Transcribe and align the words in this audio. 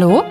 Hallo? 0.00 0.22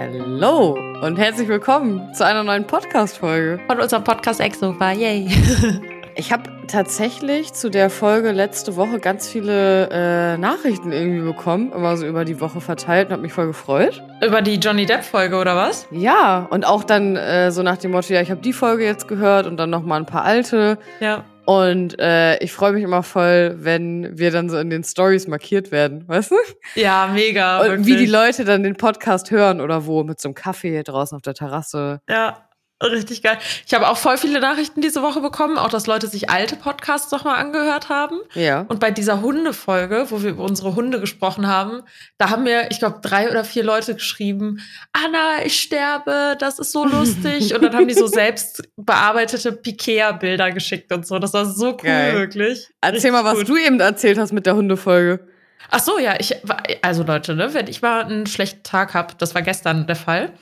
Hallo 0.00 0.76
und 1.00 1.16
herzlich 1.20 1.46
willkommen 1.46 2.12
zu 2.14 2.26
einer 2.26 2.42
neuen 2.42 2.66
Podcast-Folge. 2.66 3.60
Von 3.68 3.78
unserem 3.78 4.02
Podcast 4.02 4.40
Exofa, 4.40 4.90
yay. 4.90 5.28
Ich 6.16 6.32
habe 6.32 6.50
tatsächlich 6.66 7.52
zu 7.52 7.70
der 7.70 7.90
Folge 7.90 8.32
letzte 8.32 8.74
Woche 8.74 8.98
ganz 8.98 9.28
viele 9.28 9.88
äh, 9.90 10.36
Nachrichten 10.36 10.90
irgendwie 10.90 11.20
bekommen, 11.20 11.72
immer 11.72 11.96
so 11.96 12.06
über 12.06 12.24
die 12.24 12.40
Woche 12.40 12.60
verteilt 12.60 13.08
und 13.08 13.12
habe 13.12 13.22
mich 13.22 13.32
voll 13.32 13.46
gefreut. 13.46 14.02
Über 14.20 14.42
die 14.42 14.56
Johnny 14.56 14.84
Depp-Folge, 14.84 15.36
oder 15.36 15.54
was? 15.54 15.86
Ja, 15.92 16.48
und 16.50 16.66
auch 16.66 16.82
dann 16.82 17.14
äh, 17.14 17.52
so 17.52 17.62
nach 17.62 17.76
dem 17.76 17.92
Motto, 17.92 18.12
ja, 18.14 18.20
ich 18.20 18.32
habe 18.32 18.40
die 18.40 18.52
Folge 18.52 18.84
jetzt 18.84 19.06
gehört 19.06 19.46
und 19.46 19.56
dann 19.58 19.70
noch 19.70 19.82
mal 19.82 19.96
ein 19.96 20.06
paar 20.06 20.24
alte. 20.24 20.78
Ja. 20.98 21.24
Und 21.46 21.98
äh, 21.98 22.38
ich 22.38 22.52
freue 22.52 22.72
mich 22.72 22.82
immer 22.82 23.02
voll, 23.02 23.56
wenn 23.58 24.18
wir 24.18 24.30
dann 24.30 24.48
so 24.48 24.58
in 24.58 24.70
den 24.70 24.84
Stories 24.84 25.26
markiert 25.26 25.72
werden, 25.72 26.08
weißt 26.08 26.30
du? 26.30 26.36
Ja, 26.74 27.10
mega. 27.12 27.60
Und 27.60 27.68
wirklich. 27.68 27.86
wie 27.86 27.96
die 27.96 28.06
Leute 28.06 28.44
dann 28.44 28.62
den 28.62 28.76
Podcast 28.76 29.30
hören 29.30 29.60
oder 29.60 29.86
wo, 29.86 30.02
mit 30.04 30.20
so 30.20 30.28
einem 30.28 30.34
Kaffee 30.34 30.82
draußen 30.82 31.16
auf 31.16 31.22
der 31.22 31.34
Terrasse. 31.34 32.00
Ja, 32.08 32.48
richtig 32.90 33.22
geil. 33.22 33.38
Ich 33.66 33.74
habe 33.74 33.88
auch 33.88 33.96
voll 33.96 34.16
viele 34.18 34.40
Nachrichten 34.40 34.80
diese 34.80 35.02
Woche 35.02 35.20
bekommen, 35.20 35.58
auch 35.58 35.68
dass 35.68 35.86
Leute 35.86 36.06
sich 36.08 36.30
alte 36.30 36.56
Podcasts 36.56 37.10
noch 37.12 37.24
mal 37.24 37.34
angehört 37.36 37.88
haben. 37.88 38.18
Ja. 38.34 38.64
Und 38.68 38.80
bei 38.80 38.90
dieser 38.90 39.20
Hundefolge, 39.20 40.06
wo 40.10 40.22
wir 40.22 40.30
über 40.30 40.44
unsere 40.44 40.74
Hunde 40.74 41.00
gesprochen 41.00 41.46
haben, 41.46 41.82
da 42.18 42.30
haben 42.30 42.44
mir, 42.44 42.70
ich 42.70 42.78
glaube, 42.78 43.00
drei 43.02 43.30
oder 43.30 43.44
vier 43.44 43.64
Leute 43.64 43.94
geschrieben, 43.94 44.60
Anna, 44.92 45.44
ich 45.44 45.60
sterbe, 45.60 46.36
das 46.38 46.58
ist 46.58 46.72
so 46.72 46.84
lustig. 46.86 47.54
und 47.54 47.62
dann 47.62 47.74
haben 47.74 47.88
die 47.88 47.94
so 47.94 48.06
selbst 48.06 48.62
bearbeitete 48.76 49.52
Pikea-Bilder 49.52 50.52
geschickt 50.52 50.92
und 50.92 51.06
so. 51.06 51.18
Das 51.18 51.32
war 51.32 51.44
so 51.46 51.68
cool, 51.72 51.76
Geil. 51.82 52.14
wirklich. 52.14 52.68
Erzähl 52.80 52.94
Richtig 52.96 53.12
mal, 53.12 53.24
was 53.24 53.38
gut. 53.38 53.48
du 53.48 53.56
eben 53.56 53.80
erzählt 53.80 54.18
hast 54.18 54.32
mit 54.32 54.46
der 54.46 54.56
Hundefolge. 54.56 55.26
Ach 55.70 55.80
so, 55.80 55.98
ja, 55.98 56.14
ich 56.18 56.34
war- 56.42 56.62
also 56.82 57.02
Leute, 57.04 57.34
ne, 57.34 57.54
wenn 57.54 57.66
ich 57.68 57.80
mal 57.80 58.04
einen 58.04 58.26
schlechten 58.26 58.62
Tag 58.62 58.92
habe, 58.94 59.14
das 59.18 59.34
war 59.34 59.40
gestern 59.42 59.86
der 59.86 59.96
Fall, 59.96 60.32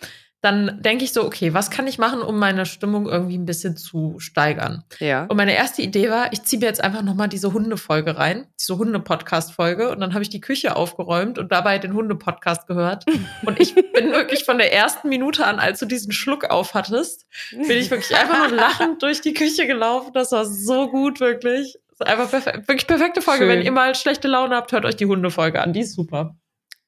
dann 0.43 0.83
denke 0.83 1.05
ich 1.05 1.13
so, 1.13 1.25
okay, 1.25 1.55
was 1.55 1.71
kann 1.71 1.87
ich 1.87 1.99
machen, 1.99 2.21
um 2.21 2.37
meine 2.37 2.67
Stimmung 2.67 3.09
irgendwie 3.09 3.39
ein 3.39 3.47
bisschen 3.47 3.77
zu 3.77 4.17
steigern? 4.19 4.83
Ja. 4.99 5.27
Und 5.27 5.37
meine 5.37 5.55
erste 5.55 5.83
Idee 5.83 6.11
war, 6.11 6.33
ich 6.33 6.43
ziehe 6.43 6.59
mir 6.59 6.67
jetzt 6.67 6.83
einfach 6.83 7.03
noch 7.03 7.15
mal 7.15 7.29
diese 7.29 7.53
Hundefolge 7.53 8.19
rein, 8.19 8.49
diese 8.61 8.77
Hunde-Podcast-Folge 8.77 9.91
und 9.91 10.01
dann 10.01 10.15
habe 10.15 10.25
ich 10.25 10.31
die 10.31 10.41
Küche 10.41 10.75
aufgeräumt 10.75 11.39
und 11.39 11.53
dabei 11.53 11.79
den 11.79 11.95
Hunde-Podcast 11.95 12.67
gehört 12.67 13.05
und 13.47 13.61
ich 13.61 13.75
bin 13.93 14.11
wirklich 14.11 14.45
von 14.45 14.59
der 14.59 14.73
ersten 14.73 15.09
Minute 15.09 15.47
an, 15.47 15.61
als 15.61 15.79
du 15.79 15.87
diesen 15.87 16.11
Schluck 16.11 16.47
auf 16.47 16.75
hattest, 16.75 17.25
bin 17.53 17.79
ich 17.79 17.93
wirklich 17.93 18.17
einfach 18.19 18.49
nur 18.49 18.57
lachend 18.57 19.01
durch 19.01 19.21
die 19.21 19.35
Küche 19.35 19.69
gelaufen. 19.69 20.11
Das 20.13 20.33
war 20.33 20.45
so 20.45 20.89
gut, 20.89 21.21
wirklich. 21.21 21.79
Das 21.91 22.01
ist 22.01 22.07
einfach 22.07 22.29
perfe 22.29 22.63
wirklich 22.67 22.89
perfekte 22.89 23.23
Folge. 23.23 23.45
Schön. 23.45 23.49
Wenn 23.49 23.63
ihr 23.63 23.71
mal 23.71 23.95
schlechte 23.95 24.27
Laune 24.27 24.57
habt, 24.57 24.73
hört 24.73 24.85
euch 24.87 24.97
die 24.97 25.07
Hundefolge 25.07 25.63
an. 25.63 25.73
Die 25.73 25.81
ist 25.81 25.95
super. 25.95 26.35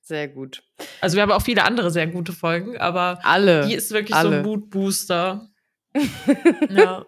Sehr 0.05 0.29
gut. 0.29 0.63
Also 1.01 1.17
wir 1.17 1.23
haben 1.23 1.33
auch 1.33 1.43
viele 1.43 1.65
andere 1.65 1.91
sehr 1.91 2.07
gute 2.07 2.33
Folgen, 2.33 2.77
aber 2.77 3.19
Alle. 3.23 3.67
die 3.67 3.75
ist 3.75 3.91
wirklich 3.91 4.11
so 4.15 4.29
alle. 4.29 4.37
ein 4.39 4.43
Mood-Booster. 4.43 5.49
ja. 6.69 7.07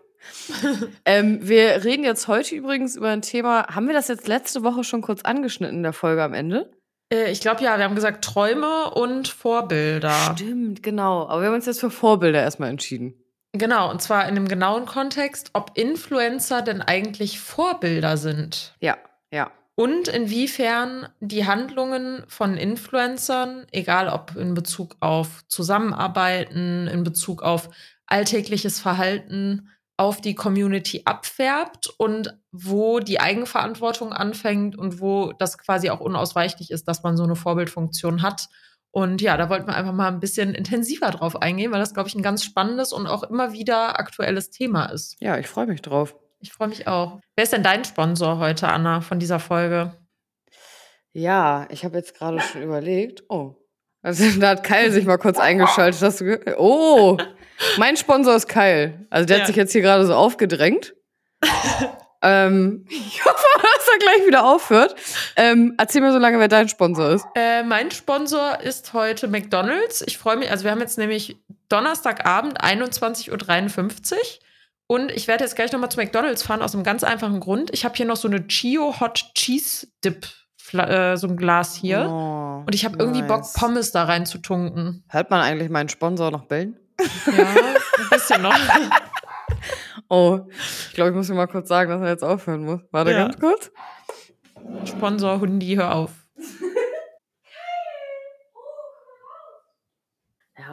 Ähm, 1.04 1.46
wir 1.46 1.84
reden 1.84 2.04
jetzt 2.04 2.26
heute 2.26 2.54
übrigens 2.54 2.96
über 2.96 3.10
ein 3.10 3.22
Thema. 3.22 3.66
Haben 3.74 3.86
wir 3.86 3.94
das 3.94 4.08
jetzt 4.08 4.26
letzte 4.28 4.62
Woche 4.64 4.82
schon 4.82 5.02
kurz 5.02 5.22
angeschnitten 5.22 5.76
in 5.78 5.82
der 5.82 5.92
Folge 5.92 6.22
am 6.22 6.32
Ende? 6.34 6.70
Äh, 7.12 7.30
Ich 7.30 7.40
glaube 7.40 7.62
ja, 7.62 7.76
wir 7.76 7.84
haben 7.84 7.94
gesagt 7.94 8.24
Träume 8.24 8.90
und 8.94 9.28
Vorbilder. 9.28 10.34
Stimmt, 10.34 10.82
genau. 10.82 11.28
Aber 11.28 11.42
wir 11.42 11.48
haben 11.48 11.54
uns 11.54 11.66
jetzt 11.66 11.80
für 11.80 11.90
Vorbilder 11.90 12.40
erstmal 12.40 12.70
entschieden. 12.70 13.14
Genau, 13.52 13.90
und 13.90 14.02
zwar 14.02 14.28
in 14.28 14.34
dem 14.34 14.48
genauen 14.48 14.86
Kontext, 14.86 15.50
ob 15.52 15.72
Influencer 15.74 16.62
denn 16.62 16.82
eigentlich 16.82 17.40
Vorbilder 17.40 18.16
sind. 18.16 18.74
Ja, 18.80 18.96
ja. 19.30 19.50
Und 19.76 20.08
inwiefern 20.08 21.06
die 21.20 21.46
Handlungen 21.46 22.24
von 22.28 22.56
Influencern, 22.56 23.66
egal 23.72 24.08
ob 24.08 24.34
in 24.34 24.54
Bezug 24.54 24.96
auf 25.00 25.44
Zusammenarbeiten, 25.48 26.88
in 26.88 27.04
Bezug 27.04 27.42
auf 27.42 27.68
alltägliches 28.06 28.80
Verhalten, 28.80 29.68
auf 29.98 30.22
die 30.22 30.34
Community 30.34 31.02
abfärbt 31.04 31.88
und 31.98 32.38
wo 32.52 33.00
die 33.00 33.20
Eigenverantwortung 33.20 34.14
anfängt 34.14 34.78
und 34.78 35.00
wo 35.00 35.32
das 35.32 35.58
quasi 35.58 35.90
auch 35.90 36.00
unausweichlich 36.00 36.70
ist, 36.70 36.88
dass 36.88 37.02
man 37.02 37.18
so 37.18 37.24
eine 37.24 37.36
Vorbildfunktion 37.36 38.22
hat. 38.22 38.48
Und 38.90 39.20
ja, 39.20 39.36
da 39.36 39.50
wollten 39.50 39.66
wir 39.66 39.76
einfach 39.76 39.92
mal 39.92 40.08
ein 40.08 40.20
bisschen 40.20 40.54
intensiver 40.54 41.10
drauf 41.10 41.36
eingehen, 41.36 41.70
weil 41.70 41.80
das, 41.80 41.92
glaube 41.92 42.08
ich, 42.08 42.14
ein 42.14 42.22
ganz 42.22 42.44
spannendes 42.44 42.94
und 42.94 43.06
auch 43.06 43.24
immer 43.24 43.52
wieder 43.52 43.98
aktuelles 43.98 44.48
Thema 44.48 44.86
ist. 44.86 45.16
Ja, 45.20 45.36
ich 45.36 45.48
freue 45.48 45.66
mich 45.66 45.82
drauf. 45.82 46.16
Ich 46.46 46.52
freue 46.52 46.68
mich 46.68 46.86
auch. 46.86 47.18
Wer 47.34 47.42
ist 47.42 47.52
denn 47.52 47.64
dein 47.64 47.84
Sponsor 47.84 48.38
heute, 48.38 48.68
Anna, 48.68 49.00
von 49.00 49.18
dieser 49.18 49.40
Folge? 49.40 49.92
Ja, 51.12 51.66
ich 51.70 51.84
habe 51.84 51.98
jetzt 51.98 52.16
gerade 52.16 52.38
schon 52.38 52.62
überlegt. 52.62 53.24
Oh. 53.28 53.56
Also, 54.00 54.22
da 54.40 54.50
hat 54.50 54.62
Kyle 54.62 54.92
sich 54.92 55.04
mal 55.06 55.18
kurz 55.18 55.38
eingeschaltet. 55.38 56.00
Hast 56.00 56.20
du 56.20 56.38
oh, 56.56 57.16
mein 57.78 57.96
Sponsor 57.96 58.36
ist 58.36 58.46
Kyle. 58.46 59.08
Also 59.10 59.26
der 59.26 59.38
Ja. 59.38 59.40
hat 59.40 59.48
sich 59.48 59.56
jetzt 59.56 59.72
hier 59.72 59.82
gerade 59.82 60.06
so 60.06 60.14
aufgedrängt. 60.14 60.94
ähm, 62.22 62.86
ich 62.90 63.24
hoffe, 63.24 63.44
dass 63.56 63.88
er 63.92 63.98
gleich 63.98 64.26
wieder 64.28 64.44
aufhört. 64.44 64.94
Ähm, 65.34 65.74
erzähl 65.78 66.00
mir 66.00 66.12
so 66.12 66.18
lange, 66.18 66.38
wer 66.38 66.46
dein 66.46 66.68
Sponsor 66.68 67.10
ist. 67.10 67.26
Äh, 67.34 67.64
mein 67.64 67.90
Sponsor 67.90 68.60
ist 68.60 68.92
heute 68.92 69.26
McDonald's. 69.26 70.00
Ich 70.06 70.16
freue 70.16 70.36
mich, 70.36 70.48
also 70.52 70.62
wir 70.62 70.70
haben 70.70 70.80
jetzt 70.80 70.96
nämlich 70.96 71.38
Donnerstagabend 71.68 72.62
21.53 72.62 74.12
Uhr. 74.12 74.45
Und 74.88 75.10
ich 75.10 75.26
werde 75.26 75.44
jetzt 75.44 75.56
gleich 75.56 75.72
nochmal 75.72 75.90
zu 75.90 75.98
McDonald's 75.98 76.42
fahren, 76.44 76.62
aus 76.62 76.74
einem 76.74 76.84
ganz 76.84 77.02
einfachen 77.04 77.40
Grund. 77.40 77.70
Ich 77.72 77.84
habe 77.84 77.94
hier 77.96 78.06
noch 78.06 78.16
so 78.16 78.28
eine 78.28 78.46
Chio 78.46 79.00
Hot 79.00 79.24
Cheese 79.34 79.88
Dip, 80.04 80.26
äh, 80.72 81.16
so 81.16 81.26
ein 81.26 81.36
Glas 81.36 81.74
hier. 81.74 82.08
Oh, 82.08 82.62
Und 82.66 82.74
ich 82.74 82.84
habe 82.84 82.96
irgendwie 82.98 83.22
Bock, 83.22 83.38
nice. 83.40 83.52
Pommes 83.54 83.90
da 83.92 84.04
rein 84.04 84.26
zu 84.26 84.38
tunken. 84.38 85.04
Hört 85.08 85.30
man 85.30 85.40
eigentlich 85.40 85.70
meinen 85.70 85.88
Sponsor 85.88 86.30
noch 86.30 86.44
bellen? 86.44 86.78
Ja, 87.26 87.44
ein 87.44 88.10
bisschen 88.10 88.42
noch. 88.42 88.56
Oh, 90.08 90.40
ich 90.88 90.94
glaube, 90.94 91.10
ich 91.10 91.16
muss 91.16 91.28
mir 91.28 91.34
mal 91.34 91.46
kurz 91.48 91.68
sagen, 91.68 91.90
dass 91.90 92.00
er 92.00 92.08
jetzt 92.10 92.22
aufhören 92.22 92.62
muss. 92.64 92.80
Warte 92.92 93.10
Ja. 93.10 93.24
ganz 93.26 93.40
kurz. 93.40 93.72
Sponsor 94.84 95.40
Hundi, 95.40 95.74
hör 95.74 95.94
auf. 95.96 96.10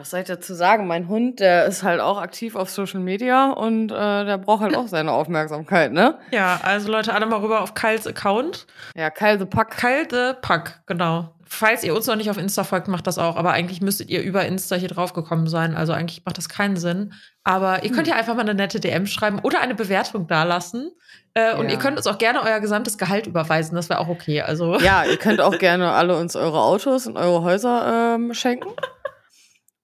Was 0.04 0.10
soll 0.10 0.20
ich 0.20 0.26
dazu 0.26 0.52
sagen? 0.52 0.86
Mein 0.86 1.08
Hund, 1.08 1.40
der 1.40 1.64
ist 1.64 1.82
halt 1.82 1.98
auch 1.98 2.20
aktiv 2.20 2.56
auf 2.56 2.68
Social 2.68 3.00
Media 3.00 3.50
und 3.52 3.90
äh, 3.90 4.24
der 4.26 4.36
braucht 4.36 4.60
halt 4.60 4.76
auch 4.76 4.86
seine 4.86 5.12
Aufmerksamkeit, 5.12 5.92
ne? 5.92 6.18
Ja, 6.30 6.60
also 6.62 6.92
Leute, 6.92 7.14
alle 7.14 7.24
mal 7.24 7.40
rüber 7.40 7.62
auf 7.62 7.72
Kyles 7.72 8.06
Account. 8.06 8.66
Ja, 8.94 9.08
Kyle 9.08 9.38
the 9.38 9.46
Pack. 9.46 9.70
Kalte 9.78 10.36
Pack, 10.42 10.82
genau. 10.84 11.30
Falls 11.46 11.84
ihr 11.84 11.94
uns 11.94 12.06
noch 12.06 12.16
nicht 12.16 12.28
auf 12.28 12.36
Insta 12.36 12.64
folgt, 12.64 12.86
macht 12.88 13.06
das 13.06 13.16
auch. 13.16 13.36
Aber 13.36 13.52
eigentlich 13.52 13.80
müsstet 13.80 14.10
ihr 14.10 14.20
über 14.22 14.44
Insta 14.44 14.76
hier 14.76 14.88
drauf 14.88 15.14
gekommen 15.14 15.46
sein. 15.46 15.74
Also 15.74 15.94
eigentlich 15.94 16.22
macht 16.26 16.36
das 16.36 16.50
keinen 16.50 16.76
Sinn. 16.76 17.14
Aber 17.42 17.82
ihr 17.84 17.90
könnt 17.92 18.06
ja 18.08 18.16
einfach 18.16 18.34
mal 18.34 18.40
eine 18.42 18.54
nette 18.54 18.80
DM 18.80 19.06
schreiben 19.06 19.38
oder 19.42 19.60
eine 19.60 19.74
Bewertung 19.74 20.26
dalassen. 20.26 20.90
Äh, 21.32 21.54
Und 21.54 21.66
Ja. 21.66 21.72
ihr 21.72 21.78
könnt 21.78 21.96
uns 21.96 22.06
auch 22.06 22.18
gerne 22.18 22.42
euer 22.42 22.60
gesamtes 22.60 22.98
Gehalt 22.98 23.26
überweisen. 23.26 23.74
Das 23.74 23.88
wäre 23.88 24.00
auch 24.00 24.08
okay. 24.08 24.42
Also 24.42 24.78
Ja, 24.80 25.04
ihr 25.04 25.16
könnt 25.16 25.40
auch 25.40 25.56
gerne 25.58 25.92
alle 25.92 26.16
uns 26.18 26.36
eure 26.36 26.60
Autos 26.60 27.06
und 27.06 27.16
eure 27.16 27.42
Häuser 27.42 28.14
ähm, 28.16 28.34
schenken. 28.34 28.68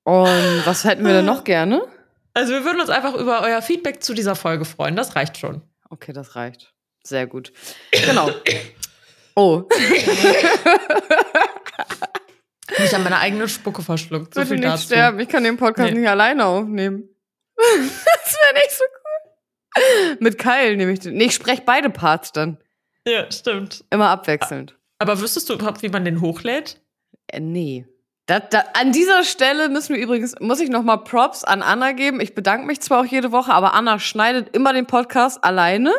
Und 0.05 0.63
was 0.67 0.85
hätten 0.85 1.05
wir 1.05 1.13
denn 1.13 1.25
noch 1.27 1.45
gerne? 1.45 1.83
also 2.35 2.53
wir 2.53 2.65
würden 2.65 2.81
uns 2.81 2.91
einfach 2.91 3.15
über 3.15 3.43
euer 3.43 3.61
Feedback 3.63 4.03
zu 4.03 4.15
dieser 4.15 4.35
Folge 4.37 4.65
freuen. 4.65 4.97
Das 4.97 5.15
reicht 5.17 5.37
schon. 5.39 5.63
Okay, 5.91 6.13
das 6.13 6.37
reicht. 6.37 6.73
Sehr 7.03 7.27
gut. 7.27 7.53
Genau. 7.93 8.31
Oh, 9.37 9.65
Ich 12.79 12.93
habe 12.95 13.03
meine 13.05 13.19
eigene 13.19 13.49
Spucke 13.49 13.83
verschluckt. 13.83 14.35
So 14.35 14.41
bitte 14.41 14.47
viel 14.55 14.59
nicht 14.61 14.73
dazu. 14.73 14.85
sterben. 14.87 15.19
Ich 15.21 15.29
kann 15.29 15.45
den 15.45 15.57
Podcast 15.57 15.93
Nee. 15.93 16.01
nicht 16.01 16.09
alleine 16.09 16.45
aufnehmen. 16.47 17.09
das 17.57 18.37
wäre 18.39 18.55
nicht 18.55 18.71
so 18.71 18.85
cool. 18.85 20.17
Mit 20.21 20.39
Kyle 20.39 20.77
nehme 20.77 20.93
ich 20.93 21.01
den. 21.01 21.15
Nee, 21.15 21.25
ich 21.27 21.35
spreche 21.35 21.63
beide 21.65 21.91
Parts 21.91 22.33
dann. 22.33 22.59
Ja, 23.07 23.31
stimmt. 23.31 23.85
Immer 23.91 24.09
abwechselnd. 24.11 24.77
Aber 24.99 25.21
wüsstest 25.21 25.49
du 25.49 25.55
überhaupt, 25.55 25.83
wie 25.83 25.89
man 25.89 26.05
den 26.05 26.21
hochlädt? 26.21 26.81
Äh, 27.29 27.41
nee. 27.41 27.87
Da, 28.31 28.39
da, 28.39 28.63
an 28.75 28.93
dieser 28.93 29.25
Stelle 29.25 29.69
müssen 29.69 29.93
wir 29.97 30.01
übrigens, 30.01 30.37
muss 30.39 30.61
ich 30.61 30.69
nochmal 30.71 31.03
Props 31.03 31.43
an 31.43 31.63
Anna 31.63 31.91
geben. 31.91 32.21
Ich 32.21 32.33
bedanke 32.33 32.65
mich 32.65 32.81
zwar 32.81 33.01
auch 33.01 33.05
jede 33.05 33.33
Woche, 33.33 33.53
aber 33.53 33.75
Anna 33.75 33.99
schneidet 33.99 34.55
immer 34.55 34.73
den 34.73 34.87
Podcast 34.87 35.43
alleine 35.43 35.93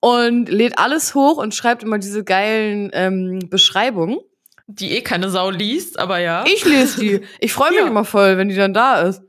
und 0.00 0.48
lädt 0.48 0.78
alles 0.78 1.14
hoch 1.14 1.36
und 1.36 1.54
schreibt 1.54 1.82
immer 1.82 1.98
diese 1.98 2.24
geilen 2.24 2.88
ähm, 2.94 3.50
Beschreibungen. 3.50 4.18
Die 4.66 4.92
eh 4.92 5.02
keine 5.02 5.28
Sau 5.28 5.50
liest, 5.50 5.98
aber 5.98 6.20
ja. 6.20 6.42
Ich 6.46 6.64
lese 6.64 7.00
die. 7.00 7.20
Ich 7.38 7.52
freue 7.52 7.68
mich 7.68 7.80
Ja. 7.80 7.86
immer 7.86 8.06
voll, 8.06 8.38
wenn 8.38 8.48
die 8.48 8.56
dann 8.56 8.72
da 8.72 9.02
ist. 9.02 9.20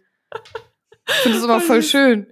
Ich 1.09 1.15
finde 1.15 1.39
das 1.39 1.43
immer 1.43 1.59
voll 1.59 1.83
schön. 1.83 2.27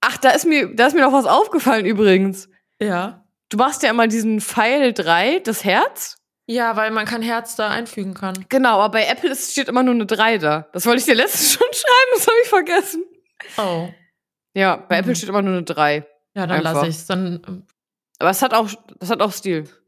Ach, 0.00 0.16
da 0.16 0.30
ist 0.30 0.46
mir, 0.46 0.74
da 0.74 0.86
ist 0.86 0.94
mir 0.94 1.02
noch 1.02 1.12
was 1.12 1.26
aufgefallen 1.26 1.84
übrigens. 1.84 2.48
Ja. 2.80 3.26
Du 3.50 3.58
machst 3.58 3.82
ja 3.82 3.90
immer 3.90 4.06
diesen 4.08 4.40
Pfeil 4.40 4.94
3, 4.94 5.40
das 5.40 5.64
Herz. 5.64 6.16
Ja, 6.46 6.76
weil 6.76 6.90
man 6.90 7.06
kein 7.06 7.22
Herz 7.22 7.56
da 7.56 7.70
einfügen 7.70 8.12
kann. 8.14 8.44
Genau, 8.50 8.80
aber 8.80 8.90
bei 8.98 9.06
Apple 9.06 9.30
ist, 9.30 9.52
steht 9.52 9.68
immer 9.68 9.82
nur 9.82 9.94
eine 9.94 10.06
3 10.06 10.38
da. 10.38 10.68
Das 10.72 10.84
wollte 10.86 11.00
ich 11.00 11.06
dir 11.06 11.14
letztens 11.14 11.52
schon 11.54 11.66
schreiben, 11.72 12.10
das 12.14 12.26
habe 12.26 12.36
ich 12.42 12.48
vergessen. 12.48 13.04
Oh. 13.56 13.88
Ja, 14.54 14.76
bei 14.76 14.96
Mhm. 14.96 15.00
Apple 15.00 15.16
steht 15.16 15.28
immer 15.30 15.42
nur 15.42 15.54
eine 15.54 15.62
3. 15.62 16.06
Ja, 16.36 16.46
dann 16.46 16.62
lasse 16.62 16.86
ich's. 16.86 17.06
Dann, 17.06 17.42
ähm, 17.46 17.66
Aber 18.18 18.30
es 18.30 18.42
hat 18.42 18.52
auch, 18.54 18.68
das 18.98 19.10
hat 19.10 19.20
auch 19.22 19.32
Stil. 19.32 19.68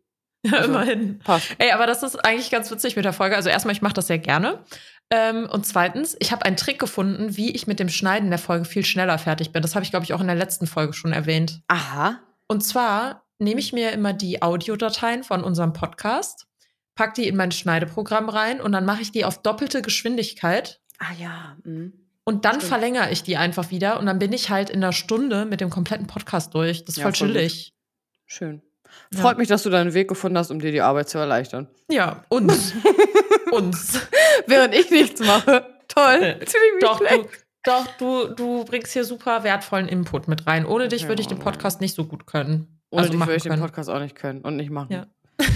Ja, 0.46 0.58
Also, 0.58 0.68
immerhin. 0.70 1.18
Passt. 1.20 1.56
Ey, 1.58 1.72
aber 1.72 1.86
das 1.88 2.04
ist 2.04 2.16
eigentlich 2.24 2.50
ganz 2.52 2.70
witzig 2.70 2.94
mit 2.94 3.04
der 3.04 3.12
Folge. 3.12 3.34
Also 3.34 3.48
erstmal, 3.48 3.74
ich 3.74 3.82
mache 3.82 3.94
das 3.94 4.06
sehr 4.06 4.18
gerne. 4.18 4.62
Ähm, 5.10 5.48
und 5.50 5.66
zweitens, 5.66 6.16
ich 6.20 6.30
habe 6.30 6.44
einen 6.44 6.56
Trick 6.56 6.78
gefunden, 6.78 7.36
wie 7.36 7.50
ich 7.52 7.66
mit 7.66 7.80
dem 7.80 7.88
Schneiden 7.88 8.30
der 8.30 8.38
Folge 8.38 8.64
viel 8.64 8.84
schneller 8.84 9.18
fertig 9.18 9.50
bin. 9.50 9.60
Das 9.62 9.74
habe 9.74 9.84
ich, 9.84 9.90
glaube 9.90 10.04
ich, 10.04 10.14
auch 10.14 10.20
in 10.20 10.28
der 10.28 10.36
letzten 10.36 10.68
Folge 10.68 10.92
schon 10.92 11.12
erwähnt. 11.12 11.62
Aha. 11.66 12.20
Und 12.46 12.60
zwar 12.64 13.25
nehme 13.38 13.60
ich 13.60 13.72
mir 13.72 13.92
immer 13.92 14.12
die 14.12 14.42
Audiodateien 14.42 15.24
von 15.24 15.42
unserem 15.44 15.72
Podcast, 15.72 16.46
pack 16.94 17.14
die 17.14 17.28
in 17.28 17.36
mein 17.36 17.52
Schneideprogramm 17.52 18.28
rein 18.28 18.60
und 18.60 18.72
dann 18.72 18.84
mache 18.86 19.02
ich 19.02 19.12
die 19.12 19.24
auf 19.24 19.42
doppelte 19.42 19.82
Geschwindigkeit 19.82 20.80
Ah 20.98 21.12
ja. 21.20 21.56
Mhm. 21.64 21.92
und 22.24 22.44
dann 22.44 22.54
Stimmt. 22.56 22.68
verlängere 22.68 23.10
ich 23.10 23.22
die 23.22 23.36
einfach 23.36 23.70
wieder 23.70 23.98
und 24.00 24.06
dann 24.06 24.18
bin 24.18 24.32
ich 24.32 24.48
halt 24.50 24.70
in 24.70 24.82
einer 24.82 24.92
Stunde 24.92 25.44
mit 25.44 25.60
dem 25.60 25.70
kompletten 25.70 26.06
Podcast 26.06 26.54
durch. 26.54 26.84
Das 26.84 26.90
ist 26.90 26.96
Ja, 26.96 27.02
voll 27.04 27.12
gut. 27.12 27.18
chillig. 27.18 27.74
Schön. 28.24 28.62
Ja. 29.12 29.20
Freut 29.20 29.36
mich, 29.36 29.48
dass 29.48 29.62
du 29.62 29.68
deinen 29.70 29.92
Weg 29.92 30.08
gefunden 30.08 30.38
hast, 30.38 30.50
um 30.50 30.58
dir 30.58 30.72
die 30.72 30.80
Arbeit 30.80 31.08
zu 31.10 31.18
erleichtern. 31.18 31.68
Ja, 31.90 32.24
uns. 32.30 32.72
uns. 33.50 34.00
Während 34.46 34.74
ich 34.74 34.90
nichts 34.90 35.20
mache. 35.20 35.66
Toll. 35.88 36.38
Äh, 36.40 36.46
Doch, 36.80 36.98
du, 37.00 37.28
doch 37.62 37.86
du, 37.98 38.26
du 38.34 38.64
bringst 38.64 38.92
hier 38.92 39.04
super 39.04 39.44
wertvollen 39.44 39.88
Input 39.88 40.28
mit 40.28 40.46
rein. 40.46 40.64
Ohne 40.66 40.88
dich 40.88 41.02
Ja, 41.02 41.08
würde 41.08 41.20
ich 41.20 41.28
den 41.28 41.38
Mann. 41.38 41.44
Podcast 41.44 41.80
nicht 41.80 41.94
so 41.94 42.04
gut 42.06 42.26
können. 42.26 42.75
Ohne 42.90 43.02
also 43.02 43.12
dich 43.12 43.20
würde 43.20 43.36
ich 43.36 43.42
den 43.42 43.50
können. 43.50 43.62
Podcast 43.62 43.90
auch 43.90 43.98
nicht 44.00 44.14
können 44.16 44.40
und 44.42 44.56
nicht 44.56 44.70
machen. 44.70 44.92
Ja. 44.92 45.06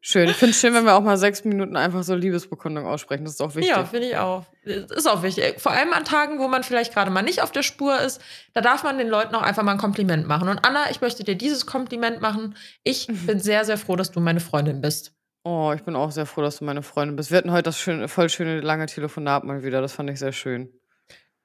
Schön. 0.00 0.28
Ich 0.28 0.34
finde 0.36 0.50
es 0.50 0.60
schön, 0.60 0.74
wenn 0.74 0.84
wir 0.84 0.94
auch 0.96 1.02
mal 1.02 1.16
sechs 1.16 1.44
Minuten 1.44 1.76
einfach 1.76 2.02
so 2.02 2.16
Liebesbekundung 2.16 2.84
aussprechen. 2.86 3.24
Das 3.24 3.34
ist 3.34 3.40
auch 3.40 3.54
wichtig. 3.54 3.70
Ja, 3.70 3.84
finde 3.84 4.08
ich 4.08 4.16
auch. 4.16 4.44
Ist 4.64 5.08
auch 5.08 5.22
wichtig. 5.22 5.60
Vor 5.60 5.70
allem 5.70 5.92
an 5.92 6.04
Tagen, 6.04 6.40
wo 6.40 6.48
man 6.48 6.64
vielleicht 6.64 6.92
gerade 6.92 7.12
mal 7.12 7.22
nicht 7.22 7.40
auf 7.40 7.52
der 7.52 7.62
Spur 7.62 7.96
ist, 8.00 8.20
da 8.54 8.60
darf 8.60 8.82
man 8.82 8.98
den 8.98 9.06
Leuten 9.08 9.34
auch 9.36 9.42
einfach 9.42 9.62
mal 9.62 9.70
ein 9.72 9.78
Kompliment 9.78 10.26
machen. 10.26 10.48
Und 10.48 10.58
Anna, 10.66 10.90
ich 10.90 11.00
möchte 11.00 11.22
dir 11.22 11.36
dieses 11.36 11.64
Kompliment 11.66 12.20
machen. 12.20 12.56
Ich 12.82 13.06
Mhm. 13.08 13.14
bin 13.26 13.38
sehr, 13.38 13.64
sehr 13.64 13.78
froh, 13.78 13.94
dass 13.94 14.10
du 14.10 14.18
meine 14.18 14.40
Freundin 14.40 14.80
bist. 14.80 15.12
Oh, 15.44 15.72
ich 15.76 15.84
bin 15.84 15.94
auch 15.94 16.10
sehr 16.10 16.26
froh, 16.26 16.42
dass 16.42 16.58
du 16.58 16.64
meine 16.64 16.82
Freundin 16.82 17.14
bist. 17.14 17.30
Wir 17.30 17.38
hatten 17.38 17.52
heute 17.52 17.62
das 17.64 17.78
schöne, 17.78 18.08
voll 18.08 18.28
schöne 18.30 18.60
lange 18.60 18.86
Telefonat 18.86 19.44
mal 19.44 19.62
wieder. 19.62 19.80
Das 19.80 19.92
fand 19.92 20.10
ich 20.10 20.18
sehr 20.18 20.32
schön. 20.32 20.70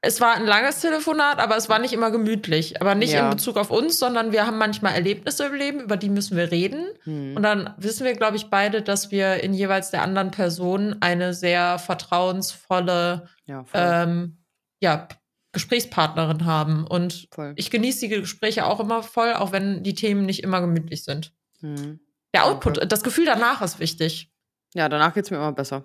Es 0.06 0.22
war 0.22 0.36
ein 0.36 0.46
langes 0.46 0.81
Telefonat, 0.81 1.40
aber 1.40 1.57
es 1.57 1.68
war 1.68 1.80
nicht 1.80 1.94
immer 1.94 2.12
gemütlich. 2.12 2.80
Aber 2.81 2.94
nicht 2.96 3.13
Ja. 3.13 3.24
in 3.25 3.30
Bezug 3.31 3.57
auf 3.57 3.72
uns, 3.72 3.98
sondern 3.98 4.31
wir 4.31 4.46
haben 4.46 4.57
manchmal 4.57 4.94
Erlebnisse 4.94 5.48
im 5.48 5.54
Leben, 5.56 5.80
über 5.80 5.98
die 5.98 6.10
müssen 6.10 6.38
wir 6.38 6.52
reden. 6.52 6.86
Hm. 7.06 7.36
Und 7.36 7.44
dann 7.44 7.74
wissen 7.78 8.06
wir, 8.06 8.13
glaube 8.13 8.36
ich, 8.38 8.50
beide, 8.50 8.81
dass 8.84 9.10
wir 9.10 9.44
in 9.44 9.54
jeweils 9.54 9.90
der 9.92 10.04
anderen 10.04 10.30
Person 10.31 10.98
eine 11.02 11.34
sehr 11.34 11.80
vertrauensvolle 11.80 13.28
Ja, 13.46 13.66
ähm, 13.74 14.38
ja, 14.80 15.07
Gesprächspartnerin 15.54 16.46
haben. 16.46 16.86
Und 16.86 17.28
voll. 17.34 17.54
ich 17.56 17.72
genieße 17.72 18.01
die 18.08 18.10
Gespräche 18.22 18.66
auch 18.66 18.80
immer 18.80 19.01
voll, 19.04 19.34
auch 19.34 19.51
wenn 19.51 19.84
die 19.84 19.96
Themen 19.96 20.25
nicht 20.25 20.44
immer 20.44 20.62
gemütlich 20.62 21.04
sind. 21.04 21.34
Hm. 21.62 22.00
Der 22.34 22.46
Okay. 22.46 22.51
Output, 22.54 22.92
das 22.92 23.01
Gefühl 23.04 23.25
danach 23.25 23.62
ist 23.62 23.80
wichtig. 23.80 24.30
Ja, 24.74 24.90
danach 24.90 25.13
geht's 25.13 25.31
mir 25.31 25.38
immer 25.38 25.54
besser. 25.54 25.84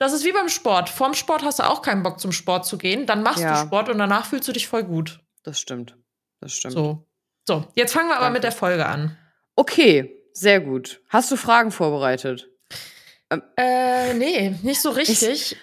Das 0.00 0.12
ist 0.14 0.24
wie 0.24 0.32
beim 0.32 0.48
Sport. 0.48 0.88
Vorm 0.88 1.12
Sport 1.14 1.42
hast 1.44 1.58
du 1.58 1.62
auch 1.62 1.82
keinen 1.82 2.02
Bock 2.02 2.18
zum 2.20 2.32
Sport 2.32 2.64
zu 2.66 2.78
gehen. 2.78 3.04
Dann 3.06 3.22
machst 3.22 3.42
Ja. 3.42 3.60
du 3.60 3.66
Sport 3.66 3.88
und 3.90 3.98
danach 3.98 4.24
fühlst 4.26 4.48
du 4.48 4.52
dich 4.52 4.66
voll 4.66 4.82
gut. 4.82 5.20
Das 5.42 5.60
stimmt. 5.60 5.96
Das 6.40 6.52
stimmt. 6.52 6.72
So. 6.74 7.06
So, 7.46 7.66
jetzt 7.74 7.92
fangen 7.92 8.08
wir 8.08 8.14
aber 8.16 8.24
Danke. 8.26 8.34
mit 8.38 8.44
der 8.44 8.52
Folge 8.52 8.86
an. 8.86 9.16
Okay, 9.56 10.16
sehr 10.32 10.60
gut. 10.60 11.02
Hast 11.08 11.30
du 11.30 11.36
Fragen 11.36 11.70
vorbereitet? 11.70 12.48
Äh, 13.56 14.14
nee, 14.14 14.56
nicht 14.62 14.80
so 14.80 14.90
richtig. 14.90 15.22
Ich 15.22 15.56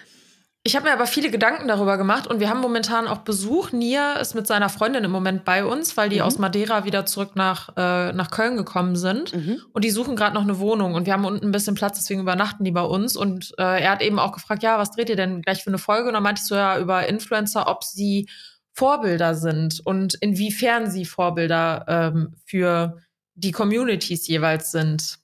habe 0.74 0.86
mir 0.86 0.92
aber 0.92 1.06
viele 1.06 1.30
Gedanken 1.30 1.68
darüber 1.68 1.96
gemacht 1.96 2.26
und 2.26 2.40
wir 2.40 2.48
haben 2.48 2.60
momentan 2.60 3.06
auch 3.06 3.18
Besuch. 3.18 3.72
Nia 3.72 4.14
ist 4.14 4.34
mit 4.34 4.46
seiner 4.46 4.68
Freundin 4.68 5.04
im 5.04 5.10
Moment 5.10 5.44
bei 5.44 5.64
uns, 5.64 5.96
weil 5.96 6.08
die 6.08 6.16
Mhm. 6.16 6.22
aus 6.22 6.38
Madeira 6.38 6.84
wieder 6.84 7.06
zurück 7.06 7.36
nach, 7.36 7.70
äh, 7.76 8.12
nach 8.12 8.30
Köln 8.30 8.56
gekommen 8.56 8.96
sind. 8.96 9.34
Mhm. 9.34 9.60
Und 9.72 9.84
die 9.84 9.90
suchen 9.90 10.16
gerade 10.16 10.34
noch 10.34 10.42
eine 10.42 10.58
Wohnung 10.58 10.94
und 10.94 11.06
wir 11.06 11.12
haben 11.12 11.24
unten 11.24 11.46
ein 11.46 11.52
bisschen 11.52 11.74
Platz, 11.74 11.98
deswegen 11.98 12.20
übernachten 12.20 12.64
die 12.64 12.72
bei 12.72 12.82
uns. 12.82 13.16
Und 13.16 13.54
äh, 13.58 13.82
er 13.82 13.90
hat 13.90 14.02
eben 14.02 14.18
auch 14.18 14.32
gefragt, 14.32 14.62
ja, 14.62 14.78
was 14.78 14.90
dreht 14.90 15.08
ihr 15.10 15.16
denn 15.16 15.42
gleich 15.42 15.62
für 15.62 15.70
eine 15.70 15.78
Folge? 15.78 16.08
Und 16.08 16.14
dann 16.14 16.22
meinte 16.22 16.40
ich 16.42 16.48
so, 16.48 16.54
ja, 16.54 16.78
über 16.78 17.06
Influencer, 17.06 17.68
ob 17.68 17.84
sie 17.84 18.28
Vorbilder 18.72 19.34
sind 19.34 19.80
und 19.84 20.14
inwiefern 20.14 20.90
sie 20.90 21.04
Vorbilder 21.04 21.84
ähm, 21.88 22.34
für 22.44 22.98
die 23.34 23.52
Communities 23.52 24.26
jeweils 24.28 24.70
sind. 24.70 25.18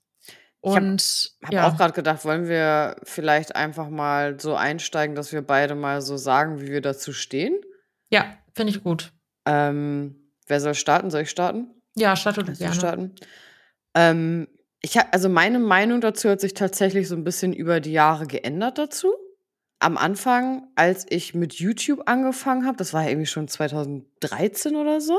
Hab- 0.64 0.82
Und 0.82 1.32
Habe 1.44 1.54
ja. 1.54 1.68
auch 1.68 1.76
gerade 1.76 1.92
gedacht, 1.92 2.24
wollen 2.24 2.48
wir 2.48 2.96
vielleicht 3.02 3.54
einfach 3.56 3.88
mal 3.90 4.38
so 4.40 4.54
einsteigen, 4.54 5.14
dass 5.14 5.32
wir 5.32 5.42
beide 5.42 5.74
mal 5.74 6.00
so 6.00 6.16
sagen, 6.16 6.60
wie 6.60 6.68
wir 6.68 6.80
dazu 6.80 7.12
stehen? 7.12 7.54
Ja, 8.10 8.36
finde 8.54 8.72
ich 8.72 8.82
gut. 8.82 9.12
Ähm, 9.46 10.30
wer 10.46 10.60
soll 10.60 10.74
starten? 10.74 11.10
Soll 11.10 11.22
ich 11.22 11.30
starten? 11.30 11.70
Ja, 11.96 12.16
starte 12.16 12.44
du 12.44 12.52
gerne. 12.52 12.74
starten? 12.74 13.14
Ähm, 13.94 14.48
ich 14.80 14.96
hab, 14.98 15.12
also 15.14 15.28
meine 15.28 15.58
Meinung 15.58 16.00
dazu 16.00 16.28
hat 16.28 16.40
sich 16.40 16.54
tatsächlich 16.54 17.08
so 17.08 17.14
ein 17.14 17.24
bisschen 17.24 17.52
über 17.52 17.80
die 17.80 17.92
Jahre 17.92 18.26
geändert 18.26 18.78
dazu. 18.78 19.12
Am 19.80 19.96
Anfang, 19.98 20.66
als 20.76 21.06
ich 21.10 21.34
mit 21.34 21.54
YouTube 21.54 22.02
angefangen 22.06 22.66
habe, 22.66 22.76
das 22.76 22.92
war 22.92 23.02
ja 23.02 23.10
irgendwie 23.10 23.26
schon 23.26 23.48
2013 23.48 24.76
oder 24.76 25.00
so, 25.00 25.18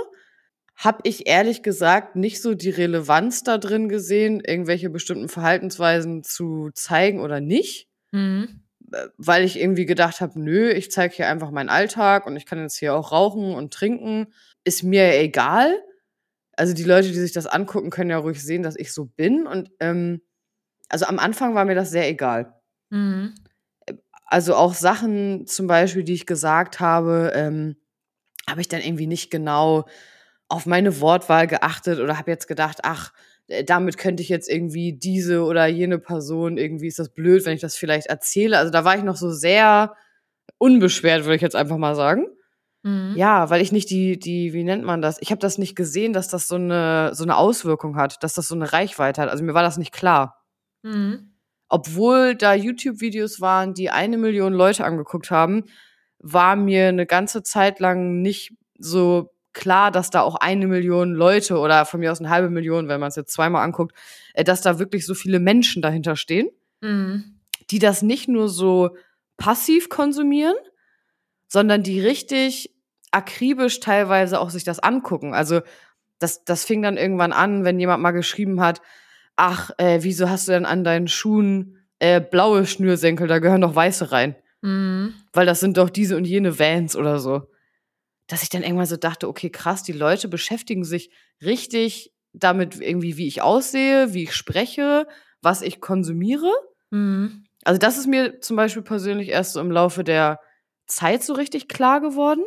habe 0.75 1.00
ich 1.04 1.27
ehrlich 1.27 1.63
gesagt 1.63 2.16
nicht 2.16 2.42
so 2.42 2.54
die 2.54 2.69
Relevanz 2.69 3.44
da 3.44 3.57
drin 3.57 3.88
gesehen, 3.89 4.42
irgendwelche 4.42 4.89
bestimmten 4.89 5.30
Verhaltensweisen 5.30 6.24
zu 6.24 6.69
zeigen 6.74 7.22
oder 7.22 7.39
nicht 7.42 7.88
Mhm. 8.12 8.62
äh, 8.94 9.07
weil 9.18 9.44
ich 9.44 9.60
irgendwie 9.60 9.86
gedacht 9.86 10.22
habe, 10.22 10.39
nö, 10.39 10.69
ich 10.69 10.89
zeige 10.92 11.13
hier 11.16 11.27
einfach 11.27 11.51
meinen 11.51 11.69
Alltag 11.69 12.25
und 12.27 12.38
ich 12.38 12.45
kann 12.45 12.60
jetzt 12.60 12.77
hier 12.77 12.95
auch 12.95 13.12
rauchen 13.12 13.54
und 13.54 13.74
trinken, 13.74 14.27
ist 14.63 14.83
mir 14.83 15.19
egal. 15.19 15.74
Also 16.54 16.74
die 16.74 16.83
Leute, 16.86 17.10
die 17.10 17.19
sich 17.19 17.33
das 17.33 17.48
angucken, 17.48 17.89
können 17.89 18.12
ja 18.12 18.18
ruhig 18.18 18.42
sehen, 18.42 18.63
dass 18.63 18.77
ich 18.77 18.94
so 18.94 19.06
bin. 19.06 19.45
Und 19.48 19.72
ähm, 19.81 20.22
also 20.88 21.06
am 21.07 21.19
Anfang 21.19 21.56
war 21.56 21.66
mir 21.66 21.75
das 21.75 21.89
sehr 21.92 22.07
egal. 22.07 22.54
Mhm. 22.89 23.36
Also 24.27 24.56
auch 24.56 24.74
Sachen 24.74 25.45
zum 25.48 25.68
Beispiel, 25.68 26.04
die 26.04 26.13
ich 26.13 26.25
gesagt 26.25 26.80
habe, 26.80 27.33
ähm, 27.36 27.75
habe 28.50 28.62
ich 28.62 28.68
dann 28.69 28.81
irgendwie 28.81 29.07
nicht 29.07 29.30
genau 29.30 29.86
auf 30.47 30.65
meine 30.65 31.01
Wortwahl 31.01 31.47
geachtet 31.47 32.00
oder 32.00 32.18
habe 32.18 32.31
jetzt 32.31 32.47
gedacht, 32.47 32.80
ach, 32.83 33.12
äh, 33.47 33.63
damit 33.63 33.97
könnte 33.97 34.24
ich 34.24 34.30
jetzt 34.30 34.50
irgendwie 34.50 34.94
diese 34.94 35.44
oder 35.44 35.65
jene 35.68 36.00
Person, 36.00 36.57
irgendwie 36.57 36.88
ist 36.88 37.00
das 37.00 37.09
blöd, 37.09 37.45
wenn 37.45 37.56
ich 37.56 37.62
das 37.62 37.75
vielleicht 37.75 38.07
erzähle. 38.07 38.57
Also 38.57 38.71
da 38.71 38.86
war 38.86 38.97
ich 38.97 39.03
noch 39.03 39.18
so 39.18 39.31
sehr 39.31 39.95
unbeschwert, 40.57 41.24
würde 41.25 41.36
ich 41.36 41.42
jetzt 41.42 41.56
einfach 41.56 41.77
mal 41.77 41.95
sagen. 41.95 42.27
Mhm. 42.83 43.13
Ja, 43.18 43.50
weil 43.50 43.62
ich 43.62 43.71
nicht 43.71 43.89
die, 43.89 44.19
die, 44.19 44.53
wie 44.53 44.63
nennt 44.63 44.83
man 44.83 45.01
das? 45.01 45.18
Ich 45.21 45.31
habe 45.31 45.39
das 45.42 45.57
nicht 45.57 45.75
gesehen, 45.75 46.13
dass 46.13 46.27
das 46.27 46.48
so 46.48 46.56
eine, 46.56 47.12
so 47.13 47.24
eine 47.24 47.38
Auswirkung 47.38 47.95
hat, 47.98 48.24
dass 48.24 48.33
das 48.36 48.48
so 48.48 48.56
eine 48.56 48.71
Reichweite 48.74 49.21
hat. 49.21 49.30
Also 49.30 49.44
mir 49.44 49.53
war 49.53 49.63
das 49.63 49.77
nicht 49.77 49.91
klar 49.91 50.41
Mhm. 50.84 51.31
obwohl 51.67 52.36
da 52.36 52.53
YouTube-Videos 52.53 53.41
waren, 53.41 53.74
die 53.74 53.89
eine 53.89 54.17
Million 54.20 54.53
Leute 54.53 54.86
angeguckt 54.86 55.31
haben, 55.31 55.63
war 56.20 56.55
mir 56.55 56.89
eine 56.89 57.08
ganze 57.08 57.41
Zeit 57.41 57.79
lang 57.79 58.22
nicht 58.22 58.53
so 58.77 59.31
klar, 59.55 59.89
dass 59.89 60.12
da 60.12 60.21
auch 60.21 60.35
eine 60.35 60.67
Million 60.67 61.13
Leute 61.15 61.57
oder 61.57 61.85
von 61.85 62.00
mir 62.00 62.12
aus 62.12 62.19
eine 62.19 62.29
halbe 62.29 62.50
Million, 62.51 62.88
wenn 62.88 63.00
man 63.00 63.09
es 63.09 63.15
jetzt 63.15 63.33
zweimal 63.33 63.63
anguckt, 63.63 63.95
äh, 64.35 64.43
dass 64.43 64.62
da 64.62 64.77
wirklich 64.77 65.05
so 65.07 65.15
viele 65.15 65.39
Menschen 65.39 65.81
dahinter 65.81 66.15
stehen, 66.15 66.50
Mhm. 66.81 67.39
die 67.71 67.79
das 67.79 68.03
nicht 68.03 68.27
nur 68.27 68.50
so 68.50 68.95
passiv 69.38 69.89
konsumieren, 69.89 70.55
sondern 71.47 71.81
die 71.81 72.00
richtig 72.01 72.71
akribisch 73.12 73.79
teilweise 73.79 74.39
auch 74.39 74.50
sich 74.50 74.63
das 74.65 74.79
angucken. 74.79 75.33
Also 75.33 75.62
das, 76.19 76.43
das 76.43 76.65
fing 76.65 76.81
dann 76.81 76.97
irgendwann 76.97 77.33
an, 77.33 77.63
wenn 77.63 77.79
jemand 77.79 78.03
mal 78.03 78.12
geschrieben 78.12 78.62
hat, 78.62 78.81
ach, 79.35 79.71
äh, 79.77 80.00
wieso 80.01 80.29
hast 80.29 80.47
du 80.47 80.51
denn 80.51 80.65
an 80.65 80.83
deinen 80.83 81.07
Schuhen 81.07 81.77
äh, 82.00 82.19
blaue 82.19 82.65
Schnürsenkel, 82.65 83.27
da 83.27 83.39
gehören 83.39 83.62
doch 83.62 83.75
weiße 83.75 84.12
rein. 84.12 84.35
Mhm. 84.62 85.13
Weil 85.33 85.45
das 85.45 85.59
sind 85.62 85.77
doch 85.77 85.89
diese 85.89 86.17
und 86.17 86.25
jene 86.25 86.59
Vans 86.59 86.95
oder 86.95 87.19
so. 87.19 87.47
Dass 88.27 88.44
ich 88.44 88.50
dann 88.50 88.63
irgendwann 88.63 88.86
so 88.88 88.98
dachte, 88.98 89.27
okay, 89.27 89.50
krass, 89.50 89.84
die 89.84 89.91
Leute 89.91 90.27
beschäftigen 90.27 90.84
sich 90.84 91.12
richtig 91.44 92.12
damit 92.34 92.82
irgendwie, 92.82 93.17
wie 93.17 93.27
ich 93.27 93.41
aussehe, 93.41 94.13
wie 94.13 94.24
ich 94.24 94.34
spreche, 94.34 95.08
was 95.41 95.62
ich 95.62 95.79
konsumiere. 95.79 96.51
Mhm. 96.89 97.46
Also 97.63 97.79
das 97.79 97.98
ist 97.98 98.08
mir 98.08 98.41
zum 98.41 98.58
Beispiel 98.58 98.84
persönlich 98.84 99.29
erst 99.29 99.53
so 99.53 99.60
im 99.60 99.72
Laufe 99.72 100.03
der 100.03 100.39
Zeit 100.88 101.24
so 101.24 101.34
richtig 101.34 101.67
klar 101.67 102.01
geworden, 102.01 102.44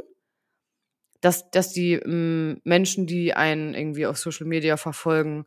dass, 1.20 1.50
dass 1.50 1.72
die 1.72 1.94
ähm, 1.94 2.60
Menschen, 2.64 3.06
die 3.06 3.34
einen 3.34 3.74
irgendwie 3.74 4.06
auf 4.06 4.18
Social 4.18 4.46
Media 4.46 4.76
verfolgen, 4.76 5.46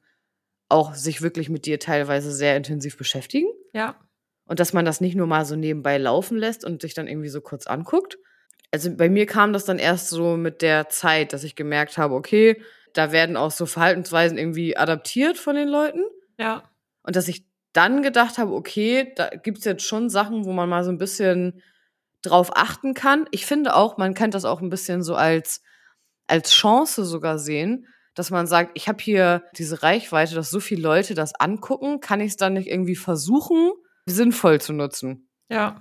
auch 0.67 0.93
sich 0.93 1.21
wirklich 1.21 1.49
mit 1.49 1.65
dir 1.65 1.79
teilweise 1.79 2.31
sehr 2.31 2.57
intensiv 2.57 2.97
beschäftigen. 2.97 3.47
Ja. 3.73 3.99
Und 4.45 4.59
dass 4.59 4.73
man 4.73 4.85
das 4.85 4.99
nicht 5.01 5.15
nur 5.15 5.27
mal 5.27 5.45
so 5.45 5.55
nebenbei 5.55 5.97
laufen 5.97 6.37
lässt 6.37 6.65
und 6.65 6.81
sich 6.81 6.93
dann 6.93 7.07
irgendwie 7.07 7.29
so 7.29 7.41
kurz 7.41 7.67
anguckt. 7.67 8.17
Also 8.71 8.95
bei 8.95 9.09
mir 9.09 9.25
kam 9.25 9.53
das 9.53 9.65
dann 9.65 9.79
erst 9.79 10.09
so 10.09 10.37
mit 10.37 10.61
der 10.61 10.89
Zeit, 10.89 11.33
dass 11.33 11.43
ich 11.43 11.55
gemerkt 11.55 11.97
habe, 11.97 12.15
okay, 12.15 12.61
da 12.93 13.11
werden 13.11 13.37
auch 13.37 13.51
so 13.51 13.65
Verhaltensweisen 13.65 14.37
irgendwie 14.37 14.77
adaptiert 14.77 15.37
von 15.37 15.55
den 15.55 15.67
Leuten. 15.67 16.01
Ja. 16.37 16.63
Und 17.03 17.15
dass 17.15 17.27
ich 17.27 17.45
dann 17.73 18.01
gedacht 18.01 18.37
habe, 18.37 18.53
okay, 18.53 19.13
da 19.15 19.29
gibt's 19.29 19.65
jetzt 19.65 19.85
schon 19.85 20.09
Sachen, 20.09 20.45
wo 20.45 20.51
man 20.51 20.69
mal 20.69 20.83
so 20.83 20.91
ein 20.91 20.97
bisschen 20.97 21.61
drauf 22.21 22.51
achten 22.55 22.93
kann. 22.93 23.27
Ich 23.31 23.45
finde 23.45 23.75
auch, 23.75 23.97
man 23.97 24.13
kann 24.13 24.31
das 24.31 24.45
auch 24.45 24.61
ein 24.61 24.69
bisschen 24.69 25.03
so 25.03 25.15
als, 25.15 25.61
als 26.27 26.51
Chance 26.51 27.05
sogar 27.05 27.39
sehen, 27.39 27.87
dass 28.13 28.29
man 28.29 28.45
sagt, 28.45 28.71
ich 28.73 28.87
habe 28.87 29.01
hier 29.01 29.43
diese 29.57 29.83
Reichweite, 29.83 30.35
dass 30.35 30.49
so 30.49 30.59
viele 30.59 30.81
Leute 30.81 31.13
das 31.13 31.33
angucken, 31.33 32.01
kann 32.01 32.19
ich 32.19 32.31
es 32.31 32.37
dann 32.37 32.53
nicht 32.53 32.67
irgendwie 32.67 32.95
versuchen, 32.95 33.71
sinnvoll 34.05 34.59
zu 34.59 34.73
nutzen? 34.73 35.29
Ja. 35.49 35.79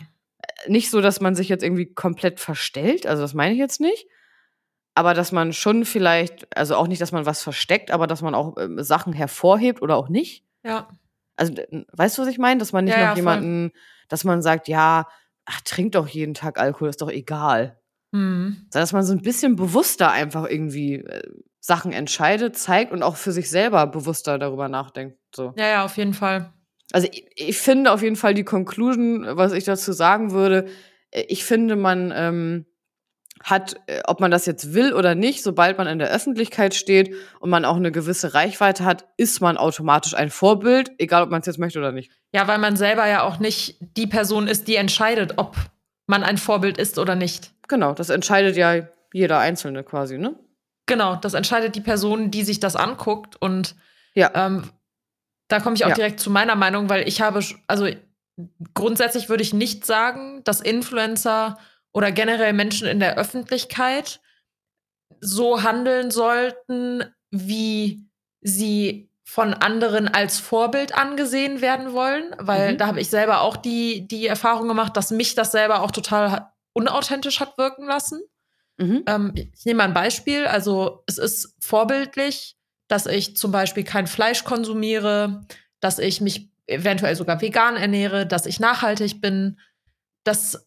Nicht 0.67 0.91
so, 0.91 1.01
dass 1.01 1.21
man 1.21 1.35
sich 1.35 1.49
jetzt 1.49 1.63
irgendwie 1.65 1.93
komplett 1.93 2.41
verstellt, 2.41 3.07
also 3.07 3.23
das 3.23 3.35
meine 3.35 3.53
ich 3.55 3.59
jetzt 3.59 3.81
nicht, 3.81 4.07
aber 4.95 5.15
dass 5.15 5.33
man 5.33 5.53
schon 5.53 5.85
vielleicht, 5.85 6.55
also 6.57 6.77
auch 6.77 6.87
nicht, 6.87 7.01
dass 7.01 7.13
man 7.13 7.27
was 7.27 7.43
versteckt, 7.43 7.91
aber 7.91 8.07
dass 8.07 8.23
man 8.23 8.35
auch 8.35 8.57
äh, 8.57 8.83
Sachen 8.83 9.13
hervorhebt 9.13 9.83
oder 9.83 9.97
auch 9.97 10.09
nicht. 10.09 10.45
Ja. 10.65 10.89
Also, 11.37 11.55
weißt 11.93 12.19
du, 12.19 12.23
was 12.23 12.29
ich 12.29 12.39
meine? 12.39 12.59
Dass 12.59 12.73
man 12.73 12.85
nicht 12.85 12.93
Ja, 12.95 12.99
noch 12.99 13.05
ja, 13.05 13.11
voll. 13.11 13.17
jemanden, 13.17 13.73
dass 14.09 14.25
man 14.25 14.43
sagt, 14.43 14.69
ja, 14.69 15.07
ach, 15.47 15.61
trink 15.63 15.93
doch 15.93 16.07
jeden 16.07 16.35
Tag 16.35 16.59
Alkohol, 16.59 16.91
ist 16.91 17.01
doch 17.01 17.09
egal. 17.11 17.81
Hm. 18.13 18.67
Sondern 18.71 18.83
dass 18.83 18.93
man 18.93 19.05
so 19.05 19.13
ein 19.15 19.23
bisschen 19.23 19.57
bewusster 19.57 20.11
einfach 20.11 20.47
irgendwie 20.47 20.97
äh, 20.97 21.23
Sachen 21.61 21.93
entscheidet, 21.93 22.57
zeigt 22.59 22.93
und 22.93 23.03
auch 23.03 23.17
für 23.17 23.33
sich 23.33 23.49
selber 23.49 23.87
bewusster 23.87 24.39
darüber 24.39 24.69
nachdenkt. 24.69 25.19
So. 25.35 25.55
Ja, 25.57 25.69
ja, 25.69 25.85
auf 25.85 25.97
jeden 25.97 26.15
Fall. 26.15 26.53
Also 26.93 27.09
ich, 27.11 27.27
ich 27.37 27.59
finde 27.59 27.93
auf 27.93 28.03
jeden 28.03 28.17
Fall 28.17 28.35
die 28.35 28.45
Conclusion, 28.45 29.27
was 29.37 29.53
ich 29.53 29.65
dazu 29.65 29.93
sagen 29.93 30.33
würde, 30.33 30.67
äh, 31.11 31.23
ich 31.29 31.45
finde, 31.45 31.77
man 31.77 32.13
ähm, 32.15 32.67
hat, 33.43 33.77
äh, 33.87 34.01
ob 34.07 34.21
man 34.21 34.31
das 34.31 34.47
jetzt 34.47 34.75
will 34.75 34.93
oder 34.93 35.15
nicht, 35.15 35.43
sobald 35.43 35.79
man 35.79 35.87
in 35.87 35.99
der 35.99 36.11
Öffentlichkeit 36.11 36.75
steht 36.75 37.15
und 37.41 37.51
man 37.51 37.65
auch 37.65 37.77
eine 37.77 37.93
gewisse 37.93 38.35
Reichweite 38.35 38.85
hat, 38.85 39.07
ist 39.17 39.41
man 39.41 39.57
automatisch 39.57 40.15
ein 40.15 40.31
Vorbild, 40.31 40.93
egal 40.99 41.23
ob 41.23 41.31
man 41.31 41.41
es 41.41 41.47
jetzt 41.47 41.59
möchte 41.59 41.79
oder 41.79 41.93
nicht. 41.93 42.13
Ja, 42.33 42.47
weil 42.49 42.59
man 42.59 42.77
selber 42.77 43.07
ja 43.09 43.23
auch 43.23 43.39
nicht 43.39 43.79
die 43.97 44.07
Person 44.07 44.47
ist, 44.47 44.69
die 44.69 44.77
entscheidet, 44.77 45.35
ob 45.37 45.57
man 46.07 46.23
ein 46.23 46.39
Vorbild 46.39 46.77
ist 46.77 46.99
oder 46.99 47.15
nicht. 47.15 47.53
Genau, 47.69 47.95
das 47.95 48.11
entscheidet 48.11 48.57
ja 48.57 48.89
jeder 49.13 49.39
Einzelne 49.39 49.85
quasi, 49.85 50.19
ne? 50.19 50.35
Genau, 50.87 51.17
das 51.17 51.35
entscheidet 51.35 51.77
die 51.77 51.81
Person, 51.81 52.31
die 52.33 52.43
sich 52.43 52.59
das 52.59 52.75
anguckt. 52.75 53.41
Und 53.41 53.77
Ja. 54.15 54.31
ähm, 54.35 54.65
da 55.51 55.61
komme 55.61 55.77
ich 55.77 55.85
auch 55.85 55.91
Ja. 55.91 55.95
direkt 55.95 56.21
zu 56.21 56.31
meiner 56.31 56.55
Meinung, 56.55 56.89
weil 56.89 57.07
ich 57.07 57.21
habe, 57.21 57.41
also 57.67 57.89
grundsätzlich 58.75 59.29
würde 59.29 59.43
ich 59.43 59.53
nicht 59.53 59.85
sagen, 59.85 60.43
dass 60.45 60.61
Influencer 60.61 61.59
oder 61.93 62.13
generell 62.13 62.53
Menschen 62.53 62.87
in 62.87 63.01
der 63.01 63.19
Öffentlichkeit 63.19 64.21
so 65.21 65.63
handeln 65.63 66.11
sollten, 66.11 67.05
wie 67.31 68.07
sie 68.41 69.11
von 69.25 69.55
anderen 69.55 70.09
als 70.09 70.39
Vorbild 70.41 70.95
angesehen 70.97 71.61
werden 71.61 71.93
wollen, 71.93 72.35
weil 72.39 72.73
Mhm. 72.73 72.79
da 72.79 72.87
habe 72.87 73.01
ich 73.01 73.11
selber 73.11 73.43
auch 73.43 73.57
die, 73.57 74.09
die 74.09 74.27
Erfahrung 74.27 74.67
gemacht, 74.69 74.97
dass 74.97 75.11
mich 75.11 75.35
das 75.35 75.53
selber 75.53 75.83
auch 75.83 75.91
total 75.91 76.51
unauthentisch 76.73 77.39
hat 77.41 77.59
wirken 77.59 77.85
lassen. 77.87 78.21
Mhm. 78.79 79.03
Ähm, 79.07 79.33
ich 79.55 79.65
nehme 79.67 79.79
mal 79.79 79.85
ein 79.85 79.95
Beispiel. 79.95 80.47
Also 80.47 81.03
es 81.07 81.19
ist 81.19 81.55
vorbildlich, 81.61 82.57
dass 82.91 83.07
ich 83.07 83.37
zum 83.37 83.53
Beispiel 83.53 83.85
kein 83.85 84.09
Fleisch 84.09 84.43
konsumiere, 84.43 85.47
dass 85.79 86.01
ich 86.01 86.21
mich 86.21 86.51
eventuell 86.67 87.15
sogar 87.15 87.41
vegan 87.41 87.77
ernähre, 87.77 88.27
dass 88.27 88.47
ich 88.47 88.59
nachhaltig 88.59 89.21
bin. 89.21 89.59
Das 90.25 90.67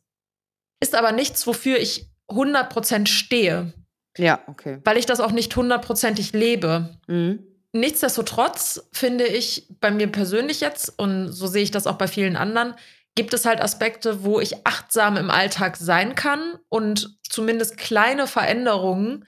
ist 0.80 0.96
aber 0.96 1.12
nichts, 1.12 1.46
wofür 1.46 1.78
ich 1.80 2.10
100% 2.30 3.08
stehe, 3.08 3.74
Ja, 4.18 4.40
okay. 4.48 4.80
weil 4.86 4.98
ich 4.98 5.06
das 5.06 5.20
auch 5.20 5.32
nicht 5.32 5.54
hundertprozentig 5.54 6.32
lebe. 6.32 6.98
Mhm. 7.08 7.44
Nichtsdestotrotz 7.74 8.88
finde 8.94 9.26
ich 9.26 9.68
bei 9.82 9.92
mir 9.92 10.08
persönlich 10.10 10.62
jetzt, 10.62 10.98
und 10.98 11.30
so 11.30 11.48
sehe 11.48 11.64
ich 11.64 11.72
das 11.72 11.88
auch 11.88 11.98
bei 11.98 12.08
vielen 12.08 12.38
anderen, 12.38 12.76
gibt 13.16 13.34
es 13.34 13.46
halt 13.46 13.62
Aspekte, 13.62 14.24
wo 14.24 14.40
ich 14.40 14.66
achtsam 14.66 15.18
im 15.18 15.30
Alltag 15.30 15.76
sein 15.76 16.16
kann 16.16 16.58
und 16.70 17.18
zumindest 17.28 17.78
kleine 17.78 18.28
Veränderungen, 18.28 19.26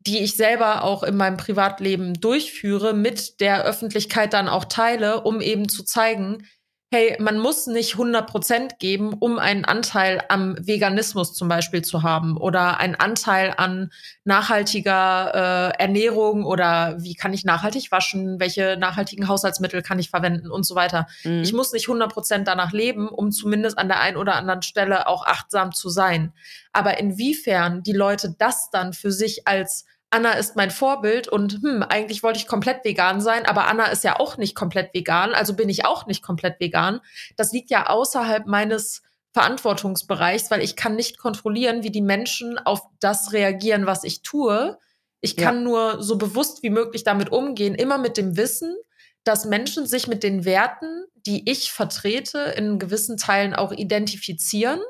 die 0.00 0.20
ich 0.20 0.36
selber 0.36 0.84
auch 0.84 1.02
in 1.02 1.16
meinem 1.16 1.36
Privatleben 1.36 2.14
durchführe, 2.14 2.94
mit 2.94 3.40
der 3.40 3.64
Öffentlichkeit 3.64 4.32
dann 4.32 4.48
auch 4.48 4.64
teile, 4.64 5.22
um 5.22 5.40
eben 5.40 5.68
zu 5.68 5.84
zeigen, 5.84 6.46
hey, 6.92 7.16
man 7.20 7.38
muss 7.38 7.68
nicht 7.68 7.94
100% 7.94 8.78
geben, 8.78 9.14
um 9.20 9.38
einen 9.38 9.64
Anteil 9.64 10.24
am 10.28 10.56
Veganismus 10.58 11.34
zum 11.34 11.48
Beispiel 11.48 11.82
zu 11.82 12.02
haben 12.02 12.36
oder 12.36 12.80
einen 12.80 12.96
Anteil 12.96 13.54
an 13.56 13.92
nachhaltiger 14.24 15.72
äh, 15.78 15.80
Ernährung 15.80 16.44
oder 16.44 16.96
wie 17.00 17.14
kann 17.14 17.32
ich 17.32 17.44
nachhaltig 17.44 17.92
waschen, 17.92 18.40
welche 18.40 18.76
nachhaltigen 18.76 19.28
Haushaltsmittel 19.28 19.82
kann 19.82 20.00
ich 20.00 20.10
verwenden 20.10 20.50
und 20.50 20.64
so 20.64 20.74
weiter. 20.74 21.06
Mhm. 21.22 21.42
Ich 21.42 21.52
muss 21.52 21.72
nicht 21.72 21.86
100% 21.86 22.42
danach 22.42 22.72
leben, 22.72 23.08
um 23.08 23.30
zumindest 23.30 23.78
an 23.78 23.86
der 23.86 24.00
einen 24.00 24.16
oder 24.16 24.34
anderen 24.34 24.62
Stelle 24.62 25.06
auch 25.06 25.24
achtsam 25.24 25.70
zu 25.72 25.90
sein. 25.90 26.32
Aber 26.72 26.98
inwiefern 26.98 27.84
die 27.84 27.92
Leute 27.92 28.34
das 28.36 28.68
dann 28.70 28.94
für 28.94 29.12
sich 29.12 29.46
als 29.46 29.84
Anna 30.10 30.32
ist 30.32 30.56
mein 30.56 30.70
Vorbild 30.72 31.28
und 31.28 31.60
hm, 31.62 31.84
eigentlich 31.84 32.22
wollte 32.22 32.38
ich 32.38 32.48
komplett 32.48 32.84
vegan 32.84 33.20
sein, 33.20 33.46
aber 33.46 33.68
Anna 33.68 33.86
ist 33.86 34.02
ja 34.04 34.18
auch 34.18 34.36
nicht 34.36 34.56
komplett 34.56 34.92
vegan, 34.92 35.34
also 35.34 35.54
bin 35.54 35.68
ich 35.68 35.84
auch 35.84 36.06
nicht 36.06 36.22
komplett 36.22 36.58
vegan. 36.58 37.00
Das 37.36 37.52
liegt 37.52 37.70
ja 37.70 37.86
außerhalb 37.88 38.46
meines 38.46 39.02
Verantwortungsbereichs, 39.32 40.50
weil 40.50 40.62
ich 40.62 40.74
kann 40.74 40.96
nicht 40.96 41.18
kontrollieren, 41.18 41.84
wie 41.84 41.90
die 41.90 42.02
Menschen 42.02 42.58
auf 42.58 42.80
das 42.98 43.32
reagieren, 43.32 43.86
was 43.86 44.02
ich 44.02 44.22
tue. 44.22 44.76
Ich 45.20 45.36
Ja. 45.38 45.46
kann 45.46 45.62
nur 45.62 46.02
so 46.02 46.18
bewusst 46.18 46.62
wie 46.64 46.70
möglich 46.70 47.04
damit 47.04 47.30
umgehen, 47.30 47.74
immer 47.76 47.98
mit 47.98 48.16
dem 48.16 48.36
Wissen, 48.36 48.74
dass 49.22 49.44
Menschen 49.44 49.86
sich 49.86 50.08
mit 50.08 50.22
den 50.24 50.44
Werten, 50.44 51.04
die 51.14 51.48
ich 51.48 51.70
vertrete, 51.70 52.38
in 52.56 52.78
gewissen 52.78 53.16
Teilen 53.16 53.54
auch 53.54 53.70
identifizieren. 53.70 54.80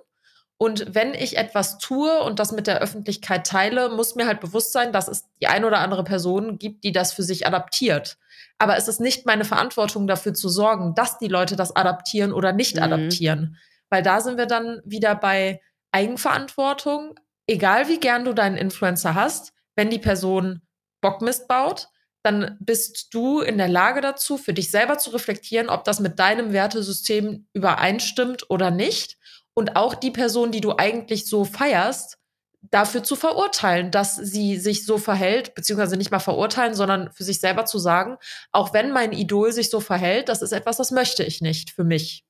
Und 0.63 0.95
wenn 0.95 1.15
ich 1.15 1.39
etwas 1.39 1.79
tue 1.79 2.23
und 2.23 2.39
das 2.39 2.53
mit 2.53 2.67
der 2.67 2.81
Öffentlichkeit 2.83 3.47
teile, 3.47 3.89
muss 3.89 4.15
mir 4.15 4.27
halt 4.27 4.41
bewusst 4.41 4.73
sein, 4.73 4.93
dass 4.93 5.09
es 5.09 5.25
die 5.41 5.47
ein 5.47 5.65
oder 5.65 5.79
andere 5.79 6.05
Person 6.05 6.59
gibt, 6.59 6.85
die 6.85 6.93
das 6.93 7.15
für 7.15 7.23
sich 7.23 7.47
adaptiert. 7.47 8.19
Aber 8.59 8.77
es 8.77 8.87
ist 8.87 9.01
nicht 9.01 9.25
meine 9.25 9.47
Verantwortung 9.47 10.07
dafür 10.07 10.35
zu 10.35 10.51
sorgen, 10.51 10.95
dass 10.95 11.17
die 11.17 11.29
Leute 11.29 11.57
das 11.57 11.75
adaptieren 11.75 12.35
oder 12.35 12.53
nicht 12.53 12.77
Mhm. 12.77 12.83
adaptieren. 12.83 13.57
Weil 13.89 14.03
da 14.03 14.21
sind 14.21 14.37
wir 14.37 14.45
dann 14.45 14.83
wieder 14.85 15.15
bei 15.15 15.63
Eigenverantwortung. 15.93 17.19
Egal 17.47 17.89
wie 17.89 17.99
gern 17.99 18.27
du 18.27 18.35
deinen 18.35 18.59
Influencer 18.59 19.15
hast, 19.15 19.55
wenn 19.77 19.89
die 19.89 19.99
Person 19.99 20.61
Bockmist 21.01 21.49
baut, 21.49 21.89
dann 22.23 22.59
bist 22.61 23.15
du 23.15 23.41
in 23.41 23.57
der 23.57 23.69
Lage 23.69 24.03
dazu, 24.03 24.37
für 24.37 24.53
dich 24.53 24.71
selber 24.71 24.99
zu 24.99 25.09
reflektieren, 25.09 25.71
ob 25.71 25.85
das 25.85 26.01
mit 26.01 26.19
deinem 26.19 26.53
Wertesystem 26.53 27.47
übereinstimmt 27.55 28.51
oder 28.51 28.71
nicht. 28.71 29.17
Und 29.55 29.77
auch 29.77 29.95
die 29.95 30.11
Person, 30.11 30.53
die 30.53 30.61
du 30.61 30.77
eigentlich 30.77 31.27
so 31.27 31.45
feierst, 31.45 32.19
dafür 32.63 33.03
zu 33.03 33.17
verurteilen, 33.17 33.91
dass 33.91 34.17
sie 34.17 34.59
sich 34.59 34.85
so 34.85 34.99
verhält, 34.99 35.55
beziehungsweise 35.55 35.97
nicht 35.97 36.11
mal 36.11 36.19
verurteilen, 36.19 36.75
sondern 36.75 37.11
für 37.13 37.25
sich 37.25 37.41
selber 37.41 37.65
zu 37.65 37.79
sagen, 37.79 38.17
auch 38.53 38.75
wenn 38.75 38.93
mein 38.93 39.13
Idol 39.13 39.53
sich 39.53 39.71
so 39.71 39.81
verhält, 39.81 40.29
das 40.29 40.43
ist 40.43 40.53
etwas, 40.53 40.77
das 40.77 40.91
möchte 40.91 41.25
ich 41.25 41.41
nicht 41.41 41.71
für 41.71 41.85
mich. 41.85 42.25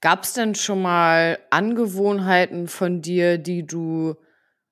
Gab 0.00 0.24
es 0.24 0.32
denn 0.32 0.54
schon 0.54 0.80
mal 0.80 1.38
Angewohnheiten 1.50 2.68
von 2.68 3.02
dir, 3.02 3.36
die 3.36 3.66
du 3.66 4.14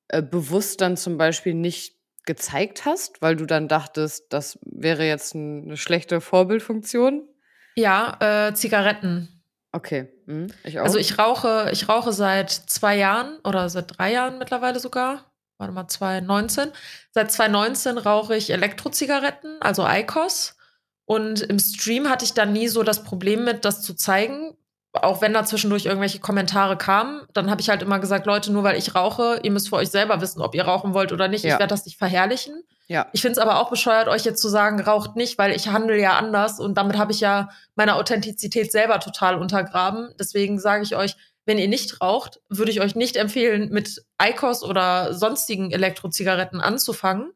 äh, 0.09 0.23
bewusst 0.23 0.81
dann 0.81 0.97
zum 0.97 1.19
Beispiel 1.19 1.55
nicht 1.55 1.97
gezeigt 2.25 2.85
hast, 2.85 3.23
weil 3.23 3.37
du 3.37 3.45
dann 3.45 3.69
dachtest, 3.69 4.33
das 4.33 4.59
wäre 4.63 5.05
jetzt 5.07 5.35
ein, 5.35 5.65
eine 5.65 5.77
schlechte 5.77 6.21
Vorbildfunktion? 6.21 7.29
Ja, 7.77 8.49
äh, 8.49 8.55
Zigaretten. 8.55 9.43
Okay, 9.73 10.09
hm, 10.27 10.49
ich. 10.65 10.81
Also 10.81 10.99
ich 10.99 11.19
rauche, 11.19 11.71
ich 11.73 11.89
rauche 11.89 12.13
seit 12.13 12.51
zwei 12.51 12.97
Jahren 12.97 13.39
oder 13.45 13.69
seit 13.69 13.99
drei 13.99 14.13
Jahren 14.13 14.39
mittlerweile 14.39 14.81
sogar. 14.81 15.25
Warte 15.59 15.73
mal, 15.73 15.89
2019. 15.89 16.71
Seit 17.13 17.33
2019 17.33 17.99
rauche 17.99 18.37
ich 18.37 18.51
Elektrozigaretten, 18.51 19.57
also 19.61 19.87
ICOS. 19.87 20.57
Und 21.07 21.41
im 21.43 21.59
Stream 21.59 22.09
hatte 22.09 22.25
ich 22.25 22.35
dann 22.35 22.53
nie 22.53 22.69
so 22.69 22.83
das 22.83 23.05
Problem 23.05 23.45
mit, 23.45 23.65
das 23.65 23.81
zu 23.83 23.95
zeigen. 23.95 24.57
Auch 25.03 25.21
wenn 25.21 25.33
da 25.33 25.45
zwischendurch 25.45 25.87
irgendwelche 25.87 26.21
Kommentare 26.21 26.77
kamen, 26.77 27.23
dann 27.33 27.51
habe 27.51 27.61
ich 27.61 27.69
halt 27.69 27.83
immer 27.83 27.99
gesagt, 27.99 28.27
Leute, 28.27 28.53
nur 28.53 28.65
weil 28.65 28.77
ich 28.77 28.95
rauche, 28.95 29.41
ihr 29.43 29.51
müsst 29.51 29.69
für 29.69 29.77
euch 29.77 29.89
selber 29.91 30.21
wissen, 30.21 30.41
ob 30.43 30.55
ihr 30.55 30.65
rauchen 30.65 30.95
wollt 30.95 31.13
oder 31.13 31.29
nicht. 31.29 31.45
Ja. 31.45 31.55
Ich 31.55 31.59
werde 31.59 31.73
das 31.73 31.85
nicht 31.85 31.99
verherrlichen. 31.99 32.63
ja. 32.89 33.07
Ich 33.13 33.21
finde 33.23 33.33
es 33.33 33.39
aber 33.39 33.61
auch 33.61 33.71
bescheuert, 33.71 34.09
euch 34.09 34.25
jetzt 34.25 34.41
zu 34.41 34.49
sagen, 34.49 34.81
raucht 34.81 35.17
nicht, 35.17 35.39
weil 35.39 35.55
ich 35.55 35.69
handle 35.69 36.01
ja 36.01 36.19
anders 36.19 36.61
und 36.61 36.77
damit 36.77 36.99
habe 36.99 37.13
ich 37.13 37.21
ja 37.21 37.49
meine 37.75 37.95
Authentizität 37.97 38.73
selber 38.73 39.01
total 39.01 39.37
untergraben. 39.37 40.15
Deswegen 40.19 40.59
sage 40.59 40.83
ich 40.83 40.97
euch, 40.97 41.17
wenn 41.47 41.59
ihr 41.59 41.69
nicht 41.69 42.01
raucht, 42.01 42.41
würde 42.49 42.73
ich 42.73 42.81
euch 42.81 42.97
nicht 42.97 43.17
empfehlen, 43.17 43.71
mit 43.71 44.05
ICOS 44.21 44.65
oder 44.65 45.15
sonstigen 45.15 45.71
Elektrozigaretten 45.71 46.61
anzufangen. 46.61 47.33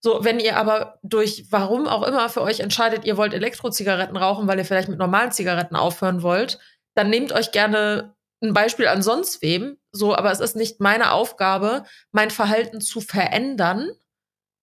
So, 0.00 0.22
wenn 0.22 0.38
ihr 0.38 0.56
aber 0.56 1.00
durch 1.02 1.46
warum 1.50 1.88
auch 1.88 2.04
immer 2.04 2.28
für 2.28 2.42
euch 2.42 2.60
entscheidet, 2.60 3.04
ihr 3.04 3.16
wollt 3.16 3.34
Elektrozigaretten 3.34 4.16
rauchen, 4.16 4.46
weil 4.46 4.58
ihr 4.58 4.64
vielleicht 4.64 4.88
mit 4.88 5.00
normalen 5.00 5.32
Zigaretten 5.32 5.74
aufhören 5.74 6.22
wollt, 6.22 6.60
dann 6.94 7.10
nehmt 7.10 7.32
euch 7.32 7.52
gerne 7.52 8.14
ein 8.42 8.54
Beispiel 8.54 8.86
an 8.88 9.02
sonst 9.02 9.42
wem. 9.42 9.78
So, 9.92 10.14
aber 10.14 10.30
es 10.30 10.40
ist 10.40 10.56
nicht 10.56 10.80
meine 10.80 11.12
Aufgabe, 11.12 11.84
mein 12.12 12.30
Verhalten 12.30 12.80
zu 12.80 13.00
verändern 13.00 13.90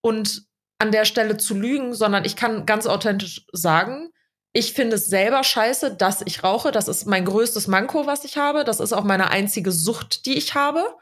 und 0.02 0.44
an 0.80 0.92
der 0.92 1.06
Stelle 1.06 1.38
zu 1.38 1.54
lügen, 1.56 1.94
sondern 1.94 2.26
ich 2.26 2.36
kann 2.36 2.66
ganz 2.66 2.86
authentisch 2.86 3.46
sagen, 3.52 4.10
ich 4.54 4.74
finde 4.74 4.96
es 4.96 5.08
selber 5.08 5.44
scheiße, 5.44 5.96
dass 5.96 6.22
ich 6.26 6.44
rauche. 6.44 6.72
Das 6.72 6.88
ist 6.88 7.06
mein 7.06 7.26
größtes 7.26 7.68
Manko, 7.68 8.08
was 8.08 8.24
ich 8.24 8.38
habe. 8.38 8.64
Das 8.64 8.80
ist 8.80 8.94
auch 8.94 9.04
meine 9.04 9.30
einzige 9.30 9.72
Sucht, 9.72 10.26
die 10.26 10.38
ich 10.38 10.56
habe. 10.56 10.96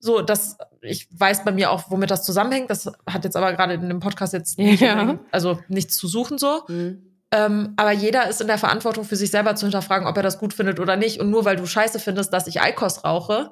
So, 0.00 0.20
das, 0.20 0.58
ich 0.82 1.08
weiß 1.18 1.44
bei 1.44 1.52
mir 1.52 1.70
auch, 1.70 1.90
womit 1.90 2.10
das 2.10 2.24
zusammenhängt. 2.26 2.68
Das 2.68 2.90
hat 3.08 3.24
jetzt 3.24 3.36
aber 3.36 3.54
gerade 3.54 3.74
in 3.74 3.88
dem 3.88 4.00
Podcast 4.00 4.34
jetzt 4.34 4.58
nicht, 4.58 4.80
Ja. 4.82 5.18
also 5.30 5.60
nichts 5.68 5.96
zu 5.96 6.08
suchen 6.08 6.36
so. 6.36 6.62
Mhm. 6.68 7.13
Ähm, 7.34 7.74
aber 7.76 7.90
jeder 7.90 8.28
ist 8.28 8.40
in 8.40 8.46
der 8.46 8.58
Verantwortung 8.58 9.02
für 9.02 9.16
sich 9.16 9.32
selber 9.32 9.56
zu 9.56 9.66
hinterfragen, 9.66 10.06
ob 10.06 10.16
er 10.16 10.22
das 10.22 10.38
gut 10.38 10.54
findet 10.54 10.78
oder 10.78 10.94
nicht. 10.94 11.18
Und 11.18 11.30
nur 11.30 11.44
weil 11.44 11.56
du 11.56 11.66
scheiße 11.66 11.98
findest, 11.98 12.32
dass 12.32 12.46
ich 12.46 12.60
Eikos 12.60 13.02
rauche, 13.02 13.50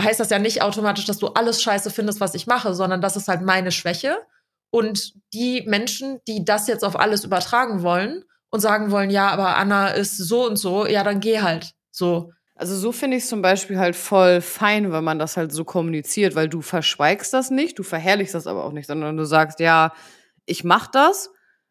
heißt 0.00 0.20
das 0.20 0.30
ja 0.30 0.38
nicht 0.38 0.62
automatisch, 0.62 1.06
dass 1.06 1.18
du 1.18 1.28
alles 1.28 1.60
scheiße 1.60 1.90
findest, 1.90 2.20
was 2.20 2.34
ich 2.34 2.46
mache, 2.46 2.72
sondern 2.72 3.00
das 3.00 3.16
ist 3.16 3.26
halt 3.26 3.42
meine 3.42 3.72
Schwäche. 3.72 4.16
Und 4.70 5.14
die 5.32 5.64
Menschen, 5.66 6.20
die 6.28 6.44
das 6.44 6.68
jetzt 6.68 6.84
auf 6.84 6.96
alles 7.00 7.24
übertragen 7.24 7.82
wollen 7.82 8.22
und 8.50 8.60
sagen 8.60 8.92
wollen, 8.92 9.10
ja, 9.10 9.28
aber 9.28 9.56
Anna 9.56 9.88
ist 9.88 10.18
so 10.18 10.46
und 10.46 10.56
so, 10.56 10.86
ja, 10.86 11.02
dann 11.02 11.18
geh 11.18 11.40
halt. 11.40 11.72
So. 11.90 12.30
Also 12.54 12.76
so 12.76 12.92
finde 12.92 13.16
ich 13.16 13.24
es 13.24 13.28
zum 13.28 13.42
Beispiel 13.42 13.78
halt 13.78 13.96
voll 13.96 14.40
fein, 14.40 14.92
wenn 14.92 15.02
man 15.02 15.18
das 15.18 15.36
halt 15.36 15.52
so 15.52 15.64
kommuniziert, 15.64 16.36
weil 16.36 16.48
du 16.48 16.62
verschweigst 16.62 17.32
das 17.32 17.50
nicht, 17.50 17.76
du 17.76 17.82
verherrlichst 17.82 18.36
das 18.36 18.46
aber 18.46 18.64
auch 18.64 18.72
nicht, 18.72 18.86
sondern 18.86 19.16
du 19.16 19.24
sagst, 19.24 19.58
ja, 19.58 19.92
ich 20.44 20.62
mach 20.62 20.86
das, 20.86 21.30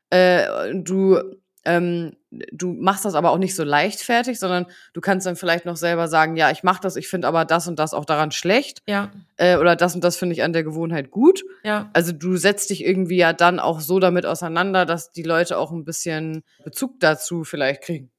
äh, 0.09 0.73
du, 0.73 1.19
ähm, 1.65 2.15
du 2.29 2.73
machst 2.73 3.05
das 3.05 3.15
aber 3.15 3.31
auch 3.31 3.37
nicht 3.37 3.55
so 3.55 3.63
leichtfertig, 3.63 4.39
sondern 4.39 4.65
du 4.93 5.01
kannst 5.01 5.25
dann 5.25 5.35
vielleicht 5.35 5.65
noch 5.65 5.77
selber 5.77 6.07
sagen, 6.07 6.35
ja, 6.37 6.51
ich 6.51 6.63
mach 6.63 6.79
das, 6.79 6.95
ich 6.95 7.07
finde 7.07 7.27
aber 7.27 7.45
das 7.45 7.67
und 7.67 7.79
das 7.79 7.93
auch 7.93 8.05
daran 8.05 8.31
schlecht 8.31 8.81
Ja, 8.87 9.11
äh, 9.37 9.57
oder 9.57 9.75
das 9.75 9.95
und 9.95 10.03
das 10.03 10.17
finde 10.17 10.33
ich 10.33 10.43
an 10.43 10.53
der 10.53 10.63
Gewohnheit 10.63 11.11
gut. 11.11 11.43
ja. 11.63 11.89
Also 11.93 12.11
du 12.11 12.37
setzt 12.37 12.69
dich 12.69 12.83
irgendwie 12.83 13.17
ja 13.17 13.33
dann 13.33 13.59
auch 13.59 13.79
so 13.79 13.99
damit 13.99 14.25
auseinander, 14.25 14.85
dass 14.85 15.11
die 15.11 15.23
Leute 15.23 15.57
auch 15.57 15.71
ein 15.71 15.85
bisschen 15.85 16.43
Bezug 16.63 16.99
dazu 16.99 17.43
vielleicht 17.43 17.81
kriegen. 17.81 18.11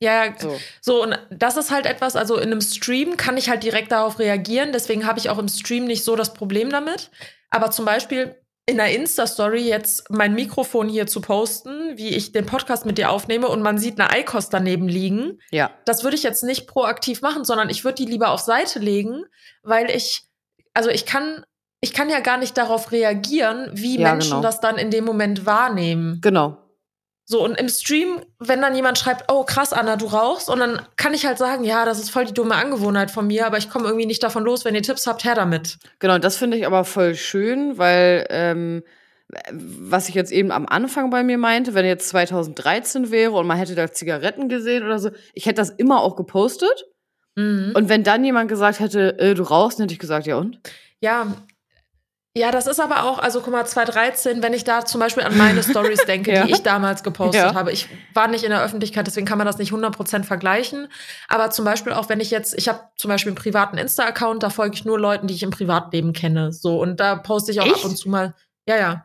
Ja, 0.00 0.24
ja, 0.24 0.34
So. 0.36 0.58
So, 0.80 1.02
und 1.02 1.18
das 1.30 1.56
ist 1.56 1.70
halt 1.70 1.86
etwas, 1.86 2.16
also 2.16 2.36
in 2.36 2.50
einem 2.50 2.60
Stream 2.60 3.16
kann 3.16 3.36
ich 3.36 3.48
halt 3.48 3.62
direkt 3.62 3.92
darauf 3.92 4.18
reagieren, 4.18 4.72
deswegen 4.72 5.06
habe 5.06 5.18
ich 5.18 5.30
auch 5.30 5.38
im 5.38 5.48
Stream 5.48 5.84
nicht 5.84 6.04
so 6.04 6.16
das 6.16 6.34
Problem 6.34 6.70
damit. 6.70 7.10
Aber 7.50 7.70
zum 7.70 7.84
Beispiel 7.84 8.34
in 8.66 8.76
der 8.78 8.94
Insta-Story 8.94 9.60
jetzt 9.68 10.10
mein 10.10 10.34
Mikrofon 10.34 10.88
hier 10.88 11.06
zu 11.06 11.20
posten, 11.20 11.96
wie 11.98 12.08
ich 12.08 12.32
den 12.32 12.46
Podcast 12.46 12.86
mit 12.86 12.96
dir 12.96 13.10
aufnehme 13.10 13.48
und 13.48 13.60
man 13.62 13.76
sieht 13.78 14.00
eine 14.00 14.10
Eikos 14.10 14.48
daneben 14.48 14.88
liegen, 14.88 15.38
Ja. 15.50 15.70
das 15.84 16.02
würde 16.02 16.16
ich 16.16 16.22
jetzt 16.22 16.42
nicht 16.44 16.66
proaktiv 16.66 17.20
machen, 17.20 17.44
sondern 17.44 17.68
ich 17.68 17.84
würde 17.84 17.96
die 17.96 18.06
lieber 18.10 18.30
auf 18.30 18.40
Seite 18.40 18.78
legen, 18.78 19.24
weil 19.62 19.90
ich, 19.90 20.22
also 20.72 20.88
ich 20.88 21.04
kann, 21.04 21.44
ich 21.82 21.92
kann 21.92 22.08
ja 22.08 22.20
gar 22.20 22.38
nicht 22.38 22.56
darauf 22.56 22.90
reagieren, 22.90 23.68
wie 23.74 23.98
Ja, 23.98 24.12
Menschen 24.12 24.30
genau. 24.36 24.42
das 24.42 24.60
dann 24.60 24.78
in 24.78 24.90
dem 24.90 25.04
Moment 25.04 25.44
wahrnehmen. 25.44 26.20
Genau. 26.22 26.56
So, 27.26 27.42
und 27.42 27.58
im 27.58 27.70
Stream, 27.70 28.20
wenn 28.38 28.60
dann 28.60 28.74
jemand 28.74 28.98
schreibt, 28.98 29.32
oh 29.32 29.44
krass, 29.44 29.72
Anna, 29.72 29.96
du 29.96 30.06
rauchst, 30.06 30.50
und 30.50 30.58
dann 30.58 30.82
kann 30.96 31.14
ich 31.14 31.24
halt 31.24 31.38
sagen, 31.38 31.64
ja, 31.64 31.86
das 31.86 31.98
ist 31.98 32.10
voll 32.10 32.26
die 32.26 32.34
dumme 32.34 32.54
Angewohnheit 32.54 33.10
von 33.10 33.26
mir, 33.26 33.46
aber 33.46 33.56
ich 33.56 33.70
komme 33.70 33.86
irgendwie 33.86 34.06
nicht 34.06 34.22
davon 34.22 34.44
los, 34.44 34.66
wenn 34.66 34.74
ihr 34.74 34.82
Tipps 34.82 35.06
habt, 35.06 35.24
her 35.24 35.34
damit. 35.34 35.78
Genau, 36.00 36.18
das 36.18 36.36
finde 36.36 36.58
ich 36.58 36.66
aber 36.66 36.84
voll 36.84 37.14
schön, 37.14 37.78
weil 37.78 38.26
ähm, 38.28 38.82
was 39.50 40.08
ich 40.08 40.14
jetzt 40.14 40.32
eben 40.32 40.52
am 40.52 40.66
Anfang 40.66 41.08
bei 41.08 41.24
mir 41.24 41.38
meinte, 41.38 41.72
wenn 41.72 41.86
jetzt 41.86 42.08
2013 42.10 43.10
wäre 43.10 43.32
und 43.32 43.46
man 43.46 43.56
hätte 43.56 43.74
da 43.74 43.90
Zigaretten 43.90 44.50
gesehen 44.50 44.84
oder 44.84 44.98
so, 44.98 45.10
ich 45.32 45.46
hätte 45.46 45.56
das 45.56 45.70
immer 45.70 46.02
auch 46.02 46.16
gepostet. 46.16 46.84
Mhm. 47.36 47.72
Und 47.74 47.88
wenn 47.88 48.04
dann 48.04 48.22
jemand 48.24 48.48
gesagt 48.48 48.80
hätte, 48.80 49.18
äh, 49.18 49.34
du 49.34 49.42
rauchst, 49.42 49.78
dann 49.78 49.84
hätte 49.84 49.94
ich 49.94 49.98
gesagt, 49.98 50.26
ja 50.26 50.36
und? 50.36 50.60
Ja. 51.00 51.34
Ja, 52.36 52.50
das 52.50 52.66
ist 52.66 52.80
aber 52.80 53.04
auch, 53.04 53.20
also 53.20 53.40
guck 53.40 53.52
mal, 53.52 53.64
2013, 53.64 54.42
wenn 54.42 54.52
ich 54.54 54.64
da 54.64 54.84
zum 54.84 54.98
Beispiel 55.00 55.22
an 55.22 55.36
meine 55.36 55.62
Stories 55.62 56.04
denke, 56.04 56.32
Ja. 56.32 56.44
die 56.44 56.50
ich 56.52 56.62
damals 56.64 57.04
gepostet 57.04 57.40
Ja. 57.44 57.54
habe. 57.54 57.70
Ich 57.70 57.88
war 58.12 58.26
nicht 58.26 58.42
in 58.42 58.50
der 58.50 58.60
Öffentlichkeit, 58.60 59.06
deswegen 59.06 59.24
kann 59.24 59.38
man 59.38 59.46
das 59.46 59.58
nicht 59.58 59.70
100% 59.72 60.24
vergleichen. 60.24 60.88
Aber 61.28 61.50
zum 61.50 61.64
Beispiel 61.64 61.92
auch, 61.92 62.08
wenn 62.08 62.18
ich 62.18 62.32
jetzt, 62.32 62.58
ich 62.58 62.68
habe 62.68 62.80
zum 62.96 63.08
Beispiel 63.08 63.30
einen 63.30 63.36
privaten 63.36 63.78
Insta-Account, 63.78 64.42
da 64.42 64.50
folge 64.50 64.74
ich 64.74 64.84
nur 64.84 64.98
Leuten, 64.98 65.28
die 65.28 65.34
ich 65.34 65.44
im 65.44 65.50
Privatleben 65.50 66.12
kenne. 66.12 66.52
So, 66.52 66.80
und 66.80 66.98
da 66.98 67.14
poste 67.14 67.52
ich 67.52 67.60
auch 67.60 67.66
Echt? 67.66 67.76
ab 67.76 67.84
und 67.84 67.96
zu 67.96 68.08
mal, 68.08 68.34
ja, 68.66 68.76
ja. 68.76 69.04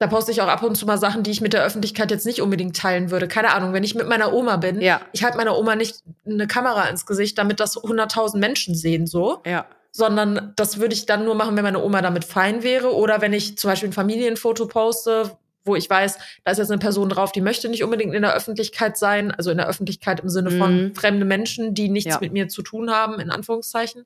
Da 0.00 0.08
poste 0.08 0.32
ich 0.32 0.42
auch 0.42 0.48
ab 0.48 0.64
und 0.64 0.74
zu 0.74 0.84
mal 0.84 0.98
Sachen, 0.98 1.22
die 1.22 1.30
ich 1.30 1.40
mit 1.40 1.52
der 1.52 1.62
Öffentlichkeit 1.64 2.10
jetzt 2.10 2.26
nicht 2.26 2.42
unbedingt 2.42 2.76
teilen 2.76 3.12
würde. 3.12 3.28
Keine 3.28 3.54
Ahnung, 3.54 3.72
wenn 3.72 3.84
ich 3.84 3.94
mit 3.94 4.08
meiner 4.08 4.32
Oma 4.32 4.56
bin, 4.56 4.80
Ja. 4.80 5.00
ich 5.12 5.22
halte 5.22 5.36
meiner 5.36 5.56
Oma 5.56 5.76
nicht 5.76 5.98
eine 6.26 6.48
Kamera 6.48 6.88
ins 6.88 7.06
Gesicht, 7.06 7.38
damit 7.38 7.60
das 7.60 7.76
100.000 7.76 8.40
Menschen 8.40 8.74
sehen, 8.74 9.06
so 9.06 9.40
Ja. 9.46 9.66
Sondern 9.96 10.52
das 10.56 10.80
würde 10.80 10.92
ich 10.92 11.06
dann 11.06 11.24
nur 11.24 11.36
machen, 11.36 11.56
wenn 11.56 11.62
meine 11.62 11.80
Oma 11.82 12.02
damit 12.02 12.24
fein 12.24 12.64
wäre 12.64 12.92
oder 12.92 13.20
wenn 13.20 13.32
ich 13.32 13.56
zum 13.56 13.70
Beispiel 13.70 13.88
ein 13.90 13.92
Familienfoto 13.92 14.66
poste, 14.66 15.38
wo 15.64 15.76
ich 15.76 15.88
weiß, 15.88 16.18
da 16.44 16.50
ist 16.50 16.58
jetzt 16.58 16.72
eine 16.72 16.80
Person 16.80 17.08
drauf, 17.08 17.30
die 17.30 17.40
möchte 17.40 17.68
nicht 17.68 17.84
unbedingt 17.84 18.12
in 18.12 18.22
der 18.22 18.34
Öffentlichkeit 18.34 18.98
sein, 18.98 19.30
also 19.30 19.52
in 19.52 19.56
der 19.56 19.68
Öffentlichkeit 19.68 20.18
im 20.20 20.28
Sinne 20.28 20.50
von 20.50 20.86
Mhm. 20.88 20.94
fremde 20.96 21.24
Menschen, 21.24 21.74
die 21.74 21.88
nichts 21.88 22.10
Ja. 22.14 22.18
mit 22.20 22.32
mir 22.32 22.48
zu 22.48 22.62
tun 22.62 22.90
haben, 22.90 23.20
in 23.20 23.30
Anführungszeichen. 23.30 24.04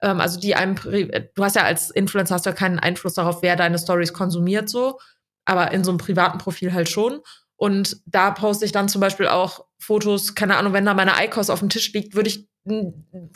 Ähm, 0.00 0.18
also 0.18 0.40
die 0.40 0.54
einem, 0.54 0.76
pri- 0.76 1.28
du 1.34 1.44
hast 1.44 1.56
ja 1.56 1.64
als 1.64 1.90
Influencer 1.90 2.34
hast 2.36 2.46
du 2.46 2.50
ja 2.50 2.56
keinen 2.56 2.78
Einfluss 2.78 3.12
darauf, 3.14 3.42
wer 3.42 3.54
deine 3.54 3.78
Stories 3.78 4.14
konsumiert 4.14 4.70
so, 4.70 4.98
aber 5.44 5.72
in 5.72 5.84
so 5.84 5.90
einem 5.90 5.98
privaten 5.98 6.38
Profil 6.38 6.72
halt 6.72 6.88
schon. 6.88 7.20
Und 7.56 7.98
da 8.06 8.30
poste 8.30 8.64
ich 8.64 8.72
dann 8.72 8.88
zum 8.88 9.00
Beispiel 9.02 9.26
auch 9.28 9.66
Fotos, 9.78 10.34
keine 10.34 10.56
Ahnung, 10.56 10.72
wenn 10.72 10.86
da 10.86 10.94
meine 10.94 11.16
Eikos 11.16 11.50
auf 11.50 11.58
dem 11.60 11.68
Tisch 11.68 11.92
liegt, 11.92 12.14
würde 12.14 12.28
ich 12.30 12.48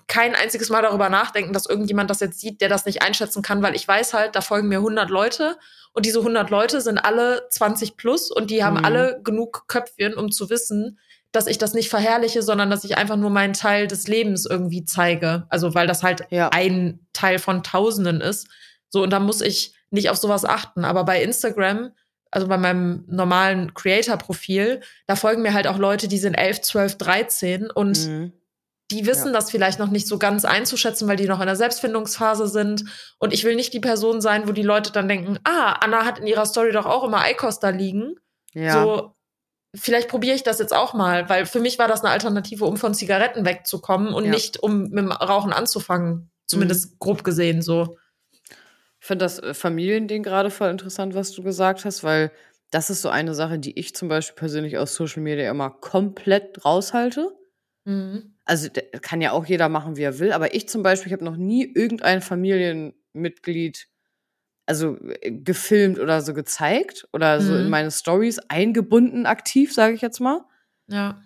kein 0.06 0.34
einziges 0.34 0.70
Mal 0.70 0.82
darüber 0.82 1.08
nachdenken, 1.08 1.52
dass 1.52 1.66
irgendjemand 1.66 2.10
das 2.10 2.20
jetzt 2.20 2.40
sieht, 2.40 2.60
der 2.60 2.68
das 2.68 2.86
nicht 2.86 3.02
einschätzen 3.02 3.42
kann, 3.42 3.62
weil 3.62 3.74
ich 3.74 3.86
weiß 3.86 4.14
halt, 4.14 4.34
da 4.36 4.40
folgen 4.40 4.68
mir 4.68 4.78
100 4.78 5.10
Leute 5.10 5.56
und 5.92 6.06
diese 6.06 6.20
100 6.20 6.50
Leute 6.50 6.80
sind 6.80 6.98
alle 6.98 7.46
20 7.50 7.96
plus 7.96 8.30
und 8.30 8.50
die 8.50 8.64
haben 8.64 8.78
Mhm. 8.78 8.84
alle 8.84 9.20
genug 9.24 9.64
Köpfchen, 9.68 10.14
um 10.14 10.30
zu 10.30 10.50
wissen, 10.50 10.98
dass 11.32 11.46
ich 11.46 11.58
das 11.58 11.72
nicht 11.74 11.88
verherrliche, 11.88 12.42
sondern 12.42 12.68
dass 12.70 12.84
ich 12.84 12.98
einfach 12.98 13.16
nur 13.16 13.30
meinen 13.30 13.54
Teil 13.54 13.86
des 13.86 14.06
Lebens 14.06 14.44
irgendwie 14.46 14.84
zeige. 14.84 15.46
Also 15.48 15.74
weil 15.74 15.86
das 15.86 16.02
halt 16.02 16.26
Ja. 16.30 16.50
ein 16.50 17.06
Teil 17.12 17.38
von 17.38 17.62
Tausenden 17.62 18.20
ist. 18.20 18.48
So, 18.90 19.02
und 19.02 19.10
da 19.10 19.18
muss 19.20 19.40
ich 19.40 19.74
nicht 19.90 20.10
auf 20.10 20.18
sowas 20.18 20.44
achten. 20.44 20.84
Aber 20.84 21.04
bei 21.04 21.22
Instagram, 21.22 21.92
also 22.30 22.48
bei 22.48 22.58
meinem 22.58 23.04
normalen 23.08 23.72
Creator-Profil, 23.74 24.80
da 25.06 25.16
folgen 25.16 25.40
mir 25.42 25.54
halt 25.54 25.66
auch 25.66 25.78
Leute, 25.78 26.08
die 26.08 26.18
sind 26.18 26.34
11, 26.34 26.60
12, 26.62 26.96
13 26.98 27.70
und 27.70 28.06
Mhm. 28.06 28.32
Die 28.92 29.06
wissen 29.06 29.28
Ja. 29.28 29.32
das 29.32 29.50
vielleicht 29.50 29.78
noch 29.78 29.90
nicht 29.90 30.06
so 30.06 30.18
ganz 30.18 30.44
einzuschätzen, 30.44 31.08
weil 31.08 31.16
die 31.16 31.26
noch 31.26 31.40
in 31.40 31.46
der 31.46 31.56
Selbstfindungsphase 31.56 32.46
sind. 32.46 32.84
Und 33.18 33.32
ich 33.32 33.44
will 33.44 33.56
nicht 33.56 33.72
die 33.72 33.80
Person 33.80 34.20
sein, 34.20 34.46
wo 34.48 34.52
die 34.52 34.62
Leute 34.62 34.92
dann 34.92 35.08
denken, 35.08 35.38
ah, 35.44 35.72
Anna 35.80 36.04
hat 36.04 36.18
in 36.18 36.26
ihrer 36.26 36.46
Story 36.46 36.72
doch 36.72 36.86
auch 36.86 37.04
immer 37.04 37.20
Eikos 37.22 37.58
da 37.58 37.70
liegen. 37.70 38.14
Ja. 38.54 38.82
So, 38.84 39.14
vielleicht 39.74 40.08
probiere 40.08 40.34
ich 40.36 40.42
das 40.42 40.58
jetzt 40.58 40.74
auch 40.74 40.92
mal, 40.94 41.28
weil 41.28 41.46
für 41.46 41.60
mich 41.60 41.78
war 41.78 41.88
das 41.88 42.02
eine 42.02 42.10
Alternative, 42.12 42.64
um 42.66 42.76
von 42.76 42.94
Zigaretten 42.94 43.44
wegzukommen 43.46 44.12
und 44.12 44.24
Ja. 44.26 44.30
nicht 44.30 44.62
um 44.62 44.82
mit 44.90 44.98
dem 44.98 45.12
Rauchen 45.12 45.52
anzufangen. 45.52 46.30
Zumindest 46.46 46.98
grob 46.98 47.24
gesehen 47.24 47.62
so. 47.62 47.96
Ich 49.00 49.06
finde 49.06 49.24
das 49.24 49.38
äh, 49.38 49.54
Familiending 49.54 50.22
gerade 50.22 50.50
voll 50.50 50.68
interessant, 50.70 51.14
was 51.14 51.32
du 51.32 51.42
gesagt 51.42 51.84
hast, 51.84 52.04
weil 52.04 52.30
das 52.70 52.88
ist 52.90 53.02
so 53.02 53.08
eine 53.08 53.34
Sache, 53.34 53.58
die 53.58 53.78
ich 53.78 53.94
zum 53.94 54.08
Beispiel 54.08 54.34
persönlich 54.36 54.78
aus 54.78 54.94
Social 54.94 55.22
Media 55.22 55.50
immer 55.50 55.70
komplett 55.70 56.64
raushalte. 56.64 57.30
Mhm. 57.84 58.31
Also 58.52 58.68
kann 59.00 59.22
ja 59.22 59.32
auch 59.32 59.46
jeder 59.46 59.70
machen, 59.70 59.96
wie 59.96 60.02
er 60.02 60.18
will, 60.18 60.30
aber 60.32 60.54
ich 60.54 60.68
zum 60.68 60.82
Beispiel, 60.82 61.06
ich 61.08 61.14
habe 61.14 61.24
noch 61.24 61.38
nie 61.38 61.64
irgendein 61.74 62.20
Familienmitglied 62.20 63.88
also 64.66 64.98
äh, 65.22 65.30
gefilmt 65.32 65.98
oder 65.98 66.20
so 66.20 66.34
gezeigt 66.34 67.08
oder 67.14 67.40
so 67.40 67.56
in 67.56 67.64
Mhm. 67.64 67.70
meine 67.70 67.90
Stories 67.90 68.38
eingebunden 68.50 69.24
aktiv, 69.24 69.72
sage 69.72 69.94
ich 69.94 70.02
jetzt 70.02 70.20
mal. 70.20 70.44
Ja. 70.88 71.22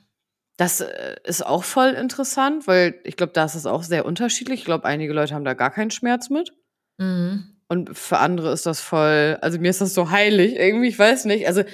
Das 0.56 0.80
äh, 0.82 1.16
ist 1.24 1.44
auch 1.44 1.64
voll 1.64 1.88
interessant, 1.90 2.68
weil 2.68 2.94
ich 3.02 3.16
glaube, 3.16 3.32
da 3.32 3.44
ist 3.44 3.56
es 3.56 3.66
auch 3.66 3.82
sehr 3.82 4.06
unterschiedlich. 4.06 4.60
Ich 4.60 4.64
glaube, 4.64 4.84
einige 4.84 5.12
Leute 5.12 5.34
haben 5.34 5.44
da 5.44 5.54
gar 5.54 5.72
keinen 5.72 5.90
Schmerz 5.90 6.30
mit. 6.30 6.52
Mhm. 6.98 7.56
Und 7.68 7.98
für 7.98 8.18
andere 8.18 8.52
ist 8.52 8.66
das 8.66 8.80
voll, 8.80 9.36
also 9.40 9.58
mir 9.58 9.70
ist 9.70 9.80
das 9.80 9.94
so 9.94 10.10
heilig, 10.12 10.54
irgendwie, 10.54 10.88
ich 10.88 10.98
weiß 10.98 11.24
nicht. 11.24 11.48
Also, 11.48 11.64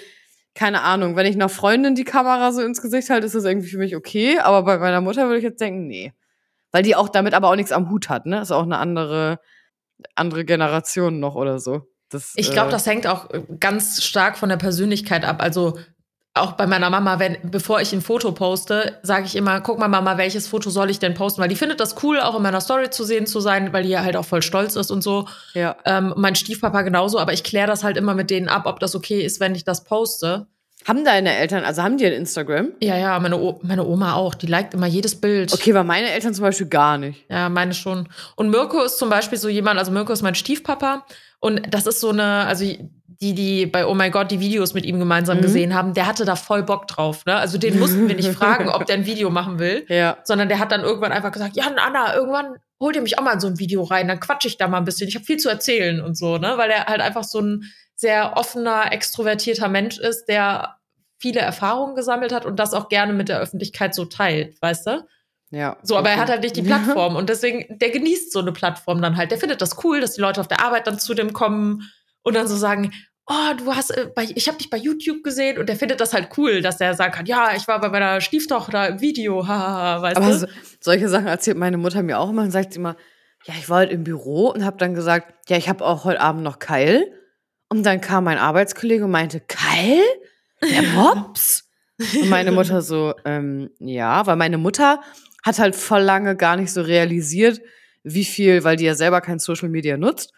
keine 0.54 0.82
Ahnung, 0.82 1.16
wenn 1.16 1.26
ich 1.26 1.34
einer 1.34 1.48
Freundin 1.48 1.94
die 1.94 2.04
Kamera 2.04 2.52
so 2.52 2.62
ins 2.62 2.82
Gesicht 2.82 3.08
halte, 3.10 3.26
ist 3.26 3.34
das 3.34 3.44
irgendwie 3.44 3.68
für 3.68 3.78
mich 3.78 3.96
okay. 3.96 4.38
Aber 4.38 4.62
bei 4.62 4.78
meiner 4.78 5.00
Mutter 5.00 5.26
würde 5.26 5.38
ich 5.38 5.44
jetzt 5.44 5.60
denken, 5.60 5.86
nee. 5.86 6.12
Weil 6.70 6.82
die 6.82 6.96
auch 6.96 7.08
damit 7.08 7.34
aber 7.34 7.48
auch 7.48 7.56
nichts 7.56 7.72
am 7.72 7.90
Hut 7.90 8.08
hat, 8.08 8.26
ne? 8.26 8.40
Ist 8.40 8.50
auch 8.50 8.62
eine 8.62 8.78
andere, 8.78 9.40
andere 10.14 10.44
Generation 10.44 11.20
noch 11.20 11.34
oder 11.34 11.58
so. 11.58 11.82
Das, 12.08 12.32
Ich 12.36 12.50
glaube, 12.50 12.68
äh, 12.68 12.72
das 12.72 12.86
hängt 12.86 13.06
auch 13.06 13.28
ganz 13.60 14.02
stark 14.02 14.36
von 14.36 14.48
der 14.48 14.58
Persönlichkeit 14.58 15.24
ab. 15.24 15.42
Also 15.42 15.78
auch 16.34 16.52
bei 16.52 16.66
meiner 16.66 16.88
Mama, 16.88 17.18
wenn, 17.18 17.36
bevor 17.42 17.80
ich 17.82 17.92
ein 17.92 18.00
Foto 18.00 18.32
poste, 18.32 18.98
sage 19.02 19.26
ich 19.26 19.36
immer, 19.36 19.60
guck 19.60 19.78
mal, 19.78 19.88
Mama, 19.88 20.16
welches 20.16 20.48
Foto 20.48 20.70
soll 20.70 20.88
ich 20.88 20.98
denn 20.98 21.12
posten? 21.12 21.42
Weil 21.42 21.48
die 21.48 21.56
findet 21.56 21.78
das 21.78 22.02
cool, 22.02 22.20
auch 22.20 22.36
in 22.36 22.42
meiner 22.42 22.62
Story 22.62 22.88
zu 22.88 23.04
sehen 23.04 23.26
zu 23.26 23.40
sein, 23.40 23.72
weil 23.72 23.82
die 23.82 23.90
ja 23.90 24.02
halt 24.02 24.16
auch 24.16 24.24
voll 24.24 24.40
stolz 24.40 24.76
ist 24.76 24.90
und 24.90 25.02
so. 25.02 25.28
Ja. 25.52 25.76
Ähm, 25.84 26.14
mein 26.16 26.34
Stiefpapa 26.34 26.82
genauso, 26.82 27.18
aber 27.18 27.34
ich 27.34 27.44
kläre 27.44 27.66
das 27.66 27.84
halt 27.84 27.98
immer 27.98 28.14
mit 28.14 28.30
denen 28.30 28.48
ab, 28.48 28.66
ob 28.66 28.80
das 28.80 28.94
okay 28.94 29.20
ist, 29.22 29.40
wenn 29.40 29.54
ich 29.54 29.64
das 29.64 29.84
poste. 29.84 30.46
Haben 30.86 31.04
deine 31.04 31.36
Eltern, 31.36 31.64
also 31.64 31.82
haben 31.82 31.98
die 31.98 32.06
ein 32.06 32.12
Instagram? 32.12 32.72
Ja, 32.80 32.96
ja, 32.96 33.18
meine, 33.20 33.38
o 33.38 33.60
meine 33.62 33.86
Oma 33.86 34.14
auch, 34.14 34.34
die 34.34 34.46
liked 34.46 34.74
immer 34.74 34.86
jedes 34.86 35.20
Bild. 35.20 35.52
Okay, 35.52 35.74
weil 35.74 35.84
meine 35.84 36.10
Eltern 36.10 36.34
zum 36.34 36.42
Beispiel 36.42 36.66
gar 36.66 36.98
nicht. 36.98 37.24
Ja, 37.28 37.50
meine 37.50 37.74
schon. 37.74 38.08
Und 38.36 38.50
Mirko 38.50 38.82
ist 38.82 38.98
zum 38.98 39.10
Beispiel 39.10 39.38
so 39.38 39.48
jemand, 39.48 39.78
also 39.78 39.92
Mirko 39.92 40.12
ist 40.12 40.22
mein 40.22 40.34
Stiefpapa 40.34 41.04
und 41.40 41.62
das 41.72 41.86
ist 41.86 42.00
so 42.00 42.08
eine, 42.08 42.46
also 42.46 42.64
die, 43.22 43.34
die 43.34 43.66
bei 43.66 43.86
Oh 43.86 43.94
My 43.94 44.10
God 44.10 44.30
die 44.30 44.40
Videos 44.40 44.74
mit 44.74 44.84
ihm 44.84 44.98
gemeinsam 44.98 45.38
Mhm. 45.38 45.42
gesehen 45.42 45.74
haben, 45.74 45.94
der 45.94 46.06
hatte 46.06 46.24
da 46.24 46.36
voll 46.36 46.62
Bock 46.62 46.88
drauf. 46.88 47.24
Ne? 47.24 47.34
Also 47.36 47.56
den 47.56 47.78
mussten 47.78 48.08
wir 48.08 48.16
nicht 48.16 48.28
fragen, 48.38 48.68
ob 48.68 48.84
der 48.86 48.96
ein 48.96 49.06
Video 49.06 49.30
machen 49.30 49.58
will, 49.58 49.86
Ja. 49.88 50.18
sondern 50.24 50.48
der 50.48 50.58
hat 50.58 50.72
dann 50.72 50.82
irgendwann 50.82 51.12
einfach 51.12 51.32
gesagt, 51.32 51.56
ja, 51.56 51.64
Anna, 51.76 52.14
irgendwann 52.14 52.56
hol 52.80 52.92
dir 52.92 53.00
mich 53.00 53.18
auch 53.18 53.22
mal 53.22 53.32
in 53.34 53.40
so 53.40 53.46
ein 53.46 53.58
Video 53.60 53.82
rein, 53.84 54.08
dann 54.08 54.18
quatsch 54.20 54.44
ich 54.44 54.58
da 54.58 54.66
mal 54.68 54.78
ein 54.78 54.84
bisschen. 54.84 55.06
Ich 55.08 55.14
habe 55.14 55.24
viel 55.24 55.36
zu 55.38 55.48
erzählen 55.48 56.00
und 56.02 56.16
so, 56.18 56.36
ne? 56.38 56.54
Weil 56.56 56.70
er 56.70 56.86
halt 56.86 57.00
einfach 57.00 57.22
so 57.24 57.40
ein 57.40 57.62
sehr 57.94 58.36
offener, 58.36 58.90
extrovertierter 58.92 59.68
Mensch 59.68 59.98
ist, 59.98 60.24
der 60.26 60.76
viele 61.20 61.38
Erfahrungen 61.38 61.94
gesammelt 61.94 62.32
hat 62.32 62.44
und 62.44 62.58
das 62.58 62.74
auch 62.74 62.88
gerne 62.88 63.12
mit 63.12 63.28
der 63.28 63.38
Öffentlichkeit 63.38 63.94
so 63.94 64.04
teilt, 64.06 64.60
weißt 64.60 64.88
du? 64.88 65.06
Ja. 65.52 65.76
So, 65.84 65.96
aber 65.96 66.10
er 66.10 66.16
hat 66.16 66.28
halt 66.30 66.42
nicht 66.42 66.56
die 66.56 66.62
Plattform 66.62 67.14
und 67.14 67.28
deswegen, 67.28 67.78
der 67.78 67.90
genießt 67.90 68.32
so 68.32 68.40
eine 68.40 68.50
Plattform 68.52 69.00
dann 69.00 69.16
halt. 69.16 69.30
Der 69.30 69.38
findet 69.38 69.62
das 69.62 69.84
cool, 69.84 70.00
dass 70.00 70.14
die 70.14 70.20
Leute 70.20 70.40
auf 70.40 70.48
der 70.48 70.64
Arbeit 70.64 70.88
dann 70.88 70.98
zu 70.98 71.14
dem 71.14 71.32
kommen 71.32 71.88
und 72.22 72.34
dann 72.34 72.48
so 72.48 72.56
sagen, 72.56 72.92
oh, 73.26 73.54
du 73.56 73.74
hast, 73.74 73.90
äh, 73.90 74.08
bei, 74.14 74.26
ich 74.34 74.48
habe 74.48 74.58
dich 74.58 74.70
bei 74.70 74.76
YouTube 74.76 75.22
gesehen 75.22 75.58
und 75.58 75.68
der 75.68 75.76
findet 75.76 76.00
das 76.00 76.12
halt 76.12 76.30
cool, 76.36 76.60
dass 76.60 76.80
er 76.80 76.94
sagen 76.94 77.12
kann, 77.12 77.26
ja, 77.26 77.54
ich 77.54 77.68
war 77.68 77.80
bei 77.80 77.88
meiner 77.88 78.20
Stieftochter 78.20 78.88
im 78.88 79.00
Video, 79.00 79.46
haha, 79.46 80.02
weißt 80.02 80.16
Aber 80.16 80.28
du? 80.28 80.38
so, 80.38 80.46
solche 80.80 81.08
Sachen 81.08 81.26
erzählt 81.26 81.56
meine 81.56 81.78
Mutter 81.78 82.02
mir 82.02 82.18
auch 82.18 82.30
immer 82.30 82.42
und 82.42 82.50
sagt 82.50 82.76
immer, 82.76 82.96
ja, 83.44 83.54
ich 83.58 83.68
war 83.68 83.78
halt 83.78 83.90
im 83.90 84.04
Büro 84.04 84.50
und 84.50 84.64
habe 84.64 84.76
dann 84.76 84.94
gesagt, 84.94 85.48
ja, 85.48 85.56
ich 85.56 85.68
habe 85.68 85.84
auch 85.84 86.04
heute 86.04 86.20
Abend 86.20 86.42
noch 86.42 86.58
Keil. 86.58 87.04
Und 87.68 87.84
dann 87.84 88.00
kam 88.00 88.24
mein 88.24 88.38
Arbeitskollege 88.38 89.04
und 89.04 89.10
meinte, 89.10 89.40
Keil? 89.40 90.00
Der 90.62 90.82
Mops? 90.94 91.68
und 91.98 92.28
meine 92.28 92.52
Mutter 92.52 92.82
so, 92.82 93.14
ähm, 93.24 93.70
ja, 93.78 94.26
weil 94.26 94.36
meine 94.36 94.58
Mutter 94.58 95.00
hat 95.44 95.58
halt 95.58 95.74
voll 95.74 96.02
lange 96.02 96.36
gar 96.36 96.56
nicht 96.56 96.72
so 96.72 96.82
realisiert, 96.82 97.60
wie 98.04 98.24
viel, 98.24 98.64
weil 98.64 98.76
die 98.76 98.84
ja 98.84 98.94
selber 98.94 99.20
kein 99.20 99.38
Social 99.38 99.68
Media 99.68 99.96
nutzt, 99.96 100.32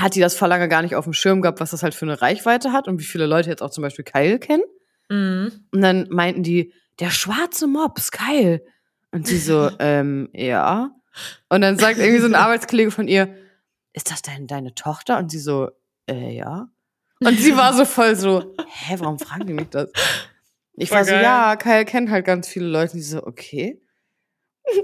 hat 0.00 0.14
die 0.14 0.20
das 0.20 0.34
voll 0.34 0.48
lange 0.48 0.68
gar 0.68 0.82
nicht 0.82 0.96
auf 0.96 1.04
dem 1.04 1.12
Schirm 1.12 1.40
gehabt, 1.42 1.60
was 1.60 1.70
das 1.70 1.82
halt 1.82 1.94
für 1.94 2.04
eine 2.04 2.20
Reichweite 2.20 2.72
hat 2.72 2.88
und 2.88 2.98
wie 2.98 3.04
viele 3.04 3.26
Leute 3.26 3.50
jetzt 3.50 3.62
auch 3.62 3.70
zum 3.70 3.82
Beispiel 3.82 4.04
Keil 4.04 4.38
kennen. 4.38 4.64
Mhm. 5.08 5.52
Und 5.72 5.82
dann 5.82 6.08
meinten 6.10 6.42
die, 6.42 6.72
der 7.00 7.10
schwarze 7.10 7.66
Mops, 7.66 8.10
Keil. 8.10 8.64
Und 9.12 9.26
sie 9.26 9.38
so, 9.38 9.70
ähm, 9.78 10.28
ja. 10.32 10.90
Und 11.48 11.60
dann 11.60 11.78
sagt 11.78 11.98
irgendwie 11.98 12.20
so 12.20 12.26
ein 12.26 12.34
Arbeitskollege 12.34 12.90
von 12.90 13.08
ihr, 13.08 13.34
ist 13.92 14.10
das 14.10 14.22
denn 14.22 14.46
deine 14.46 14.74
Tochter? 14.74 15.18
Und 15.18 15.30
sie 15.30 15.38
so, 15.38 15.70
äh, 16.08 16.34
ja. 16.34 16.68
Und 17.20 17.38
sie 17.38 17.56
war 17.56 17.72
so 17.72 17.84
voll 17.84 18.16
so, 18.16 18.54
hä, 18.68 18.96
warum 18.98 19.18
fragen 19.18 19.46
die 19.46 19.54
mich 19.54 19.68
das? 19.68 19.90
Ich 20.76 20.88
Voll 20.88 20.98
war 20.98 21.04
so, 21.04 21.12
geil. 21.12 21.22
ja, 21.22 21.56
Kyle 21.56 21.84
kennt 21.84 22.10
halt 22.10 22.26
ganz 22.26 22.48
viele 22.48 22.66
Leute. 22.66 22.94
Und 22.94 22.98
die 22.98 23.04
so, 23.04 23.24
okay. 23.24 23.80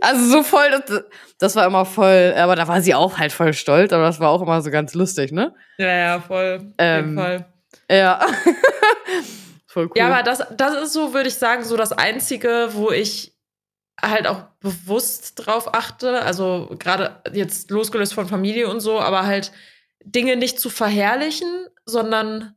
Also 0.02 0.24
so 0.26 0.42
voll, 0.42 0.70
das, 0.70 1.04
das 1.38 1.56
war 1.56 1.66
immer 1.66 1.84
voll, 1.86 2.34
aber 2.36 2.54
da 2.54 2.68
war 2.68 2.82
sie 2.82 2.94
auch 2.94 3.18
halt 3.18 3.32
voll 3.32 3.54
stolz, 3.54 3.92
aber 3.92 4.04
das 4.04 4.20
war 4.20 4.28
auch 4.30 4.42
immer 4.42 4.60
so 4.60 4.70
ganz 4.70 4.94
lustig, 4.94 5.32
ne? 5.32 5.54
Ja, 5.78 5.86
ja, 5.92 6.20
voll. 6.20 6.56
Auf 6.56 6.74
Ähm, 6.78 7.04
jeden 7.04 7.18
Fall. 7.18 7.46
Ja. 7.90 8.20
voll 9.66 9.86
cool. 9.86 9.92
Ja, 9.96 10.08
aber 10.08 10.22
das, 10.22 10.42
das 10.56 10.74
ist 10.82 10.92
so, 10.92 11.14
würde 11.14 11.28
ich 11.28 11.34
sagen, 11.36 11.64
so 11.64 11.76
das 11.76 11.92
Einzige, 11.92 12.68
wo 12.72 12.90
ich 12.90 13.34
halt 14.02 14.26
auch 14.26 14.42
bewusst 14.60 15.34
drauf 15.36 15.74
achte. 15.74 16.22
Also 16.22 16.74
gerade 16.78 17.20
jetzt 17.32 17.70
losgelöst 17.70 18.14
von 18.14 18.28
Familie 18.28 18.68
und 18.68 18.80
so, 18.80 19.00
aber 19.00 19.26
halt 19.26 19.52
Dinge 20.04 20.36
nicht 20.36 20.58
zu 20.60 20.70
verherrlichen, 20.70 21.48
sondern 21.84 22.54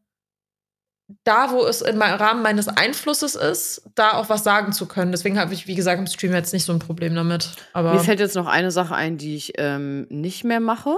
da, 1.23 1.51
wo 1.51 1.65
es 1.65 1.81
im 1.81 2.01
Rahmen 2.01 2.41
meines 2.41 2.67
Einflusses 2.67 3.35
ist, 3.35 3.89
da 3.95 4.13
auch 4.13 4.29
was 4.29 4.43
sagen 4.43 4.71
zu 4.71 4.87
können. 4.87 5.11
Deswegen 5.11 5.37
habe 5.39 5.53
ich, 5.53 5.67
wie 5.67 5.75
gesagt, 5.75 5.99
im 5.99 6.07
Stream 6.07 6.33
jetzt 6.33 6.53
nicht 6.53 6.65
so 6.65 6.73
ein 6.73 6.79
Problem 6.79 7.13
damit. 7.15 7.51
Aber 7.73 7.93
Mir 7.93 7.99
fällt 7.99 8.19
jetzt 8.19 8.35
noch 8.35 8.47
eine 8.47 8.71
Sache 8.71 8.95
ein, 8.95 9.17
die 9.17 9.35
ich 9.35 9.53
ähm, 9.57 10.07
nicht 10.09 10.43
mehr 10.43 10.59
mache. 10.59 10.97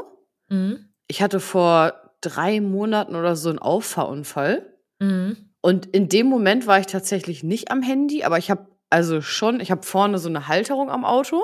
Mhm. 0.49 0.89
Ich 1.07 1.21
hatte 1.21 1.39
vor 1.39 1.93
drei 2.21 2.61
Monaten 2.61 3.15
oder 3.15 3.35
so 3.35 3.49
einen 3.49 3.59
Auffahrunfall. 3.59 4.73
Mhm. 4.99 5.37
Und 5.61 5.87
in 5.87 6.09
dem 6.09 6.27
Moment 6.27 6.67
war 6.67 6.79
ich 6.79 6.85
tatsächlich 6.85 7.43
nicht 7.43 7.71
am 7.71 7.81
Handy, 7.81 8.23
aber 8.23 8.37
ich 8.37 8.51
habe 8.51 8.67
also 8.89 9.21
schon, 9.21 9.59
ich 9.59 9.71
habe 9.71 9.83
vorne 9.83 10.19
so 10.19 10.29
eine 10.29 10.47
Halterung 10.47 10.89
am 10.89 11.05
Auto 11.05 11.43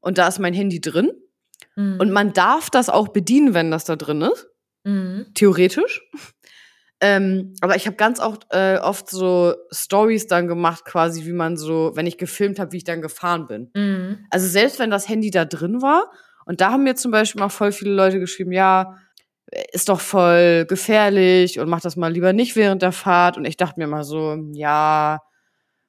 und 0.00 0.18
da 0.18 0.28
ist 0.28 0.38
mein 0.38 0.54
Handy 0.54 0.80
drin. 0.80 1.12
Mhm. 1.76 1.98
Und 2.00 2.12
man 2.12 2.32
darf 2.32 2.70
das 2.70 2.88
auch 2.88 3.08
bedienen, 3.08 3.54
wenn 3.54 3.70
das 3.70 3.84
da 3.84 3.96
drin 3.96 4.22
ist. 4.22 4.48
Mhm. 4.84 5.26
Theoretisch. 5.34 6.02
Ähm, 7.06 7.52
aber 7.60 7.76
ich 7.76 7.86
habe 7.86 7.96
ganz 7.96 8.18
oft, 8.18 8.46
äh, 8.48 8.78
oft 8.78 9.10
so 9.10 9.54
Stories 9.70 10.26
dann 10.26 10.48
gemacht, 10.48 10.86
quasi, 10.86 11.26
wie 11.26 11.34
man 11.34 11.58
so, 11.58 11.92
wenn 11.94 12.06
ich 12.06 12.16
gefilmt 12.16 12.58
habe, 12.58 12.72
wie 12.72 12.78
ich 12.78 12.84
dann 12.84 13.02
gefahren 13.02 13.46
bin. 13.46 13.70
Mhm. 13.74 14.24
Also 14.30 14.48
selbst 14.48 14.78
wenn 14.78 14.88
das 14.88 15.06
Handy 15.06 15.30
da 15.30 15.44
drin 15.44 15.82
war, 15.82 16.10
und 16.46 16.62
da 16.62 16.72
haben 16.72 16.82
mir 16.84 16.94
zum 16.94 17.10
Beispiel 17.10 17.40
mal 17.40 17.50
voll 17.50 17.72
viele 17.72 17.92
Leute 17.92 18.20
geschrieben, 18.20 18.52
ja, 18.52 18.96
ist 19.72 19.90
doch 19.90 20.00
voll 20.00 20.64
gefährlich 20.66 21.60
und 21.60 21.68
mach 21.68 21.82
das 21.82 21.96
mal 21.96 22.10
lieber 22.10 22.32
nicht 22.32 22.56
während 22.56 22.80
der 22.80 22.92
Fahrt. 22.92 23.36
Und 23.36 23.44
ich 23.44 23.58
dachte 23.58 23.78
mir 23.78 23.86
mal 23.86 24.04
so, 24.04 24.38
ja, 24.52 25.20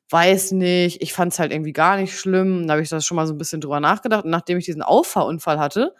weiß 0.09 0.51
nicht, 0.51 1.01
ich 1.01 1.13
fand 1.13 1.31
es 1.31 1.39
halt 1.39 1.53
irgendwie 1.53 1.71
gar 1.71 1.95
nicht 1.95 2.19
schlimm. 2.19 2.67
Da 2.67 2.73
habe 2.73 2.81
ich 2.81 2.89
das 2.89 3.05
schon 3.05 3.15
mal 3.15 3.25
so 3.25 3.33
ein 3.33 3.37
bisschen 3.37 3.61
drüber 3.61 3.79
nachgedacht. 3.79 4.25
Und 4.25 4.31
nachdem 4.31 4.57
ich 4.57 4.65
diesen 4.65 4.81
Auffahrunfall 4.81 5.59
hatte, 5.59 5.93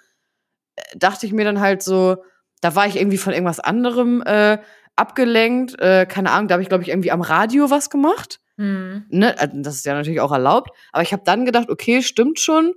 äh, 0.76 0.98
dachte 0.98 1.26
ich 1.26 1.32
mir 1.32 1.46
dann 1.46 1.62
halt 1.62 1.84
so, 1.84 2.18
da 2.62 2.76
war 2.76 2.88
ich 2.88 2.98
irgendwie 2.98 3.18
von 3.18 3.34
irgendwas 3.34 3.60
anderem 3.60 4.22
äh, 4.26 4.58
abgelenkt. 4.96 5.80
Äh, 5.80 6.06
keine 6.06 6.32
Ahnung, 6.32 6.48
da 6.48 6.54
habe 6.54 6.64
ich, 6.64 6.70
glaube 6.70 6.84
ich, 6.84 6.90
irgendwie 6.90 7.12
am 7.12 7.22
Radio 7.22 7.70
was 7.70 7.90
gemacht 7.90 8.40
Mhm. 8.58 9.04
ne, 9.10 9.38
also 9.38 9.62
das 9.62 9.76
ist 9.76 9.86
ja 9.86 9.94
natürlich 9.96 10.22
auch 10.22 10.32
erlaubt, 10.32 10.70
aber 10.94 11.04
ich 11.04 11.12
habe 11.12 11.24
dann 11.26 11.44
gedacht, 11.46 11.70
okay, 11.70 12.02
stimmt 12.02 12.40
schon, 12.40 12.74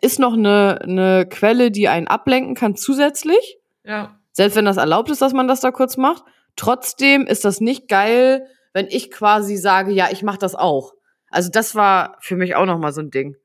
ist 0.00 0.20
noch 0.20 0.34
eine, 0.34 0.78
eine 0.82 1.26
Quelle, 1.28 1.72
die 1.72 1.88
einen 1.88 2.06
ablenken 2.06 2.54
kann 2.54 2.76
zusätzlich, 2.76 3.58
Ja. 3.82 4.20
selbst 4.30 4.54
wenn 4.54 4.64
das 4.66 4.76
erlaubt 4.76 5.10
ist, 5.10 5.22
dass 5.22 5.32
man 5.32 5.48
das 5.48 5.58
da 5.60 5.72
kurz 5.72 5.96
macht. 5.96 6.22
Trotzdem 6.54 7.26
ist 7.26 7.44
das 7.44 7.60
nicht 7.60 7.88
geil, 7.88 8.46
wenn 8.72 8.86
ich 8.88 9.10
quasi 9.10 9.56
sage, 9.56 9.90
ja, 9.90 10.06
ich 10.12 10.22
mache 10.22 10.38
das 10.38 10.54
auch. 10.54 10.94
Also 11.28 11.50
das 11.50 11.74
war 11.74 12.16
für 12.20 12.36
mich 12.36 12.54
auch 12.54 12.66
noch 12.66 12.78
mal 12.78 12.92
so 12.92 13.00
ein 13.00 13.10
Ding, 13.10 13.36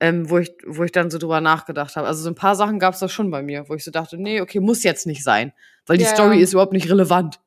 ähm, 0.00 0.28
wo 0.28 0.38
ich, 0.38 0.52
wo 0.66 0.84
ich 0.84 0.92
dann 0.92 1.10
so 1.10 1.18
drüber 1.18 1.40
nachgedacht 1.40 1.96
habe. 1.96 2.06
Also 2.06 2.22
so 2.22 2.30
ein 2.30 2.34
paar 2.34 2.56
Sachen 2.56 2.78
gab 2.78 2.94
es 2.94 3.00
da 3.00 3.08
schon 3.08 3.30
bei 3.30 3.42
mir, 3.42 3.68
wo 3.68 3.74
ich 3.74 3.84
so 3.84 3.90
dachte, 3.90 4.16
nee, 4.18 4.40
okay, 4.40 4.60
muss 4.60 4.82
jetzt 4.82 5.06
nicht 5.06 5.22
sein, 5.22 5.52
weil 5.86 5.98
die 5.98 6.04
Ja. 6.04 6.10
Story 6.10 6.40
ist 6.40 6.52
überhaupt 6.52 6.72
nicht 6.72 6.90
relevant. 6.90 7.40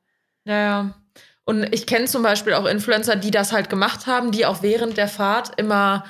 Ja, 0.44 0.58
ja. 0.58 0.94
Und 1.44 1.72
ich 1.72 1.86
kenne 1.86 2.06
zum 2.06 2.22
Beispiel 2.22 2.54
auch 2.54 2.66
Influencer, 2.66 3.16
die 3.16 3.30
das 3.30 3.52
halt 3.52 3.70
gemacht 3.70 4.06
haben, 4.06 4.32
die 4.32 4.44
auch 4.44 4.62
während 4.62 4.96
der 4.96 5.08
Fahrt 5.08 5.52
immer 5.58 6.04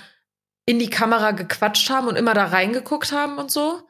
in 0.67 0.79
die 0.79 0.91
Kamera 0.91 1.31
gequatscht 1.31 1.89
haben 1.91 2.09
und 2.09 2.17
immer 2.17 2.35
da 2.35 2.47
reingeguckt 2.47 3.13
haben 3.13 3.39
und 3.39 3.51
so. 3.51 3.81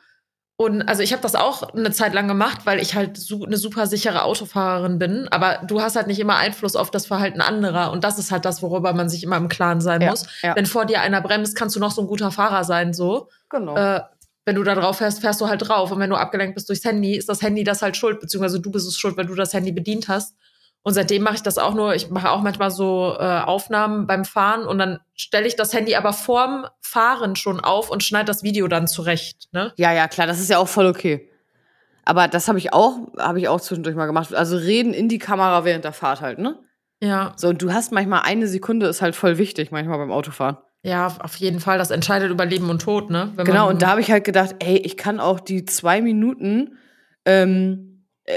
Und 0.61 0.83
also 0.88 1.05
ich 1.05 1.12
habe 1.12 1.23
das 1.23 1.37
auch 1.37 1.73
eine 1.73 1.92
Zeit 1.92 2.14
lang 2.14 2.27
gemacht, 2.27 2.62
weil 2.64 2.81
ich 2.81 2.97
halt 2.97 3.16
su 3.16 3.44
eine 3.44 3.57
super 3.57 3.87
sichere 3.87 4.25
Autofahrerin 4.25 4.99
bin. 4.99 5.29
Aber 5.31 5.61
du 5.64 5.81
hast 5.81 5.94
halt 5.94 6.09
nicht 6.09 6.18
immer 6.18 6.37
Einfluss 6.37 6.75
auf 6.75 6.90
das 6.90 7.07
Verhalten 7.07 7.40
anderer. 7.40 7.92
Und 7.92 8.03
das 8.03 8.18
ist 8.18 8.33
halt 8.33 8.44
das, 8.44 8.61
worüber 8.61 8.92
man 8.92 9.09
sich 9.09 9.23
immer 9.23 9.37
im 9.37 9.49
Klaren 9.49 9.81
sein 9.81 10.01
Ja, 10.01 10.11
muss. 10.11 10.27
ja. 10.42 10.57
Wenn 10.57 10.66
vor 10.66 10.85
dir 10.85 11.01
einer 11.01 11.21
bremst, 11.21 11.55
kannst 11.55 11.77
du 11.77 11.81
noch 11.81 11.92
so 11.92 12.01
ein 12.03 12.09
guter 12.09 12.33
Fahrer 12.33 12.64
sein, 12.64 12.92
so. 12.92 13.29
Genau. 13.51 13.77
Äh, 13.77 14.01
wenn 14.47 14.57
du 14.57 14.64
da 14.64 14.75
drauf 14.75 14.99
fährst, 14.99 15.21
fährst 15.21 15.40
du 15.40 15.47
halt 15.47 15.68
drauf. 15.68 15.92
Und 15.92 16.01
wenn 16.01 16.11
du 16.11 16.16
abgelenkt 16.16 16.57
bist 16.57 16.68
durchs 16.68 16.85
Handy, 16.85 17.16
ist 17.16 17.29
das 17.29 17.40
Handy 17.40 17.62
das 17.62 17.81
halt 17.81 17.97
schuld, 17.97 18.18
beziehungsweise 18.18 18.59
du 18.59 18.73
bist 18.73 18.88
es 18.88 18.99
schuld, 18.99 19.16
weil 19.16 19.27
du 19.27 19.37
das 19.37 19.55
Handy 19.55 19.71
bedient 19.71 20.09
hast. 20.09 20.35
Und 20.83 20.95
seitdem 20.95 21.23
mache 21.23 21.35
ich 21.35 21.43
das 21.43 21.59
auch 21.59 21.75
nur, 21.75 21.95
ich 21.95 22.09
mache 22.09 22.31
auch 22.31 22.41
manchmal 22.41 22.71
so 22.71 23.14
äh, 23.19 23.41
Aufnahmen 23.41 24.07
beim 24.07 24.25
Fahren 24.25 24.64
und 24.64 24.79
dann 24.79 25.01
stelle 25.14 25.47
ich 25.47 25.57
das 25.57 25.75
Handy 25.75 25.97
aber 25.97 26.12
vorm 26.12 26.67
Fahren 26.81 27.37
schon 27.37 27.61
auf 27.61 27.91
und 27.91 28.03
schneide 28.03 28.27
das 28.27 28.43
Video 28.43 28.69
dann 28.69 28.87
zurecht. 28.87 29.49
Ne? 29.53 29.73
Ja, 29.77 29.93
ja, 29.93 30.09
klar, 30.09 30.27
das 30.27 30.38
ist 30.41 30.49
ja 30.49 30.59
auch 30.59 30.69
voll 30.69 30.87
okay. 30.87 31.31
Aber 32.05 32.27
das 32.27 32.49
habe 32.49 32.57
ich 32.59 32.73
auch, 32.73 32.97
habe 33.19 33.38
ich 33.38 33.49
auch 33.49 33.61
zwischendurch 33.61 33.97
mal 33.97 34.07
gemacht. 34.07 34.35
Also 34.35 34.57
reden 34.57 34.95
in 34.95 35.09
die 35.11 35.19
Kamera 35.19 35.64
während 35.67 35.85
der 35.85 35.93
Fahrt 35.93 36.23
halt, 36.23 36.38
ne? 36.38 36.59
Ja, 37.01 37.33
So, 37.37 37.49
und 37.49 37.61
du 37.61 37.73
hast 37.73 37.93
manchmal 37.93 38.23
eine 38.25 38.49
Sekunde, 38.49 38.87
ist 38.87 39.03
halt 39.03 39.14
voll 39.14 39.37
wichtig, 39.38 39.71
manchmal 39.71 39.99
beim 39.99 40.11
Autofahren. 40.11 40.57
ja, 40.83 41.14
auf 41.23 41.37
jeden 41.37 41.61
Fall. 41.61 41.77
Das 41.77 41.91
entscheidet 41.91 42.31
über 42.31 42.47
Leben 42.47 42.71
und 42.71 42.81
Tod, 42.81 43.11
ne? 43.11 43.31
Wenn 43.37 43.45
Genau, 43.45 43.69
und 43.69 43.83
da 43.83 43.88
habe 43.91 44.01
ich 44.01 44.11
halt 44.11 44.25
gedacht, 44.25 44.57
ey, 44.61 44.79
ich 44.79 44.97
kann 44.97 45.21
auch 45.21 45.38
die 45.38 45.64
zwei 45.67 46.01
Minuten, 46.01 46.79
ähm, 47.27 47.85
äh, 47.85 47.88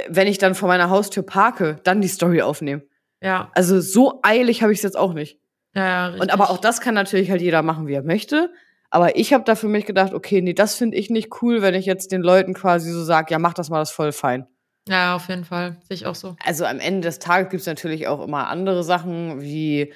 wenn 0.10 0.27
ich 0.27 0.38
dann 0.38 0.56
vor 0.56 0.67
meiner 0.67 0.89
Haustür 0.89 1.23
parke, 1.23 1.77
dann 1.84 2.01
die 2.01 2.08
Story 2.08 2.41
aufnehmen. 2.41 2.84
Ja, 3.21 3.51
Also 3.54 3.80
so 3.82 4.19
eilig 4.23 4.63
habe 4.63 4.71
ich 4.71 4.80
es 4.80 4.84
jetzt 4.84 4.97
auch 4.97 5.13
nicht. 5.13 5.38
ja, 5.75 5.84
ja. 5.86 6.06
Richtig. 6.08 6.21
Und 6.21 6.32
aber 6.34 6.49
auch 6.49 6.58
das 6.58 6.82
kann 6.82 6.95
natürlich 6.95 7.30
halt 7.30 7.41
jeder 7.41 7.62
machen, 7.62 7.88
wie 7.88 7.93
er 7.93 8.04
möchte. 8.04 8.51
Aber 8.89 9.15
ich 9.15 9.32
habe 9.34 9.43
da 9.45 9.56
für 9.56 9.67
mich 9.67 9.86
gedacht, 9.86 10.13
okay, 10.13 10.41
nee, 10.41 10.54
das 10.54 10.75
finde 10.75 10.97
ich 10.97 11.10
nicht 11.10 11.41
cool, 11.41 11.62
wenn 11.62 11.75
ich 11.75 11.86
jetzt 11.86 12.12
den 12.12 12.21
Leuten 12.21 12.54
quasi 12.54 12.91
so 12.91 13.04
sage, 13.04 13.32
ja, 13.32 13.39
mach 13.39 13.54
das 13.54 13.69
mal, 13.69 13.80
das 13.80 13.91
voll 13.91 14.12
fein. 14.12 14.47
Ja, 14.88 15.15
auf 15.15 15.30
jeden 15.30 15.45
Fall. 15.45 15.77
Sehe 15.88 15.95
ich 15.95 16.06
auch 16.08 16.15
so. 16.15 16.36
also 16.43 16.65
am 16.65 16.80
Ende 16.80 17.01
des 17.08 17.19
Tages 17.19 17.49
gibt 17.51 17.62
es 17.62 17.67
natürlich 17.67 18.08
auch 18.08 18.21
immer 18.21 18.47
andere 18.47 18.84
Sachen, 18.84 19.39
wie 19.41 19.93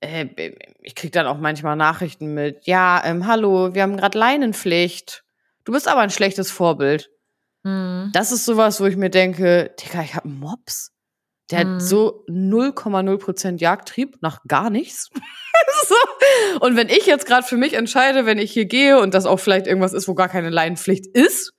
äh, 0.00 0.26
ich 0.82 0.94
krieg 0.94 1.12
dann 1.12 1.26
auch 1.26 1.38
manchmal 1.38 1.76
Nachrichten 1.76 2.32
mit, 2.32 2.66
ja, 2.66 3.02
ähm, 3.04 3.26
hallo, 3.26 3.74
wir 3.74 3.82
haben 3.82 3.96
gerade 3.96 4.16
Leinenpflicht. 4.16 5.24
Du 5.64 5.72
bist 5.72 5.88
aber 5.88 6.00
ein 6.00 6.10
schlechtes 6.10 6.50
Vorbild. 6.50 7.10
Mhm. 7.68 8.10
Das 8.12 8.32
ist 8.32 8.44
sowas, 8.44 8.80
wo 8.80 8.86
ich 8.86 8.96
mir 8.96 9.10
denke, 9.10 9.74
Digga, 9.80 10.02
ich 10.02 10.14
habe 10.14 10.26
einen 10.26 10.38
Mops. 10.40 10.92
Der 11.50 11.64
Mhm. 11.64 11.74
hat 11.74 11.82
so 11.82 12.24
0,0% 12.28 13.60
Jagdtrieb 13.60 14.16
nach 14.20 14.42
gar 14.46 14.70
nichts. 14.70 15.08
so. 15.88 15.94
Und 16.60 16.76
wenn 16.76 16.88
ich 16.88 17.06
jetzt 17.06 17.26
gerade 17.26 17.46
für 17.46 17.56
mich 17.56 17.74
entscheide, 17.74 18.26
wenn 18.26 18.38
ich 18.38 18.52
hier 18.52 18.66
gehe 18.66 18.98
und 19.00 19.14
das 19.14 19.26
auch 19.26 19.38
vielleicht 19.38 19.66
irgendwas 19.66 19.92
ist, 19.92 20.08
wo 20.08 20.14
gar 20.14 20.28
keine 20.28 20.50
Leinenpflicht 20.50 21.06
ist, 21.06 21.52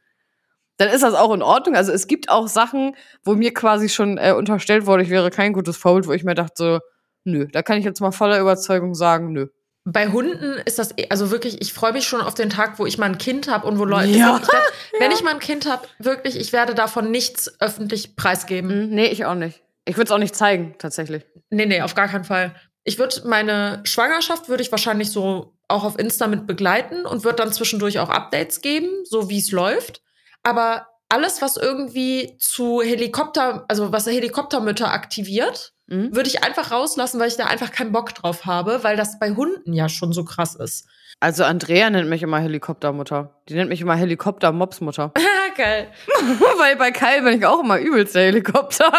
dann 0.78 0.90
ist 0.90 1.02
das 1.04 1.14
auch 1.14 1.34
in 1.34 1.42
Ordnung. 1.42 1.76
Also 1.76 1.92
es 1.92 2.08
gibt 2.08 2.30
auch 2.30 2.48
Sachen, 2.48 2.96
wo 3.24 3.34
mir 3.36 3.54
quasi 3.54 3.90
schon 3.90 4.18
äh, 4.18 4.34
unterstellt 4.38 4.86
wurde, 4.86 5.04
ich 5.04 5.10
wäre 5.10 5.30
kein 5.30 5.54
gutes 5.54 5.76
Vorbild, 5.76 6.08
wo 6.08 6.14
ich 6.14 6.24
mir 6.24 6.36
dachte 6.36 6.54
so, 6.56 6.80
nö, 7.26 7.48
da 7.52 7.64
kann 7.64 7.78
ich 7.78 7.84
jetzt 7.86 8.00
mal 8.00 8.12
voller 8.12 8.40
Überzeugung 8.40 8.94
sagen, 8.96 9.34
nö. 9.34 9.48
Bei 9.92 10.08
Hunden 10.10 10.54
ist 10.66 10.80
das, 10.80 10.92
eh- 10.98 11.08
also 11.10 11.32
wirklich, 11.32 11.62
ich 11.62 11.74
freue 11.74 11.94
mich 11.94 12.06
schon 12.08 12.22
auf 12.22 12.34
den 12.34 12.50
Tag, 12.50 12.80
wo 12.80 12.86
ich 12.86 12.98
mal 12.98 13.06
ein 13.08 13.18
Kind 13.18 13.48
habe 13.50 13.68
und 13.68 13.80
wo 13.80 13.86
Leute, 13.86 14.10
Ja. 14.10 14.40
ich 14.42 14.48
werd, 14.48 14.64
wenn 15.00 15.12
ich 15.12 15.24
mal 15.24 15.32
ein 15.34 15.40
Kind 15.40 15.66
habe, 15.70 15.88
wirklich, 16.00 16.36
ich 16.38 16.54
werde 16.54 16.76
davon 16.76 17.12
nichts 17.12 17.52
öffentlich 17.60 18.16
preisgeben. 18.16 18.70
Hm, 18.70 18.90
nee, 18.90 19.08
ich 19.08 19.26
auch 19.26 19.36
nicht. 19.36 19.62
Ich 19.86 19.96
würde 19.98 20.06
es 20.06 20.12
auch 20.12 20.18
nicht 20.20 20.36
zeigen, 20.36 20.76
tatsächlich. 20.78 21.26
Nee, 21.50 21.66
nee, 21.66 21.82
auf 21.82 21.96
gar 21.96 22.08
keinen 22.08 22.24
Fall. 22.26 22.56
Ich 22.84 23.00
würde 23.00 23.22
meine 23.26 23.82
Schwangerschaft 23.86 24.50
würde 24.50 24.64
ich 24.64 24.72
wahrscheinlich 24.72 25.12
so 25.12 25.54
auch 25.68 25.84
auf 25.84 25.98
Insta 26.00 26.28
mit 26.28 26.48
begleiten 26.48 27.06
und 27.06 27.24
würde 27.24 27.38
dann 27.38 27.54
zwischendurch 27.54 28.00
auch 28.00 28.10
Updates 28.10 28.62
geben, 28.62 28.88
so 29.06 29.30
wie 29.30 29.40
es 29.40 29.52
läuft. 29.52 30.02
Aber 30.44 30.88
alles, 31.10 31.42
was 31.42 31.58
irgendwie 31.58 32.36
zu 32.40 32.82
Helikopter, 32.82 33.66
also 33.68 33.92
was 33.92 34.06
Helikoptermütter 34.08 34.92
aktiviert, 34.92 35.74
Mhm. 35.90 36.16
würde 36.16 36.30
ich 36.30 36.44
einfach 36.44 36.72
rauslassen, 36.72 37.20
weil 37.20 37.28
ich 37.28 37.38
da 37.38 37.46
einfach 37.46 37.72
keinen 37.72 37.92
Bock 37.92 38.14
drauf 38.14 38.46
habe, 38.46 38.84
weil 38.84 38.96
das 38.96 39.20
bei 39.20 39.32
Hunden 39.32 39.74
ja 39.74 39.90
schon 39.90 40.14
so 40.14 40.24
krass 40.24 40.56
ist. 40.56 40.88
Also 41.20 41.44
Andrea 41.44 41.90
nennt 41.90 42.10
mich 42.10 42.24
immer 42.24 42.40
Helikoptermutter. 42.40 43.36
Die 43.50 43.56
nennt 43.56 43.70
mich 43.70 43.82
immer 43.82 43.96
Helikopter-Mopsmutter. 43.96 45.12
Geil. 45.58 45.88
Weil 46.58 46.78
bei 46.78 46.92
Kai 46.92 47.20
bin 47.22 47.40
ich 47.40 47.46
auch 47.46 47.62
immer 47.62 47.78
übelst 47.80 48.16
der 48.16 48.24
Helikopter. 48.24 48.94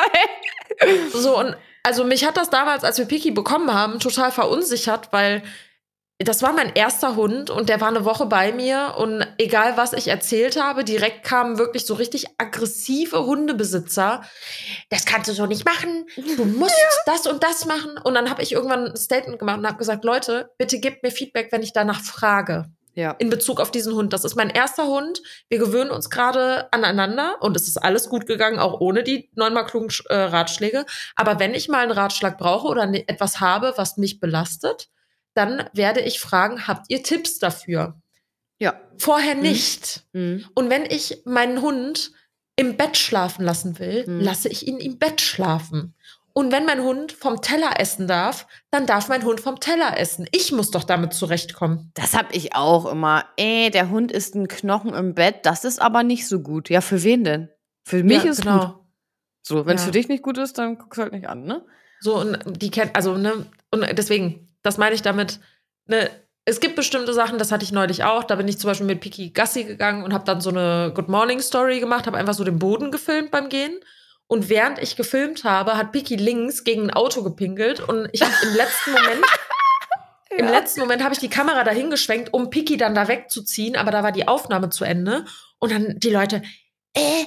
So, 1.15 1.39
und 1.39 1.57
also 1.83 2.05
mich 2.05 2.27
hat 2.27 2.37
das 2.37 2.51
damals, 2.51 2.85
als 2.85 2.99
wir 2.99 3.07
Piki 3.07 3.31
bekommen 3.31 3.73
haben, 3.73 4.01
total 4.01 4.31
verunsichert, 4.33 5.09
weil 5.13 5.43
das 6.25 6.43
war 6.43 6.53
mein 6.53 6.75
erster 6.75 7.17
Hund 7.17 7.49
und 7.49 7.69
der 7.69 7.81
war 7.81 7.89
eine 7.89 8.05
Woche 8.05 8.27
bei 8.27 8.53
mir 8.53 8.95
und 8.99 9.27
egal 9.39 9.77
was 9.77 9.95
ich 9.95 10.09
erzählt 10.09 10.63
habe, 10.63 10.85
direkt 10.85 11.25
kamen 11.25 11.59
wirklich 11.59 11.87
so 11.87 11.95
richtig 11.95 12.27
aggressive 12.37 13.25
Hundebesitzer. 13.25 14.23
Das 14.91 15.07
kannst 15.07 15.31
du 15.31 15.33
so 15.33 15.47
nicht 15.47 15.65
machen. 15.65 16.07
Du 16.37 16.45
musst 16.59 16.75
das 17.07 17.27
und 17.27 17.43
das 17.43 17.65
machen. 17.65 17.97
Und 18.05 18.15
dann 18.15 18.29
habe 18.29 18.43
ich 18.43 18.53
irgendwann 18.53 18.89
ein 18.89 18.97
Statement 18.97 19.39
gemacht 19.39 19.59
und 19.59 19.67
habe 19.67 19.79
gesagt, 19.79 20.05
Leute, 20.05 20.51
bitte 20.59 20.79
gebt 20.79 21.03
mir 21.03 21.11
Feedback, 21.11 21.53
wenn 21.53 21.63
ich 21.63 21.73
danach 21.73 22.01
frage 22.01 22.67
ja. 22.95 23.13
in 23.13 23.31
Bezug 23.31 23.61
auf 23.61 23.71
diesen 23.71 23.95
Hund. 23.95 24.13
Das 24.13 24.25
ist 24.25 24.37
mein 24.37 24.51
erster 24.51 24.87
Hund. 24.87 25.23
Wir 25.49 25.59
gewöhnen 25.59 25.91
uns 25.91 26.11
gerade 26.11 26.71
aneinander 26.73 27.37
und 27.41 27.57
es 27.57 27.67
ist 27.67 27.79
alles 27.79 28.09
gut 28.09 28.27
gegangen, 28.27 28.59
auch 28.59 28.81
ohne 28.81 29.03
die 29.03 29.31
neunmal 29.35 29.65
klugen 29.65 29.91
äh, 30.09 30.15
Ratschläge. 30.15 30.85
Aber 31.17 31.39
wenn 31.39 31.55
ich 31.55 31.69
mal 31.69 31.83
einen 31.83 31.93
Ratschlag 31.93 32.37
brauche 32.37 32.69
oder 32.69 32.87
ne- 32.87 33.09
etwas 33.09 33.41
habe, 33.41 33.73
was 33.77 33.97
mich 33.97 34.21
belastet, 34.21 34.89
dann 35.35 35.69
werde 35.73 36.01
ich 36.01 36.21
fragen, 36.21 36.67
habt 36.67 36.87
ihr 36.89 37.03
Tipps 37.03 37.39
dafür? 37.39 38.01
Ja. 38.59 38.81
Vorher 38.99 39.35
nicht. 39.35 40.05
Mhm. 40.13 40.45
Und 40.55 40.71
wenn 40.71 40.85
ich 40.85 41.23
meinen 41.25 41.63
Hund 41.63 42.13
im 42.57 42.77
Bett 42.77 42.97
schlafen 42.99 43.45
lassen 43.45 43.79
will, 43.79 44.05
Mhm. 44.07 44.21
lasse 44.21 44.49
ich 44.49 44.67
ihn 44.67 44.79
im 44.79 44.99
Bett 44.99 45.21
schlafen. 45.21 45.95
Und 46.33 46.53
wenn 46.53 46.65
mein 46.65 46.83
Hund 46.83 47.11
vom 47.13 47.41
Teller 47.43 47.81
essen 47.81 48.07
darf, 48.07 48.47
dann 48.71 48.87
darf 48.87 49.09
mein 49.09 49.25
Hund 49.25 49.41
vom 49.41 49.59
Teller 49.59 49.99
essen. 49.99 50.27
Ich 50.31 50.53
muss 50.53 50.71
doch 50.71 50.85
damit 50.85 51.13
zurechtkommen. 51.13 51.91
Das 51.95 52.15
hab 52.15 52.35
ich 52.35 52.55
auch 52.55 52.87
immer. 52.87 53.25
Ey, 53.37 53.71
der 53.71 53.91
Hund 53.91 54.13
ist 54.13 54.35
ein 54.37 54.47
Knochen 54.47 54.95
im 54.95 55.15
Bett. 55.15 55.45
Das 55.45 55.65
ist 55.65 55.81
aber 55.81 56.03
nicht 56.05 56.29
so 56.29 56.41
gut. 56.41 56.69
Ja, 56.71 56.83
für 56.83 57.03
wen 57.03 57.25
denn? 57.25 57.49
Für 57.85 58.05
mich 58.05 58.23
Ja, 58.25 58.31
ist 58.31 58.43
genau. 58.43 58.67
gut. 58.67 58.77
So, 59.43 59.67
wenn 59.67 59.75
es 59.77 59.83
Ja. 59.83 59.87
für 59.87 59.93
dich 59.93 60.09
nicht 60.09 60.23
gut 60.23 60.39
ist, 60.39 60.59
dann 60.59 60.79
guck's 60.79 60.99
halt 60.99 61.13
nicht 61.13 61.29
an, 61.29 61.45
ne? 61.45 61.65
So, 62.01 62.17
und 62.19 62.39
die 62.63 62.71
kennt, 62.71 62.95
also, 62.95 63.17
ne, 63.17 63.47
und 63.73 63.87
deswegen, 63.99 64.50
das 64.63 64.79
meine 64.79 64.95
ich 64.95 65.03
damit, 65.03 65.41
ne, 65.87 66.11
es 66.45 66.61
gibt 66.61 66.77
bestimmte 66.77 67.13
Sachen, 67.13 67.39
das 67.39 67.53
hatte 67.53 67.65
ich 67.65 67.73
neulich 67.73 68.05
auch. 68.05 68.25
Da 68.25 68.35
bin 68.35 68.49
ich 68.49 68.59
zum 68.59 68.69
Beispiel 68.69 68.87
mit 68.87 69.01
Piki 69.01 69.31
Gassi 69.31 69.65
gegangen 69.65 70.03
und 70.03 70.13
habe 70.13 70.25
dann 70.25 70.41
so 70.41 70.51
eine 70.51 70.93
Good 70.95 71.09
Morning 71.09 71.41
Story 71.41 71.81
gemacht, 71.81 72.07
habe 72.07 72.17
einfach 72.17 72.35
so 72.35 72.45
den 72.45 72.59
Boden 72.59 72.91
gefilmt 72.91 73.31
beim 73.31 73.49
Gehen. 73.49 73.79
Und 74.27 74.49
während 74.49 74.79
ich 74.79 74.97
gefilmt 74.97 75.45
habe, 75.45 75.77
hat 75.77 75.93
Piki 75.93 76.17
links 76.17 76.65
gegen 76.65 76.85
ein 76.85 76.91
Auto 76.93 77.23
gepinkelt 77.23 77.81
und 77.81 78.09
ich 78.13 78.23
habe 78.23 78.33
im 78.43 78.55
letzten 78.55 78.93
Moment, 78.93 79.27
im 80.31 80.47
letzten 80.47 80.81
Moment 80.81 81.03
habe 81.03 81.15
ich 81.15 81.21
die 81.21 81.29
Kamera 81.29 81.65
dahin 81.65 81.91
geschwenkt, 81.91 82.33
um 82.33 82.49
Piki 82.49 82.77
dann 82.77 82.95
da 82.95 83.09
wegzuziehen, 83.09 83.77
aber 83.77 83.91
da 83.91 84.05
war 84.05 84.13
die 84.13 84.29
Aufnahme 84.29 84.71
zu 84.71 84.85
Ende 84.85 85.25
und 85.59 85.73
dann 85.73 85.99
die 85.99 86.11
Leute, 86.11 86.43
äh, 86.95 87.25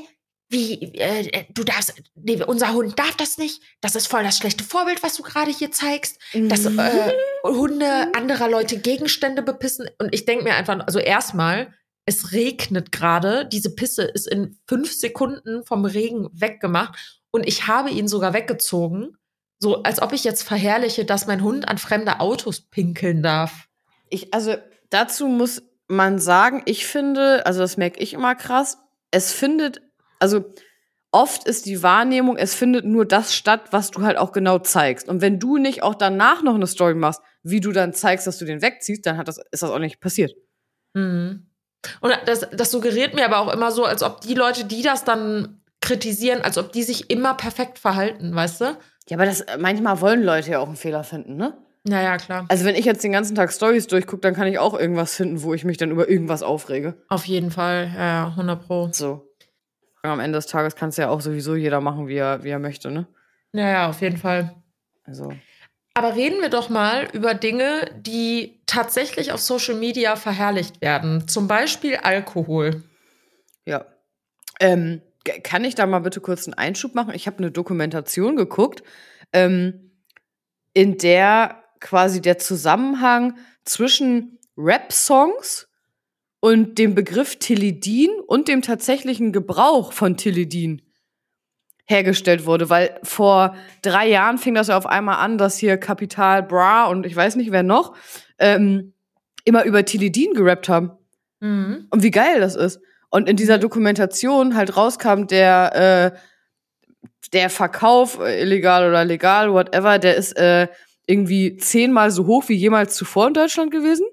wie, 0.50 0.96
äh, 0.96 1.28
äh, 1.28 1.46
du 1.54 1.64
darfst, 1.64 1.94
nee, 2.16 2.42
unser 2.44 2.74
Hund 2.74 2.98
darf 3.00 3.16
das 3.18 3.38
nicht. 3.38 3.62
Das 3.82 3.96
ist 3.96 4.08
voll 4.08 4.24
das 4.24 4.38
schlechte 4.38 4.64
Vorbild, 4.64 5.02
was 5.02 5.16
du 5.16 5.24
gerade 5.24 5.52
hier 5.52 5.72
zeigst. 5.72 6.20
Dass 6.34 6.64
Mhm. 6.64 6.80
äh, 6.80 7.14
Hunde 7.44 8.12
anderer 8.16 8.50
Leute 8.50 8.78
Gegenstände 8.78 9.42
bepissen. 9.42 9.90
Und 10.00 10.14
ich 10.14 10.26
denke 10.26 10.44
mir 10.44 10.56
einfach, 10.56 10.80
also 10.86 11.00
erstmal, 11.00 11.74
es 12.06 12.34
regnet 12.34 12.92
gerade. 12.92 13.46
Diese 13.46 13.74
Pisse 13.74 14.04
ist 14.04 14.28
in 14.28 14.58
fünf 14.68 14.94
Sekunden 14.94 15.64
vom 15.66 15.86
Regen 15.86 16.30
weggemacht. 16.34 17.22
Und 17.32 17.48
ich 17.48 17.68
habe 17.68 17.90
ihn 17.90 18.08
sogar 18.08 18.34
weggezogen. 18.34 19.18
So, 19.60 19.82
als 19.84 20.02
ob 20.02 20.14
ich 20.14 20.24
jetzt 20.24 20.44
verherrliche, 20.44 21.06
dass 21.06 21.26
mein 21.26 21.42
Hund 21.42 21.68
an 21.68 21.78
fremde 21.78 22.20
Autos 22.20 22.62
pinkeln 22.62 23.24
darf. 23.24 23.68
Ich, 24.10 24.34
also 24.34 24.56
dazu 24.90 25.28
muss 25.28 25.64
man 25.88 26.20
sagen, 26.20 26.62
ich 26.66 26.86
finde, 26.86 27.46
also 27.46 27.62
das 27.62 27.78
merke 27.78 28.00
ich 28.00 28.14
immer 28.14 28.36
krass, 28.36 28.78
es 29.12 29.32
findet, 29.32 29.82
also 30.24 30.46
oft 31.12 31.46
ist 31.46 31.66
die 31.66 31.84
Wahrnehmung, 31.84 32.38
es 32.38 32.56
findet 32.56 32.86
nur 32.86 33.06
das 33.06 33.36
statt, 33.36 33.66
was 33.72 33.92
du 33.92 34.02
halt 34.04 34.18
auch 34.18 34.32
genau 34.32 34.58
zeigst. 34.60 35.10
Und 35.10 35.22
wenn 35.22 35.38
du 35.38 35.58
nicht 35.58 35.84
auch 35.84 35.96
danach 35.96 36.42
noch 36.42 36.56
eine 36.56 36.66
Story 36.66 36.96
machst, 36.96 37.22
wie 37.44 37.60
du 37.60 37.74
dann 37.74 37.94
zeigst, 37.94 38.26
dass 38.26 38.38
du 38.38 38.46
den 38.46 38.62
wegziehst, 38.62 39.06
dann 39.06 39.18
hat 39.18 39.28
das, 39.28 39.38
ist 39.52 39.62
das 39.62 39.70
auch 39.70 39.80
nicht 39.80 40.00
passiert. 40.00 40.34
Mhm. 40.94 41.48
Und 42.00 42.14
das, 42.26 42.48
das 42.52 42.72
suggeriert 42.72 43.14
mir 43.14 43.26
aber 43.26 43.40
auch 43.40 43.54
immer 43.54 43.72
so, 43.72 43.84
als 43.84 44.02
ob 44.02 44.22
die 44.22 44.34
Leute, 44.34 44.64
die 44.64 44.82
das 44.82 45.04
dann 45.04 45.62
kritisieren, 45.82 46.42
als 46.42 46.58
ob 46.58 46.72
die 46.72 46.84
sich 46.84 47.10
immer 47.10 47.34
perfekt 47.34 47.78
verhalten, 47.80 48.34
weißt 48.34 48.62
du? 48.62 48.78
Ja, 49.10 49.18
aber 49.18 49.26
das, 49.26 49.46
manchmal 49.60 50.00
wollen 50.00 50.24
Leute 50.24 50.52
ja 50.52 50.60
auch 50.60 50.68
einen 50.68 50.78
Fehler 50.78 51.04
finden, 51.04 51.36
ne? 51.36 51.58
Naja, 51.86 52.16
klar. 52.16 52.46
Also 52.48 52.64
wenn 52.64 52.76
ich 52.76 52.86
jetzt 52.86 53.04
den 53.04 53.12
ganzen 53.12 53.36
Tag 53.36 53.52
Stories 53.52 53.88
durchgucke, 53.88 54.22
dann 54.22 54.34
kann 54.34 54.48
ich 54.48 54.58
auch 54.58 54.80
irgendwas 54.80 55.16
finden, 55.16 55.44
wo 55.44 55.54
ich 55.54 55.66
mich 55.66 55.76
dann 55.76 55.92
über 55.92 56.10
irgendwas 56.10 56.42
aufrege. 56.42 56.96
Auf 57.10 57.26
jeden 57.26 57.52
Fall, 57.52 57.92
ja, 57.94 58.06
ja, 58.06 58.28
100 58.28 58.66
Pro. 58.66 58.90
So. 58.94 59.33
Am 60.04 60.20
Ende 60.20 60.38
des 60.38 60.48
Tages 60.48 60.76
kann 60.76 60.90
es 60.90 60.98
ja 60.98 61.10
auch 61.10 61.22
sowieso 61.22 61.56
jeder 61.56 61.80
machen, 61.80 62.08
wie 62.08 62.18
er, 62.18 62.44
wie 62.44 62.50
er 62.50 62.60
möchte, 62.60 62.92
ne? 62.92 63.08
Ja, 63.54 63.70
ja, 63.70 63.90
auf 63.90 64.02
jeden 64.02 64.18
Fall. 64.18 64.54
Also. 65.06 65.32
Aber 65.94 66.16
reden 66.16 66.42
wir 66.42 66.50
doch 66.50 66.70
mal 66.70 67.08
über 67.14 67.34
Dinge, 67.34 67.90
die 67.98 68.60
tatsächlich 68.66 69.32
auf 69.32 69.40
Social 69.40 69.76
Media 69.76 70.16
verherrlicht 70.16 70.82
werden. 70.82 71.28
Zum 71.28 71.48
Beispiel 71.48 71.98
Alkohol. 71.98 72.84
Ja. 73.66 73.86
Ähm, 74.60 75.02
kann 75.44 75.64
ich 75.64 75.76
da 75.76 75.86
mal 75.86 76.00
bitte 76.00 76.20
kurz 76.20 76.48
einen 76.48 76.56
Einschub 76.56 76.96
machen? 76.96 77.14
Ich 77.14 77.28
habe 77.28 77.38
eine 77.38 77.52
Dokumentation 77.52 78.36
geguckt, 78.36 78.84
ähm, 79.32 79.92
in 80.74 80.98
der 80.98 81.64
quasi 81.80 82.22
der 82.22 82.40
Zusammenhang 82.40 83.38
zwischen 83.64 84.40
Rap-Songs 84.58 85.70
und 86.44 86.78
dem 86.78 86.94
Begriff 86.94 87.38
Tilidin 87.38 88.10
und 88.28 88.50
dem 88.50 88.62
tatsächlichen 88.62 89.32
Gebrauch 89.32 89.94
von 89.94 90.18
Tilidin 90.18 90.82
hergestellt 91.86 92.46
wurde, 92.46 92.70
weil 92.70 93.00
vor 93.02 93.56
drei 93.82 94.10
Jahren 94.10 94.38
fing 94.38 94.54
das 94.54 94.68
ja 94.68 94.76
auf 94.76 94.86
einmal 94.86 95.20
an, 95.24 95.38
dass 95.38 95.58
hier 95.58 95.78
Kapital 95.78 96.44
Bra 96.44 96.88
und 96.88 97.06
ich 97.06 97.16
weiß 97.16 97.38
nicht 97.38 97.54
wer 97.54 97.64
noch 97.64 97.96
ähm, 98.40 98.92
immer 99.46 99.64
über 99.64 99.86
Tilidin 99.86 100.34
gerappt 100.34 100.68
haben. 100.68 100.92
Mhm. 101.40 101.88
Und 101.90 102.04
wie 102.04 102.12
geil 102.12 102.42
das 102.42 102.58
ist. 102.58 102.82
Und 103.10 103.30
in 103.30 103.38
dieser 103.38 103.58
Dokumentation 103.58 104.54
halt 104.54 104.76
rauskam, 104.76 105.28
der, 105.28 106.12
äh, 106.14 106.18
der 107.32 107.50
Verkauf, 107.52 108.20
äh, 108.20 108.42
illegal 108.42 108.90
oder 108.90 109.06
legal, 109.06 109.54
whatever, 109.54 109.98
der 109.98 110.18
ist 110.18 110.34
äh, 110.34 110.68
irgendwie 111.08 111.56
zehnmal 111.56 112.12
so 112.12 112.28
hoch 112.28 112.50
wie 112.50 112.56
jemals 112.56 112.96
zuvor 112.96 113.30
in 113.30 113.34
Deutschland 113.34 113.72
gewesen, 113.72 114.06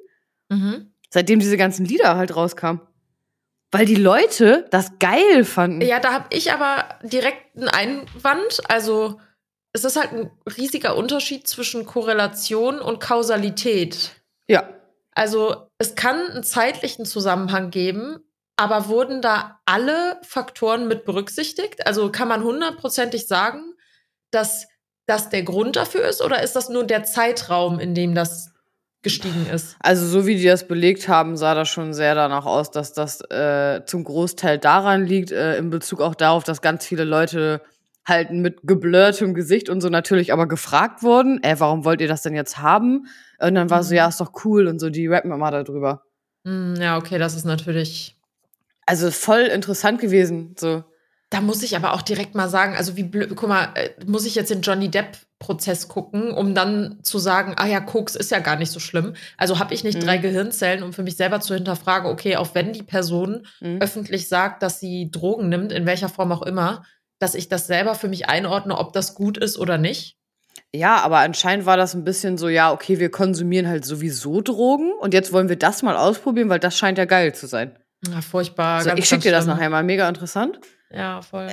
Mhm. 0.50 0.89
Seitdem 1.10 1.40
diese 1.40 1.56
ganzen 1.56 1.84
Lieder 1.84 2.16
halt 2.16 2.34
rauskamen. 2.34 2.80
Weil 3.72 3.86
die 3.86 3.96
Leute 3.96 4.66
das 4.70 4.98
geil 4.98 5.44
fanden. 5.44 5.82
Ja, 5.82 6.00
da 6.00 6.12
habe 6.12 6.26
ich 6.30 6.52
aber 6.52 6.88
direkt 7.02 7.56
einen 7.56 7.68
Einwand. 7.68 8.62
Also, 8.68 9.20
es 9.72 9.84
ist 9.84 9.96
halt 9.96 10.12
ein 10.12 10.30
riesiger 10.56 10.96
Unterschied 10.96 11.46
zwischen 11.46 11.86
Korrelation 11.86 12.80
und 12.80 13.00
Kausalität. 13.00 14.12
ja. 14.48 14.68
Also, 15.12 15.68
es 15.78 15.96
kann 15.96 16.30
einen 16.30 16.44
zeitlichen 16.44 17.04
Zusammenhang 17.04 17.70
geben, 17.70 18.20
aber 18.56 18.88
wurden 18.88 19.20
da 19.20 19.60
alle 19.66 20.20
Faktoren 20.22 20.86
mit 20.86 21.04
berücksichtigt? 21.04 21.86
Also, 21.86 22.10
kann 22.12 22.28
man 22.28 22.44
hundertprozentig 22.44 23.26
sagen, 23.26 23.74
dass 24.30 24.68
das 25.06 25.28
der 25.28 25.42
Grund 25.42 25.74
dafür 25.74 26.06
ist 26.06 26.22
oder 26.22 26.42
ist 26.42 26.54
das 26.54 26.68
nur 26.68 26.84
der 26.84 27.02
Zeitraum, 27.02 27.80
in 27.80 27.94
dem 27.94 28.14
das 28.14 28.49
gestiegen 29.02 29.46
ist? 29.52 29.76
Also 29.80 30.06
so 30.06 30.26
wie 30.26 30.36
die 30.36 30.44
das 30.44 30.66
belegt 30.68 31.08
haben, 31.08 31.36
sah 31.36 31.54
das 31.54 31.68
schon 31.68 31.94
sehr 31.94 32.14
danach 32.14 32.46
aus, 32.46 32.70
dass 32.70 32.92
das 32.92 33.20
äh, 33.30 33.82
zum 33.86 34.04
Großteil 34.04 34.58
daran 34.58 35.06
liegt, 35.06 35.32
äh, 35.32 35.56
in 35.56 35.70
Bezug 35.70 36.00
auch 36.00 36.14
darauf, 36.14 36.44
dass 36.44 36.60
ganz 36.60 36.84
viele 36.84 37.04
Leute 37.04 37.62
halt 38.06 38.30
mit 38.30 38.60
geblurrtem 38.64 39.34
Gesicht 39.34 39.68
und 39.68 39.80
so 39.80 39.88
natürlich 39.88 40.32
aber 40.32 40.48
gefragt 40.48 41.02
wurden, 41.02 41.42
äh, 41.42 41.56
warum 41.58 41.84
wollt 41.84 42.00
ihr 42.00 42.08
das 42.08 42.22
denn 42.22 42.34
jetzt 42.34 42.58
haben? 42.58 43.06
Und 43.38 43.54
dann 43.54 43.70
war 43.70 43.82
so, 43.82 43.92
Mhm. 43.92 43.96
ja, 43.98 44.08
ist 44.08 44.20
doch 44.20 44.32
cool 44.44 44.66
und 44.66 44.78
so, 44.78 44.90
die 44.90 45.06
rappen 45.06 45.32
immer 45.32 45.50
darüber. 45.50 46.02
Hm, 46.44 46.76
ja, 46.80 46.96
okay, 46.96 47.18
das 47.18 47.34
ist 47.34 47.44
natürlich. 47.44 48.16
Also 48.86 49.10
voll 49.10 49.42
interessant 49.42 50.00
gewesen, 50.00 50.54
so. 50.58 50.84
Da 51.28 51.40
muss 51.40 51.62
ich 51.62 51.76
aber 51.76 51.92
auch 51.92 52.02
direkt 52.02 52.34
mal 52.34 52.48
sagen, 52.48 52.74
also 52.74 52.96
wie 52.96 53.04
blöd, 53.04 53.30
guck 53.36 53.48
mal, 53.48 53.68
äh, 53.74 53.90
muss 54.04 54.26
ich 54.26 54.34
jetzt 54.34 54.50
den 54.50 54.62
Johnny 54.62 54.90
Depp 54.90 55.16
Prozess 55.40 55.88
gucken, 55.88 56.30
um 56.32 56.54
dann 56.54 56.98
zu 57.02 57.18
sagen, 57.18 57.54
ah 57.56 57.66
ja, 57.66 57.80
Koks 57.80 58.14
ist 58.14 58.30
ja 58.30 58.38
gar 58.38 58.54
nicht 58.56 58.70
so 58.70 58.78
schlimm. 58.78 59.14
Also 59.36 59.58
habe 59.58 59.74
ich 59.74 59.82
nicht 59.82 59.98
Mhm. 59.98 60.04
drei 60.04 60.18
Gehirnzellen, 60.18 60.84
um 60.84 60.92
für 60.92 61.02
mich 61.02 61.16
selber 61.16 61.40
zu 61.40 61.54
hinterfragen, 61.54 62.08
okay, 62.10 62.36
auch 62.36 62.54
wenn 62.54 62.72
die 62.72 62.82
Person 62.84 63.46
Mhm. 63.60 63.80
öffentlich 63.80 64.28
sagt, 64.28 64.62
dass 64.62 64.78
sie 64.78 65.10
Drogen 65.10 65.48
nimmt, 65.48 65.72
in 65.72 65.86
welcher 65.86 66.08
Form 66.10 66.30
auch 66.30 66.42
immer, 66.42 66.84
dass 67.18 67.34
ich 67.34 67.48
das 67.48 67.66
selber 67.66 67.94
für 67.96 68.06
mich 68.08 68.28
einordne, 68.28 68.78
ob 68.78 68.92
das 68.92 69.14
gut 69.16 69.36
ist 69.38 69.58
oder 69.58 69.78
nicht. 69.78 70.16
Ja, 70.74 70.98
aber 70.98 71.18
anscheinend 71.18 71.64
war 71.66 71.76
das 71.76 71.94
ein 71.94 72.04
bisschen 72.04 72.36
so, 72.38 72.48
ja, 72.48 72.70
okay, 72.72 72.98
wir 72.98 73.10
konsumieren 73.10 73.66
halt 73.66 73.84
sowieso 73.84 74.40
Drogen 74.42 74.92
und 75.00 75.14
jetzt 75.14 75.32
wollen 75.32 75.48
wir 75.48 75.56
das 75.56 75.82
mal 75.82 75.96
ausprobieren, 75.96 76.48
weil 76.50 76.60
das 76.60 76.76
scheint 76.76 76.98
ja 76.98 77.06
geil 77.06 77.34
zu 77.34 77.46
sein. 77.46 77.76
Ja, 78.06 78.20
furchtbar. 78.20 78.76
Also, 78.78 78.90
ganz, 78.90 79.00
ich 79.00 79.08
schicke 79.08 79.22
dir 79.22 79.32
das 79.32 79.46
nachher 79.46 79.68
mal, 79.70 79.82
mega 79.82 80.08
interessant. 80.08 80.60
Ja, 80.90 81.22
voll. 81.22 81.48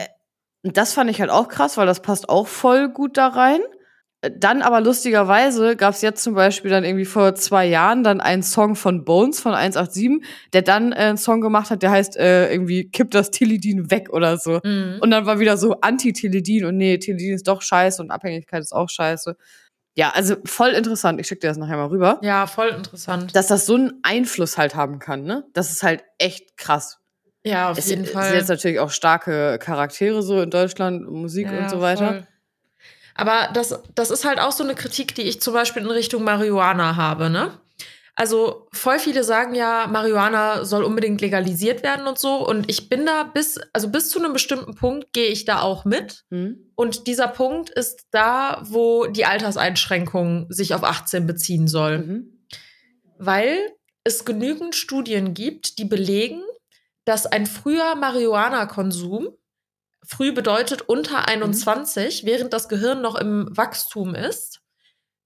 Und 0.64 0.76
das 0.78 0.94
fand 0.94 1.10
ich 1.10 1.22
halt 1.22 1.30
auch 1.30 1.48
krass, 1.48 1.78
weil 1.78 1.86
das 1.86 2.02
passt 2.02 2.28
auch 2.30 2.48
voll 2.48 2.90
gut 2.90 3.16
da 3.18 3.28
rein. 3.28 3.62
Dann 4.22 4.64
aber 4.64 4.82
lustigerweise 4.82 5.76
gab 5.76 5.94
es 5.94 6.02
jetzt 6.02 6.24
zum 6.24 6.34
Beispiel 6.34 6.72
dann 6.72 6.84
irgendwie 6.84 7.06
vor 7.06 7.36
zwei 7.36 7.68
Jahren 7.68 8.04
dann 8.04 8.20
einen 8.20 8.42
Song 8.42 8.76
von 8.76 9.06
Bones 9.06 9.40
von 9.40 9.54
187, 9.54 10.26
der 10.54 10.64
dann 10.64 10.92
äh, 10.92 10.96
einen 10.96 11.18
Song 11.18 11.40
gemacht 11.40 11.70
hat, 11.70 11.84
der 11.84 11.92
heißt 11.92 12.18
äh, 12.18 12.52
irgendwie 12.52 12.90
Kipp 12.90 13.12
das 13.12 13.30
Tilidin 13.30 13.92
weg 13.92 14.10
oder 14.12 14.38
so. 14.38 14.60
Mhm. 14.64 14.98
Und 15.02 15.12
dann 15.12 15.28
war 15.28 15.40
wieder 15.40 15.56
so 15.56 15.80
Anti-Tilidin 15.82 16.66
und 16.66 16.78
nee, 16.78 16.98
Tilidin 16.98 17.36
ist 17.36 17.48
doch 17.48 17.62
scheiße 17.62 18.02
und 18.02 18.10
Abhängigkeit 18.10 18.62
ist 18.62 18.74
auch 18.74 18.90
scheiße. 18.90 19.38
Ja, 19.96 20.10
also 20.16 20.36
voll 20.46 20.70
interessant. 20.70 21.20
Ich 21.22 21.28
schicke 21.28 21.42
dir 21.42 21.48
das 21.50 21.58
nachher 21.58 21.78
mal 21.78 21.88
rüber. 21.88 22.20
Ja, 22.24 22.48
voll 22.48 22.70
interessant. 22.70 23.36
Dass 23.36 23.48
das 23.48 23.68
so 23.68 23.76
einen 23.76 23.94
Einfluss 24.02 24.58
halt 24.58 24.74
haben 24.76 24.98
kann, 24.98 25.24
ne? 25.26 25.46
Das 25.54 25.72
ist 25.72 25.84
halt 25.84 26.04
echt 26.18 26.58
krass. 26.58 27.00
ja, 27.44 27.70
auf 27.70 27.78
Es 27.78 27.88
jeden 27.90 28.06
sind 28.06 28.14
Fall. 28.14 28.34
jetzt 28.36 28.50
natürlich 28.50 28.80
auch 28.80 28.90
starke 28.92 29.60
Charaktere 29.60 30.24
so 30.24 30.42
in 30.42 30.50
Deutschland, 30.50 31.08
Musik 31.08 31.48
Ja, 31.52 31.60
und 31.60 31.70
so 31.70 31.82
weiter. 31.82 32.08
voll. 32.08 32.28
Aber 33.18 33.50
das, 33.54 33.80
das 33.96 34.12
ist 34.12 34.26
halt 34.26 34.40
auch 34.40 34.52
so 34.52 34.64
eine 34.64 34.76
Kritik, 34.76 35.16
die 35.16 35.24
ich 35.24 35.42
zum 35.42 35.54
Beispiel 35.54 35.82
in 35.82 35.90
Richtung 35.90 36.24
Marihuana 36.24 36.96
habe, 36.96 37.30
ne? 37.30 37.60
Also 38.20 38.68
voll 38.74 38.98
viele 38.98 39.24
sagen 39.24 39.54
ja, 39.54 39.86
Marihuana 39.86 40.66
soll 40.66 40.84
unbedingt 40.84 41.22
legalisiert 41.22 41.84
werden 41.84 42.08
und 42.08 42.18
so. 42.18 42.48
Und 42.48 42.68
ich 42.68 42.90
bin 42.90 43.06
da 43.06 43.24
bis, 43.24 43.60
also 43.74 43.90
bis 43.90 44.10
zu 44.10 44.18
einem 44.18 44.34
bestimmten 44.34 44.74
Punkt 44.74 45.14
gehe 45.14 45.28
ich 45.28 45.46
da 45.46 45.62
auch 45.62 45.86
mit. 45.86 46.24
Hm? 46.32 46.72
Und 46.74 47.06
dieser 47.06 47.28
Punkt 47.28 47.70
ist 47.70 48.08
da, 48.10 48.64
wo 48.66 49.06
die 49.06 49.26
Alterseinschränkung 49.26 50.48
sich 50.50 50.74
auf 50.74 50.84
18 50.84 51.28
beziehen 51.28 51.68
soll. 51.68 52.00
Mhm. 52.00 52.46
Weil 53.20 53.60
es 54.04 54.26
genügend 54.26 54.74
Studien 54.74 55.36
gibt, 55.36 55.78
die 55.78 55.86
belegen, 55.86 56.42
dass 57.06 57.28
ein 57.28 57.46
früher 57.46 57.94
Marihuana-Konsum, 57.96 59.30
früh 60.04 60.32
bedeutet 60.32 60.84
unter 60.84 61.28
21, 61.28 62.26
während 62.26 62.54
das 62.54 62.70
Gehirn 62.70 63.02
noch 63.02 63.16
im 63.16 63.48
Wachstum 63.56 64.16
ist, 64.16 64.62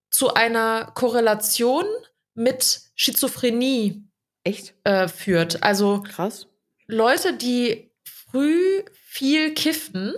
zu 0.09 0.33
einer 0.33 0.91
Korrelation 0.93 1.85
mit 2.33 2.81
Schizophrenie 2.95 4.03
Echt? 4.43 4.73
äh, 4.83 5.07
führt. 5.07 5.63
Also 5.63 6.01
Krass. 6.01 6.47
Leute, 6.87 7.33
die 7.33 7.91
früh 8.03 8.83
viel 8.93 9.53
kiffen, 9.53 10.13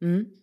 Mhm. 0.00 0.42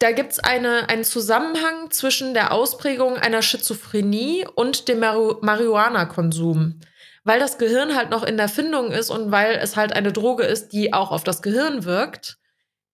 da 0.00 0.12
gibt 0.12 0.32
es 0.32 0.38
eine, 0.38 0.88
einen 0.90 1.04
Zusammenhang 1.04 1.90
zwischen 1.90 2.34
der 2.34 2.52
Ausprägung 2.52 3.16
einer 3.16 3.40
Schizophrenie 3.42 4.46
und 4.54 4.88
dem 4.88 5.00
Maru 5.00 5.38
Marihuana-Konsum. 5.42 6.80
Weil 7.24 7.38
das 7.40 7.58
Gehirn 7.58 7.94
halt 7.96 8.10
noch 8.10 8.22
in 8.22 8.36
der 8.38 8.48
Findung 8.48 8.92
ist 8.92 9.10
und 9.10 9.30
weil 9.30 9.56
es 9.56 9.76
halt 9.76 9.92
eine 9.92 10.12
Droge 10.12 10.44
ist, 10.44 10.68
die 10.72 10.92
auch 10.92 11.10
auf 11.10 11.24
das 11.24 11.42
Gehirn 11.42 11.84
wirkt, 11.84 12.38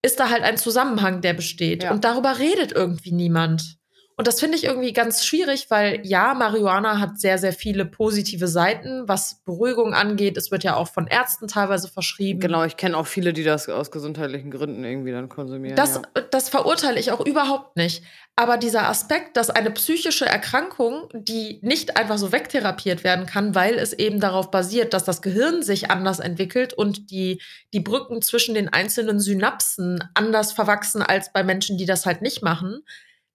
ist 0.03 0.21
da 0.21 0.31
halt 0.31 0.43
ein 0.43 0.57
Zusammenhang, 0.57 1.21
der 1.21 1.35
besteht. 1.35 1.83
Ja. 1.83 1.93
Und 1.93 2.05
darüber 2.05 2.39
redet 2.39 2.73
irgendwie 2.73 3.13
niemand. 3.13 3.77
Und 4.19 4.27
das 4.27 4.41
finde 4.41 4.57
ich 4.57 4.65
irgendwie 4.65 4.95
ganz 4.95 5.27
schwierig, 5.27 5.67
weil 5.69 6.01
ja, 6.03 6.33
Marihuana 6.33 6.99
hat 6.99 7.21
sehr, 7.21 7.37
sehr 7.37 7.53
viele 7.53 7.85
positive 7.85 8.49
Seiten, 8.49 9.07
was 9.07 9.43
Beruhigung 9.45 9.93
angeht. 9.93 10.39
Es 10.39 10.51
wird 10.51 10.65
ja 10.65 10.75
auch 10.75 10.89
von 10.89 11.07
Ärzten 11.07 11.49
teilweise 11.49 11.89
verschrieben. 11.89 12.41
Genau, 12.41 12.65
ich 12.65 12.79
kenne 12.79 12.97
auch 12.97 13.07
viele, 13.07 13.35
die 13.35 13.45
das 13.45 13.69
aus 13.69 13.91
gesundheitlichen 13.91 14.51
Gründen 14.51 14.85
irgendwie 14.85 15.13
dann 15.13 15.29
konsumieren. 15.29 15.77
Das, 15.77 15.97
ja. 15.97 16.23
das 16.31 16.49
verurteile 16.49 16.99
ich 16.99 17.13
auch 17.13 17.21
überhaupt 17.21 17.77
nicht. 17.77 18.03
Aber 18.37 18.57
dieser 18.57 18.89
Aspekt, 18.89 19.37
dass 19.37 19.51
eine 19.51 19.71
psychische 19.71 20.25
Erkrankung, 20.25 21.09
die 21.13 21.59
nicht 21.63 21.99
einfach 21.99 22.17
so 22.17 22.33
wegtherapiert 22.33 23.05
werden 23.05 23.27
kann, 23.27 23.55
weil 23.55 23.75
es 23.75 23.93
eben 23.93 24.19
darauf 24.21 24.51
basiert, 24.51 24.95
dass 24.95 25.05
das 25.05 25.21
Gehirn 25.21 25.63
sich 25.63 25.91
anders 25.91 26.21
entwickelt 26.21 26.73
und 26.73 27.11
die, 27.11 27.43
die 27.75 27.81
Brücken 27.81 28.23
zwischen 28.23 28.55
den 28.55 28.71
einzelnen 28.71 29.21
Synapsen 29.21 30.03
anders 30.15 30.53
verwachsen 30.53 31.03
als 31.03 31.33
bei 31.35 31.45
Menschen, 31.45 31.77
die 31.77 31.87
das 31.87 32.07
halt 32.07 32.23
nicht 32.23 32.43
machen, 32.43 32.83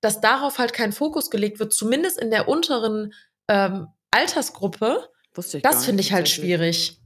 dass 0.01 0.19
darauf 0.19 0.57
halt 0.57 0.73
kein 0.73 0.91
Fokus 0.91 1.29
gelegt 1.29 1.59
wird, 1.59 1.73
zumindest 1.73 2.19
in 2.19 2.31
der 2.31 2.47
unteren 2.47 3.13
ähm, 3.47 3.87
Altersgruppe, 4.11 5.07
Wusste 5.33 5.57
ich 5.57 5.63
das 5.63 5.85
finde 5.85 6.01
ich 6.01 6.11
halt 6.11 6.27
schwierig. 6.27 6.99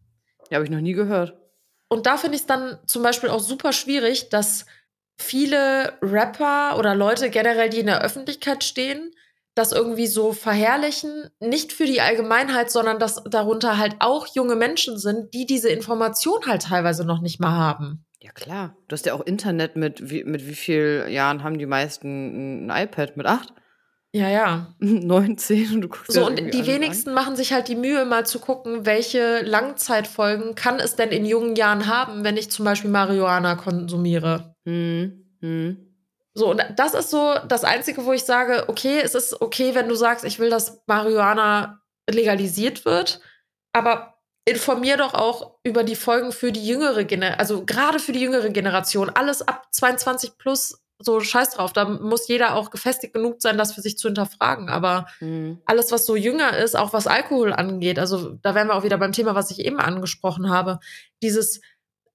Ja, 0.49 0.55
habe 0.55 0.65
ich 0.65 0.71
noch 0.71 0.81
nie 0.81 0.93
gehört. 0.93 1.37
Und 1.87 2.07
da 2.07 2.17
finde 2.17 2.35
ich 2.35 2.41
es 2.41 2.47
dann 2.47 2.79
zum 2.87 3.03
Beispiel 3.03 3.29
auch 3.29 3.39
super 3.39 3.71
schwierig, 3.71 4.29
dass 4.29 4.65
viele 5.17 5.93
Rapper 6.01 6.77
oder 6.77 6.95
Leute 6.95 7.29
generell, 7.29 7.69
die 7.69 7.79
in 7.79 7.85
der 7.85 8.01
Öffentlichkeit 8.01 8.63
stehen, 8.63 9.11
das 9.53 9.71
irgendwie 9.71 10.07
so 10.07 10.33
verherrlichen, 10.33 11.29
nicht 11.39 11.71
für 11.71 11.85
die 11.85 12.01
Allgemeinheit, 12.01 12.69
sondern 12.69 12.99
dass 12.99 13.23
darunter 13.23 13.77
halt 13.77 13.95
auch 13.99 14.27
junge 14.27 14.55
Menschen 14.55 14.97
sind, 14.97 15.33
die 15.33 15.45
diese 15.45 15.69
Information 15.69 16.45
halt 16.45 16.63
teilweise 16.63 17.05
noch 17.05 17.21
nicht 17.21 17.39
mal 17.39 17.55
haben. 17.55 18.04
Ja, 18.25 18.31
klar. 18.31 18.75
Du 18.87 18.93
hast 18.93 19.05
ja 19.05 19.13
auch 19.13 19.21
Internet 19.21 19.75
mit 19.75 20.09
wie, 20.09 20.23
mit 20.23 20.47
wie 20.47 20.55
vielen 20.55 21.11
Jahren 21.11 21.43
haben 21.43 21.59
die 21.59 21.67
meisten 21.67 22.65
ein 22.65 22.85
iPad? 22.85 23.17
Mit 23.17 23.27
acht? 23.27 23.53
Ja, 24.13 24.29
ja. 24.29 24.73
Neun, 24.79 25.37
zehn 25.37 25.75
und 25.75 25.81
du 25.81 25.89
guckst 25.89 26.11
So, 26.11 26.25
und 26.25 26.37
die 26.37 26.65
wenigsten 26.65 27.13
machen 27.13 27.35
sich 27.35 27.53
halt 27.53 27.67
die 27.67 27.75
Mühe, 27.75 28.03
mal 28.05 28.25
zu 28.25 28.39
gucken, 28.39 28.87
welche 28.87 29.41
Langzeitfolgen 29.41 30.55
kann 30.55 30.79
es 30.79 30.95
denn 30.95 31.09
in 31.09 31.23
jungen 31.23 31.55
Jahren 31.55 31.85
haben, 31.85 32.23
wenn 32.23 32.35
ich 32.35 32.49
zum 32.49 32.65
Beispiel 32.65 32.89
Marihuana 32.89 33.53
konsumiere. 33.57 34.55
An. 34.65 34.73
Hm, 34.73 35.25
hm. 35.41 35.77
So, 36.33 36.49
und 36.49 36.65
das 36.77 36.95
ist 36.95 37.11
so 37.11 37.35
das 37.47 37.63
Einzige, 37.63 38.05
wo 38.05 38.13
ich 38.13 38.23
sage, 38.23 38.65
okay, 38.69 39.01
es 39.03 39.13
ist 39.13 39.39
okay, 39.39 39.75
wenn 39.75 39.87
du 39.87 39.93
sagst, 39.93 40.25
ich 40.25 40.39
will, 40.39 40.49
dass 40.49 40.81
Marihuana 40.87 41.79
legalisiert 42.09 42.85
wird, 42.85 43.21
aber 43.71 44.14
informier 44.45 44.97
doch 44.97 45.13
auch 45.13 45.55
über 45.63 45.83
die 45.83 45.95
Folgen 45.95 46.31
für 46.31 46.51
die 46.51 46.65
jüngere 46.65 47.03
Generation, 47.03 47.39
also 47.39 47.65
gerade 47.65 47.99
für 47.99 48.11
die 48.11 48.21
jüngere 48.21 48.49
Generation, 48.49 49.09
alles 49.09 49.41
ab 49.47 49.67
22 49.71 50.37
plus, 50.37 50.81
so 50.99 51.19
scheiß 51.19 51.51
drauf, 51.51 51.73
da 51.73 51.85
muss 51.85 52.27
jeder 52.27 52.55
auch 52.55 52.69
gefestigt 52.69 53.13
genug 53.13 53.41
sein, 53.41 53.57
das 53.57 53.73
für 53.73 53.81
sich 53.81 53.97
zu 53.97 54.07
hinterfragen, 54.07 54.69
aber 54.69 55.07
Hm. 55.19 55.59
alles, 55.65 55.91
was 55.91 56.05
so 56.05 56.15
jünger 56.15 56.55
ist, 56.57 56.75
auch 56.75 56.93
was 56.93 57.07
Alkohol 57.07 57.51
angeht, 57.53 57.99
also 57.99 58.37
da 58.41 58.55
wären 58.55 58.67
wir 58.67 58.75
auch 58.75 58.83
wieder 58.83 58.97
beim 58.97 59.11
Thema, 59.11 59.35
was 59.35 59.51
ich 59.51 59.59
eben 59.59 59.79
angesprochen 59.79 60.49
habe, 60.49 60.79
dieses, 61.21 61.59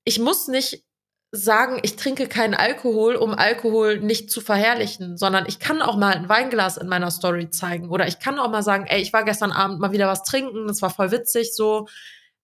ich 0.05 0.19
muss 0.19 0.49
nicht 0.49 0.85
sagen, 1.33 1.79
ich 1.83 1.97
trinke 1.97 2.27
keinen 2.27 2.55
Alkohol, 2.55 3.14
um 3.14 3.35
Alkohol 3.35 4.01
nicht 4.01 4.31
zu 4.31 4.40
verherrlichen, 4.40 5.16
sondern 5.16 5.47
ich 5.47 5.59
kann 5.61 5.83
auch 5.83 5.97
mal 5.97 6.14
ein 6.14 6.29
Weinglas 6.29 6.77
in 6.77 6.88
meiner 6.88 7.11
Story 7.12 7.51
zeigen. 7.51 7.88
Oder 7.88 8.09
ich 8.09 8.19
kann 8.19 8.40
auch 8.40 8.51
mal 8.51 8.64
sagen, 8.64 8.87
ey, 8.88 9.01
ich 9.01 9.12
war 9.12 9.25
gestern 9.25 9.53
Abend 9.53 9.79
mal 9.79 9.93
wieder 9.93 10.09
was 10.09 10.25
trinken, 10.25 10.66
das 10.66 10.83
war 10.83 10.90
voll 10.90 11.12
witzig, 11.12 11.55
so. 11.55 11.87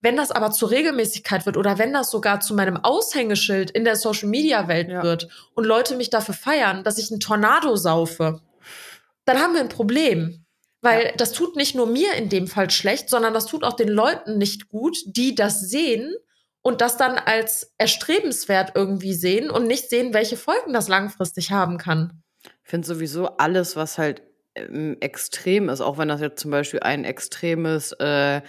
Wenn 0.06 0.16
das 0.16 0.30
aber 0.30 0.52
zur 0.52 0.70
Regelmäßigkeit 0.70 1.46
wird 1.46 1.56
oder 1.56 1.78
wenn 1.78 1.92
das 1.92 2.12
sogar 2.12 2.38
zu 2.38 2.54
meinem 2.54 2.76
Aushängeschild 2.76 3.72
in 3.72 3.84
der 3.84 3.96
Social 3.96 4.28
Media 4.28 4.68
Welt 4.68 4.88
Ja. 4.88 5.02
wird 5.02 5.26
und 5.56 5.64
Leute 5.64 5.96
mich 5.96 6.10
dafür 6.10 6.32
feiern, 6.32 6.84
dass 6.84 6.98
ich 6.98 7.10
einen 7.10 7.18
Tornado 7.18 7.74
saufe, 7.74 8.40
dann 9.24 9.38
haben 9.40 9.54
wir 9.54 9.60
ein 9.62 9.68
Problem. 9.68 10.44
Weil 10.80 11.06
Ja. 11.06 11.12
das 11.16 11.32
tut 11.32 11.56
nicht 11.56 11.74
nur 11.74 11.88
mir 11.88 12.12
in 12.14 12.28
dem 12.28 12.46
Fall 12.46 12.70
schlecht, 12.70 13.10
sondern 13.10 13.34
das 13.34 13.46
tut 13.46 13.64
auch 13.64 13.72
den 13.72 13.88
Leuten 13.88 14.38
nicht 14.38 14.68
gut, 14.68 14.96
die 15.06 15.34
das 15.34 15.60
sehen 15.62 16.14
und 16.62 16.82
das 16.82 16.96
dann 16.96 17.18
als 17.18 17.74
erstrebenswert 17.76 18.74
irgendwie 18.76 19.12
sehen 19.14 19.50
und 19.50 19.66
nicht 19.66 19.90
sehen, 19.90 20.14
welche 20.14 20.36
Folgen 20.36 20.72
das 20.72 20.86
langfristig 20.86 21.50
haben 21.50 21.78
kann. 21.78 22.22
Ich 22.44 22.70
finde 22.70 22.86
sowieso 22.86 23.26
alles, 23.38 23.74
was 23.74 23.98
halt 23.98 24.22
ähm, 24.54 24.98
extrem 25.00 25.68
ist, 25.68 25.80
auch 25.80 25.98
wenn 25.98 26.06
das 26.06 26.20
jetzt 26.20 26.40
zum 26.40 26.52
Beispiel 26.52 26.78
ein 26.78 27.04
extremes, 27.04 27.90
äh, 27.98 28.40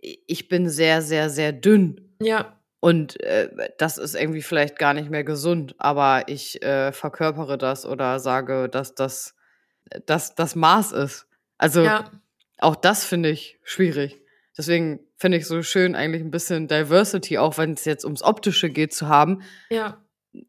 ich 0.00 0.48
bin 0.48 0.68
sehr, 0.68 1.02
sehr, 1.02 1.30
sehr 1.30 1.52
dünn. 1.52 2.14
Ja, 2.20 2.56
und 2.80 3.20
äh, 3.20 3.50
das 3.76 3.98
ist 3.98 4.14
irgendwie 4.14 4.40
vielleicht 4.40 4.78
gar 4.78 4.94
nicht 4.94 5.10
mehr 5.10 5.24
gesund, 5.24 5.74
aber 5.78 6.24
ich 6.28 6.62
äh, 6.62 6.92
verkörpere 6.92 7.58
das 7.58 7.84
oder 7.84 8.18
sage, 8.18 8.68
dass 8.70 8.94
das 8.94 9.34
dass 10.06 10.34
das 10.34 10.54
Maß 10.54 10.92
ist. 10.92 11.26
Also 11.58 11.82
ja, 11.82 12.10
auch 12.58 12.76
das 12.76 13.04
finde 13.04 13.30
ich 13.30 13.58
schwierig. 13.64 14.20
Deswegen 14.56 15.00
finde 15.16 15.38
ich 15.38 15.46
so 15.46 15.62
schön, 15.62 15.94
eigentlich 15.94 16.22
ein 16.22 16.30
bisschen 16.30 16.68
Diversity, 16.68 17.38
auch 17.38 17.58
wenn 17.58 17.72
es 17.72 17.84
jetzt 17.84 18.04
ums 18.04 18.22
Optische 18.22 18.70
geht, 18.70 18.94
zu 18.94 19.08
haben, 19.08 19.42
ja, 19.70 20.02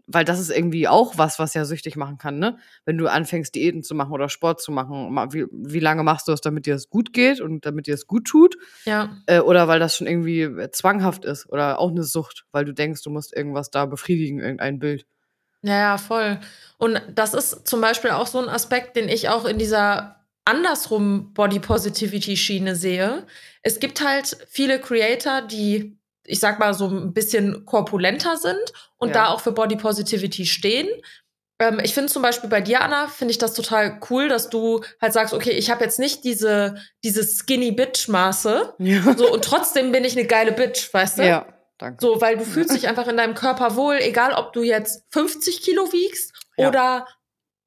weil 0.07 0.25
das 0.25 0.39
ist 0.39 0.51
irgendwie 0.51 0.87
auch 0.87 1.17
was, 1.17 1.39
was 1.39 1.53
ja 1.53 1.65
süchtig 1.65 1.95
machen 1.95 2.17
kann, 2.17 2.37
ne? 2.39 2.57
Wenn 2.85 2.97
du 2.97 3.07
anfängst, 3.07 3.55
Diäten 3.55 3.83
zu 3.83 3.95
machen 3.95 4.11
oder 4.11 4.29
Sport 4.29 4.61
zu 4.61 4.71
machen, 4.71 5.11
ma- 5.13 5.31
wie, 5.33 5.45
wie 5.51 5.79
lange 5.79 6.03
machst 6.03 6.27
du 6.27 6.31
das, 6.31 6.41
damit 6.41 6.65
dir 6.65 6.75
es 6.75 6.89
gut 6.89 7.13
geht 7.13 7.41
und 7.41 7.65
damit 7.65 7.87
dir 7.87 7.95
es 7.95 8.07
gut 8.07 8.25
tut? 8.25 8.55
ja, 8.85 9.17
Äh, 9.27 9.39
oder 9.39 9.67
weil 9.67 9.79
das 9.79 9.95
schon 9.97 10.07
irgendwie 10.07 10.49
zwanghaft 10.71 11.25
ist 11.25 11.47
oder 11.49 11.79
auch 11.79 11.89
eine 11.91 12.03
Sucht, 12.03 12.45
weil 12.51 12.65
du 12.65 12.73
denkst, 12.73 13.01
du 13.03 13.09
musst 13.09 13.35
irgendwas 13.35 13.69
da 13.71 13.85
befriedigen, 13.85 14.39
irgendein 14.39 14.79
Bild. 14.79 15.05
Ja, 15.63 15.73
ja, 15.77 15.97
voll. 15.97 16.39
Und 16.77 17.01
das 17.13 17.33
ist 17.33 17.67
zum 17.67 17.81
Beispiel 17.81 18.11
auch 18.11 18.25
so 18.27 18.39
ein 18.39 18.49
Aspekt, 18.49 18.95
den 18.95 19.09
ich 19.09 19.29
auch 19.29 19.45
in 19.45 19.59
dieser 19.59 20.15
andersrum 20.43 21.33
Body 21.33 21.59
Positivity 21.59 22.35
Schiene 22.35 22.75
sehe. 22.75 23.27
Es 23.61 23.79
gibt 23.79 24.03
halt 24.03 24.37
viele 24.49 24.79
Creator, 24.79 25.43
die, 25.43 25.99
ich 26.25 26.39
sag 26.39 26.59
mal, 26.59 26.73
so 26.73 26.87
ein 26.87 27.13
bisschen 27.13 27.65
korpulenter 27.65 28.37
sind 28.37 28.73
und 28.97 29.09
ja. 29.09 29.13
da 29.13 29.27
auch 29.27 29.41
für 29.41 29.51
Body 29.51 29.75
Positivity 29.75 30.45
stehen. 30.45 30.87
Ähm, 31.59 31.79
ich 31.83 31.93
finde 31.93 32.11
zum 32.11 32.21
Beispiel 32.21 32.49
bei 32.49 32.61
dir, 32.61 32.81
Anna, 32.81 33.07
finde 33.07 33.31
ich 33.31 33.37
das 33.37 33.53
total 33.53 33.99
cool, 34.09 34.27
dass 34.27 34.49
du 34.49 34.81
halt 34.99 35.13
sagst, 35.13 35.33
okay, 35.33 35.51
ich 35.51 35.69
habe 35.69 35.83
jetzt 35.83 35.99
nicht 35.99 36.23
diese, 36.23 36.75
diese 37.03 37.23
Skinny 37.23 37.71
Bitch-Maße. 37.71 38.73
Ja. 38.79 39.15
So, 39.15 39.31
und 39.31 39.43
trotzdem 39.43 39.91
bin 39.91 40.03
ich 40.03 40.17
eine 40.17 40.25
geile 40.25 40.51
Bitch, 40.51 40.93
weißt 40.93 41.19
du? 41.19 41.27
Ja. 41.27 41.45
Danke. 41.77 41.97
So, 41.99 42.21
weil 42.21 42.37
du 42.37 42.45
fühlst 42.45 42.75
dich 42.75 42.87
einfach 42.87 43.07
in 43.07 43.17
deinem 43.17 43.33
Körper 43.33 43.75
wohl, 43.75 43.95
egal 43.95 44.33
ob 44.33 44.53
du 44.53 44.61
jetzt 44.61 45.03
50 45.09 45.63
Kilo 45.63 45.91
wiegst 45.91 46.33
ja. 46.55 46.69
oder, 46.69 47.07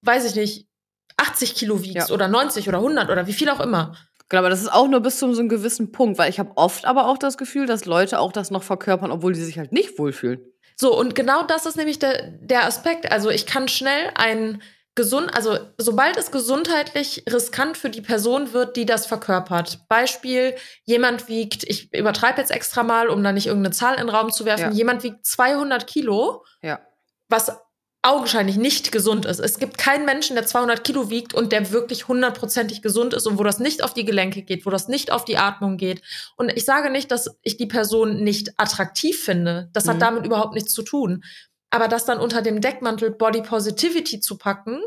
weiß 0.03 0.25
ich 0.27 0.37
nicht, 0.37 0.69
80 1.17 1.55
Kilo 1.55 1.83
wiegst 1.83 2.13
oder 2.13 2.29
90 2.29 2.69
oder 2.69 2.79
100 2.79 3.11
oder 3.11 3.27
wie 3.27 3.33
viel 3.33 3.49
auch 3.49 3.61
immer. 3.61 3.97
Genau, 4.29 4.41
aber 4.41 4.51
das 4.51 4.63
ist 4.63 4.73
auch 4.73 4.89
nur 4.89 5.01
bis 5.01 5.19
zu 5.19 5.33
so 5.35 5.41
einem 5.41 5.49
gewissen 5.49 5.93
Punkt, 5.93 6.19
weil 6.19 6.31
ich 6.31 6.39
habe 6.39 6.53
oft 6.57 6.87
aber 6.87 7.09
auch 7.09 7.19
das 7.19 7.37
Gefühl, 7.37 7.67
dass 7.67 7.85
Leute 7.85 8.19
auch 8.19 8.33
das 8.33 8.51
noch 8.51 8.63
verkörpern, 8.63 9.11
obwohl 9.11 9.35
sie 9.35 9.45
sich 9.45 9.59
halt 9.59 9.73
nicht 9.73 9.99
wohlfühlen. 9.99 10.41
So, 10.77 10.99
und 10.99 11.15
genau 11.15 11.43
das 11.45 11.67
ist 11.67 11.77
nämlich 11.77 11.99
der, 11.99 12.31
der 12.41 12.65
Aspekt. 12.65 13.13
Also 13.13 13.31
ich 13.31 13.47
kann 13.47 13.69
schnell 13.69 14.11
ein 14.15 14.61
gesund, 14.95 15.35
also 15.35 15.59
sobald 15.77 16.17
es 16.17 16.31
gesundheitlich 16.31 17.25
riskant 17.29 17.77
für 17.77 17.91
die 17.91 18.01
Person 18.01 18.53
wird, 18.53 18.77
die 18.77 18.87
das 18.87 19.07
verkörpert. 19.07 19.81
Beispiel, 19.89 20.55
jemand 20.85 21.29
wiegt, 21.29 21.65
ich 21.65 21.93
übertreibe 21.93 22.41
jetzt 22.41 22.51
extra 22.51 22.83
mal, 22.83 23.09
um 23.09 23.23
da 23.23 23.33
nicht 23.33 23.47
irgendeine 23.47 23.75
Zahl 23.75 23.95
in 23.95 24.07
den 24.07 24.09
Raum 24.11 24.31
zu 24.31 24.45
werfen, 24.45 24.71
ja. 24.71 24.77
jemand 24.77 25.03
wiegt 25.03 25.27
200 25.27 25.87
Kilo, 25.87 26.45
ja. 26.63 26.81
was 27.29 27.59
augenscheinlich 28.05 28.57
nicht 28.57 28.93
gesund 28.93 29.25
ist. 29.25 29.39
Es 29.39 29.59
gibt 29.59 29.79
keinen 29.79 30.05
Menschen, 30.05 30.37
der 30.37 30.47
200 30.47 30.85
Kilo 30.85 31.09
wiegt 31.09 31.33
und 31.33 31.53
der 31.53 31.73
wirklich 31.73 32.07
hundertprozentig 32.07 32.83
gesund 32.83 33.15
ist 33.15 33.27
und 33.27 33.39
wo 33.39 33.45
das 33.45 33.61
nicht 33.61 33.83
auf 33.83 33.95
die 33.95 34.05
Gelenke 34.05 34.43
geht, 34.43 34.67
wo 34.67 34.71
das 34.71 34.89
nicht 34.89 35.11
auf 35.11 35.25
die 35.25 35.39
Atmung 35.39 35.79
geht. 35.79 36.03
Und 36.37 36.53
ich 36.55 36.65
sage 36.65 36.91
nicht, 36.91 37.11
dass 37.11 37.31
ich 37.43 37.57
die 37.57 37.67
Person 37.67 38.23
nicht 38.23 38.53
attraktiv 38.59 39.19
finde. 39.25 39.71
Das 39.73 39.87
mhm. 39.87 39.91
hat 39.91 40.03
damit 40.03 40.27
überhaupt 40.27 40.55
nichts 40.55 40.75
zu 40.75 40.83
tun. 40.83 41.25
Aber 41.71 41.89
das 41.89 42.05
dann 42.05 42.21
unter 42.21 42.43
dem 42.43 42.61
Deckmantel 42.61 43.11
Body 43.11 43.43
Positivity 43.43 44.21
zu 44.21 44.37
packen, 44.37 44.81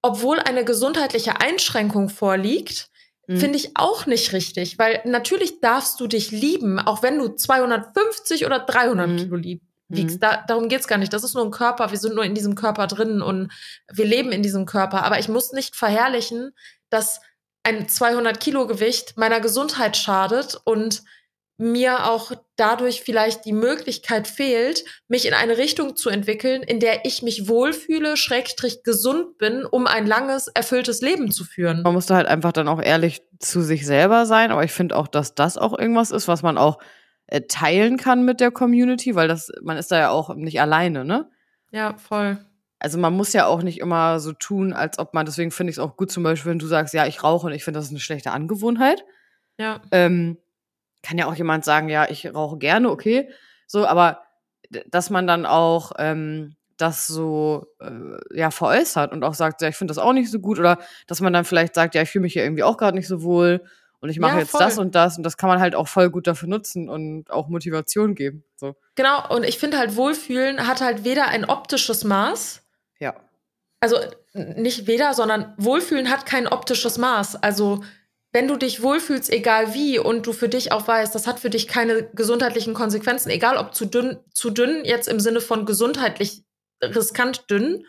obwohl 0.00 0.38
eine 0.38 0.64
gesundheitliche 0.64 1.40
Einschränkung 1.40 2.08
vorliegt, 2.08 2.88
mhm. 3.26 3.38
finde 3.38 3.58
ich 3.58 3.72
auch 3.74 4.06
nicht 4.06 4.32
richtig. 4.32 4.78
Weil 4.78 5.02
natürlich 5.04 5.60
darfst 5.60 5.98
du 5.98 6.06
dich 6.06 6.30
lieben, 6.30 6.78
auch 6.78 7.02
wenn 7.02 7.18
du 7.18 7.28
250 7.34 8.46
oder 8.46 8.60
300 8.60 9.08
mhm. 9.08 9.16
Kilo 9.16 9.36
liebst 9.36 9.69
wiegst. 9.90 10.16
Mhm. 10.16 10.20
Da, 10.20 10.44
darum 10.46 10.68
geht's 10.68 10.88
gar 10.88 10.98
nicht. 10.98 11.12
Das 11.12 11.24
ist 11.24 11.34
nur 11.34 11.44
ein 11.44 11.50
Körper. 11.50 11.90
Wir 11.90 11.98
sind 11.98 12.14
nur 12.14 12.24
in 12.24 12.34
diesem 12.34 12.54
Körper 12.54 12.86
drin 12.86 13.20
und 13.20 13.52
wir 13.92 14.06
leben 14.06 14.32
in 14.32 14.42
diesem 14.42 14.66
Körper. 14.66 15.04
Aber 15.04 15.18
ich 15.18 15.28
muss 15.28 15.52
nicht 15.52 15.76
verherrlichen, 15.76 16.52
dass 16.88 17.20
ein 17.62 17.88
200 17.88 18.40
Kilo 18.40 18.66
Gewicht 18.66 19.16
meiner 19.16 19.40
Gesundheit 19.40 19.96
schadet 19.96 20.58
und 20.64 21.02
mir 21.60 22.06
auch 22.10 22.32
dadurch 22.56 23.02
vielleicht 23.02 23.44
die 23.44 23.52
Möglichkeit 23.52 24.26
fehlt, 24.26 24.82
mich 25.08 25.26
in 25.26 25.34
eine 25.34 25.58
Richtung 25.58 25.94
zu 25.94 26.08
entwickeln, 26.08 26.62
in 26.62 26.80
der 26.80 27.04
ich 27.04 27.20
mich 27.20 27.48
wohlfühle, 27.48 28.16
schrägstrich 28.16 28.82
gesund 28.82 29.36
bin, 29.36 29.66
um 29.66 29.86
ein 29.86 30.06
langes, 30.06 30.48
erfülltes 30.48 31.02
Leben 31.02 31.30
zu 31.30 31.44
führen. 31.44 31.82
Man 31.82 31.92
muss 31.92 32.06
da 32.06 32.16
halt 32.16 32.28
einfach 32.28 32.52
dann 32.52 32.66
auch 32.66 32.80
ehrlich 32.80 33.22
zu 33.40 33.60
sich 33.60 33.84
selber 33.84 34.24
sein, 34.24 34.52
aber 34.52 34.64
ich 34.64 34.72
finde 34.72 34.96
auch, 34.96 35.06
dass 35.06 35.34
das 35.34 35.58
auch 35.58 35.78
irgendwas 35.78 36.10
ist, 36.10 36.28
was 36.28 36.42
man 36.42 36.56
auch 36.56 36.78
äh, 37.30 37.42
teilen 37.42 37.96
kann 37.96 38.24
mit 38.24 38.40
der 38.40 38.50
Community, 38.50 39.14
weil 39.14 39.28
das, 39.28 39.50
man 39.62 39.76
ist 39.76 39.90
da 39.90 39.98
ja 39.98 40.10
auch 40.10 40.34
nicht 40.34 40.60
alleine, 40.60 41.04
ne? 41.04 41.30
Ja, 41.70 41.96
voll. 41.96 42.38
Also 42.80 42.98
man 42.98 43.12
muss 43.12 43.32
ja 43.32 43.46
auch 43.46 43.62
nicht 43.62 43.78
immer 43.78 44.20
so 44.20 44.32
tun, 44.32 44.72
als 44.72 44.98
ob 44.98 45.14
man, 45.14 45.26
deswegen 45.26 45.50
finde 45.50 45.70
ich 45.70 45.76
es 45.76 45.78
auch 45.78 45.96
gut, 45.96 46.10
zum 46.10 46.22
Beispiel, 46.22 46.50
wenn 46.50 46.58
du 46.58 46.66
sagst, 46.66 46.94
ja, 46.94 47.06
ich 47.06 47.22
rauche 47.22 47.46
und 47.46 47.52
ich 47.52 47.62
finde, 47.62 47.78
das 47.78 47.86
ist 47.86 47.92
eine 47.92 48.00
schlechte 48.00 48.32
Angewohnheit. 48.32 49.04
Ja. 49.58 49.80
Ähm, 49.92 50.38
kann 51.02 51.18
ja 51.18 51.26
auch 51.26 51.34
jemand 51.34 51.64
sagen, 51.64 51.88
ja, 51.88 52.08
ich 52.10 52.34
rauche 52.34 52.58
gerne, 52.58 52.90
okay. 52.90 53.30
So, 53.66 53.86
aber 53.86 54.22
dass 54.88 55.10
man 55.10 55.26
dann 55.26 55.46
auch 55.46 55.92
ähm, 55.98 56.56
das 56.78 57.06
so 57.06 57.66
äh, 57.80 58.36
ja 58.36 58.50
veräußert 58.50 59.12
und 59.12 59.22
auch 59.22 59.34
sagt, 59.34 59.62
ja, 59.62 59.68
ich 59.68 59.76
finde 59.76 59.92
das 59.92 59.98
auch 59.98 60.12
nicht 60.12 60.30
so 60.30 60.40
gut 60.40 60.58
oder 60.58 60.78
dass 61.06 61.20
man 61.20 61.32
dann 61.32 61.44
vielleicht 61.44 61.74
sagt, 61.74 61.94
ja, 61.94 62.02
ich 62.02 62.10
fühle 62.10 62.22
mich 62.22 62.32
hier 62.32 62.44
irgendwie 62.44 62.62
auch 62.64 62.76
gerade 62.76 62.96
nicht 62.96 63.08
so 63.08 63.22
wohl 63.22 63.62
und 64.00 64.08
ich 64.08 64.18
mache 64.18 64.34
ja, 64.34 64.38
jetzt 64.40 64.50
voll. 64.50 64.60
das 64.60 64.78
und 64.78 64.94
das 64.94 65.16
und 65.18 65.24
das 65.24 65.36
kann 65.36 65.48
man 65.48 65.60
halt 65.60 65.74
auch 65.74 65.88
voll 65.88 66.10
gut 66.10 66.26
dafür 66.26 66.48
nutzen 66.48 66.88
und 66.88 67.30
auch 67.30 67.48
Motivation 67.48 68.14
geben. 68.14 68.44
So. 68.56 68.74
Genau, 68.94 69.28
und 69.34 69.44
ich 69.44 69.58
finde 69.58 69.78
halt, 69.78 69.96
Wohlfühlen 69.96 70.66
hat 70.66 70.80
halt 70.80 71.04
weder 71.04 71.28
ein 71.28 71.44
optisches 71.44 72.04
Maß. 72.04 72.62
Ja. 72.98 73.14
Also 73.80 73.98
nicht 74.32 74.86
weder, 74.86 75.14
sondern 75.14 75.54
Wohlfühlen 75.58 76.10
hat 76.10 76.26
kein 76.26 76.46
optisches 76.46 76.98
Maß. 76.98 77.42
Also 77.42 77.82
wenn 78.32 78.46
du 78.46 78.56
dich 78.56 78.82
wohlfühlst, 78.82 79.30
egal 79.30 79.74
wie, 79.74 79.98
und 79.98 80.26
du 80.26 80.32
für 80.32 80.48
dich 80.48 80.70
auch 80.72 80.86
weißt, 80.86 81.14
das 81.14 81.26
hat 81.26 81.40
für 81.40 81.50
dich 81.50 81.66
keine 81.66 82.04
gesundheitlichen 82.14 82.74
Konsequenzen, 82.74 83.28
egal 83.30 83.56
ob 83.56 83.74
zu 83.74 83.86
dünn, 83.86 84.18
zu 84.32 84.50
dünn 84.50 84.84
jetzt 84.84 85.08
im 85.08 85.18
Sinne 85.18 85.40
von 85.40 85.66
gesundheitlich 85.66 86.44
riskant 86.82 87.50
dünn 87.50 87.84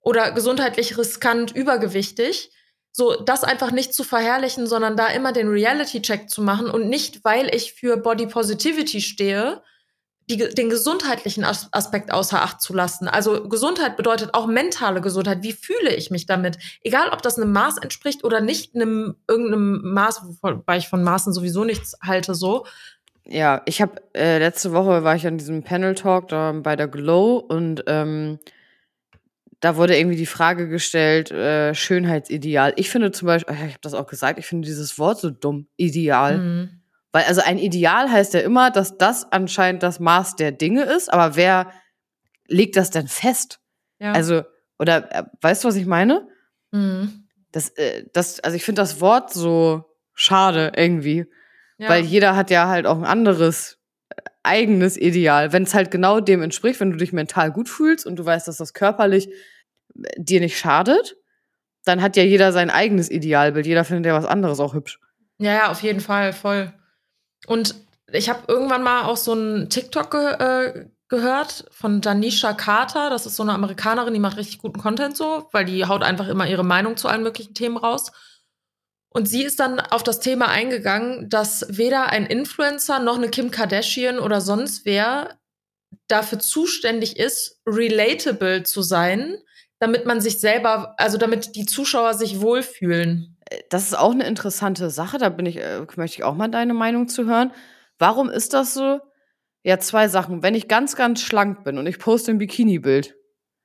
oder 0.00 0.32
gesundheitlich 0.32 0.98
riskant 0.98 1.50
übergewichtig, 1.52 2.50
so 2.96 3.14
das 3.14 3.44
einfach 3.44 3.72
nicht 3.72 3.92
zu 3.92 4.04
verherrlichen, 4.04 4.66
sondern 4.66 4.96
da 4.96 5.08
immer 5.08 5.32
den 5.32 5.48
Reality-Check 5.48 6.30
zu 6.30 6.40
machen 6.40 6.70
und 6.70 6.88
nicht, 6.88 7.24
weil 7.24 7.54
ich 7.54 7.74
für 7.74 7.98
Body 7.98 8.26
Positivity 8.26 9.02
stehe, 9.02 9.60
die, 10.30 10.38
den 10.38 10.70
gesundheitlichen 10.70 11.44
Aspekt 11.44 12.10
außer 12.10 12.40
Acht 12.40 12.62
zu 12.62 12.72
lassen. 12.72 13.06
Also 13.06 13.50
Gesundheit 13.50 13.98
bedeutet 13.98 14.32
auch 14.32 14.46
mentale 14.46 15.02
Gesundheit. 15.02 15.42
Wie 15.42 15.52
fühle 15.52 15.94
ich 15.94 16.10
mich 16.10 16.24
damit? 16.24 16.56
Egal, 16.82 17.10
ob 17.12 17.20
das 17.20 17.38
einem 17.38 17.52
Maß 17.52 17.76
entspricht 17.76 18.24
oder 18.24 18.40
nicht 18.40 18.74
einem 18.74 19.16
irgendeinem 19.28 19.92
Maß, 19.92 20.22
wobei 20.40 20.78
ich 20.78 20.88
von 20.88 21.04
Maßen 21.04 21.34
sowieso 21.34 21.64
nichts 21.64 21.98
halte, 22.02 22.34
so. 22.34 22.64
Ja, 23.26 23.60
ich 23.66 23.82
habe 23.82 24.00
äh, 24.14 24.38
letzte 24.38 24.72
Woche 24.72 25.04
war 25.04 25.16
ich 25.16 25.26
an 25.26 25.36
diesem 25.36 25.62
Panel 25.62 25.94
Talk 25.94 26.28
da 26.28 26.52
bei 26.52 26.76
der 26.76 26.88
Glow 26.88 27.36
und 27.36 27.84
ähm, 27.88 28.38
da 29.60 29.76
wurde 29.76 29.98
irgendwie 29.98 30.16
die 30.16 30.26
Frage 30.26 30.68
gestellt, 30.68 31.30
äh, 31.30 31.74
Schönheitsideal. 31.74 32.74
Ich 32.76 32.90
finde 32.90 33.10
zum 33.10 33.26
Beispiel, 33.26 33.54
ich 33.54 33.60
habe 33.62 33.72
das 33.80 33.94
auch 33.94 34.06
gesagt, 34.06 34.38
ich 34.38 34.46
finde 34.46 34.66
dieses 34.66 34.98
Wort 34.98 35.18
so 35.18 35.30
dumm, 35.30 35.68
Ideal. 35.76 36.38
Mhm. 36.38 36.80
Weil 37.12 37.24
also 37.24 37.40
ein 37.40 37.58
Ideal 37.58 38.10
heißt 38.10 38.34
ja 38.34 38.40
immer, 38.40 38.70
dass 38.70 38.98
das 38.98 39.30
anscheinend 39.32 39.82
das 39.82 40.00
Maß 40.00 40.36
der 40.36 40.52
Dinge 40.52 40.82
ist, 40.82 41.12
aber 41.12 41.36
wer 41.36 41.72
legt 42.46 42.76
das 42.76 42.90
denn 42.90 43.08
fest? 43.08 43.60
Ja. 43.98 44.12
Also, 44.12 44.42
oder 44.78 45.10
äh, 45.14 45.24
weißt 45.40 45.64
du, 45.64 45.68
was 45.68 45.76
ich 45.76 45.86
meine? 45.86 46.28
Mhm. 46.72 47.26
Das, 47.52 47.70
äh, 47.70 48.04
das, 48.12 48.40
also 48.40 48.56
ich 48.56 48.64
finde 48.64 48.82
das 48.82 49.00
Wort 49.00 49.32
so 49.32 49.84
schade 50.12 50.72
irgendwie. 50.76 51.26
Ja. 51.78 51.88
Weil 51.88 52.04
jeder 52.04 52.36
hat 52.36 52.50
ja 52.50 52.68
halt 52.68 52.86
auch 52.86 52.96
ein 52.96 53.04
anderes 53.04 53.75
eigenes 54.46 54.96
Ideal. 54.96 55.52
Wenn 55.52 55.64
es 55.64 55.74
halt 55.74 55.90
genau 55.90 56.20
dem 56.20 56.42
entspricht, 56.42 56.80
wenn 56.80 56.90
du 56.90 56.96
dich 56.96 57.12
mental 57.12 57.52
gut 57.52 57.68
fühlst 57.68 58.06
und 58.06 58.16
du 58.16 58.24
weißt, 58.24 58.48
dass 58.48 58.56
das 58.56 58.72
körperlich 58.72 59.28
äh, 59.28 60.08
dir 60.16 60.40
nicht 60.40 60.58
schadet, 60.58 61.16
dann 61.84 62.02
hat 62.02 62.16
ja 62.16 62.22
jeder 62.22 62.52
sein 62.52 62.70
eigenes 62.70 63.10
Idealbild. 63.10 63.66
Jeder 63.66 63.84
findet 63.84 64.06
ja 64.06 64.14
was 64.14 64.26
anderes 64.26 64.60
auch 64.60 64.74
hübsch. 64.74 64.98
Ja, 65.38 65.52
ja, 65.52 65.70
auf 65.70 65.82
jeden 65.82 66.00
Fall, 66.00 66.32
voll. 66.32 66.72
Und 67.46 67.74
ich 68.12 68.28
habe 68.28 68.40
irgendwann 68.48 68.82
mal 68.82 69.04
auch 69.04 69.16
so 69.16 69.32
einen 69.32 69.68
TikTok 69.68 70.10
ge 70.10 70.32
äh, 70.38 70.86
gehört 71.08 71.66
von 71.70 72.00
Janisha 72.02 72.52
Carter. 72.52 73.10
Das 73.10 73.26
ist 73.26 73.36
so 73.36 73.42
eine 73.42 73.52
Amerikanerin, 73.52 74.14
die 74.14 74.20
macht 74.20 74.36
richtig 74.36 74.58
guten 74.58 74.80
Content 74.80 75.16
so, 75.16 75.48
weil 75.52 75.64
die 75.64 75.84
haut 75.84 76.02
einfach 76.02 76.28
immer 76.28 76.48
ihre 76.48 76.64
Meinung 76.64 76.96
zu 76.96 77.08
allen 77.08 77.22
möglichen 77.22 77.54
Themen 77.54 77.76
raus. 77.76 78.10
Und 79.16 79.26
sie 79.26 79.44
ist 79.44 79.60
dann 79.60 79.80
auf 79.80 80.02
das 80.02 80.20
Thema 80.20 80.48
eingegangen, 80.48 81.30
dass 81.30 81.64
weder 81.70 82.10
ein 82.10 82.26
Influencer 82.26 82.98
noch 82.98 83.16
eine 83.16 83.30
Kim 83.30 83.50
Kardashian 83.50 84.18
oder 84.18 84.42
sonst 84.42 84.84
wer 84.84 85.38
dafür 86.06 86.38
zuständig 86.38 87.18
ist, 87.18 87.62
relatable 87.66 88.64
zu 88.64 88.82
sein, 88.82 89.38
damit 89.78 90.04
man 90.04 90.20
sich 90.20 90.38
selber, 90.38 90.96
also 90.98 91.16
damit 91.16 91.56
die 91.56 91.64
Zuschauer 91.64 92.12
sich 92.12 92.42
wohlfühlen. 92.42 93.38
Das 93.70 93.84
ist 93.84 93.94
auch 93.94 94.10
eine 94.10 94.26
interessante 94.26 94.90
Sache, 94.90 95.16
da 95.16 95.30
bin 95.30 95.46
ich, 95.46 95.56
äh, 95.56 95.86
möchte 95.96 96.18
ich 96.18 96.24
auch 96.24 96.34
mal 96.34 96.48
deine 96.48 96.74
Meinung 96.74 97.08
zu 97.08 97.24
hören. 97.24 97.52
Warum 97.98 98.28
ist 98.28 98.52
das 98.52 98.74
so? 98.74 99.00
Ja, 99.62 99.78
zwei 99.78 100.08
Sachen. 100.08 100.42
Wenn 100.42 100.54
ich 100.54 100.68
ganz, 100.68 100.94
ganz 100.94 101.22
schlank 101.22 101.64
bin 101.64 101.78
und 101.78 101.86
ich 101.86 101.98
poste 101.98 102.32
ein 102.32 102.38
Bikini-Bild, 102.38 103.16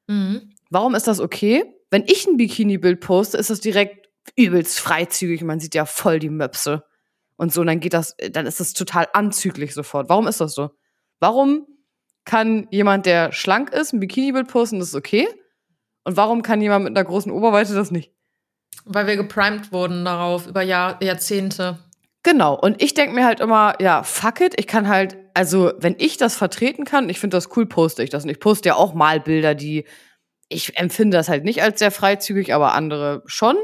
mhm. 0.08 0.54
warum 0.70 0.96
ist 0.96 1.08
das 1.08 1.20
okay? 1.20 1.66
Wenn 1.90 2.06
ich 2.06 2.26
ein 2.26 2.38
Bikini-Bild 2.38 3.02
poste, 3.02 3.38
ist 3.38 3.50
das 3.50 3.60
direkt 3.60 4.02
übelst 4.36 4.80
freizügig. 4.80 5.44
Man 5.44 5.60
sieht 5.60 5.76
ja 5.76 5.86
voll 5.86 6.20
die 6.20 6.30
Möpse 6.30 6.84
und 7.38 7.54
so. 7.54 7.62
Und 7.62 7.68
dann 7.68 7.80
geht 7.80 7.94
das, 7.94 8.16
dann 8.32 8.46
ist 8.46 8.60
das 8.60 8.74
total 8.74 9.08
anzüglich 9.14 9.74
sofort. 9.74 10.10
Warum 10.10 10.28
ist 10.28 10.42
das 10.42 10.54
so? 10.54 10.72
Warum 11.20 11.68
kann 12.26 12.68
jemand, 12.72 13.06
der 13.06 13.32
schlank 13.32 13.72
ist, 13.72 13.94
ein 13.94 14.00
Bikini-Bild 14.00 14.48
posten, 14.48 14.80
das 14.80 14.90
ist 14.90 14.96
okay? 14.96 15.28
Und 16.04 16.18
warum 16.18 16.42
kann 16.42 16.62
jemand 16.62 16.84
mit 16.84 16.98
einer 16.98 17.06
großen 17.06 17.32
Oberweite 17.32 17.74
das 17.74 17.92
nicht? 17.92 18.12
Weil 18.86 19.08
wir 19.08 19.16
geprimed 19.16 19.72
wurden 19.72 20.06
darauf 20.06 20.48
über 20.48 20.62
Jahr, 20.62 21.02
Jahrzehnte. 21.04 21.80
Genau. 22.24 22.54
Und 22.60 22.82
ich 22.82 22.94
denke 22.94 23.16
mir 23.16 23.26
halt 23.26 23.40
immer, 23.40 23.76
ja, 23.80 24.04
fuck 24.04 24.42
it. 24.42 24.54
Ich 24.58 24.68
kann 24.68 24.88
halt, 24.88 25.18
also, 25.34 25.74
wenn 25.78 25.96
ich 25.98 26.18
das 26.18 26.36
vertreten 26.36 26.86
kann, 26.86 27.10
ich 27.10 27.20
finde 27.20 27.38
das 27.38 27.56
cool, 27.56 27.66
poste 27.66 28.04
ich 28.04 28.10
das. 28.10 28.24
Und 28.24 28.30
ich 28.30 28.40
poste 28.40 28.70
ja 28.70 28.76
auch 28.76 28.94
mal 28.94 29.20
Bilder, 29.20 29.56
die 29.56 29.86
ich 30.52 30.78
empfinde 30.78 31.18
das 31.18 31.30
halt 31.30 31.46
nicht 31.46 31.64
als 31.64 31.80
sehr 31.80 31.92
freizügig, 31.92 32.54
aber 32.54 32.74
andere 32.74 33.24
schon. 33.26 33.56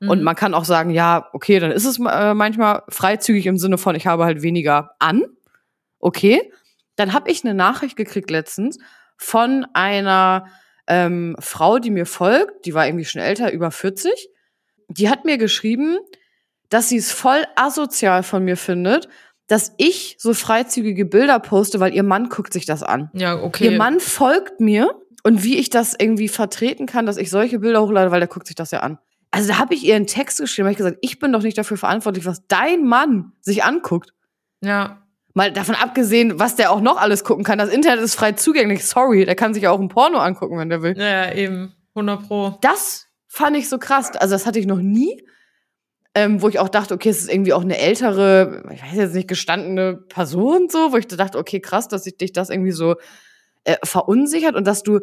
Und 0.00 0.18
Mhm. 0.18 0.24
man 0.24 0.36
kann 0.36 0.54
auch 0.54 0.64
sagen, 0.64 0.90
ja, 0.90 1.28
okay, 1.32 1.58
dann 1.58 1.72
ist 1.72 1.84
es 1.84 1.98
äh, 1.98 2.34
manchmal 2.34 2.82
freizügig 2.88 3.46
im 3.46 3.56
Sinne 3.58 3.78
von, 3.78 3.96
ich 3.96 4.06
habe 4.06 4.24
halt 4.24 4.42
weniger 4.42 4.92
an. 5.00 5.24
Okay. 5.98 6.52
Dann 6.96 7.12
habe 7.12 7.30
ich 7.30 7.44
eine 7.44 7.54
Nachricht 7.54 7.96
gekriegt 7.96 8.30
letztens 8.30 8.78
von 9.16 9.66
einer 9.72 10.46
ähm, 10.86 11.36
Frau, 11.40 11.78
die 11.80 11.90
mir 11.90 12.06
folgt, 12.06 12.64
die 12.64 12.74
war 12.74 12.86
irgendwie 12.86 13.04
schon 13.04 13.20
älter, 13.20 13.52
über 13.52 13.70
40. 13.70 14.28
Die 14.88 15.08
hat 15.08 15.24
mir 15.24 15.36
geschrieben, 15.36 15.98
dass 16.68 16.88
sie 16.88 16.96
es 16.96 17.10
voll 17.12 17.44
asozial 17.56 18.22
von 18.22 18.44
mir 18.44 18.56
findet, 18.56 19.08
dass 19.48 19.72
ich 19.78 20.16
so 20.18 20.34
freizügige 20.34 21.04
Bilder 21.06 21.40
poste, 21.40 21.80
weil 21.80 21.94
ihr 21.94 22.02
Mann 22.02 22.28
guckt 22.28 22.52
sich 22.52 22.66
das 22.66 22.82
an. 22.82 23.10
Ja, 23.14 23.34
okay. 23.42 23.64
Ihr 23.64 23.78
Mann 23.78 23.98
folgt 23.98 24.60
mir 24.60 24.94
und 25.24 25.42
wie 25.42 25.56
ich 25.56 25.70
das 25.70 25.94
irgendwie 25.98 26.28
vertreten 26.28 26.86
kann, 26.86 27.06
dass 27.06 27.16
ich 27.16 27.30
solche 27.30 27.58
Bilder 27.58 27.82
hochlade, 27.82 28.10
weil 28.10 28.20
der 28.20 28.28
guckt 28.28 28.46
sich 28.46 28.56
das 28.56 28.70
ja 28.70 28.80
an. 28.80 28.98
Also 29.30 29.48
da 29.48 29.58
habe 29.58 29.74
ich 29.74 29.84
ihr 29.84 29.94
einen 29.94 30.06
Text 30.06 30.40
geschrieben, 30.40 30.66
habe 30.66 30.72
ich 30.72 30.78
gesagt, 30.78 30.98
ich 31.00 31.18
bin 31.18 31.32
doch 31.32 31.42
nicht 31.42 31.58
dafür 31.58 31.76
verantwortlich, 31.76 32.24
was 32.24 32.46
dein 32.46 32.84
Mann 32.84 33.32
sich 33.40 33.64
anguckt. 33.64 34.12
ja. 34.62 35.02
Mal 35.34 35.52
davon 35.52 35.76
abgesehen, 35.76 36.40
was 36.40 36.56
der 36.56 36.72
auch 36.72 36.80
noch 36.80 36.96
alles 36.96 37.22
gucken 37.22 37.44
kann. 37.44 37.58
Das 37.58 37.68
Internet 37.68 38.00
ist 38.00 38.16
frei 38.16 38.32
zugänglich. 38.32 38.84
Sorry, 38.84 39.24
der 39.24 39.36
kann 39.36 39.54
sich 39.54 39.62
ja 39.62 39.70
auch 39.70 39.78
ein 39.78 39.88
Porno 39.88 40.18
angucken, 40.18 40.58
wenn 40.58 40.68
der 40.68 40.82
will. 40.82 40.98
Ja, 40.98 41.26
ja, 41.26 41.32
eben. 41.32 41.74
100 41.94 42.26
Pro. 42.26 42.58
Das 42.60 43.06
fand 43.28 43.56
ich 43.56 43.68
so 43.68 43.78
krass. 43.78 44.16
Also 44.16 44.34
das 44.34 44.46
hatte 44.46 44.58
ich 44.58 44.66
noch 44.66 44.80
nie. 44.80 45.22
Ähm, 46.14 46.42
wo 46.42 46.48
ich 46.48 46.58
auch 46.58 46.70
dachte, 46.70 46.92
okay, 46.94 47.10
es 47.10 47.20
ist 47.20 47.32
irgendwie 47.32 47.52
auch 47.52 47.60
eine 47.60 47.78
ältere, 47.78 48.64
ich 48.72 48.82
weiß 48.82 48.96
jetzt 48.96 49.14
nicht, 49.14 49.28
gestandene 49.28 49.98
Person 50.08 50.68
so, 50.70 50.90
wo 50.92 50.96
ich 50.96 51.06
dachte, 51.06 51.38
okay, 51.38 51.60
krass, 51.60 51.86
dass 51.86 52.04
sich 52.04 52.16
dich 52.16 52.32
das 52.32 52.50
irgendwie 52.50 52.72
so 52.72 52.96
äh, 53.62 53.76
verunsichert 53.84 54.56
und 54.56 54.66
dass 54.66 54.82
du 54.82 55.00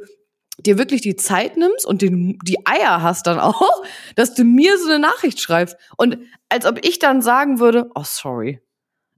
dir 0.60 0.78
wirklich 0.78 1.02
die 1.02 1.16
Zeit 1.16 1.58
nimmst 1.58 1.86
und 1.86 2.02
den, 2.02 2.38
die 2.44 2.66
Eier 2.66 3.02
hast 3.02 3.28
dann 3.28 3.40
auch, 3.40 3.84
dass 4.16 4.34
du 4.34 4.44
mir 4.44 4.78
so 4.78 4.90
eine 4.90 5.00
Nachricht 5.00 5.40
schreibst. 5.42 5.76
Und 5.98 6.18
als 6.50 6.66
ob 6.66 6.86
ich 6.86 7.00
dann 7.00 7.22
sagen 7.22 7.60
würde, 7.60 7.90
oh, 7.96 8.04
sorry, 8.04 8.62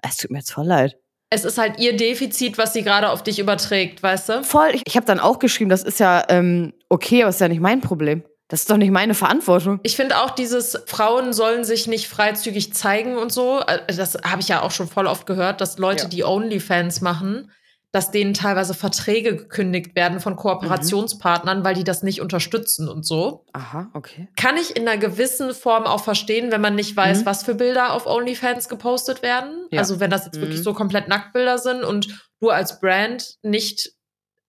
es 0.01 0.17
tut 0.17 0.31
mir 0.31 0.39
jetzt 0.39 0.51
voll 0.51 0.65
leid. 0.65 0.97
Es 1.29 1.43
ist 1.43 1.57
halt 1.57 1.79
ihr 1.79 1.97
Defizit, 1.97 2.57
was 2.57 2.71
sie 2.73 2.83
gerade 2.83 3.09
auf 3.09 3.21
dich 3.21 3.37
überträgt, 3.39 4.01
weißt 4.01 4.29
du? 4.29 4.43
Voll, 4.43 4.69
ich, 4.73 4.83
ich 4.85 4.95
habe 4.95 5.05
dann 5.05 5.19
auch 5.19 5.39
geschrieben, 5.39 5.69
das 5.69 5.83
ist 5.83 5.99
ja 5.99 6.23
ähm, 6.29 6.73
okay, 6.87 7.23
aber 7.23 7.29
ist 7.29 7.41
ja 7.41 7.49
nicht 7.49 7.59
mein 7.61 7.81
Problem. 7.81 8.23
Das 8.49 8.61
ist 8.61 8.69
doch 8.71 8.77
nicht 8.77 8.91
meine 8.91 9.13
Verantwortung. 9.13 9.81
Ich 9.83 9.97
finde 9.97 10.19
auch 10.21 10.29
dieses 10.31 10.81
Frauen 10.85 11.33
sollen 11.33 11.65
sich 11.65 11.85
nicht 11.87 12.07
freizügig 12.07 12.73
zeigen 12.73 13.17
und 13.17 13.33
so. 13.33 13.59
äh, 13.59 13.79
Das 13.93 14.15
habe 14.23 14.39
ich 14.41 14.47
ja 14.47 14.61
auch 14.61 14.71
schon 14.71 14.87
voll 14.87 15.05
oft 15.05 15.25
gehört, 15.25 15.59
dass 15.59 15.77
Leute, 15.77 16.03
Ja. 16.03 16.09
die 16.09 16.23
OnlyFans 16.23 17.01
machen, 17.01 17.51
dass 17.93 18.11
denen 18.11 18.33
teilweise 18.33 18.73
Verträge 18.73 19.35
gekündigt 19.35 19.95
werden 19.95 20.19
von 20.19 20.35
Kooperationspartnern, 20.35 21.63
weil 21.63 21.73
die 21.73 21.83
das 21.83 22.03
nicht 22.03 22.21
unterstützen 22.21 22.87
und 22.89 23.05
so. 23.05 23.45
Aha, 23.53 23.89
okay. 23.93 24.27
Kann 24.35 24.57
ich 24.57 24.75
in 24.75 24.87
einer 24.87 24.97
gewissen 24.97 25.53
Form 25.53 25.85
auch 25.85 26.03
verstehen, 26.03 26.51
wenn 26.51 26.61
man 26.61 26.75
nicht 26.75 26.95
weiß, 26.95 27.21
Mhm. 27.21 27.25
was 27.25 27.43
für 27.43 27.55
Bilder 27.55 27.93
auf 27.93 28.05
OnlyFans 28.05 28.69
gepostet 28.69 29.21
werden. 29.21 29.67
Ja. 29.71 29.79
Also 29.79 29.99
wenn 29.99 30.09
das 30.11 30.25
jetzt 30.25 30.35
Mhm. 30.37 30.41
wirklich 30.41 30.63
so 30.63 30.73
komplett 30.73 31.07
Nacktbilder 31.07 31.57
sind 31.57 31.83
und 31.83 32.07
du 32.39 32.49
als 32.49 32.79
Brand 32.79 33.35
nicht 33.41 33.91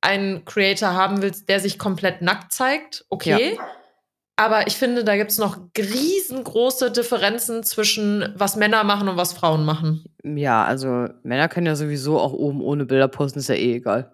einen 0.01 0.45
Creator 0.45 0.93
haben 0.95 1.23
willst, 1.23 1.49
der 1.49 1.61
sich 1.61 1.79
komplett 1.79 2.23
nackt 2.23 2.53
zeigt, 2.53 3.05
okay. 3.09 3.59
Aber 4.39 4.69
ich 4.69 4.77
finde, 4.77 5.03
da 5.03 5.17
gibt's 5.17 5.37
noch 5.37 5.59
riesengroße 5.77 6.93
Differenzen 6.93 7.65
zwischen 7.65 8.33
was 8.37 8.55
Männer 8.55 8.85
machen 8.85 9.09
und 9.09 9.17
was 9.17 9.33
Frauen 9.33 9.65
machen. 9.65 10.05
Ja, 10.23 10.65
also 10.65 11.09
Männer 11.25 11.49
können 11.49 11.67
ja 11.67 11.75
sowieso 11.75 12.21
auch 12.21 12.33
oben 12.33 12.61
ohne 12.61 12.85
Bilder 12.85 13.09
posten, 13.09 13.41
ist 13.41 13.49
ja 13.49 13.57
eh 13.57 13.75
egal. 13.75 14.13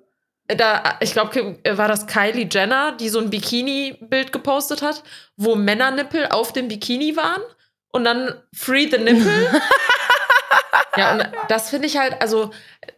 Da, 0.48 0.96
ich 1.00 1.12
glaube, 1.12 1.58
war 1.68 1.88
das 1.88 2.06
Kylie 2.06 2.48
Jenner, 2.50 2.92
die 2.92 3.10
so 3.10 3.18
ein 3.18 3.28
Bikini-Bild 3.28 4.32
gepostet 4.32 4.80
hat, 4.80 5.02
wo 5.36 5.56
Männernippel 5.56 6.28
auf 6.30 6.54
dem 6.54 6.68
Bikini 6.68 7.16
waren 7.16 7.42
und 7.92 8.04
dann 8.04 8.32
Free 8.54 8.88
the 8.90 8.96
Nipple. 8.96 9.30
ja, 10.96 11.12
und 11.12 11.28
das 11.48 11.68
finde 11.68 11.86
ich 11.86 11.98
halt, 11.98 12.22
also 12.22 12.50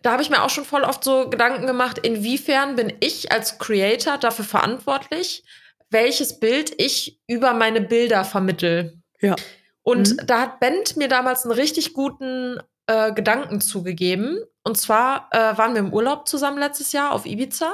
da 0.02 0.12
habe 0.12 0.22
ich 0.22 0.30
mir 0.30 0.44
auch 0.44 0.50
schon 0.50 0.64
voll 0.64 0.84
oft 0.84 1.02
so 1.02 1.28
Gedanken 1.28 1.66
gemacht, 1.66 1.98
inwiefern 1.98 2.76
bin 2.76 2.92
ich 3.00 3.32
als 3.32 3.58
Creator 3.58 4.16
dafür 4.16 4.44
verantwortlich, 4.44 5.42
welches 5.90 6.40
Bild 6.40 6.72
ich 6.80 7.20
über 7.26 7.52
meine 7.54 7.80
Bilder 7.80 8.24
vermittel. 8.24 8.98
Ja. 9.20 9.36
Und 9.82 10.10
Mhm. 10.10 10.26
da 10.26 10.40
hat 10.40 10.60
Bent 10.60 10.96
mir 10.96 11.08
damals 11.08 11.44
einen 11.44 11.52
richtig 11.52 11.92
guten 11.94 12.58
äh, 12.88 13.12
Gedanken 13.12 13.60
zugegeben. 13.60 14.38
Und 14.64 14.78
zwar 14.78 15.28
äh, 15.32 15.56
waren 15.58 15.74
wir 15.74 15.80
im 15.80 15.92
Urlaub 15.92 16.28
zusammen 16.28 16.58
letztes 16.58 16.92
Jahr 16.92 17.12
auf 17.12 17.26
Ibiza. 17.26 17.72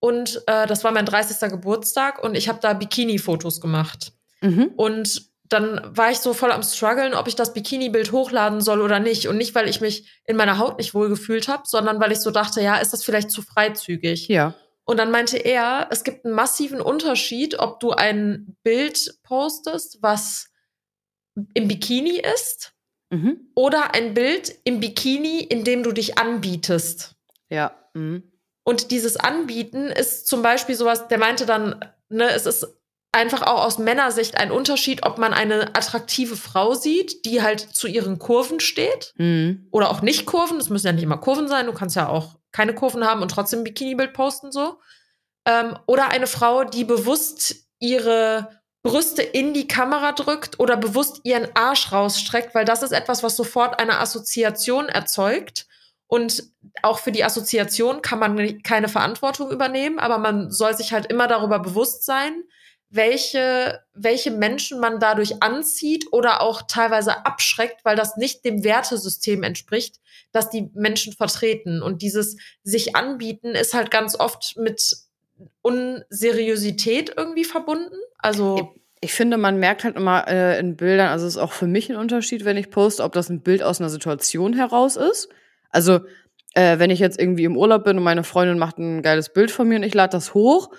Und 0.00 0.42
äh, 0.46 0.66
das 0.66 0.82
war 0.84 0.92
mein 0.92 1.04
30. 1.06 1.50
Geburtstag 1.50 2.22
und 2.22 2.34
ich 2.34 2.48
habe 2.48 2.58
da 2.60 2.72
Bikini-Fotos 2.72 3.60
gemacht. 3.60 4.12
Mhm. 4.40 4.72
Und 4.76 5.28
dann 5.50 5.80
war 5.94 6.10
ich 6.10 6.18
so 6.20 6.32
voll 6.32 6.52
am 6.52 6.62
struggeln, 6.62 7.12
ob 7.12 7.26
ich 7.26 7.34
das 7.36 7.52
Bikini-Bild 7.52 8.12
hochladen 8.12 8.60
soll 8.60 8.80
oder 8.80 8.98
nicht. 9.00 9.28
Und 9.28 9.36
nicht, 9.36 9.54
weil 9.54 9.68
ich 9.68 9.80
mich 9.80 10.08
in 10.24 10.36
meiner 10.36 10.58
Haut 10.58 10.78
nicht 10.78 10.94
wohl 10.94 11.08
gefühlt 11.08 11.48
habe, 11.48 11.64
sondern 11.66 12.00
weil 12.00 12.12
ich 12.12 12.20
so 12.20 12.30
dachte, 12.30 12.62
ja, 12.62 12.76
ist 12.76 12.92
das 12.92 13.04
vielleicht 13.04 13.30
zu 13.30 13.42
freizügig? 13.42 14.28
Ja. 14.28 14.54
Und 14.90 14.96
dann 14.96 15.12
meinte 15.12 15.36
er, 15.36 15.86
es 15.92 16.02
gibt 16.02 16.24
einen 16.24 16.34
massiven 16.34 16.80
Unterschied, 16.80 17.60
ob 17.60 17.78
du 17.78 17.92
ein 17.92 18.56
Bild 18.64 19.18
postest, 19.22 19.98
was 20.02 20.48
im 21.54 21.68
Bikini 21.68 22.20
ist, 22.36 22.72
Mhm. 23.12 23.52
oder 23.54 23.94
ein 23.94 24.14
Bild 24.14 24.52
im 24.64 24.80
Bikini, 24.80 25.38
in 25.44 25.62
dem 25.62 25.84
du 25.84 25.92
dich 25.92 26.18
anbietest. 26.18 27.14
Ja. 27.48 27.76
Mhm. 27.94 28.24
Und 28.64 28.90
dieses 28.90 29.16
Anbieten 29.16 29.86
ist 29.86 30.26
zum 30.26 30.42
Beispiel 30.42 30.74
sowas, 30.74 31.06
der 31.06 31.18
meinte 31.18 31.46
dann, 31.46 31.84
ne, 32.08 32.28
es 32.30 32.46
ist 32.46 32.66
einfach 33.12 33.42
auch 33.42 33.64
aus 33.64 33.78
Männersicht 33.78 34.36
ein 34.38 34.50
Unterschied, 34.50 35.04
ob 35.06 35.18
man 35.18 35.32
eine 35.32 35.68
attraktive 35.76 36.34
Frau 36.34 36.74
sieht, 36.74 37.24
die 37.26 37.42
halt 37.42 37.60
zu 37.60 37.86
ihren 37.86 38.18
Kurven 38.18 38.58
steht 38.58 39.14
Mhm. 39.18 39.68
oder 39.70 39.90
auch 39.90 40.02
nicht 40.02 40.26
Kurven. 40.26 40.58
Das 40.58 40.68
müssen 40.68 40.86
ja 40.88 40.92
nicht 40.92 41.04
immer 41.04 41.18
Kurven 41.18 41.46
sein. 41.46 41.66
Du 41.66 41.72
kannst 41.74 41.94
ja 41.94 42.08
auch 42.08 42.39
keine 42.52 42.74
Kurven 42.74 43.06
haben 43.06 43.22
und 43.22 43.30
trotzdem 43.30 43.64
Bikini-Bild 43.64 44.12
posten 44.12 44.52
so. 44.52 44.78
Ähm, 45.46 45.78
oder 45.86 46.08
eine 46.08 46.26
Frau, 46.26 46.64
die 46.64 46.84
bewusst 46.84 47.66
ihre 47.78 48.60
Brüste 48.82 49.22
in 49.22 49.52
die 49.52 49.68
Kamera 49.68 50.12
drückt 50.12 50.58
oder 50.58 50.76
bewusst 50.76 51.20
ihren 51.24 51.48
Arsch 51.54 51.92
rausstreckt, 51.92 52.54
weil 52.54 52.64
das 52.64 52.82
ist 52.82 52.92
etwas, 52.92 53.22
was 53.22 53.36
sofort 53.36 53.78
eine 53.78 53.98
Assoziation 53.98 54.88
erzeugt. 54.88 55.66
Und 56.06 56.44
auch 56.82 56.98
für 56.98 57.12
die 57.12 57.22
Assoziation 57.22 58.02
kann 58.02 58.18
man 58.18 58.62
keine 58.62 58.88
Verantwortung 58.88 59.50
übernehmen, 59.50 60.00
aber 60.00 60.18
man 60.18 60.50
soll 60.50 60.76
sich 60.76 60.92
halt 60.92 61.06
immer 61.06 61.28
darüber 61.28 61.60
bewusst 61.60 62.04
sein, 62.04 62.42
welche, 62.88 63.84
welche 63.94 64.32
Menschen 64.32 64.80
man 64.80 64.98
dadurch 64.98 65.40
anzieht 65.42 66.06
oder 66.10 66.40
auch 66.40 66.62
teilweise 66.62 67.24
abschreckt, 67.24 67.84
weil 67.84 67.94
das 67.94 68.16
nicht 68.16 68.44
dem 68.44 68.64
Wertesystem 68.64 69.44
entspricht, 69.44 70.00
das 70.32 70.50
die 70.50 70.70
Menschen 70.74 71.12
vertreten. 71.12 71.82
Und 71.82 72.02
dieses 72.02 72.36
sich 72.62 72.96
anbieten 72.96 73.54
ist 73.54 73.74
halt 73.74 73.90
ganz 73.90 74.18
oft 74.18 74.56
mit 74.56 74.96
Unseriosität 75.62 77.12
irgendwie 77.16 77.44
verbunden. 77.44 77.96
Also, 78.18 78.74
Ich 79.00 79.14
finde, 79.14 79.38
man 79.38 79.58
merkt 79.58 79.84
halt 79.84 79.96
immer 79.96 80.28
äh, 80.28 80.58
in 80.58 80.76
Bildern, 80.76 81.08
also 81.08 81.26
es 81.26 81.34
ist 81.34 81.40
auch 81.40 81.52
für 81.52 81.66
mich 81.66 81.90
ein 81.90 81.96
Unterschied, 81.96 82.44
wenn 82.44 82.56
ich 82.56 82.70
poste, 82.70 83.02
ob 83.02 83.12
das 83.12 83.30
ein 83.30 83.42
Bild 83.42 83.62
aus 83.62 83.80
einer 83.80 83.90
Situation 83.90 84.52
heraus 84.52 84.96
ist. 84.96 85.28
Also, 85.70 86.00
äh, 86.54 86.78
wenn 86.78 86.90
ich 86.90 86.98
jetzt 86.98 87.18
irgendwie 87.18 87.44
im 87.44 87.56
Urlaub 87.56 87.84
bin 87.84 87.96
und 87.96 88.02
meine 88.02 88.24
Freundin 88.24 88.58
macht 88.58 88.78
ein 88.78 89.02
geiles 89.02 89.32
Bild 89.32 89.50
von 89.50 89.68
mir 89.68 89.76
und 89.76 89.84
ich 89.84 89.94
lade 89.94 90.12
das 90.12 90.34
hoch. 90.34 90.70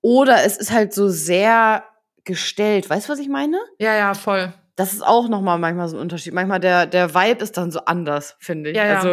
Oder 0.00 0.42
es 0.44 0.56
ist 0.56 0.72
halt 0.72 0.92
so 0.92 1.08
sehr 1.08 1.84
gestellt. 2.24 2.90
Weißt 2.90 3.08
du, 3.08 3.12
was 3.12 3.18
ich 3.20 3.28
meine? 3.28 3.58
ja, 3.78 3.94
ja, 3.94 4.14
voll. 4.14 4.52
Das 4.76 4.92
ist 4.92 5.02
auch 5.02 5.28
nochmal 5.28 5.58
manchmal 5.58 5.88
so 5.88 5.96
ein 5.96 6.00
Unterschied. 6.00 6.32
Manchmal 6.32 6.60
der, 6.60 6.86
der 6.86 7.14
Vibe 7.14 7.42
ist 7.42 7.56
dann 7.56 7.70
so 7.70 7.80
anders, 7.80 8.36
finde 8.38 8.70
ich. 8.70 8.76
Ja, 8.76 8.86
ja. 8.86 8.96
Also, 8.96 9.08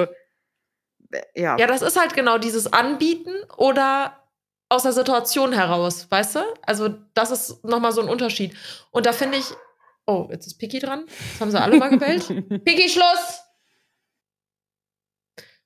äh, 1.12 1.22
ja. 1.36 1.58
Ja, 1.58 1.68
das 1.68 1.82
ist 1.82 2.00
halt 2.00 2.14
genau 2.14 2.38
dieses 2.38 2.72
Anbieten 2.72 3.34
oder 3.58 4.18
aus 4.70 4.84
der 4.84 4.94
Situation 4.94 5.52
heraus, 5.52 6.08
weißt 6.10 6.36
du? 6.36 6.40
Also, 6.66 6.90
das 7.14 7.32
ist 7.32 7.66
nochmal 7.66 7.92
so 7.92 8.02
ein 8.02 8.08
Unterschied. 8.08 8.56
Und 8.92 9.06
da 9.06 9.12
finde 9.12 9.38
ich, 9.38 9.46
oh, 10.06 10.28
jetzt 10.32 10.48
ist 10.48 10.58
Piki 10.60 10.80
dran. 10.80 11.06
Das 11.08 11.42
haben 11.42 11.52
sie 11.52 11.60
alle 11.60 11.78
mal 11.78 11.90
gewählt. 11.98 12.28
Piki, 12.64 12.88
Schluss! 12.88 13.42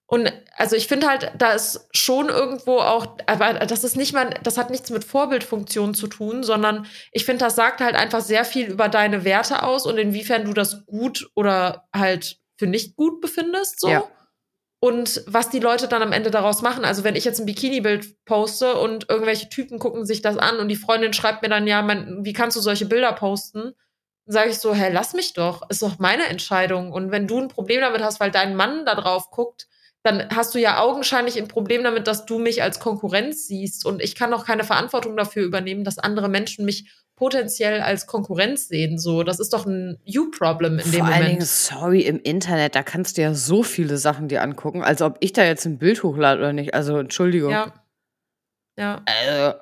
Und 0.05 0.31
also 0.57 0.75
ich 0.75 0.87
finde 0.87 1.07
halt, 1.07 1.31
da 1.37 1.53
ist 1.53 1.87
schon 1.91 2.29
irgendwo 2.29 2.77
auch, 2.77 3.17
aber 3.25 3.53
das 3.53 3.83
ist 3.83 3.95
nicht 3.95 4.13
mal, 4.13 4.29
das 4.43 4.57
hat 4.57 4.69
nichts 4.69 4.89
mit 4.89 5.03
Vorbildfunktion 5.03 5.93
zu 5.95 6.07
tun, 6.07 6.43
sondern 6.43 6.85
ich 7.11 7.25
finde, 7.25 7.45
das 7.45 7.55
sagt 7.55 7.81
halt 7.81 7.95
einfach 7.95 8.21
sehr 8.21 8.45
viel 8.45 8.69
über 8.69 8.89
deine 8.89 9.23
Werte 9.23 9.63
aus 9.63 9.85
und 9.85 9.97
inwiefern 9.97 10.45
du 10.45 10.53
das 10.53 10.85
gut 10.85 11.29
oder 11.35 11.87
halt 11.95 12.37
für 12.57 12.67
nicht 12.67 12.95
gut 12.95 13.21
befindest, 13.21 13.79
so. 13.79 13.89
Ja. 13.89 14.03
Und 14.79 15.23
was 15.27 15.49
die 15.49 15.61
Leute 15.61 15.87
dann 15.87 16.01
am 16.01 16.11
Ende 16.11 16.29
daraus 16.29 16.61
machen. 16.61 16.83
Also 16.83 17.05
wenn 17.05 17.15
ich 17.15 17.23
jetzt 17.23 17.39
ein 17.39 17.45
Bikini-Bild 17.45 18.25
poste 18.25 18.75
und 18.75 19.09
irgendwelche 19.09 19.47
Typen 19.47 19.79
gucken 19.79 20.05
sich 20.05 20.21
das 20.21 20.37
an 20.37 20.57
und 20.57 20.67
die 20.67 20.75
Freundin 20.75 21.13
schreibt 21.13 21.41
mir 21.41 21.47
dann, 21.47 21.67
ja, 21.67 21.81
mein, 21.81 22.19
wie 22.25 22.33
kannst 22.33 22.57
du 22.57 22.61
solche 22.61 22.85
Bilder 22.85 23.13
posten? 23.13 23.73
Dann 24.25 24.33
sage 24.33 24.49
ich 24.49 24.57
so, 24.57 24.73
hä, 24.73 24.89
lass 24.91 25.13
mich 25.13 25.31
doch. 25.33 25.69
Ist 25.69 25.81
doch 25.81 25.99
meine 25.99 26.25
Entscheidung. 26.25 26.91
Und 26.91 27.11
wenn 27.11 27.27
du 27.27 27.39
ein 27.39 27.47
Problem 27.47 27.79
damit 27.79 28.01
hast, 28.01 28.19
weil 28.19 28.31
dein 28.31 28.57
Mann 28.57 28.85
da 28.85 28.95
drauf 28.95 29.31
guckt, 29.31 29.67
dann 30.03 30.27
hast 30.35 30.53
du 30.53 30.59
ja 30.59 30.79
augenscheinlich 30.79 31.37
ein 31.37 31.47
Problem 31.47 31.83
damit, 31.83 32.07
dass 32.07 32.25
du 32.25 32.37
mich 32.39 32.61
als 32.61 32.79
Konkurrenz 32.79 33.47
siehst. 33.47 33.85
Und 33.85 34.01
ich 34.01 34.15
kann 34.15 34.33
auch 34.33 34.45
keine 34.45 34.63
Verantwortung 34.65 35.15
dafür 35.17 35.43
übernehmen, 35.43 35.83
dass 35.85 35.97
andere 35.97 36.27
Menschen 36.29 36.65
mich 36.65 36.91
potenziell 37.15 37.79
als 37.81 38.05
Konkurrenz 38.07 38.67
sehen. 38.67 38.97
So, 38.97 39.23
das 39.23 39.39
ist 39.39 39.53
doch 39.53 39.65
ein 39.65 39.97
You-Problem 40.03 40.73
in 40.73 40.81
Vor 40.81 40.91
dem 40.91 41.01
allen 41.05 41.13
Moment. 41.13 41.29
Dingen, 41.31 41.45
sorry, 41.45 42.01
im 42.01 42.19
Internet, 42.19 42.75
da 42.75 42.83
kannst 42.83 43.17
du 43.17 43.21
ja 43.21 43.33
so 43.33 43.63
viele 43.63 43.97
Sachen 43.97 44.27
dir 44.27 44.41
angucken, 44.41 44.83
als 44.83 45.01
ob 45.01 45.17
ich 45.21 45.31
da 45.31 45.43
jetzt 45.45 45.65
ein 45.65 45.77
Bild 45.77 46.03
hochlade 46.03 46.39
oder 46.39 46.53
nicht. 46.53 46.73
Also, 46.73 46.97
Entschuldigung. 46.97 47.51
ja. 47.51 47.73
Ja. 48.77 49.03
Also, 49.05 49.57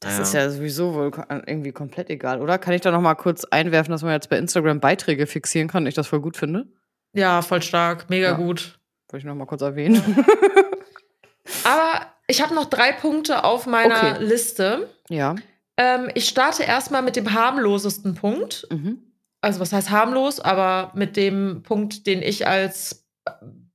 das 0.00 0.16
Ja. 0.16 0.22
ist 0.22 0.34
ja 0.34 0.50
sowieso 0.50 0.94
wohl 0.94 1.10
ko- 1.10 1.24
irgendwie 1.28 1.72
komplett 1.72 2.08
egal, 2.10 2.40
oder? 2.40 2.58
Kann 2.58 2.72
ich 2.74 2.80
da 2.80 2.90
noch 2.92 3.00
mal 3.00 3.14
kurz 3.16 3.44
einwerfen, 3.44 3.90
dass 3.90 4.02
man 4.02 4.12
jetzt 4.12 4.28
bei 4.30 4.38
Instagram 4.38 4.80
Beiträge 4.80 5.26
fixieren 5.26 5.68
kann 5.68 5.82
und 5.82 5.88
ich 5.88 5.94
das 5.94 6.06
voll 6.06 6.20
gut 6.20 6.36
finde? 6.36 6.66
Ja, 7.12 7.42
voll 7.42 7.60
stark. 7.62 8.08
Mega 8.08 8.28
Ja. 8.30 8.36
gut. 8.36 8.78
Wollte 9.14 9.26
ich 9.26 9.28
noch 9.28 9.36
mal 9.36 9.46
kurz 9.46 9.62
erwähnen. 9.62 10.02
Aber 11.62 12.06
ich 12.26 12.42
habe 12.42 12.52
noch 12.52 12.64
drei 12.64 12.90
Punkte 12.90 13.44
auf 13.44 13.64
meiner 13.64 14.14
Okay. 14.14 14.24
Liste. 14.24 14.90
ja. 15.08 15.36
Ähm, 15.76 16.10
ich 16.14 16.28
starte 16.28 16.64
erstmal 16.64 17.00
mit 17.02 17.14
dem 17.14 17.32
harmlosesten 17.32 18.16
Punkt. 18.16 18.66
Mhm. 18.72 19.12
Also, 19.40 19.60
was 19.60 19.72
heißt 19.72 19.90
harmlos? 19.90 20.40
Aber 20.40 20.90
mit 20.96 21.16
dem 21.16 21.62
Punkt, 21.62 22.08
den 22.08 22.22
ich 22.22 22.48
als 22.48 23.06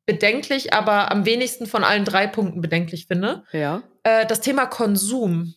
bedenklich, 0.06 0.74
aber 0.74 1.10
am 1.10 1.26
wenigsten 1.26 1.68
von 1.68 1.86
allen 1.86 2.04
drei 2.04 2.28
Punkten 2.28 2.60
bedenklich 2.60 3.08
finde. 3.08 3.46
Ja. 3.54 3.82
Äh, 4.04 4.26
das 4.26 4.42
Thema 4.42 4.66
Konsum. 4.66 5.54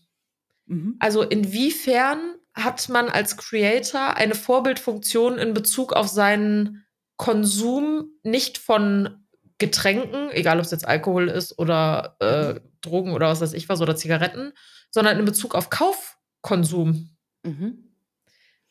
Mhm. 0.66 0.94
Also, 1.00 1.22
inwiefern 1.22 2.36
hat 2.54 2.88
man 2.88 3.08
als 3.08 3.36
Creator 3.36 4.16
eine 4.16 4.36
Vorbildfunktion 4.36 5.38
in 5.38 5.54
Bezug 5.54 5.92
auf 5.92 6.06
seinen 6.06 6.84
Konsum 7.16 8.10
nicht 8.22 8.58
von 8.58 9.21
Getränken, 9.58 10.30
egal 10.32 10.58
ob 10.58 10.64
es 10.64 10.70
jetzt 10.70 10.86
Alkohol 10.86 11.28
ist 11.28 11.58
oder 11.58 12.16
äh, 12.20 12.60
Drogen 12.80 13.12
oder 13.12 13.28
was 13.28 13.40
weiß 13.40 13.52
ich 13.52 13.68
was 13.68 13.80
oder 13.80 13.94
Zigaretten, 13.96 14.52
sondern 14.90 15.18
in 15.18 15.24
Bezug 15.24 15.54
auf 15.54 15.70
Kaufkonsum. 15.70 17.10
Mhm. 17.44 17.88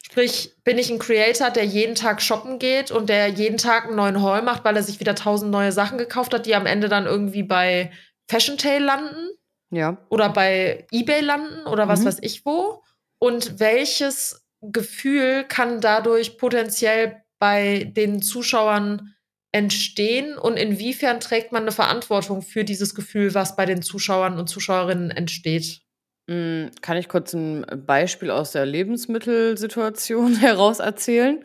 Sprich, 0.04 0.56
bin 0.64 0.78
ich 0.78 0.90
ein 0.90 1.00
Creator, 1.00 1.52
der 1.52 1.64
jeden 1.66 1.96
Tag 1.96 2.22
shoppen 2.22 2.60
geht 2.60 2.92
und 2.92 3.08
der 3.08 3.28
jeden 3.30 3.58
Tag 3.58 3.86
einen 3.86 3.96
neuen 3.96 4.22
Haul 4.22 4.42
macht, 4.42 4.66
weil 4.66 4.76
er 4.76 4.84
sich 4.84 5.00
wieder 5.00 5.16
tausend 5.16 5.52
neue 5.52 5.72
Sachen 5.72 5.98
gekauft 5.98 6.34
hat, 6.34 6.46
die 6.46 6.56
am 6.56 6.66
Ende 6.66 6.90
dann 6.90 7.06
irgendwie 7.06 7.44
bei 7.44 7.92
Fashion 8.28 8.58
Tail 8.58 8.84
landen 8.84 9.30
Ja. 9.70 9.98
oder 10.10 10.30
bei 10.30 10.86
eBay 10.92 11.22
landen 11.22 11.66
oder 11.68 11.88
was 11.88 12.02
Mhm. 12.02 12.06
weiß 12.06 12.18
ich 12.22 12.46
wo? 12.46 12.84
Und 13.20 13.60
welches 13.60 14.46
Gefühl 14.62 15.44
kann 15.46 15.80
dadurch 15.80 16.38
potenziell 16.38 17.24
bei 17.40 17.92
den 17.96 18.22
Zuschauern 18.22 19.14
entstehen 19.52 20.38
und 20.38 20.58
inwiefern 20.58 21.20
trägt 21.20 21.52
man 21.52 21.64
eine 21.64 21.72
Verantwortung 21.72 22.42
für 22.42 22.64
dieses 22.64 22.96
Gefühl, 22.96 23.34
was 23.34 23.56
bei 23.56 23.66
den 23.66 23.82
Zuschauern 23.82 24.40
und 24.40 24.48
Zuschauerinnen 24.48 25.12
entsteht? 25.12 25.82
Mm, 26.28 26.68
Kann 26.82 26.98
ich 26.98 27.10
kurz 27.10 27.34
ein 27.34 27.66
Beispiel 27.86 28.32
aus 28.32 28.52
der 28.52 28.66
Lebensmittelsituation 28.66 30.36
heraus 30.40 30.80
erzählen? 30.80 31.44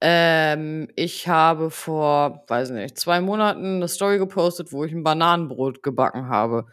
Ähm, 0.00 0.88
ich 0.96 1.28
habe 1.28 1.70
vor, 1.70 2.44
weiß 2.48 2.70
nicht, 2.70 2.98
zwei 2.98 3.20
Monaten 3.20 3.76
eine 3.76 3.88
Story 3.88 4.18
gepostet, 4.18 4.72
wo 4.72 4.84
ich 4.84 4.92
ein 4.92 5.04
Bananenbrot 5.04 5.82
gebacken 5.82 6.28
habe. 6.28 6.66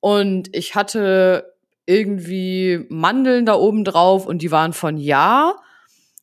Und 0.00 0.54
ich 0.54 0.74
hatte 0.74 1.54
irgendwie 1.86 2.86
Mandeln 2.88 3.46
da 3.46 3.54
oben 3.54 3.84
drauf 3.84 4.26
und 4.26 4.42
die 4.42 4.50
waren 4.50 4.72
von 4.72 4.96
Ja. 4.96 5.56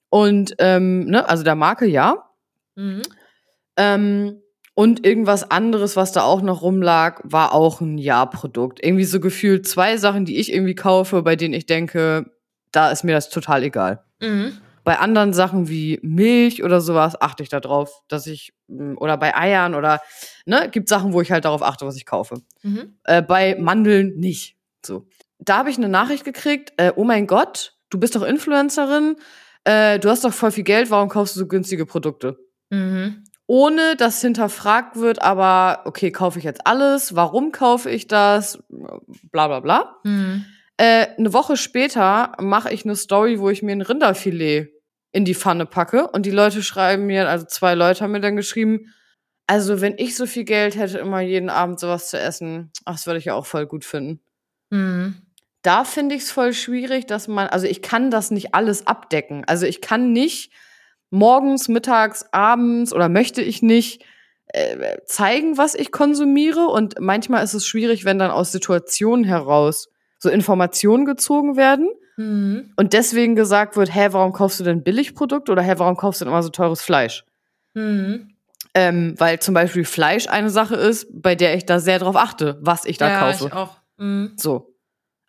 Und, 0.09 0.55
ähm, 0.59 1.05
ne, 1.05 1.27
also 1.27 1.43
der 1.43 1.55
Marke 1.55 1.85
Ja. 1.85 2.29
Mhm. 2.75 3.01
Ähm, 3.77 4.41
und 4.73 5.05
irgendwas 5.07 5.49
anderes, 5.49 5.95
was 5.95 6.11
da 6.11 6.21
auch 6.21 6.43
noch 6.43 6.61
rumlag, 6.61 7.21
war 7.23 7.53
auch 7.53 7.81
ein 7.81 7.97
Ja-Produkt. 7.97 8.83
Irgendwie 8.83 9.05
so 9.05 9.19
gefühlt 9.19 9.67
zwei 9.67 9.97
Sachen, 9.97 10.25
die 10.25 10.37
ich 10.37 10.53
irgendwie 10.53 10.75
kaufe, 10.75 11.23
bei 11.23 11.35
denen 11.35 11.55
ich 11.55 11.65
denke, 11.65 12.31
da 12.71 12.91
ist 12.91 13.03
mir 13.03 13.13
das 13.13 13.29
total 13.29 13.63
egal. 13.63 14.03
Mhm. 14.21 14.57
Bei 14.83 14.99
anderen 14.99 15.33
Sachen 15.33 15.67
wie 15.67 15.99
Milch 16.03 16.63
oder 16.63 16.79
sowas 16.79 17.19
achte 17.19 17.43
ich 17.43 17.49
darauf, 17.49 18.03
dass 18.07 18.27
ich, 18.27 18.53
mm, 18.67 18.97
oder 18.97 19.17
bei 19.17 19.35
Eiern 19.35 19.73
oder, 19.73 19.99
ne, 20.45 20.69
gibt 20.71 20.89
Sachen, 20.89 21.11
wo 21.11 21.21
ich 21.21 21.31
halt 21.31 21.45
darauf 21.45 21.63
achte, 21.63 21.85
was 21.85 21.97
ich 21.97 22.05
kaufe. 22.05 22.41
Mhm. 22.61 22.97
Äh, 23.03 23.21
bei 23.21 23.57
Mandeln 23.59 24.15
nicht. 24.17 24.57
So. 24.85 25.07
Da 25.39 25.57
habe 25.57 25.71
ich 25.71 25.77
eine 25.77 25.89
Nachricht 25.89 26.23
gekriegt, 26.23 26.73
äh, 26.77 26.93
oh 26.95 27.03
mein 27.03 27.25
Gott, 27.27 27.75
du 27.89 27.99
bist 27.99 28.15
doch 28.15 28.23
Influencerin, 28.23 29.15
äh, 29.63 29.99
du 29.99 30.09
hast 30.09 30.23
doch 30.23 30.33
voll 30.33 30.51
viel 30.51 30.63
Geld, 30.63 30.89
warum 30.89 31.09
kaufst 31.09 31.35
du 31.35 31.39
so 31.39 31.47
günstige 31.47 31.85
Produkte? 31.85 32.37
Mhm. 32.69 33.23
Ohne 33.47 33.95
dass 33.95 34.21
hinterfragt 34.21 34.97
wird, 34.97 35.21
aber 35.21 35.81
okay, 35.85 36.11
kaufe 36.11 36.37
ich 36.37 36.45
jetzt 36.45 36.67
alles? 36.67 37.15
Warum 37.15 37.51
kaufe 37.51 37.89
ich 37.89 38.07
das? 38.07 38.63
Bla 38.69 39.47
bla 39.47 39.61
bla. 39.61 39.95
Mhm. 40.03 40.45
Äh, 40.75 41.07
eine 41.17 41.33
Woche 41.33 41.57
später 41.57 42.33
mache 42.39 42.71
ich 42.71 42.85
eine 42.85 42.95
Story, 42.95 43.39
wo 43.39 43.49
ich 43.49 43.63
mir 43.63 43.71
ein 43.71 43.81
Rinderfilet 43.81 44.69
in 45.11 45.25
die 45.25 45.33
Pfanne 45.33 45.65
packe 45.65 46.07
und 46.09 46.25
die 46.25 46.31
Leute 46.31 46.61
schreiben 46.61 47.07
mir, 47.07 47.27
also 47.27 47.45
zwei 47.45 47.73
Leute 47.73 48.03
haben 48.03 48.11
mir 48.11 48.19
dann 48.19 48.35
geschrieben, 48.35 48.93
also 49.47 49.79
wenn 49.79 49.97
ich 49.97 50.15
so 50.15 50.25
viel 50.25 50.43
Geld 50.43 50.75
hätte, 50.75 50.99
immer 50.99 51.21
jeden 51.21 51.49
Abend 51.49 51.79
sowas 51.79 52.09
zu 52.09 52.19
essen, 52.19 52.71
ach, 52.83 52.95
das 52.95 53.07
würde 53.07 53.17
ich 53.17 53.25
ja 53.25 53.33
auch 53.33 53.45
voll 53.45 53.65
gut 53.65 53.85
finden. 53.85 54.19
Mhm. 54.69 55.15
Da 55.61 55.85
finde 55.85 56.15
ich 56.15 56.23
es 56.23 56.31
voll 56.31 56.53
schwierig, 56.53 57.07
dass 57.07 57.27
man, 57.27 57.47
also 57.47 57.65
ich 57.65 57.81
kann 57.81 58.11
das 58.11 58.29
nicht 58.29 58.53
alles 58.53 58.85
abdecken. 58.85 59.43
Also 59.47 59.65
ich 59.65 59.81
kann 59.81 60.11
nicht 60.11 60.51
morgens, 61.09 61.67
mittags, 61.67 62.25
abends 62.31 62.93
oder 62.93 63.09
möchte 63.09 63.41
ich 63.41 63.61
nicht 63.61 64.03
äh, 64.47 64.97
zeigen, 65.05 65.57
was 65.57 65.75
ich 65.75 65.91
konsumiere. 65.91 66.67
Und 66.67 66.99
manchmal 66.99 67.43
ist 67.43 67.53
es 67.53 67.65
schwierig, 67.65 68.05
wenn 68.05 68.19
dann 68.19 68.31
aus 68.31 68.51
Situationen 68.51 69.25
heraus 69.25 69.89
so 70.19 70.29
Informationen 70.29 71.05
gezogen 71.05 71.55
werden 71.57 71.89
Mhm. 72.19 72.73
und 72.77 72.93
deswegen 72.93 73.35
gesagt 73.35 73.77
wird, 73.77 73.93
hä, 73.93 74.07
warum 74.09 74.33
kaufst 74.33 74.59
du 74.59 74.63
denn 74.63 74.83
Billigprodukt 74.83 75.51
oder 75.51 75.61
hä, 75.61 75.75
warum 75.77 75.95
kaufst 75.95 76.19
du 76.19 76.25
denn 76.25 76.33
immer 76.33 76.41
so 76.41 76.49
teures 76.49 76.81
Fleisch? 76.81 77.23
Mhm. 77.75 78.31
Ähm, 78.73 79.13
weil 79.17 79.39
zum 79.39 79.53
Beispiel 79.53 79.85
Fleisch 79.85 80.27
eine 80.27 80.49
Sache 80.49 80.75
ist, 80.75 81.07
bei 81.11 81.35
der 81.35 81.55
ich 81.55 81.67
da 81.67 81.79
sehr 81.79 81.99
drauf 81.99 82.15
achte, 82.15 82.57
was 82.61 82.85
ich 82.85 82.97
da 82.97 83.09
ja, 83.09 83.19
kaufe. 83.19 83.45
ich 83.45 83.53
auch. 83.53 83.77
Mhm. 83.97 84.33
So. 84.35 84.73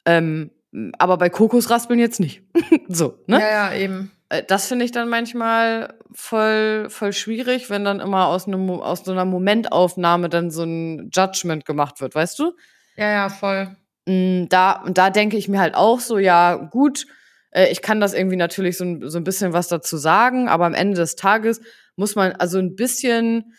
Ähm, 0.07 0.51
aber 0.99 1.17
bei 1.17 1.31
Kokosraspeln 1.31 1.99
jetzt 1.99 2.21
nicht. 2.21 2.43
so, 2.89 3.19
ne? 3.27 3.41
Ja, 3.41 3.49
ja, 3.51 3.75
eben. 3.75 4.13
Äh, 4.29 4.43
Das 4.43 4.67
finde 4.67 4.85
ich 4.85 4.93
dann 4.93 5.09
manchmal 5.09 5.95
voll, 6.13 6.87
voll 6.91 7.13
schwierig, 7.13 7.71
wenn 7.71 7.85
dann 7.85 8.01
immer 8.01 8.27
aus, 8.27 8.47
einem, 8.47 8.69
aus 8.71 9.05
so 9.05 9.13
einer 9.13 9.25
Momentaufnahme 9.25 10.29
dann 10.29 10.51
so 10.51 10.65
ein 10.65 11.11
Judgment 11.13 11.65
gemacht 11.65 12.01
wird, 12.01 12.15
weißt 12.15 12.39
du? 12.39 12.53
Ja, 12.97 13.11
ja, 13.11 13.29
voll. 13.29 13.77
Da, 14.07 14.83
und 14.85 14.97
da 14.97 15.11
denke 15.11 15.37
ich 15.37 15.49
mir 15.49 15.61
halt 15.61 15.75
auch 15.75 16.01
so, 16.01 16.19
ja, 16.19 16.55
gut, 16.55 17.07
äh, 17.51 17.69
ich 17.71 17.83
kann 17.83 18.01
das 18.01 18.15
irgendwie 18.15 18.37
natürlich 18.37 18.79
so 18.79 18.85
ein, 18.85 19.09
so 19.09 19.19
ein 19.19 19.25
bisschen 19.25 19.53
was 19.53 19.69
dazu 19.69 19.97
sagen, 19.99 20.49
aber 20.49 20.65
am 20.67 20.75
Ende 20.75 20.97
des 20.97 21.15
Tages 21.15 21.61
muss 21.97 22.15
man 22.15 22.33
also 22.33 22.59
ein 22.59 22.75
bisschen, 22.75 23.53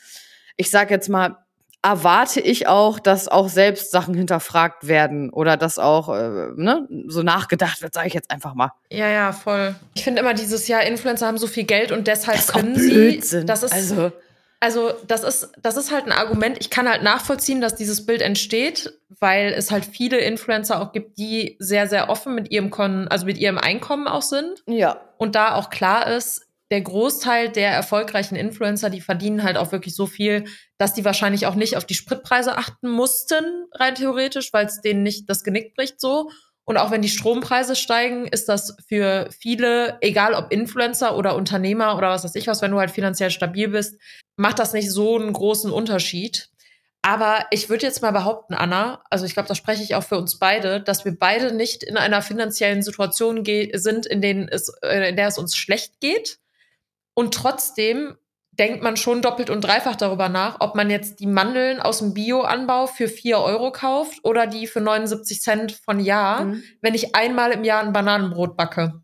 ich 0.57 0.71
sag 0.71 0.89
jetzt 0.89 1.07
mal, 1.09 1.37
erwarte 1.81 2.41
ich 2.41 2.67
auch, 2.67 2.99
dass 2.99 3.27
auch 3.27 3.47
selbst 3.47 3.91
Sachen 3.91 4.13
hinterfragt 4.13 4.87
werden 4.87 5.29
oder 5.29 5.55
dass 5.55 5.79
auch 5.79 6.09
äh, 6.09 6.49
ne, 6.55 6.87
so 7.07 7.23
nachgedacht 7.23 7.81
wird, 7.81 7.93
sage 7.93 8.07
ich 8.07 8.13
jetzt 8.13 8.31
einfach 8.31 8.53
mal. 8.53 8.73
Ja, 8.91 9.07
ja, 9.07 9.31
voll. 9.31 9.75
Ich 9.93 10.03
finde 10.03 10.19
immer 10.19 10.33
dieses 10.33 10.67
Jahr, 10.67 10.83
Influencer 10.83 11.27
haben 11.27 11.37
so 11.37 11.47
viel 11.47 11.63
Geld 11.63 11.91
und 11.91 12.07
deshalb 12.07 12.37
Das 12.37 12.51
können 12.51 12.75
sie. 12.75 13.45
Das 13.45 13.63
ist, 13.63 13.71
also, 13.71 14.11
also, 14.59 14.91
das 15.07 15.23
ist, 15.23 15.51
das 15.61 15.77
ist 15.77 15.91
halt 15.91 16.05
ein 16.05 16.11
Argument. 16.11 16.57
Ich 16.59 16.69
kann 16.69 16.89
halt 16.89 17.01
nachvollziehen, 17.01 17.61
dass 17.61 17.75
dieses 17.75 18.05
Bild 18.05 18.21
entsteht, 18.21 18.93
weil 19.21 19.53
es 19.53 19.71
halt 19.71 19.85
viele 19.85 20.17
Influencer 20.17 20.81
auch 20.81 20.91
gibt, 20.91 21.17
die 21.17 21.55
sehr, 21.59 21.87
sehr 21.87 22.09
offen 22.09 22.35
mit 22.35 22.51
ihrem 22.51 22.69
Kon 22.69 23.07
also 23.07 23.25
mit 23.25 23.37
ihrem 23.37 23.57
Einkommen 23.57 24.07
auch 24.07 24.21
sind. 24.21 24.63
ja. 24.67 24.99
Und 25.17 25.35
da 25.35 25.55
auch 25.55 25.69
klar 25.69 26.07
ist, 26.07 26.45
der 26.71 26.81
Großteil 26.81 27.49
der 27.49 27.71
erfolgreichen 27.71 28.35
Influencer, 28.35 28.89
die 28.89 29.01
verdienen 29.01 29.43
halt 29.43 29.57
auch 29.57 29.71
wirklich 29.71 29.95
so 29.95 30.05
viel, 30.05 30.45
dass 30.77 30.93
die 30.93 31.05
wahrscheinlich 31.05 31.47
auch 31.47 31.55
nicht 31.55 31.77
auf 31.77 31.85
die 31.85 31.95
Spritpreise 31.95 32.57
achten 32.57 32.89
mussten, 32.89 33.65
rein 33.73 33.95
theoretisch, 33.95 34.53
weil 34.53 34.67
es 34.67 34.81
denen 34.81 35.03
nicht 35.03 35.29
das 35.29 35.43
Genick 35.43 35.73
bricht 35.75 35.99
so. 35.99 36.29
Und 36.65 36.77
auch 36.77 36.91
wenn 36.91 37.01
die 37.01 37.09
Strompreise 37.09 37.75
steigen, 37.75 38.27
ist 38.27 38.47
das 38.47 38.77
für 38.87 39.27
viele, 39.31 39.97
egal 40.01 40.35
ob 40.35 40.51
Influencer 40.51 41.17
oder 41.17 41.35
Unternehmer 41.35 41.97
oder 41.97 42.09
was 42.09 42.23
weiß 42.23 42.35
ich 42.35 42.45
was, 42.45 42.61
wenn 42.61 42.69
du 42.69 42.77
halt 42.77 42.91
finanziell 42.91 43.31
stabil 43.31 43.69
bist, 43.69 43.99
macht 44.35 44.59
das 44.59 44.73
nicht 44.73 44.91
so 44.91 45.17
einen 45.17 45.33
großen 45.33 45.71
Unterschied. 45.71 46.49
Aber 47.01 47.45
ich 47.49 47.69
würde 47.69 47.87
jetzt 47.87 48.01
mal 48.01 48.11
behaupten, 48.11 48.53
Anna, 48.53 49.01
also 49.09 49.25
ich 49.25 49.33
glaube, 49.33 49.47
da 49.47 49.55
spreche 49.55 49.81
ich 49.81 49.95
auch 49.95 50.03
für 50.03 50.17
uns 50.17 50.37
beide, 50.37 50.81
dass 50.81 51.05
wir 51.05 51.17
beide 51.17 51.55
nicht 51.55 51.81
in 51.81 51.97
einer 51.97 52.21
finanziellen 52.21 52.83
Situation 52.83 53.43
sind, 53.73 54.05
in, 54.05 54.21
denen 54.21 54.47
es, 54.47 54.69
äh, 54.83 55.09
in 55.09 55.15
der 55.15 55.27
es 55.27 55.39
uns 55.39 55.55
schlecht 55.55 55.99
geht. 56.01 56.39
Und 57.19 57.33
trotzdem 57.33 58.15
denkt 58.53 58.81
man 58.81 58.95
schon 58.95 59.21
doppelt 59.21 59.49
und 59.49 59.59
dreifach 59.59 59.97
darüber 59.97 60.29
nach, 60.29 60.61
ob 60.61 60.73
man 60.75 60.89
jetzt 60.89 61.19
die 61.19 61.27
Mandeln 61.27 61.81
aus 61.81 61.99
dem 61.99 62.13
Bio-Anbau 62.13 62.87
für 62.87 63.09
4 63.09 63.39
Euro 63.39 63.73
kauft 63.73 64.19
oder 64.23 64.47
die 64.47 64.67
für 64.67 64.79
79 64.79 65.41
Cent 65.41 65.71
von 65.73 65.99
Jahr, 65.99 66.45
Mhm. 66.45 66.63
wenn 66.81 66.93
ich 66.93 67.13
einmal 67.15 67.51
im 67.51 67.65
Jahr 67.65 67.83
ein 67.83 67.91
Bananenbrot 67.91 68.55
backe. 68.55 69.01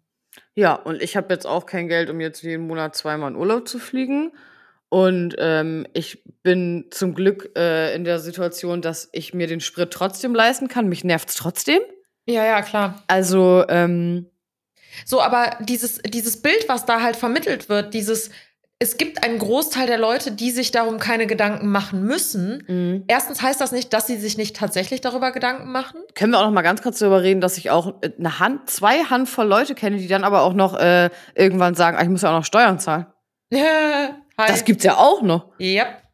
Ja, 0.55 0.75
und 0.75 1.01
ich 1.01 1.17
habe 1.17 1.33
jetzt 1.33 1.45
auch 1.45 1.65
kein 1.65 1.89
Geld, 1.89 2.09
um 2.09 2.21
jetzt 2.21 2.41
jeden 2.41 2.67
Monat 2.67 2.95
zweimal 2.95 3.31
in 3.31 3.35
Urlaub 3.35 3.67
zu 3.67 3.79
fliegen. 3.79 4.31
Und 4.87 5.35
ähm, 5.39 5.85
ich 5.91 6.23
bin 6.41 6.85
zum 6.91 7.15
Glück 7.15 7.51
äh, 7.57 7.93
in 7.95 8.05
der 8.05 8.19
Situation, 8.19 8.81
dass 8.81 9.09
ich 9.11 9.33
mir 9.33 9.47
den 9.47 9.59
Sprit 9.59 9.91
trotzdem 9.91 10.33
leisten 10.33 10.69
kann. 10.69 10.87
Mich 10.87 11.03
nervt's 11.03 11.35
trotzdem. 11.35 11.81
Ja, 12.25 12.45
ja, 12.45 12.61
klar. 12.61 13.03
Also, 13.07 13.65
ähm, 13.67 14.29
So, 15.03 15.21
aber 15.21 15.57
dieses, 15.61 16.01
dieses 16.01 16.41
Bild, 16.41 16.67
was 16.67 16.85
da 16.85 17.01
halt 17.01 17.15
vermittelt 17.15 17.69
wird, 17.69 17.93
dieses, 17.93 18.29
es 18.77 18.97
gibt 18.97 19.23
einen 19.23 19.39
Großteil 19.39 19.87
der 19.87 19.97
Leute, 19.97 20.31
die 20.31 20.51
sich 20.51 20.71
darum 20.71 20.99
keine 20.99 21.27
Gedanken 21.27 21.69
machen 21.69 22.03
müssen. 22.03 22.63
mh. 22.67 23.03
Erstens 23.07 23.41
heißt 23.41 23.59
das 23.61 23.71
nicht, 23.71 23.93
dass 23.93 24.07
sie 24.07 24.17
sich 24.17 24.37
nicht 24.37 24.55
tatsächlich 24.55 25.01
darüber 25.01 25.31
Gedanken 25.31 25.71
machen. 25.71 26.01
können 26.13 26.31
wir 26.31 26.39
auch 26.39 26.45
noch 26.45 26.51
mal 26.51 26.61
ganz 26.61 26.81
kurz 26.81 26.99
darüber 26.99 27.23
reden, 27.23 27.41
dass 27.41 27.57
ich 27.57 27.69
auch 27.69 28.01
äh, 28.01 28.11
eine 28.19 28.39
Hand, 28.39 28.69
zwei 28.69 29.03
Handvoll 29.03 29.47
Leute 29.47 29.75
kenne, 29.75 29.97
die 29.97 30.07
dann 30.07 30.23
aber 30.23 30.41
auch 30.41 30.53
noch 30.53 30.77
äh, 30.77 31.09
irgendwann 31.35 31.75
sagen, 31.75 31.97
ah, 31.97 32.03
ich 32.03 32.09
muss 32.09 32.21
ja 32.21 32.29
auch 32.29 32.37
noch 32.39 32.45
Steuern 32.45 32.79
zahlen. 32.79 33.07
Hi. 33.53 34.47
Das 34.47 34.65
gibt's 34.65 34.83
ja 34.83 34.97
auch 34.97 35.21
noch. 35.21 35.51
Yep. 35.59 36.04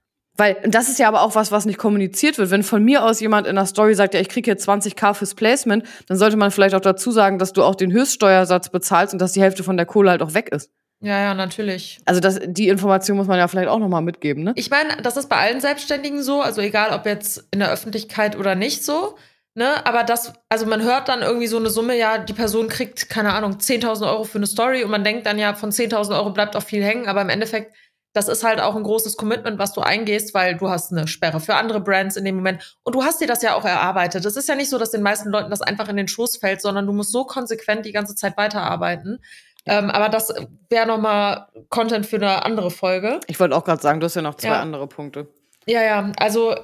Weil, 0.41 0.57
das 0.65 0.89
ist 0.89 0.97
ja 0.97 1.07
aber 1.07 1.21
auch 1.21 1.35
was, 1.35 1.51
was 1.51 1.67
nicht 1.67 1.77
kommuniziert 1.77 2.39
wird. 2.39 2.49
Wenn 2.49 2.63
von 2.63 2.83
mir 2.83 3.03
aus 3.03 3.19
jemand 3.19 3.45
in 3.45 3.55
der 3.55 3.67
Story 3.67 3.93
sagt, 3.93 4.15
ja, 4.15 4.19
ich 4.19 4.27
kriege 4.27 4.49
jetzt 4.49 4.67
20k 4.67 5.13
fürs 5.13 5.35
Placement, 5.35 5.85
dann 6.07 6.17
sollte 6.17 6.35
man 6.35 6.49
vielleicht 6.49 6.73
auch 6.73 6.81
dazu 6.81 7.11
sagen, 7.11 7.37
dass 7.37 7.53
du 7.53 7.61
auch 7.61 7.75
den 7.75 7.91
Höchststeuersatz 7.91 8.69
bezahlst 8.69 9.13
und 9.13 9.21
dass 9.21 9.33
die 9.33 9.41
Hälfte 9.41 9.63
von 9.63 9.77
der 9.77 9.85
Kohle 9.85 10.09
halt 10.09 10.23
auch 10.23 10.33
weg 10.33 10.49
ist. 10.49 10.71
Ja, 10.99 11.19
ja, 11.19 11.35
natürlich. 11.35 11.99
Also 12.05 12.21
das, 12.21 12.39
die 12.43 12.69
Information 12.69 13.17
muss 13.17 13.27
man 13.27 13.37
ja 13.37 13.47
vielleicht 13.47 13.69
auch 13.69 13.77
noch 13.77 13.87
mal 13.87 14.01
mitgeben, 14.01 14.43
ne? 14.43 14.53
Ich 14.55 14.71
meine, 14.71 14.97
das 15.03 15.15
ist 15.15 15.29
bei 15.29 15.35
allen 15.35 15.61
Selbstständigen 15.61 16.23
so, 16.23 16.41
also 16.41 16.59
egal 16.59 16.91
ob 16.91 17.05
jetzt 17.05 17.47
in 17.51 17.59
der 17.59 17.71
Öffentlichkeit 17.71 18.35
oder 18.35 18.55
nicht 18.55 18.83
so. 18.83 19.17
Ne, 19.53 19.85
aber 19.85 20.03
das, 20.03 20.31
also 20.47 20.65
man 20.65 20.81
hört 20.81 21.09
dann 21.09 21.21
irgendwie 21.21 21.47
so 21.47 21.57
eine 21.57 21.69
Summe, 21.69 21.97
ja, 21.97 22.17
die 22.17 22.31
Person 22.31 22.69
kriegt, 22.69 23.09
keine 23.09 23.33
Ahnung, 23.33 23.57
10.000 23.57 24.09
Euro 24.09 24.23
für 24.23 24.37
eine 24.37 24.47
Story 24.47 24.83
und 24.85 24.89
man 24.91 25.03
denkt 25.03 25.25
dann 25.25 25.37
ja, 25.37 25.53
von 25.55 25.71
10.000 25.71 26.15
Euro 26.15 26.29
bleibt 26.29 26.55
auch 26.55 26.63
viel 26.63 26.81
hängen, 26.81 27.09
aber 27.09 27.21
im 27.21 27.27
Endeffekt, 27.27 27.75
das 28.13 28.27
ist 28.27 28.43
halt 28.43 28.59
auch 28.59 28.75
ein 28.75 28.83
großes 28.83 29.15
Commitment, 29.17 29.57
was 29.57 29.73
du 29.73 29.81
eingehst, 29.81 30.33
weil 30.33 30.57
du 30.57 30.69
hast 30.69 30.91
eine 30.91 31.07
Sperre 31.07 31.39
für 31.39 31.55
andere 31.55 31.79
Brands 31.79 32.15
in 32.17 32.25
dem 32.25 32.35
Moment 32.35 32.77
und 32.83 32.93
du 32.95 33.03
hast 33.03 33.21
dir 33.21 33.27
das 33.27 33.41
ja 33.41 33.55
auch 33.55 33.63
erarbeitet. 33.65 34.25
Es 34.25 34.35
ist 34.35 34.49
ja 34.49 34.55
nicht 34.55 34.69
so, 34.69 34.77
dass 34.77 34.91
den 34.91 35.01
meisten 35.01 35.29
Leuten 35.29 35.49
das 35.49 35.61
einfach 35.61 35.87
in 35.87 35.97
den 35.97 36.07
Schoß 36.07 36.37
fällt, 36.37 36.61
sondern 36.61 36.85
du 36.85 36.93
musst 36.93 37.11
so 37.11 37.23
konsequent 37.25 37.85
die 37.85 37.91
ganze 37.93 38.15
Zeit 38.15 38.35
weiterarbeiten. 38.37 39.19
Ähm, 39.65 39.89
aber 39.91 40.09
das 40.09 40.33
wäre 40.69 40.87
nochmal 40.87 41.47
Content 41.69 42.05
für 42.05 42.15
eine 42.17 42.43
andere 42.43 42.71
Folge. 42.71 43.19
Ich 43.27 43.39
wollte 43.39 43.55
auch 43.55 43.63
gerade 43.63 43.81
sagen, 43.81 43.99
du 43.99 44.05
hast 44.05 44.15
ja 44.15 44.21
noch 44.23 44.35
zwei 44.35 44.47
Ja. 44.49 44.61
andere 44.61 44.87
Punkte. 44.87 45.27
Ja, 45.67 45.83
ja, 45.83 46.11
also 46.17 46.55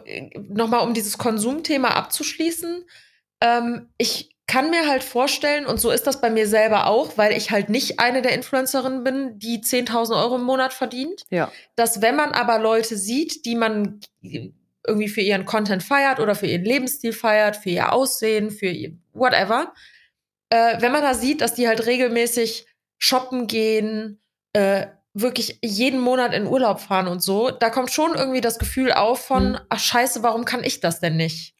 nochmal, 0.49 0.83
um 0.85 0.93
dieses 0.95 1.17
Konsumthema 1.19 1.89
abzuschließen. 1.89 2.83
Ähm, 3.41 3.89
ich 3.99 4.35
kann 4.47 4.69
mir 4.69 4.87
halt 4.87 5.03
vorstellen, 5.03 5.65
und 5.65 5.79
so 5.79 5.91
ist 5.91 6.07
das 6.07 6.21
bei 6.21 6.29
mir 6.29 6.47
selber 6.47 6.87
auch, 6.87 7.17
weil 7.17 7.33
ich 7.35 7.51
halt 7.51 7.69
nicht 7.69 7.99
eine 7.99 8.21
der 8.21 8.33
Influencerinnen 8.33 9.03
bin, 9.03 9.37
die 9.39 9.59
10.000 9.61 10.15
Euro 10.15 10.35
im 10.37 10.43
Monat 10.43 10.73
verdient, 10.73 11.23
Ja. 11.29 11.51
dass 11.75 12.01
wenn 12.01 12.15
man 12.15 12.31
aber 12.31 12.57
Leute 12.57 12.95
sieht, 12.97 13.45
die 13.45 13.55
man 13.55 13.99
irgendwie 14.21 15.09
für 15.09 15.19
ihren 15.21 15.45
Content 15.45 15.83
feiert 15.83 16.19
oder 16.21 16.33
für 16.33 16.47
ihren 16.47 16.63
Lebensstil 16.63 17.11
feiert, 17.11 17.57
für 17.57 17.69
ihr 17.71 17.91
Aussehen, 17.91 18.49
für 18.51 18.67
ihr 18.67 18.93
whatever, 19.13 19.73
äh, 20.49 20.81
wenn 20.81 20.93
man 20.93 21.01
da 21.01 21.13
sieht, 21.13 21.41
dass 21.41 21.53
die 21.55 21.67
halt 21.67 21.85
regelmäßig 21.85 22.65
shoppen 22.97 23.47
gehen, 23.47 24.21
äh, 24.53 24.87
wirklich 25.13 25.59
jeden 25.61 25.99
Monat 25.99 26.33
in 26.33 26.47
Urlaub 26.47 26.79
fahren 26.79 27.07
und 27.07 27.21
so, 27.21 27.49
da 27.51 27.69
kommt 27.69 27.91
schon 27.91 28.15
irgendwie 28.15 28.39
das 28.39 28.59
Gefühl 28.59 28.93
auf 28.93 29.19
von, 29.25 29.51
Mhm. 29.51 29.59
ach 29.69 29.79
scheiße, 29.79 30.23
warum 30.23 30.45
kann 30.45 30.63
ich 30.63 30.79
das 30.79 30.99
denn 31.01 31.17
nicht? 31.17 31.53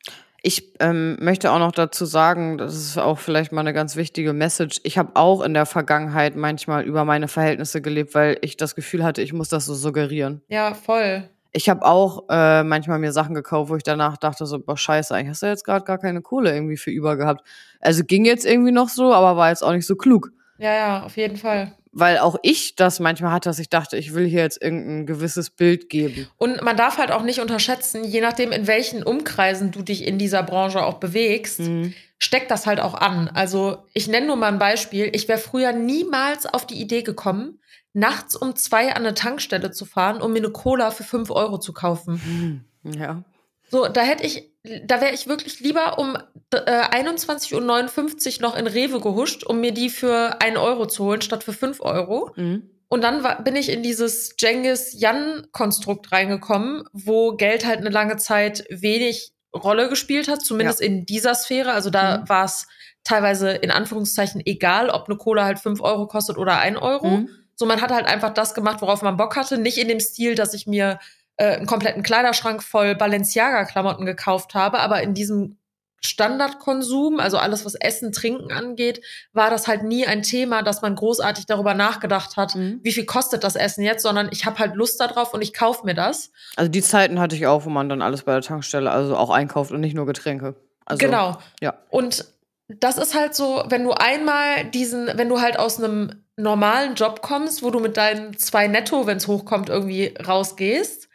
Ich 0.48 0.76
ähm, 0.80 1.18
möchte 1.20 1.52
auch 1.52 1.60
noch 1.60 1.74
dazu 1.74 2.06
sagen, 2.06 2.58
das 2.58 2.74
ist 2.74 2.98
auch 2.98 3.20
vielleicht 3.20 3.52
mal 3.52 3.60
eine 3.60 3.74
ganz 3.74 3.98
wichtige 3.98 4.32
Message. 4.32 4.80
Ich 4.84 4.98
habe 4.98 5.12
auch 5.16 5.42
in 5.42 5.54
der 5.54 5.66
Vergangenheit 5.66 6.38
manchmal 6.38 6.86
über 6.86 7.04
meine 7.04 7.28
Verhältnisse 7.28 7.82
gelebt, 7.82 8.16
weil 8.16 8.38
ich 8.40 8.56
das 8.56 8.74
Gefühl 8.74 9.04
hatte, 9.04 9.22
ich 9.22 9.34
muss 9.34 9.50
das 9.50 9.66
so 9.66 9.74
suggerieren. 9.74 10.42
Ja, 10.48 10.74
voll. 10.74 11.30
Ich 11.52 11.68
habe 11.68 11.86
auch 11.86 12.30
äh, 12.30 12.64
manchmal 12.64 12.98
mir 12.98 13.12
Sachen 13.12 13.36
gekauft, 13.36 13.70
wo 13.70 13.76
ich 13.76 13.84
danach 13.84 14.16
dachte 14.16 14.46
so, 14.46 14.58
boah, 14.58 14.78
scheiße, 14.78 15.14
eigentlich 15.14 15.32
hast 15.32 15.42
du 15.42 15.48
jetzt 15.48 15.66
gerade 15.66 15.84
gar 15.84 15.98
keine 15.98 16.22
Kohle 16.22 16.54
irgendwie 16.54 16.78
für 16.78 16.92
über 16.92 17.18
gehabt. 17.18 17.46
Also 17.82 18.06
ging 18.06 18.24
jetzt 18.24 18.46
irgendwie 18.46 18.72
noch 18.72 18.88
so, 18.88 19.14
aber 19.14 19.36
war 19.36 19.50
jetzt 19.50 19.66
auch 19.66 19.74
nicht 19.74 19.86
so 19.86 19.98
klug. 19.98 20.32
Ja, 20.60 20.74
ja, 20.74 21.04
auf 21.04 21.18
jeden 21.18 21.36
Fall. 21.36 21.74
Weil 22.00 22.20
auch 22.20 22.36
ich 22.44 22.76
das 22.76 23.00
manchmal 23.00 23.32
hatte, 23.32 23.50
dass 23.50 23.58
ich 23.58 23.70
dachte, 23.70 23.98
ich 23.98 24.14
will 24.14 24.26
hier 24.28 24.42
jetzt 24.42 24.62
irgendein 24.62 25.08
gewisses 25.08 25.50
Bild 25.50 25.90
geben. 25.90 26.28
Und 26.38 26.62
man 26.62 26.78
darf 26.78 27.00
halt 27.00 27.12
auch 27.12 27.24
nicht 27.24 27.40
unterschätzen, 27.40 28.04
je 28.04 28.22
nachdem, 28.22 28.52
in 28.52 28.68
welchen 28.68 29.02
Umkreisen 29.02 29.72
du 29.72 29.82
dich 29.82 30.06
in 30.06 30.20
dieser 30.20 30.44
Branche 30.44 30.86
auch 30.86 30.96
bewegst, 31.00 31.60
Mhm. 31.62 31.96
steckt 32.20 32.52
das 32.52 32.68
halt 32.68 32.80
auch 32.80 32.94
an. 32.94 33.30
Also 33.30 33.80
ich 33.94 34.08
nenne 34.08 34.28
nur 34.28 34.36
mal 34.36 34.52
ein 34.52 34.60
Beispiel. 34.60 35.10
Ich 35.14 35.28
wäre 35.28 35.40
früher 35.40 35.72
niemals 35.72 36.46
auf 36.46 36.68
die 36.68 36.80
Idee 36.80 37.02
gekommen, 37.02 37.60
nachts 37.94 38.36
um 38.36 38.56
zwei 38.56 38.90
an 38.90 38.98
eine 38.98 39.16
Tankstelle 39.16 39.72
zu 39.72 39.86
fahren, 39.86 40.22
um 40.22 40.34
mir 40.34 40.40
eine 40.40 40.52
Cola 40.52 40.92
für 40.92 41.04
fünf 41.04 41.32
Euro 41.32 41.58
zu 41.58 41.74
kaufen. 41.74 42.64
Mhm. 42.84 42.92
Ja. 42.94 43.24
So, 43.70 43.88
da 43.88 44.02
hätte 44.02 44.26
ich, 44.26 44.52
da 44.86 45.02
wäre 45.02 45.14
ich 45.14 45.28
wirklich 45.28 45.60
lieber 45.60 46.00
um 46.00 46.16
äh, 46.52 46.58
21.59 46.58 48.36
Uhr 48.36 48.42
noch 48.42 48.56
in 48.56 48.68
Rewe 48.68 49.00
gehuscht, 49.02 49.44
um 49.44 49.60
mir 49.60 49.74
die 49.74 49.90
für 49.90 50.42
einen 50.42 50.58
Euro 50.58 50.86
zu 50.88 51.04
holen, 51.06 51.22
statt 51.22 51.44
für 51.44 51.54
fünf 51.54 51.82
Euro. 51.82 52.32
Mhm. 52.36 52.70
Und 52.90 53.04
dann 53.04 53.24
war, 53.24 53.44
bin 53.44 53.58
ich 53.58 53.68
in 53.70 53.84
dieses 53.84 54.36
Jengis-Jan-Konstrukt 54.40 56.12
reingekommen, 56.12 56.84
wo 56.94 57.36
Geld 57.36 57.66
halt 57.66 57.80
eine 57.80 57.90
lange 57.90 58.18
Zeit 58.18 58.64
wenig 58.70 59.32
Rolle 59.54 59.90
gespielt 59.90 60.28
hat, 60.28 60.42
zumindest 60.42 60.82
in 60.82 61.06
dieser 61.06 61.36
Sphäre. 61.36 61.72
Also 61.74 61.90
da 61.90 62.20
Mhm. 62.20 62.30
war 62.30 62.46
es 62.46 62.68
teilweise 63.04 63.52
in 63.52 63.72
Anführungszeichen 63.72 64.42
egal, 64.46 64.90
ob 64.90 65.08
eine 65.08 65.18
Cola 65.18 65.46
halt 65.46 65.60
fünf 65.60 65.82
Euro 65.82 66.08
kostet 66.08 66.38
oder 66.38 66.60
ein 66.60 66.78
Euro. 66.78 67.08
Mhm. 67.08 67.30
So, 67.56 67.66
man 67.66 67.82
hat 67.82 67.92
halt 67.92 68.06
einfach 68.06 68.34
das 68.34 68.54
gemacht, 68.54 68.82
worauf 68.82 69.02
man 69.02 69.18
Bock 69.18 69.36
hatte. 69.36 69.58
Nicht 69.58 69.78
in 69.78 69.88
dem 69.88 70.00
Stil, 70.00 70.36
dass 70.36 70.54
ich 70.54 70.68
mir 70.68 71.00
äh, 71.38 71.56
einen 71.56 71.66
kompletten 71.66 72.04
Kleiderschrank 72.04 72.62
voll 72.64 72.96
Balenciaga-Klamotten 72.96 74.06
gekauft 74.06 74.54
habe, 74.54 74.80
aber 74.80 75.02
in 75.02 75.14
diesem 75.14 75.58
Standardkonsum, 76.04 77.20
also 77.20 77.38
alles, 77.38 77.66
was 77.66 77.76
Essen, 77.76 78.12
Trinken 78.12 78.52
angeht, 78.52 79.02
war 79.34 79.50
das 79.50 79.68
halt 79.68 79.84
nie 79.84 80.06
ein 80.06 80.22
Thema, 80.22 80.62
dass 80.62 80.82
man 80.82 80.96
großartig 80.96 81.46
darüber 81.48 81.74
nachgedacht 81.74 82.38
hat, 82.38 82.56
Mhm. 82.56 82.80
wie 82.84 82.92
viel 82.92 83.06
kostet 83.06 83.44
das 83.44 83.56
Essen 83.56 83.84
jetzt, 83.84 84.04
sondern 84.04 84.30
ich 84.32 84.46
habe 84.46 84.60
halt 84.60 84.76
Lust 84.76 85.00
darauf 85.00 85.34
und 85.34 85.42
ich 85.42 85.54
kaufe 85.54 85.86
mir 85.86 85.96
das. 85.96 86.32
Also 86.56 86.70
die 86.70 86.82
Zeiten 86.82 87.20
hatte 87.20 87.36
ich 87.36 87.48
auch, 87.48 87.66
wo 87.66 87.70
man 87.70 87.90
dann 87.90 88.02
alles 88.02 88.24
bei 88.24 88.34
der 88.34 88.42
Tankstelle, 88.42 88.92
also 88.92 89.16
auch 89.18 89.32
einkauft 89.32 89.72
und 89.72 89.80
nicht 89.82 89.96
nur 89.96 90.06
Getränke. 90.06 90.56
Also, 90.86 91.00
genau. 91.00 91.38
Ja. 91.62 91.74
Und 91.90 92.26
das 92.68 92.98
ist 92.98 93.16
halt 93.16 93.34
so, 93.36 93.64
wenn 93.68 93.84
du 93.84 93.92
einmal 93.92 94.66
diesen, 94.66 95.10
wenn 95.16 95.30
du 95.30 95.42
halt 95.42 95.58
aus 95.58 95.82
einem 95.82 96.24
normalen 96.36 96.96
Job 96.96 97.22
kommst, 97.22 97.64
wo 97.64 97.72
du 97.72 97.80
mit 97.80 97.98
deinen 97.98 98.38
zwei 98.38 98.68
Netto, 98.68 99.08
wenn 99.08 99.18
es 99.18 99.28
hochkommt, 99.28 99.70
irgendwie 99.70 100.14
rausgehst 100.26 101.07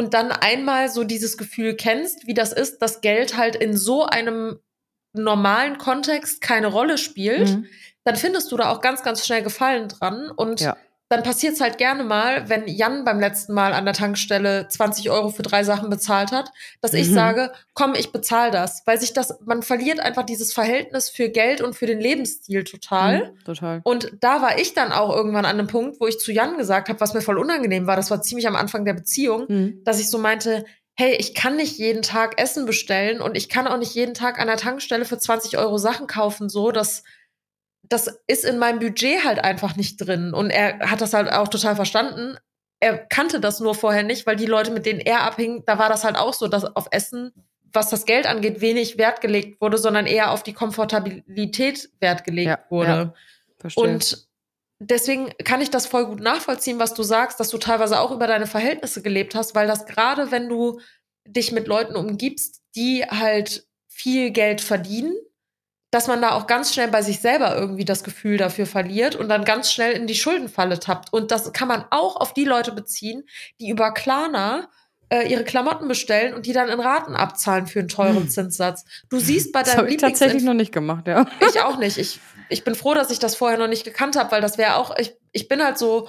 und 0.00 0.14
dann 0.14 0.32
einmal 0.32 0.88
so 0.88 1.04
dieses 1.04 1.36
Gefühl 1.36 1.76
kennst, 1.76 2.26
wie 2.26 2.32
das 2.32 2.54
ist, 2.54 2.78
dass 2.80 3.02
Geld 3.02 3.36
halt 3.36 3.54
in 3.54 3.76
so 3.76 4.06
einem 4.06 4.58
normalen 5.12 5.76
Kontext 5.76 6.40
keine 6.40 6.68
Rolle 6.68 6.96
spielt, 6.96 7.50
Mhm. 7.50 7.66
dann 8.04 8.16
findest 8.16 8.50
du 8.50 8.56
da 8.56 8.70
auch 8.70 8.80
ganz, 8.80 9.02
ganz 9.02 9.26
schnell 9.26 9.42
Gefallen 9.42 9.88
dran. 9.88 10.30
Und 10.30 10.60
Ja. 10.62 10.78
Dann 11.10 11.24
passiert 11.24 11.54
es 11.54 11.60
halt 11.60 11.76
gerne 11.76 12.04
mal, 12.04 12.48
wenn 12.48 12.68
Jan 12.68 13.04
beim 13.04 13.18
letzten 13.20 13.52
Mal 13.52 13.72
an 13.72 13.84
der 13.84 13.94
Tankstelle 13.94 14.68
20 14.68 15.10
Euro 15.10 15.28
für 15.30 15.42
drei 15.42 15.64
Sachen 15.64 15.90
bezahlt 15.90 16.30
hat, 16.30 16.50
dass 16.80 16.94
ich 16.94 17.08
Mhm. 17.08 17.14
sage, 17.14 17.52
komm, 17.74 17.94
ich 17.94 18.12
bezahle 18.12 18.52
das. 18.52 18.82
Weil 18.86 18.98
sich 19.00 19.12
das, 19.12 19.34
man 19.44 19.62
verliert 19.62 19.98
einfach 20.00 20.24
dieses 20.24 20.52
Verhältnis 20.52 21.10
für 21.10 21.28
Geld 21.28 21.60
und 21.60 21.74
für 21.74 21.86
den 21.86 22.00
Lebensstil 22.00 22.62
total. 22.64 23.18
Mhm, 23.32 23.44
total. 23.44 23.80
Und 23.82 24.12
da 24.20 24.40
war 24.40 24.58
ich 24.58 24.72
dann 24.74 24.92
auch 24.92 25.14
irgendwann 25.14 25.44
an 25.44 25.58
einem 25.58 25.66
Punkt, 25.66 26.00
wo 26.00 26.06
ich 26.06 26.18
zu 26.20 26.30
Jan 26.32 26.56
gesagt 26.56 26.88
habe, 26.88 27.00
was 27.00 27.12
mir 27.12 27.22
voll 27.22 27.38
unangenehm 27.38 27.86
war, 27.88 27.96
das 27.96 28.10
war 28.10 28.22
ziemlich 28.22 28.46
am 28.46 28.56
Anfang 28.56 28.84
der 28.84 28.94
Beziehung, 28.94 29.46
Mhm. 29.48 29.82
dass 29.84 29.98
ich 30.00 30.08
so 30.10 30.18
meinte, 30.18 30.64
hey, 30.94 31.16
ich 31.18 31.34
kann 31.34 31.56
nicht 31.56 31.76
jeden 31.78 32.02
Tag 32.02 32.40
Essen 32.40 32.66
bestellen 32.66 33.20
und 33.20 33.36
ich 33.36 33.48
kann 33.48 33.66
auch 33.66 33.78
nicht 33.78 33.94
jeden 33.94 34.14
Tag 34.14 34.38
an 34.38 34.46
der 34.46 34.58
Tankstelle 34.58 35.04
für 35.04 35.18
20 35.18 35.58
Euro 35.58 35.76
Sachen 35.78 36.06
kaufen, 36.06 36.48
so, 36.48 36.70
das, 36.72 37.02
das 37.90 38.08
ist 38.28 38.44
in 38.44 38.58
meinem 38.58 38.78
Budget 38.78 39.24
halt 39.24 39.40
einfach 39.44 39.76
nicht 39.76 39.96
drin. 39.98 40.32
Und 40.32 40.48
er 40.50 40.90
hat 40.90 41.00
das 41.00 41.12
halt 41.12 41.30
auch 41.30 41.48
total 41.48 41.76
verstanden. 41.76 42.38
Er 42.78 42.96
kannte 42.96 43.40
das 43.40 43.60
nur 43.60 43.74
vorher 43.74 44.04
nicht, 44.04 44.26
weil 44.26 44.36
die 44.36 44.46
Leute, 44.46 44.70
mit 44.70 44.86
denen 44.86 45.00
er 45.00 45.22
abhing, 45.24 45.64
da 45.66 45.78
war 45.78 45.88
das 45.90 46.04
halt 46.04 46.16
auch 46.16 46.32
so, 46.32 46.48
dass 46.48 46.64
auf 46.64 46.86
Essen, 46.92 47.32
was 47.72 47.90
das 47.90 48.06
Geld 48.06 48.26
angeht, 48.26 48.60
wenig 48.60 48.96
Wert 48.96 49.20
gelegt 49.20 49.60
wurde, 49.60 49.76
sondern 49.76 50.06
eher 50.06 50.30
auf 50.30 50.42
die 50.44 50.52
Komfortabilität 50.54 51.90
Wert 51.98 52.24
gelegt 52.24 52.48
Ja, 52.48 52.64
wurde. 52.70 52.88
ja. 52.88 53.14
Verstehe. 53.58 53.84
Und 53.84 54.26
deswegen 54.78 55.30
kann 55.44 55.60
ich 55.60 55.70
das 55.70 55.86
voll 55.86 56.06
gut 56.06 56.20
nachvollziehen, 56.20 56.78
was 56.78 56.94
du 56.94 57.02
sagst, 57.02 57.40
dass 57.40 57.50
du 57.50 57.58
teilweise 57.58 58.00
auch 58.00 58.12
über 58.12 58.26
deine 58.28 58.46
Verhältnisse 58.46 59.02
gelebt 59.02 59.34
hast, 59.34 59.54
weil 59.54 59.66
das 59.66 59.84
gerade, 59.84 60.30
wenn 60.30 60.48
du 60.48 60.80
dich 61.26 61.52
mit 61.52 61.66
Leuten 61.66 61.96
umgibst, 61.96 62.62
die 62.76 63.04
halt 63.04 63.66
viel 63.88 64.30
Geld 64.30 64.60
verdienen, 64.60 65.14
dass 65.90 66.06
man 66.06 66.22
da 66.22 66.32
auch 66.32 66.46
ganz 66.46 66.72
schnell 66.72 66.88
bei 66.88 67.02
sich 67.02 67.20
selber 67.20 67.56
irgendwie 67.56 67.84
das 67.84 68.04
Gefühl 68.04 68.36
dafür 68.36 68.66
verliert 68.66 69.16
und 69.16 69.28
dann 69.28 69.44
ganz 69.44 69.72
schnell 69.72 69.92
in 69.92 70.06
die 70.06 70.14
Schuldenfalle 70.14 70.78
tappt. 70.78 71.12
Und 71.12 71.30
das 71.30 71.52
kann 71.52 71.68
man 71.68 71.84
auch 71.90 72.16
auf 72.16 72.32
die 72.32 72.44
Leute 72.44 72.72
beziehen, 72.72 73.24
die 73.60 73.70
über 73.70 73.92
Klarna 73.92 74.68
äh, 75.08 75.28
ihre 75.28 75.44
Klamotten 75.44 75.88
bestellen 75.88 76.34
und 76.34 76.46
die 76.46 76.52
dann 76.52 76.68
in 76.68 76.78
Raten 76.78 77.16
abzahlen 77.16 77.66
für 77.66 77.80
einen 77.80 77.88
teuren 77.88 78.16
Hm. 78.16 78.28
Zinssatz. 78.28 78.84
Du 79.08 79.18
siehst 79.18 79.52
bei 79.52 79.60
das 79.60 79.72
deinem 79.72 79.78
habe 79.78 79.90
ich 79.90 79.96
tatsächlich 79.96 80.44
noch 80.44 80.54
nicht 80.54 80.72
gemacht, 80.72 81.08
ja. 81.08 81.26
ich 81.48 81.60
auch 81.60 81.78
nicht. 81.78 81.98
Ich, 81.98 82.20
ich 82.48 82.62
bin 82.62 82.76
froh, 82.76 82.94
dass 82.94 83.10
ich 83.10 83.18
das 83.18 83.34
vorher 83.34 83.58
noch 83.58 83.66
nicht 83.66 83.84
gekannt 83.84 84.16
habe, 84.16 84.30
weil 84.30 84.40
das 84.40 84.58
wäre 84.58 84.76
auch, 84.76 84.96
ich, 84.96 85.16
ich 85.32 85.48
bin 85.48 85.62
halt 85.62 85.78
so, 85.78 86.08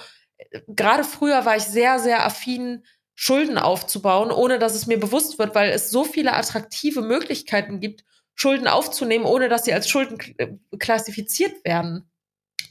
gerade 0.68 1.02
früher 1.02 1.44
war 1.44 1.56
ich 1.56 1.64
sehr, 1.64 1.98
sehr 1.98 2.24
affin, 2.24 2.84
Schulden 3.14 3.58
aufzubauen, 3.58 4.30
ohne 4.30 4.58
dass 4.58 4.74
es 4.74 4.86
mir 4.86 4.98
bewusst 4.98 5.38
wird, 5.38 5.54
weil 5.54 5.70
es 5.70 5.90
so 5.90 6.02
viele 6.04 6.32
attraktive 6.32 7.02
Möglichkeiten 7.02 7.78
gibt, 7.78 8.04
Schulden 8.42 8.66
aufzunehmen, 8.66 9.24
ohne 9.24 9.48
dass 9.48 9.64
sie 9.64 9.72
als 9.72 9.88
Schulden 9.88 10.18
äh, 10.38 10.48
klassifiziert 10.78 11.64
werden. 11.64 12.10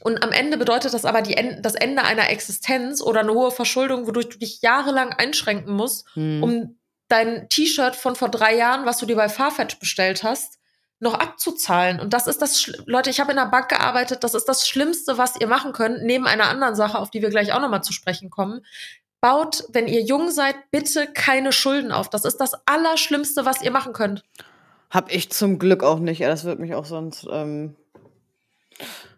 Und 0.00 0.22
am 0.22 0.30
Ende 0.32 0.58
bedeutet 0.58 0.92
das 0.92 1.06
aber 1.06 1.22
die, 1.22 1.34
das 1.62 1.74
Ende 1.74 2.02
einer 2.02 2.28
Existenz 2.28 3.00
oder 3.00 3.20
eine 3.20 3.32
hohe 3.32 3.50
Verschuldung, 3.50 4.06
wodurch 4.06 4.28
du 4.28 4.38
dich 4.38 4.60
jahrelang 4.60 5.12
einschränken 5.12 5.74
musst, 5.74 6.06
hm. 6.14 6.42
um 6.42 6.78
dein 7.08 7.48
T-Shirt 7.48 7.96
von 7.96 8.16
vor 8.16 8.28
drei 8.28 8.54
Jahren, 8.54 8.84
was 8.84 8.98
du 8.98 9.06
dir 9.06 9.16
bei 9.16 9.30
Farfetch 9.30 9.78
bestellt 9.78 10.22
hast, 10.22 10.58
noch 10.98 11.14
abzuzahlen. 11.14 12.00
Und 12.00 12.12
das 12.12 12.26
ist 12.26 12.42
das, 12.42 12.66
Leute, 12.84 13.08
ich 13.08 13.20
habe 13.20 13.30
in 13.30 13.38
der 13.38 13.46
Bank 13.46 13.70
gearbeitet, 13.70 14.24
das 14.24 14.34
ist 14.34 14.48
das 14.48 14.68
Schlimmste, 14.68 15.16
was 15.16 15.40
ihr 15.40 15.46
machen 15.46 15.72
könnt, 15.72 16.02
neben 16.02 16.26
einer 16.26 16.48
anderen 16.48 16.74
Sache, 16.74 16.98
auf 16.98 17.10
die 17.10 17.22
wir 17.22 17.30
gleich 17.30 17.52
auch 17.52 17.60
nochmal 17.60 17.82
zu 17.82 17.94
sprechen 17.94 18.28
kommen. 18.28 18.64
Baut, 19.22 19.64
wenn 19.70 19.88
ihr 19.88 20.02
jung 20.02 20.30
seid, 20.30 20.56
bitte 20.70 21.06
keine 21.06 21.52
Schulden 21.52 21.92
auf. 21.92 22.10
Das 22.10 22.24
ist 22.24 22.38
das 22.38 22.52
Allerschlimmste, 22.66 23.44
was 23.46 23.62
ihr 23.62 23.70
machen 23.70 23.92
könnt. 23.92 24.22
Hab 24.92 25.10
ich 25.10 25.30
zum 25.30 25.58
Glück 25.58 25.82
auch 25.82 25.98
nicht. 25.98 26.20
Das 26.20 26.44
wird 26.44 26.58
mich 26.60 26.74
auch 26.74 26.84
sonst. 26.84 27.26
Ähm 27.32 27.76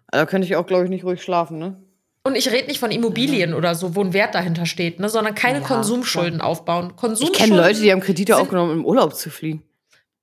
da 0.07 0.25
könnte 0.25 0.47
ich 0.47 0.55
auch, 0.55 0.67
glaube 0.67 0.85
ich, 0.85 0.91
nicht 0.91 1.05
ruhig 1.05 1.21
schlafen, 1.21 1.59
ne? 1.59 1.83
Und 2.23 2.37
ich 2.37 2.51
rede 2.51 2.69
nicht 2.69 2.79
von 2.79 2.93
Immobilien 2.93 3.51
ja. 3.51 3.57
oder 3.57 3.75
so, 3.75 3.97
wo 3.97 4.01
ein 4.01 4.13
Wert 4.13 4.35
dahinter 4.35 4.65
steht, 4.65 4.99
ne, 5.01 5.09
sondern 5.11 5.35
keine 5.35 5.61
ja, 5.61 5.67
Konsumschulden 5.67 6.39
klar. 6.39 6.49
aufbauen. 6.49 6.97
Konsumschulden 6.97 7.35
ich 7.35 7.51
kenne 7.51 7.57
Leute, 7.61 7.81
die 7.81 7.93
haben 7.93 8.01
Kredite 8.01 8.37
aufgenommen, 8.37 8.71
um 8.71 8.79
im 8.79 8.85
Urlaub 8.87 9.15
zu 9.15 9.29
fliegen. 9.29 9.63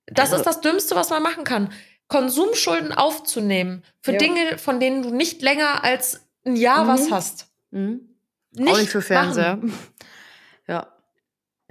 Das 0.07 0.31
also. 0.31 0.37
ist 0.37 0.45
das 0.45 0.61
Dümmste, 0.61 0.95
was 0.95 1.09
man 1.09 1.21
machen 1.21 1.43
kann. 1.43 1.69
Konsumschulden 2.07 2.93
aufzunehmen 2.93 3.83
für 3.99 4.13
ja. 4.13 4.17
Dinge, 4.17 4.57
von 4.57 4.79
denen 4.79 5.03
du 5.03 5.13
nicht 5.13 5.41
länger 5.41 5.83
als 5.83 6.21
ein 6.45 6.55
Jahr 6.55 6.85
mhm. 6.85 6.87
was 6.87 7.11
hast. 7.11 7.47
Mhm. 7.71 7.99
Nicht 8.53 8.73
auch 8.73 8.77
nicht 8.77 8.89
für 8.89 9.01
Fernseher. 9.01 9.57
Machen. 9.57 9.73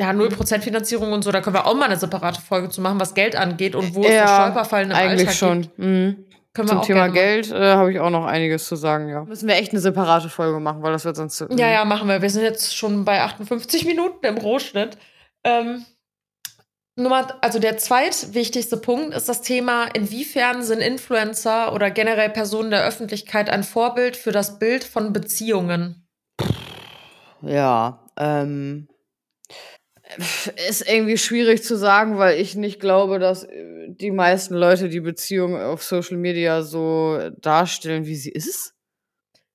Ja. 0.01 0.07
Ja, 0.07 0.11
0% 0.12 0.61
Finanzierung 0.61 1.12
und 1.12 1.22
so, 1.22 1.30
da 1.30 1.42
können 1.42 1.55
wir 1.55 1.66
auch 1.66 1.74
mal 1.74 1.84
eine 1.84 1.98
separate 1.98 2.40
Folge 2.40 2.70
zu 2.70 2.80
machen, 2.80 2.98
was 2.98 3.12
Geld 3.12 3.36
angeht 3.36 3.74
und 3.74 3.94
wo 3.94 4.03
ja, 4.03 4.24
es 4.24 4.30
so 4.30 4.36
Stolperfallen 4.36 4.90
im 4.90 4.96
eigentlich 4.96 5.28
Alltag 5.28 5.34
schon. 5.34 5.62
gibt. 5.62 5.78
Mhm. 5.78 6.24
Können 6.53 6.68
Zum 6.68 6.82
Thema 6.82 7.09
Geld 7.09 7.53
äh, 7.53 7.74
habe 7.74 7.92
ich 7.92 8.01
auch 8.01 8.11
noch 8.11 8.24
einiges 8.24 8.66
zu 8.66 8.74
sagen, 8.74 9.09
ja. 9.09 9.24
Müssen 9.24 9.46
wir 9.46 9.55
echt 9.55 9.70
eine 9.70 9.80
separate 9.80 10.28
Folge 10.28 10.59
machen, 10.59 10.82
weil 10.82 10.92
das 10.92 11.05
wird 11.05 11.14
sonst. 11.14 11.44
Ja, 11.57 11.68
ja, 11.70 11.84
machen 11.84 12.09
wir. 12.09 12.22
Wir 12.22 12.30
sind 12.30 12.42
jetzt 12.42 12.74
schon 12.74 13.05
bei 13.05 13.22
58 13.22 13.84
Minuten 13.84 14.26
im 14.26 14.36
Rohschnitt. 14.36 14.98
Ähm, 15.44 15.84
Nummer, 16.96 17.38
also 17.40 17.61
der 17.61 17.78
zweitwichtigste 17.78 18.76
Punkt 18.76 19.14
ist 19.14 19.28
das 19.28 19.42
Thema, 19.42 19.84
inwiefern 19.94 20.62
sind 20.62 20.80
Influencer 20.80 21.72
oder 21.72 21.90
generell 21.90 22.30
Personen 22.30 22.70
der 22.70 22.84
Öffentlichkeit 22.84 23.48
ein 23.48 23.62
Vorbild 23.62 24.16
für 24.16 24.32
das 24.32 24.59
Bild 24.59 24.82
von 24.82 25.12
Beziehungen? 25.12 26.07
Ja, 27.42 28.07
ähm, 28.18 28.88
ist 30.68 30.88
irgendwie 30.88 31.18
schwierig 31.18 31.62
zu 31.62 31.76
sagen, 31.76 32.18
weil 32.18 32.40
ich 32.40 32.54
nicht 32.56 32.80
glaube, 32.80 33.18
dass 33.18 33.44
äh, 33.44 33.88
die 33.88 34.11
meisten 34.11 34.54
Leute 34.54 34.88
die 34.88 35.00
Beziehung 35.00 35.61
auf 35.61 35.82
Social 35.82 36.16
Media 36.16 36.62
so 36.62 37.30
darstellen, 37.40 38.06
wie 38.06 38.16
sie 38.16 38.30
ist. 38.30 38.74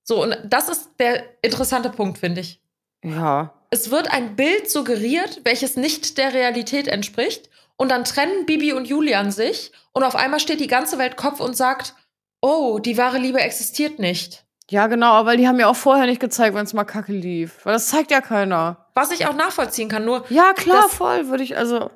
So, 0.03 0.21
und 0.21 0.37
das 0.45 0.69
ist 0.69 0.89
der 0.99 1.23
interessante 1.41 1.89
Punkt, 1.89 2.19
finde 2.19 2.41
ich. 2.41 2.61
Ja. 3.03 3.53
Es 3.71 3.91
wird 3.91 4.11
ein 4.11 4.35
Bild 4.35 4.69
suggeriert, 4.69 5.41
welches 5.43 5.75
nicht 5.75 6.17
der 6.17 6.33
Realität 6.33 6.87
entspricht. 6.87 7.49
Und 7.77 7.89
dann 7.89 8.03
trennen 8.03 8.45
Bibi 8.45 8.73
und 8.73 8.85
Julian 8.85 9.31
sich. 9.31 9.71
Und 9.91 10.03
auf 10.03 10.15
einmal 10.15 10.39
steht 10.39 10.59
die 10.59 10.67
ganze 10.67 10.97
Welt 10.97 11.17
Kopf 11.17 11.39
und 11.39 11.57
sagt, 11.57 11.95
oh, 12.41 12.79
die 12.79 12.97
wahre 12.97 13.17
Liebe 13.17 13.41
existiert 13.41 13.99
nicht. 13.99 14.45
Ja, 14.69 14.87
genau, 14.87 15.25
weil 15.25 15.37
die 15.37 15.47
haben 15.47 15.59
ja 15.59 15.67
auch 15.67 15.75
vorher 15.75 16.05
nicht 16.05 16.19
gezeigt, 16.19 16.55
wenn 16.55 16.65
es 16.65 16.73
mal 16.73 16.85
kacke 16.85 17.11
lief. 17.11 17.65
Weil 17.65 17.73
das 17.73 17.87
zeigt 17.87 18.11
ja 18.11 18.21
keiner. 18.21 18.84
Was 18.95 19.11
ich 19.11 19.27
auch 19.27 19.35
nachvollziehen 19.35 19.89
kann, 19.89 20.05
nur. 20.05 20.25
Ja, 20.29 20.53
klar, 20.53 20.83
das, 20.83 20.95
voll, 20.95 21.27
würde 21.27 21.43
ich, 21.43 21.57
also. 21.57 21.91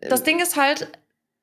Das 0.00 0.24
Ding 0.24 0.40
ist 0.40 0.56
halt, 0.56 0.88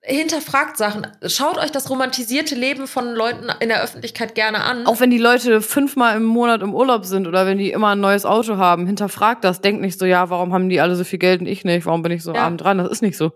hinterfragt 0.04 0.78
Sachen. 0.78 1.08
Schaut 1.26 1.58
euch 1.58 1.72
das 1.72 1.90
romantisierte 1.90 2.56
Leben 2.56 2.88
von 2.88 3.14
Leuten 3.14 3.50
in 3.62 3.70
der 3.70 3.82
Öffentlichkeit 3.82 4.36
gerne 4.36 4.64
an. 4.64 4.86
Auch 4.86 5.00
wenn 5.00 5.10
die 5.10 5.18
Leute 5.18 5.62
fünfmal 5.62 6.18
im 6.18 6.24
Monat 6.24 6.62
im 6.62 6.76
Urlaub 6.76 7.06
sind 7.06 7.26
oder 7.28 7.46
wenn 7.46 7.58
die 7.58 7.72
immer 7.72 7.90
ein 7.90 8.02
neues 8.02 8.26
Auto 8.26 8.58
haben, 8.58 8.86
hinterfragt 8.86 9.44
das. 9.44 9.62
Denkt 9.62 9.82
nicht 9.82 9.98
so, 9.98 10.06
ja, 10.06 10.30
warum 10.30 10.54
haben 10.54 10.70
die 10.70 10.82
alle 10.82 10.96
so 10.96 11.06
viel 11.06 11.20
Geld 11.20 11.40
und 11.40 11.48
ich 11.48 11.64
nicht? 11.64 11.86
Warum 11.86 12.02
bin 12.02 12.12
ich 12.12 12.24
so 12.24 12.34
ja. 12.34 12.44
arm 12.44 12.58
dran? 12.58 12.80
Das 12.80 12.90
ist 12.90 13.02
nicht 13.02 13.16
so. 13.16 13.32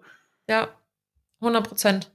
Ja, 0.50 0.68
100 1.40 1.68
Prozent. 1.68 2.12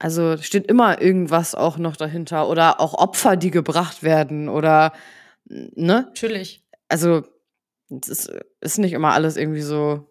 Also 0.00 0.36
steht 0.38 0.66
immer 0.66 1.00
irgendwas 1.00 1.54
auch 1.54 1.78
noch 1.78 1.96
dahinter 1.96 2.48
oder 2.48 2.80
auch 2.80 2.94
Opfer, 2.94 3.36
die 3.36 3.52
gebracht 3.52 4.02
werden 4.02 4.48
oder 4.48 4.92
ne? 5.44 6.06
Natürlich. 6.08 6.64
Also 6.88 7.22
es 7.90 8.08
ist, 8.08 8.32
ist 8.60 8.78
nicht 8.78 8.92
immer 8.92 9.12
alles 9.12 9.36
irgendwie 9.36 9.62
so 9.62 10.08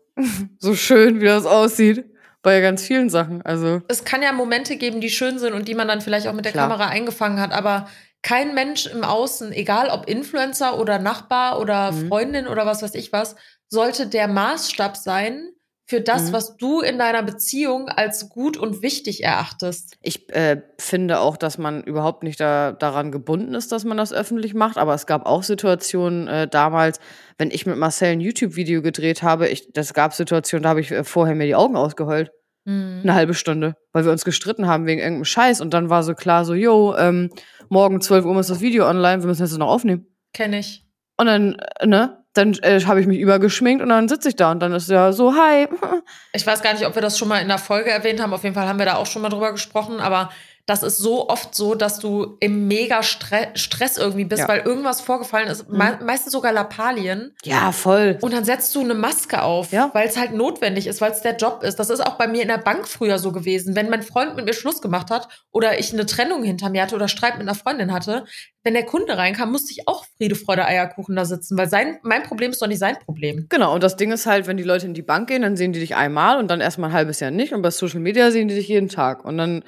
so 0.60 0.76
schön, 0.76 1.22
wie 1.22 1.26
das 1.26 1.46
aussieht 1.46 2.06
bei 2.42 2.60
ganz 2.62 2.84
vielen 2.84 3.10
Sachen. 3.10 3.42
Also 3.42 3.82
es 3.88 4.04
kann 4.04 4.22
ja 4.22 4.34
Momente 4.34 4.76
geben, 4.76 5.02
die 5.02 5.10
schön 5.10 5.40
sind 5.40 5.54
und 5.54 5.68
die 5.68 5.76
man 5.76 5.88
dann 5.88 6.02
vielleicht 6.02 6.28
auch 6.28 6.34
mit 6.34 6.46
der 6.46 6.52
Klar. 6.52 6.68
Kamera 6.68 6.90
eingefangen 6.90 7.40
hat, 7.40 7.52
aber 7.54 7.88
kein 8.22 8.54
Mensch 8.54 8.86
im 8.86 9.04
Außen, 9.04 9.52
egal 9.52 9.90
ob 9.90 10.08
Influencer 10.08 10.80
oder 10.80 11.00
Nachbar 11.00 11.60
oder 11.60 11.92
mhm. 11.92 12.08
Freundin 12.08 12.48
oder 12.48 12.66
was 12.66 12.82
weiß 12.82 12.96
ich 12.96 13.12
was, 13.12 13.36
sollte 13.70 14.08
der 14.08 14.28
Maßstab 14.28 14.96
sein, 14.98 15.50
für 15.86 16.00
das, 16.00 16.30
mhm. 16.30 16.34
was 16.34 16.56
du 16.58 16.80
in 16.80 16.98
deiner 16.98 17.24
Beziehung 17.24 17.90
als 17.90 18.30
gut 18.30 18.56
und 18.56 18.82
wichtig 18.82 19.24
erachtest. 19.24 19.98
Ich 20.02 20.34
äh, 20.34 20.62
finde 20.78 21.20
auch, 21.20 21.36
dass 21.36 21.58
man 21.58 21.84
überhaupt 21.84 22.24
nicht 22.24 22.40
da, 22.40 22.72
daran 22.72 23.12
gebunden 23.12 23.54
ist, 23.54 23.72
dass 23.72 23.84
man 23.84 23.98
das 23.98 24.14
öffentlich 24.14 24.54
macht. 24.54 24.78
Aber 24.78 24.94
es 24.94 25.06
gab 25.06 25.26
auch 25.26 25.44
Situationen 25.44 26.28
äh, 26.28 26.48
damals, 26.48 27.00
wenn 27.38 27.52
ich 27.52 27.66
mit 27.66 27.78
Marcel 27.78 28.14
ein 28.14 28.22
YouTube-Video 28.22 28.82
gedreht 28.82 29.24
habe, 29.24 29.50
ich, 29.50 29.74
das 29.74 29.94
gab 29.94 30.14
Situationen, 30.14 30.64
da 30.64 30.70
habe 30.70 30.82
ich 30.82 30.92
äh, 30.92 31.04
vorher 31.04 31.36
mir 31.36 31.46
die 31.46 31.56
Augen 31.56 31.76
ausgeheult. 31.76 32.32
Mhm. 32.66 33.02
Eine 33.04 33.14
halbe 33.14 33.34
Stunde, 33.34 33.76
weil 33.92 34.06
wir 34.06 34.12
uns 34.14 34.24
gestritten 34.24 34.68
haben 34.68 34.86
wegen 34.86 35.00
irgendeinem 35.00 35.26
Scheiß. 35.26 35.60
Und 35.60 35.74
dann 35.74 35.90
war 35.90 36.04
so 36.04 36.14
klar, 36.14 36.46
so, 36.46 36.54
yo, 36.54 36.96
ähm, 36.96 37.30
morgen 37.68 38.00
12 38.00 38.24
Uhr 38.24 38.40
ist 38.40 38.50
das 38.50 38.62
Video 38.62 38.88
online, 38.88 39.22
wir 39.22 39.28
müssen 39.28 39.44
jetzt 39.44 39.58
noch 39.58 39.68
aufnehmen. 39.68 40.08
Kenn 40.34 40.54
ich. 40.54 40.86
Und 41.18 41.26
dann, 41.26 41.58
äh, 41.80 41.88
ne, 41.88 42.23
dann 42.34 42.54
äh, 42.62 42.82
habe 42.86 43.00
ich 43.00 43.08
mich 43.08 43.20
übergeschminkt 43.20 43.82
und 43.82 43.90
dann 43.90 44.10
sitze 44.10 44.30
ich 44.30 44.36
da 44.36 44.52
und 44.52 44.60
dann 44.60 44.74
ist 44.74 44.90
ja 44.90 45.12
so, 45.14 45.36
hi. 45.36 45.68
Ich 46.34 46.46
weiß 46.46 46.62
gar 46.62 46.74
nicht, 46.74 46.86
ob 46.86 46.96
wir 46.96 47.02
das 47.02 47.18
schon 47.18 47.28
mal 47.28 47.40
in 47.40 47.48
der 47.48 47.60
Folge 47.60 47.92
erwähnt 47.92 48.20
haben. 48.22 48.34
Auf 48.34 48.44
jeden 48.44 48.56
Fall 48.56 48.68
haben 48.68 48.80
wir 48.80 48.86
da 48.88 48.96
auch 48.96 49.06
schon 49.06 49.22
mal 49.22 49.30
drüber 49.30 49.52
gesprochen, 49.52 50.00
aber 50.00 50.32
das 50.66 50.82
ist 50.82 50.98
so 50.98 51.28
oft 51.28 51.54
so, 51.54 51.76
dass 51.76 52.00
du 52.00 52.38
im 52.40 52.70
mega 52.70 53.04
Stre 53.04 53.50
Stress 53.56 53.98
irgendwie 53.98 54.24
bist, 54.24 54.44
ja. 54.44 54.48
weil 54.48 54.62
irgendwas 54.62 55.02
vorgefallen 55.02 55.50
ist. 55.50 55.70
Mhm. 55.70 55.78
Me 55.78 56.00
meistens 56.04 56.32
sogar 56.32 56.54
Lappalien. 56.54 57.36
Ja, 57.44 57.74
voll. 57.74 58.18
Und 58.22 58.34
dann 58.34 58.46
setzt 58.46 58.74
du 58.74 58.80
eine 58.80 58.94
Maske 58.94 59.42
auf, 59.42 59.74
ja. 59.74 59.90
weil 59.94 60.08
es 60.08 60.18
halt 60.18 60.34
notwendig 60.34 60.88
ist, 60.88 61.02
weil 61.02 61.12
es 61.12 61.22
der 61.22 61.36
Job 61.36 61.64
ist. 61.64 61.80
Das 61.80 61.90
ist 61.90 62.00
auch 62.00 62.18
bei 62.18 62.28
mir 62.28 62.42
in 62.42 62.48
der 62.48 62.60
Bank 62.60 62.88
früher 62.88 63.20
so 63.20 63.34
gewesen. 63.34 63.76
Wenn 63.76 63.90
mein 63.90 64.04
Freund 64.04 64.38
mit 64.38 64.46
mir 64.46 64.54
Schluss 64.54 64.82
gemacht 64.82 65.12
hat 65.12 65.28
oder 65.52 65.80
ich 65.80 65.92
eine 65.92 66.06
Trennung 66.06 66.44
hinter 66.44 66.70
mir 66.70 66.84
hatte 66.84 66.96
oder 66.96 67.10
Streit 67.10 67.34
mit 67.34 67.42
einer 67.42 67.56
Freundin 67.56 67.92
hatte, 67.92 68.24
wenn 68.64 68.74
der 68.74 68.86
Kunde 68.86 69.18
reinkam, 69.18 69.52
musste 69.52 69.74
ich 69.74 69.90
auch 69.90 70.06
Friede, 70.18 70.36
Freude, 70.36 70.66
Eierkuchen 70.66 71.18
da 71.18 71.26
sitzen, 71.26 71.58
weil 71.58 71.68
sein, 71.68 71.98
mein 72.04 72.24
Problem 72.24 72.52
ist 72.52 72.62
doch 72.62 72.68
nicht 72.68 72.80
sein 72.80 72.96
Problem. 73.04 73.48
Genau, 73.50 73.74
und 73.74 73.84
das 73.84 73.98
Ding 73.98 74.14
ist 74.14 74.26
halt, 74.26 74.48
wenn 74.48 74.56
die 74.56 74.64
Leute 74.64 74.86
in 74.86 74.94
die 74.94 75.02
Bank 75.02 75.28
gehen, 75.28 75.42
dann 75.42 75.58
sehen 75.58 75.74
die 75.74 75.82
dich 75.82 75.98
einmal 75.98 76.40
und 76.40 76.50
dann 76.50 76.62
erstmal 76.62 76.92
ein 76.92 76.96
halbes 76.96 77.20
Jahr 77.20 77.32
nicht 77.32 77.52
und 77.52 77.62
bei 77.62 77.72
Social 77.72 78.00
Media 78.00 78.32
sehen 78.32 78.48
die 78.48 78.56
dich 78.56 78.70
jeden 78.70 78.88
Tag. 78.88 79.26
Und 79.26 79.38
dann 79.38 79.64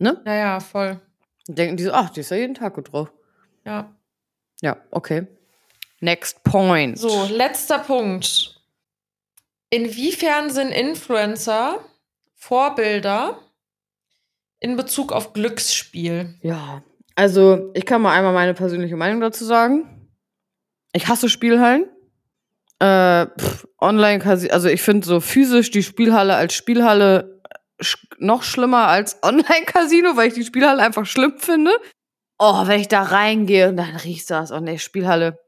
Ne? 0.00 0.20
Ja, 0.24 0.34
ja, 0.34 0.60
voll. 0.60 0.98
denken 1.46 1.76
die 1.76 1.84
so, 1.84 1.92
ach, 1.92 2.10
die 2.10 2.20
ist 2.20 2.30
ja 2.30 2.38
jeden 2.38 2.54
Tag 2.54 2.74
gut 2.74 2.92
drauf. 2.92 3.12
Ja. 3.64 3.94
Ja, 4.62 4.78
okay. 4.90 5.26
Next 6.00 6.42
point. 6.42 6.98
So, 6.98 7.26
letzter 7.30 7.78
Punkt. 7.78 8.60
Inwiefern 9.68 10.50
sind 10.50 10.70
Influencer 10.72 11.78
Vorbilder 12.34 13.38
in 14.58 14.76
Bezug 14.76 15.12
auf 15.12 15.34
Glücksspiel? 15.34 16.34
Ja, 16.40 16.82
also 17.14 17.70
ich 17.74 17.84
kann 17.84 18.00
mal 18.00 18.16
einmal 18.16 18.32
meine 18.32 18.54
persönliche 18.54 18.96
Meinung 18.96 19.20
dazu 19.20 19.44
sagen. 19.44 20.08
Ich 20.92 21.08
hasse 21.08 21.28
Spielhallen. 21.28 21.84
Äh, 22.78 23.26
online, 23.78 24.24
also 24.24 24.68
ich 24.68 24.80
finde 24.80 25.06
so 25.06 25.20
physisch 25.20 25.70
die 25.70 25.82
Spielhalle 25.82 26.34
als 26.36 26.54
Spielhalle 26.54 27.29
noch 28.18 28.42
schlimmer 28.42 28.88
als 28.88 29.18
Online-Casino, 29.22 30.16
weil 30.16 30.28
ich 30.28 30.34
die 30.34 30.44
Spielhalle 30.44 30.82
einfach 30.82 31.06
schlimm 31.06 31.34
finde. 31.38 31.72
Oh, 32.38 32.66
wenn 32.66 32.80
ich 32.80 32.88
da 32.88 33.02
reingehe 33.02 33.68
und 33.68 33.76
dann 33.76 33.96
riechst 33.96 34.30
du 34.30 34.34
das. 34.34 34.50
Oh 34.50 34.60
nee, 34.60 34.78
Spielhalle 34.78 35.38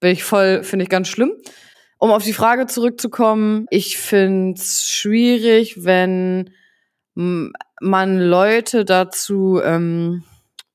bin 0.00 0.12
ich 0.12 0.24
voll, 0.24 0.62
finde 0.62 0.84
ich 0.84 0.88
ganz 0.88 1.08
schlimm. 1.08 1.32
Um 1.98 2.12
auf 2.12 2.22
die 2.22 2.32
Frage 2.32 2.66
zurückzukommen, 2.66 3.66
ich 3.70 3.98
finde 3.98 4.60
es 4.60 4.88
schwierig, 4.88 5.84
wenn 5.84 6.54
man 7.14 8.18
Leute 8.18 8.84
dazu, 8.84 9.60
ähm, 9.62 10.22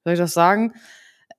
soll 0.03 0.13
ich 0.13 0.19
das 0.19 0.33
sagen, 0.33 0.73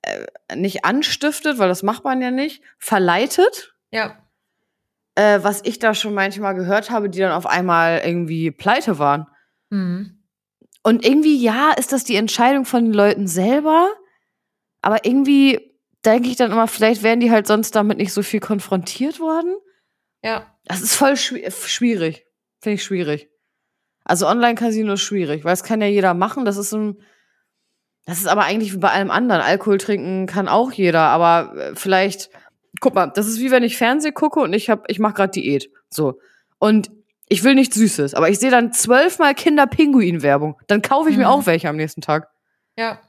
äh, 0.02 0.56
nicht 0.56 0.84
anstiftet, 0.86 1.58
weil 1.58 1.68
das 1.68 1.82
macht 1.82 2.04
man 2.04 2.22
ja 2.22 2.30
nicht, 2.30 2.62
verleitet. 2.78 3.74
Ja. 3.90 4.18
Äh, 5.14 5.40
was 5.42 5.60
ich 5.64 5.78
da 5.78 5.94
schon 5.94 6.14
manchmal 6.14 6.54
gehört 6.54 6.90
habe, 6.90 7.10
die 7.10 7.20
dann 7.20 7.32
auf 7.32 7.46
einmal 7.46 8.00
irgendwie 8.04 8.50
pleite 8.50 8.98
waren. 8.98 9.26
Mhm. 9.70 10.22
Und 10.82 11.04
irgendwie, 11.04 11.42
ja, 11.42 11.72
ist 11.72 11.92
das 11.92 12.04
die 12.04 12.16
Entscheidung 12.16 12.64
von 12.64 12.84
den 12.84 12.92
Leuten 12.92 13.26
selber, 13.26 13.88
aber 14.82 15.04
irgendwie 15.06 15.74
denke 16.04 16.28
ich 16.28 16.36
dann 16.36 16.52
immer, 16.52 16.68
vielleicht 16.68 17.02
wären 17.02 17.20
die 17.20 17.30
halt 17.30 17.46
sonst 17.46 17.74
damit 17.74 17.98
nicht 17.98 18.12
so 18.12 18.22
viel 18.22 18.40
konfrontiert 18.40 19.20
worden. 19.20 19.56
Ja. 20.22 20.54
Das 20.66 20.82
ist 20.82 20.94
voll 20.94 21.16
schwi 21.16 21.50
schwierig. 21.50 22.26
Finde 22.60 22.74
ich 22.74 22.84
schwierig. 22.84 23.30
Also 24.04 24.26
Online-Casino 24.26 24.94
ist 24.94 25.00
schwierig, 25.00 25.44
weil 25.44 25.54
es 25.54 25.62
kann 25.62 25.80
ja 25.80 25.86
jeder 25.86 26.12
machen. 26.12 26.44
Das 26.44 26.58
ist 26.58 26.72
ein, 26.72 26.98
das 28.04 28.18
ist 28.18 28.26
aber 28.26 28.44
eigentlich 28.44 28.74
wie 28.74 28.78
bei 28.78 28.90
allem 28.90 29.10
anderen. 29.10 29.40
Alkohol 29.40 29.78
trinken 29.78 30.26
kann 30.26 30.48
auch 30.48 30.72
jeder, 30.72 31.00
aber 31.00 31.56
äh, 31.56 31.74
vielleicht, 31.74 32.28
guck 32.80 32.94
mal, 32.94 33.06
das 33.06 33.26
ist 33.26 33.40
wie 33.40 33.50
wenn 33.50 33.62
ich 33.62 33.78
Fernsehen 33.78 34.14
gucke 34.14 34.40
und 34.40 34.52
ich 34.52 34.68
hab, 34.68 34.90
ich 34.90 34.98
mache 34.98 35.14
gerade 35.14 35.32
Diät. 35.32 35.70
So. 35.88 36.18
Und 36.58 36.90
ich 37.28 37.42
will 37.44 37.54
nichts 37.54 37.76
Süßes, 37.76 38.14
aber 38.14 38.28
ich 38.28 38.38
sehe 38.38 38.50
dann 38.50 38.72
zwölfmal 38.72 39.34
Kinder-Pinguin-Werbung. 39.34 40.56
Dann 40.66 40.82
kaufe 40.82 41.10
ich 41.10 41.16
mir 41.16 41.24
Mhm. 41.24 41.30
auch 41.30 41.46
welche 41.46 41.68
am 41.68 41.76
nächsten 41.76 42.00
Tag. 42.00 42.28
Ja. 42.78 43.00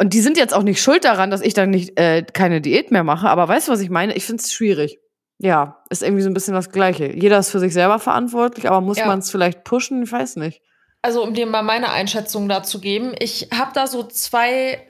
Und 0.00 0.12
die 0.14 0.20
sind 0.20 0.36
jetzt 0.36 0.54
auch 0.54 0.62
nicht 0.62 0.80
schuld 0.80 1.04
daran, 1.04 1.30
dass 1.30 1.40
ich 1.40 1.54
dann 1.54 1.70
nicht 1.70 1.98
äh, 1.98 2.22
keine 2.22 2.60
Diät 2.60 2.90
mehr 2.90 3.04
mache. 3.04 3.28
Aber 3.28 3.48
weißt 3.48 3.68
du, 3.68 3.72
was 3.72 3.80
ich 3.80 3.90
meine? 3.90 4.14
Ich 4.14 4.24
finde 4.24 4.42
es 4.42 4.52
schwierig. 4.52 4.98
Ja, 5.38 5.82
ist 5.90 6.02
irgendwie 6.02 6.22
so 6.22 6.30
ein 6.30 6.34
bisschen 6.34 6.54
das 6.54 6.70
Gleiche. 6.70 7.12
Jeder 7.12 7.38
ist 7.38 7.50
für 7.50 7.60
sich 7.60 7.72
selber 7.72 7.98
verantwortlich, 7.98 8.68
aber 8.68 8.80
muss 8.80 8.98
Ja. 8.98 9.06
man 9.06 9.20
es 9.20 9.30
vielleicht 9.30 9.62
pushen? 9.64 10.02
Ich 10.02 10.10
weiß 10.12 10.36
nicht. 10.36 10.60
Also, 11.02 11.22
um 11.22 11.32
dir 11.32 11.46
mal 11.46 11.62
meine 11.62 11.90
Einschätzung 11.92 12.48
dazu 12.48 12.80
geben, 12.80 13.12
ich 13.20 13.48
habe 13.56 13.70
da 13.72 13.86
so 13.86 14.02
zwei 14.02 14.84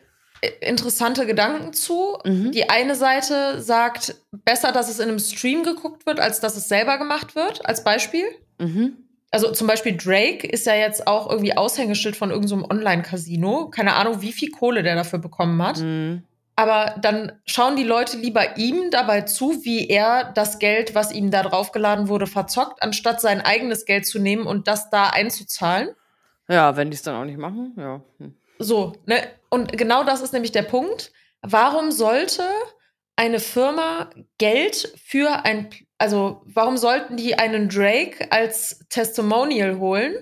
interessante 0.60 1.26
Gedanken 1.26 1.72
zu. 1.72 2.18
Mhm. 2.24 2.52
Die 2.52 2.68
eine 2.70 2.94
Seite 2.94 3.60
sagt, 3.60 4.16
besser, 4.30 4.72
dass 4.72 4.88
es 4.88 4.98
in 4.98 5.08
einem 5.08 5.18
Stream 5.18 5.62
geguckt 5.62 6.06
wird, 6.06 6.20
als 6.20 6.40
dass 6.40 6.56
es 6.56 6.68
selber 6.68 6.98
gemacht 6.98 7.34
wird, 7.34 7.64
als 7.66 7.84
Beispiel. 7.84 8.24
Mhm. 8.58 8.96
Also 9.30 9.52
zum 9.52 9.66
Beispiel 9.66 9.96
Drake 9.96 10.46
ist 10.46 10.66
ja 10.66 10.74
jetzt 10.74 11.06
auch 11.06 11.30
irgendwie 11.30 11.56
Aushängeschild 11.56 12.16
von 12.16 12.30
irgendeinem 12.30 12.64
Online-Casino. 12.64 13.68
Keine 13.68 13.94
Ahnung, 13.94 14.22
wie 14.22 14.32
viel 14.32 14.50
Kohle 14.50 14.82
der 14.82 14.94
dafür 14.94 15.18
bekommen 15.18 15.62
hat. 15.62 15.80
Mhm. 15.80 16.22
Aber 16.56 16.96
dann 17.00 17.32
schauen 17.46 17.76
die 17.76 17.84
Leute 17.84 18.16
lieber 18.16 18.56
ihm 18.56 18.90
dabei 18.90 19.20
zu, 19.20 19.64
wie 19.64 19.86
er 19.86 20.32
das 20.32 20.58
Geld, 20.58 20.94
was 20.94 21.12
ihm 21.12 21.30
da 21.30 21.44
draufgeladen 21.44 22.08
wurde, 22.08 22.26
verzockt, 22.26 22.82
anstatt 22.82 23.20
sein 23.20 23.40
eigenes 23.40 23.84
Geld 23.84 24.06
zu 24.06 24.18
nehmen 24.18 24.44
und 24.44 24.66
das 24.66 24.90
da 24.90 25.10
einzuzahlen. 25.10 25.90
Ja, 26.48 26.76
wenn 26.76 26.90
die 26.90 26.96
es 26.96 27.02
dann 27.02 27.14
auch 27.14 27.24
nicht 27.24 27.38
machen, 27.38 27.74
ja. 27.76 28.00
Hm. 28.18 28.34
So, 28.58 28.94
ne? 29.06 29.22
Und 29.50 29.76
genau 29.76 30.04
das 30.04 30.20
ist 30.20 30.32
nämlich 30.32 30.52
der 30.52 30.62
Punkt. 30.62 31.12
Warum 31.42 31.90
sollte 31.90 32.42
eine 33.16 33.40
Firma 33.40 34.10
Geld 34.38 34.92
für 35.04 35.44
ein, 35.44 35.70
also 35.98 36.42
warum 36.46 36.76
sollten 36.76 37.16
die 37.16 37.38
einen 37.38 37.68
Drake 37.68 38.30
als 38.30 38.86
Testimonial 38.88 39.78
holen 39.78 40.14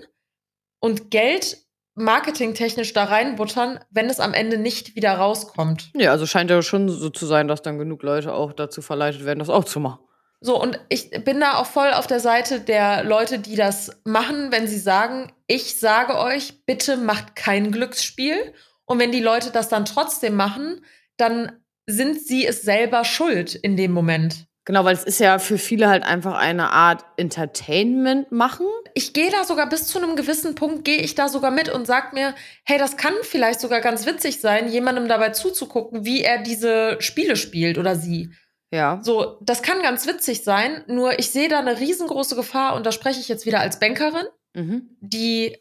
und 0.79 1.11
Geld 1.11 1.57
marketingtechnisch 1.95 2.93
da 2.93 3.05
reinbuttern, 3.05 3.79
wenn 3.89 4.09
es 4.09 4.19
am 4.19 4.33
Ende 4.33 4.57
nicht 4.57 4.95
wieder 4.95 5.13
rauskommt? 5.13 5.91
Ja, 5.95 6.11
also 6.11 6.25
scheint 6.25 6.49
ja 6.49 6.61
schon 6.61 6.89
so 6.89 7.09
zu 7.09 7.25
sein, 7.25 7.47
dass 7.47 7.61
dann 7.61 7.79
genug 7.79 8.03
Leute 8.03 8.33
auch 8.33 8.53
dazu 8.53 8.81
verleitet 8.81 9.25
werden, 9.25 9.39
das 9.39 9.49
auch 9.49 9.65
zu 9.65 9.79
machen. 9.79 9.99
So, 10.39 10.61
und 10.61 10.79
ich 10.89 11.09
bin 11.09 11.39
da 11.39 11.55
auch 11.55 11.65
voll 11.65 11.91
auf 11.93 12.05
der 12.05 12.19
Seite 12.19 12.59
der 12.59 13.03
Leute, 13.03 13.39
die 13.39 13.55
das 13.55 13.99
machen, 14.05 14.51
wenn 14.51 14.67
sie 14.67 14.77
sagen, 14.77 15.33
ich 15.47 15.79
sage 15.79 16.15
euch, 16.17 16.63
bitte 16.65 16.97
macht 16.97 17.35
kein 17.35 17.71
Glücksspiel. 17.71 18.53
Und 18.87 18.99
wenn 18.99 19.11
die 19.11 19.21
Leute 19.21 19.51
das 19.51 19.69
dann 19.69 19.85
trotzdem 19.85 20.35
machen, 20.35 20.83
dann 21.17 21.51
sind 21.85 22.19
sie 22.19 22.45
es 22.45 22.63
selber 22.63 23.05
schuld 23.05 23.53
in 23.53 23.77
dem 23.77 23.91
Moment. 23.91 24.47
Genau, 24.65 24.83
weil 24.83 24.95
es 24.95 25.05
ist 25.05 25.19
ja 25.19 25.39
für 25.39 25.57
viele 25.57 25.87
halt 25.87 26.03
einfach 26.03 26.35
eine 26.35 26.71
Art 26.73 27.05
Entertainment 27.15 28.33
machen. 28.33 28.65
Ich 28.95 29.13
gehe 29.13 29.31
da 29.31 29.45
sogar 29.45 29.69
bis 29.69 29.87
zu 29.87 29.97
einem 29.97 30.17
gewissen 30.17 30.55
Punkt, 30.55 30.83
gehe 30.83 30.99
ich 30.99 31.15
da 31.15 31.29
sogar 31.29 31.51
mit 31.51 31.69
und 31.69 31.87
sag 31.87 32.11
mir, 32.11 32.35
hey, 32.65 32.77
das 32.77 32.97
kann 32.97 33.13
vielleicht 33.21 33.61
sogar 33.61 33.79
ganz 33.79 34.05
witzig 34.05 34.41
sein, 34.41 34.67
jemandem 34.67 35.07
dabei 35.07 35.29
zuzugucken, 35.29 36.03
wie 36.03 36.21
er 36.21 36.43
diese 36.43 36.97
Spiele 36.99 37.37
spielt 37.37 37.77
oder 37.77 37.95
sie. 37.95 38.31
Ja. 38.69 38.99
So, 39.01 39.37
das 39.41 39.61
kann 39.61 39.81
ganz 39.81 40.05
witzig 40.05 40.43
sein, 40.43 40.83
nur 40.87 41.17
ich 41.17 41.29
sehe 41.31 41.47
da 41.47 41.59
eine 41.59 41.79
riesengroße 41.79 42.35
Gefahr 42.35 42.75
und 42.75 42.85
da 42.85 42.91
spreche 42.91 43.21
ich 43.21 43.29
jetzt 43.29 43.45
wieder 43.45 43.61
als 43.61 43.79
Bankerin. 43.79 44.25
Mhm. 44.57 44.97
die 45.01 45.55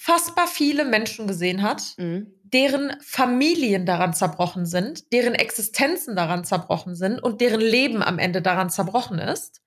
unfassbar 0.00 0.46
viele 0.46 0.84
Menschen 0.84 1.26
gesehen 1.26 1.62
hat, 1.62 1.94
Mhm. 1.98 2.32
deren 2.42 2.96
Familien 3.00 3.86
daran 3.86 4.12
zerbrochen 4.14 4.66
sind, 4.66 5.12
deren 5.12 5.34
Existenzen 5.34 6.16
daran 6.16 6.44
zerbrochen 6.44 6.94
sind 6.94 7.20
und 7.22 7.40
deren 7.40 7.60
Leben 7.60 8.02
am 8.02 8.18
Ende 8.18 8.42
daran 8.42 8.70
zerbrochen 8.70 9.18
ist, 9.18 9.60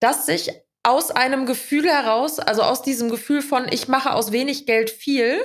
dass 0.00 0.26
sich 0.26 0.50
aus 0.82 1.10
einem 1.10 1.46
Gefühl 1.46 1.86
heraus, 1.86 2.38
also 2.38 2.62
aus 2.62 2.82
diesem 2.82 3.08
Gefühl 3.10 3.42
von 3.42 3.66
ich 3.70 3.86
mache 3.86 4.14
aus 4.14 4.32
wenig 4.32 4.66
Geld 4.66 4.90
viel, 4.90 5.38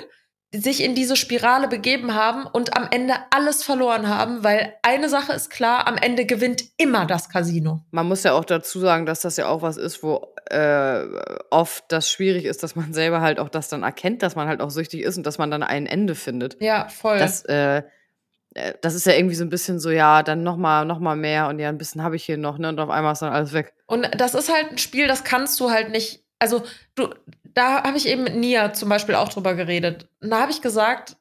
sich 0.54 0.82
in 0.82 0.95
diese 0.95 1.16
Spirale 1.16 1.68
begeben 1.68 2.14
haben 2.14 2.45
und 2.45 2.78
am 2.78 2.88
Ende 2.89 3.16
alles 3.32 3.64
verloren 3.64 4.08
haben, 4.08 4.43
weil 4.43 4.74
eine 4.82 5.10
Sache 5.10 5.34
ist 5.34 5.50
klar, 5.50 5.88
am 5.88 5.98
Ende 5.98 6.26
gewinnt 6.26 6.64
immer 6.78 7.06
das 7.06 7.30
Casino. 7.30 7.84
Man 7.91 8.08
muss 8.08 8.24
ja 8.24 8.34
auch 8.34 8.45
dazu 8.45 8.80
sagen, 8.80 9.06
dass 9.06 9.20
das 9.20 9.36
ja 9.36 9.50
auch 9.50 9.62
was 9.62 9.76
ist, 9.76 10.04
wo 10.04 10.34
äh, 10.50 11.04
oft 11.50 11.84
das 11.89 12.10
schwierig 12.10 12.45
ist, 12.45 12.64
dass 12.64 12.76
man 12.76 12.93
selber 12.93 13.20
halt 13.20 13.39
auch 13.39 13.50
das 13.50 13.68
dann 13.68 13.84
erkennt, 13.84 14.24
dass 14.24 14.36
man 14.36 14.48
halt 14.48 14.62
auch 14.62 14.70
süchtig 14.70 15.02
ist 15.02 15.18
und 15.18 15.26
dass 15.26 15.38
man 15.38 15.52
dann 15.52 15.64
ein 15.64 15.86
Ende 15.86 16.16
findet. 16.16 16.62
Ja, 16.62 16.88
voll. 16.88 17.20
Das, 17.20 17.43
äh, 17.43 17.84
äh, 18.58 18.74
das 18.82 18.95
ist 18.95 19.06
ja 19.06 19.14
irgendwie 19.14 19.36
so 19.36 19.43
ein 19.43 19.50
bisschen 19.50 19.80
so, 19.80 19.89
ja, 19.89 20.24
dann 20.24 20.43
noch 20.43 20.58
mal, 20.58 20.86
noch 20.86 21.00
mal 21.00 21.16
mehr 21.16 21.48
und 21.48 21.60
ja, 21.60 21.70
ein 21.70 21.78
bisschen 21.78 22.04
habe 22.04 22.16
ich 22.16 22.24
hier 22.24 22.38
noch, 22.38 22.58
ne? 22.58 22.70
Und 22.70 22.80
auf 22.80 22.89
einmal 22.89 23.14
ist 23.14 23.22
dann 23.22 23.34
alles 23.34 23.54
weg. 23.54 23.74
Und 23.86 24.10
das 24.20 24.34
ist 24.34 24.54
halt 24.54 24.72
ein 24.72 24.78
Spiel, 24.78 25.08
das 25.08 25.24
kannst 25.24 25.60
du 25.60 25.70
halt 25.70 25.91
nicht. 25.91 26.24
Also, 26.39 26.64
du, 26.95 27.10
da 27.58 27.84
habe 27.84 27.97
ich 27.97 28.08
eben 28.08 28.24
mit 28.24 28.36
Nia 28.36 28.74
zum 28.74 28.89
Beispiel 28.89 29.16
auch 29.16 29.30
drüber 29.30 29.55
geredet. 29.55 30.08
Und 30.22 30.30
da 30.30 30.41
habe 30.41 30.51
ich 30.51 30.62
gesagt, 30.62 31.18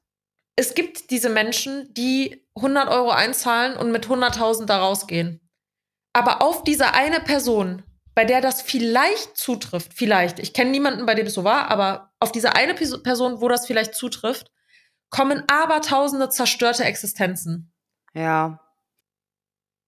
es 0.54 0.74
gibt 0.74 1.10
diese 1.10 1.30
Menschen, 1.30 1.92
die 1.94 2.46
100 2.56 2.88
Euro 2.88 3.10
einzahlen 3.10 3.76
und 3.76 3.90
mit 3.90 4.06
100.000 4.06 4.66
da 4.66 4.78
rausgehen. 4.78 5.40
Aber 6.12 6.42
auf 6.42 6.62
diese 6.62 6.92
eine 6.92 7.20
Person, 7.20 7.82
bei 8.14 8.24
der 8.24 8.40
das 8.40 8.62
vielleicht 8.62 9.36
zutrifft, 9.36 9.92
vielleicht, 9.94 10.38
ich 10.38 10.52
kenne 10.52 10.70
niemanden, 10.70 11.06
bei 11.06 11.14
dem 11.14 11.26
es 11.26 11.34
so 11.34 11.44
war, 11.44 11.70
aber 11.70 12.12
auf 12.20 12.32
diese 12.32 12.54
eine 12.54 12.74
Pers- 12.74 13.02
Person, 13.02 13.40
wo 13.40 13.48
das 13.48 13.66
vielleicht 13.66 13.94
zutrifft, 13.94 14.50
kommen 15.10 15.42
abertausende 15.48 16.28
zerstörte 16.28 16.84
Existenzen. 16.84 17.72
Ja. 18.14 18.60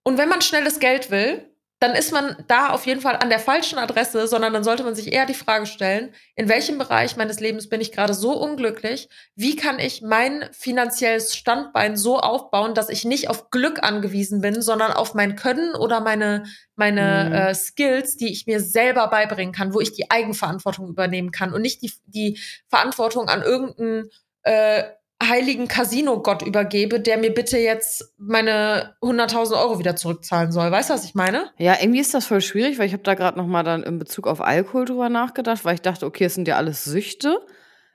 Und 0.04 0.16
wenn 0.16 0.28
man 0.28 0.42
schnelles 0.42 0.80
Geld 0.80 1.10
will, 1.10 1.54
dann 1.80 1.94
ist 1.94 2.12
man 2.12 2.36
da 2.48 2.70
auf 2.70 2.86
jeden 2.86 3.00
Fall 3.00 3.16
an 3.16 3.28
der 3.28 3.38
falschen 3.38 3.78
Adresse, 3.78 4.26
sondern 4.26 4.52
dann 4.52 4.64
sollte 4.64 4.82
man 4.82 4.96
sich 4.96 5.12
eher 5.12 5.26
die 5.26 5.34
Frage 5.34 5.66
stellen, 5.66 6.12
in 6.34 6.48
welchem 6.48 6.76
Bereich 6.76 7.16
meines 7.16 7.38
Lebens 7.38 7.68
bin 7.68 7.80
ich 7.80 7.92
gerade 7.92 8.14
so 8.14 8.32
unglücklich? 8.32 9.08
Wie 9.36 9.54
kann 9.54 9.78
ich 9.78 10.02
mein 10.02 10.48
finanzielles 10.52 11.36
Standbein 11.36 11.96
so 11.96 12.18
aufbauen, 12.18 12.74
dass 12.74 12.88
ich 12.88 13.04
nicht 13.04 13.30
auf 13.30 13.50
Glück 13.50 13.82
angewiesen 13.82 14.40
bin, 14.40 14.60
sondern 14.60 14.92
auf 14.92 15.14
mein 15.14 15.36
Können 15.36 15.74
oder 15.76 16.00
meine, 16.00 16.44
meine 16.74 17.26
Mhm. 17.28 17.32
äh, 17.34 17.54
Skills, 17.54 18.16
die 18.16 18.32
ich 18.32 18.46
mir 18.46 18.60
selber 18.60 19.08
beibringen 19.08 19.54
kann, 19.54 19.72
wo 19.72 19.80
ich 19.80 19.92
die 19.92 20.10
Eigenverantwortung 20.10 20.88
übernehmen 20.88 21.30
kann 21.30 21.52
und 21.52 21.62
nicht 21.62 21.82
die, 21.82 21.92
die 22.06 22.38
Verantwortung 22.68 23.28
an 23.28 23.42
irgendeinen 23.42 24.10
äh, 24.42 24.84
heiligen 25.22 25.66
Casino-Gott 25.66 26.42
übergebe, 26.42 27.00
der 27.00 27.18
mir 27.18 27.34
bitte 27.34 27.58
jetzt 27.58 28.14
meine 28.18 28.94
100.000 29.02 29.60
Euro 29.60 29.78
wieder 29.78 29.96
zurückzahlen 29.96 30.52
soll. 30.52 30.70
Weißt 30.70 30.90
du, 30.90 30.94
was 30.94 31.04
ich 31.04 31.14
meine? 31.14 31.50
Ja, 31.58 31.76
irgendwie 31.80 32.00
ist 32.00 32.14
das 32.14 32.26
voll 32.26 32.40
schwierig, 32.40 32.78
weil 32.78 32.86
ich 32.86 32.92
habe 32.92 33.02
da 33.02 33.14
gerade 33.14 33.36
noch 33.36 33.46
mal 33.46 33.64
dann 33.64 33.82
in 33.82 33.98
Bezug 33.98 34.28
auf 34.28 34.40
Alkohol 34.40 34.84
drüber 34.84 35.08
nachgedacht, 35.08 35.64
weil 35.64 35.74
ich 35.74 35.82
dachte, 35.82 36.06
okay, 36.06 36.24
es 36.24 36.34
sind 36.34 36.46
ja 36.46 36.56
alles 36.56 36.84
Süchte. 36.84 37.40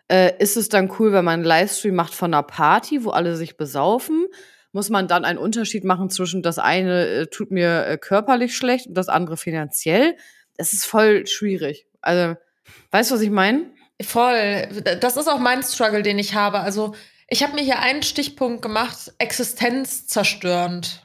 Äh, 0.09 0.33
ist 0.39 0.57
es 0.57 0.67
dann 0.67 0.91
cool, 0.99 1.13
wenn 1.13 1.23
man 1.23 1.35
einen 1.35 1.43
Livestream 1.45 1.95
macht 1.95 2.13
von 2.13 2.33
einer 2.33 2.43
Party, 2.43 3.05
wo 3.05 3.11
alle 3.11 3.37
sich 3.37 3.55
besaufen? 3.55 4.27
Muss 4.73 4.89
man 4.89 5.07
dann 5.07 5.23
einen 5.23 5.37
Unterschied 5.37 5.85
machen 5.85 6.09
zwischen 6.09 6.41
das 6.41 6.59
eine 6.59 7.05
äh, 7.05 7.27
tut 7.27 7.51
mir 7.51 7.85
äh, 7.85 7.97
körperlich 7.97 8.57
schlecht 8.57 8.87
und 8.87 8.95
das 8.95 9.07
andere 9.07 9.37
finanziell? 9.37 10.17
Es 10.57 10.73
ist 10.73 10.85
voll 10.85 11.25
schwierig. 11.25 11.87
Also, 12.01 12.35
weißt 12.91 13.11
du, 13.11 13.15
was 13.15 13.21
ich 13.21 13.29
meine? 13.29 13.71
Voll. 14.01 14.67
Das 14.99 15.15
ist 15.15 15.27
auch 15.29 15.39
mein 15.39 15.63
Struggle, 15.63 16.01
den 16.01 16.19
ich 16.19 16.35
habe. 16.35 16.59
Also, 16.59 16.95
ich 17.33 17.41
habe 17.41 17.55
mir 17.55 17.63
hier 17.63 17.79
einen 17.79 18.03
Stichpunkt 18.03 18.61
gemacht, 18.61 19.11
existenzzerstörend. 19.17 21.03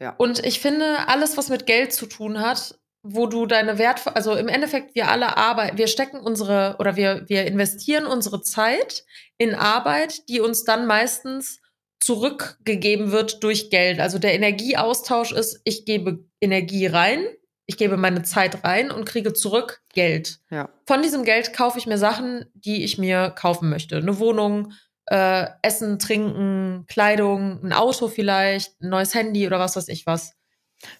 Ja. 0.00 0.12
Und 0.18 0.44
ich 0.44 0.58
finde, 0.58 1.06
alles, 1.06 1.36
was 1.36 1.50
mit 1.50 1.66
Geld 1.66 1.92
zu 1.92 2.06
tun 2.06 2.40
hat, 2.40 2.80
wo 3.04 3.28
du 3.28 3.46
deine 3.46 3.78
Wert, 3.78 4.02
also 4.16 4.34
im 4.34 4.48
Endeffekt, 4.48 4.96
wir 4.96 5.08
alle 5.08 5.36
arbeiten, 5.36 5.78
wir 5.78 5.86
stecken 5.86 6.18
unsere 6.18 6.74
oder 6.80 6.96
wir, 6.96 7.28
wir 7.28 7.46
investieren 7.46 8.06
unsere 8.06 8.42
Zeit 8.42 9.04
in 9.38 9.54
Arbeit, 9.54 10.28
die 10.28 10.40
uns 10.40 10.64
dann 10.64 10.86
meistens 10.86 11.60
zurückgegeben 12.00 13.12
wird 13.12 13.44
durch 13.44 13.70
Geld. 13.70 14.00
Also 14.00 14.18
der 14.18 14.34
Energieaustausch 14.34 15.30
ist, 15.30 15.60
ich 15.62 15.84
gebe 15.84 16.24
Energie 16.40 16.86
rein, 16.86 17.24
ich 17.66 17.76
gebe 17.76 17.96
meine 17.96 18.24
Zeit 18.24 18.64
rein 18.64 18.90
und 18.90 19.04
kriege 19.04 19.32
zurück 19.32 19.80
Geld. 19.94 20.40
Ja. 20.50 20.70
Von 20.86 21.02
diesem 21.02 21.22
Geld 21.22 21.52
kaufe 21.52 21.78
ich 21.78 21.86
mir 21.86 21.98
Sachen, 21.98 22.46
die 22.54 22.82
ich 22.82 22.98
mir 22.98 23.30
kaufen 23.30 23.70
möchte. 23.70 23.98
Eine 23.98 24.18
Wohnung, 24.18 24.72
äh, 25.12 25.46
Essen, 25.60 25.98
Trinken, 25.98 26.86
Kleidung, 26.88 27.60
ein 27.62 27.74
Auto 27.74 28.08
vielleicht, 28.08 28.80
ein 28.80 28.88
neues 28.88 29.14
Handy 29.14 29.46
oder 29.46 29.58
was 29.58 29.76
weiß 29.76 29.88
ich 29.88 30.06
was. 30.06 30.32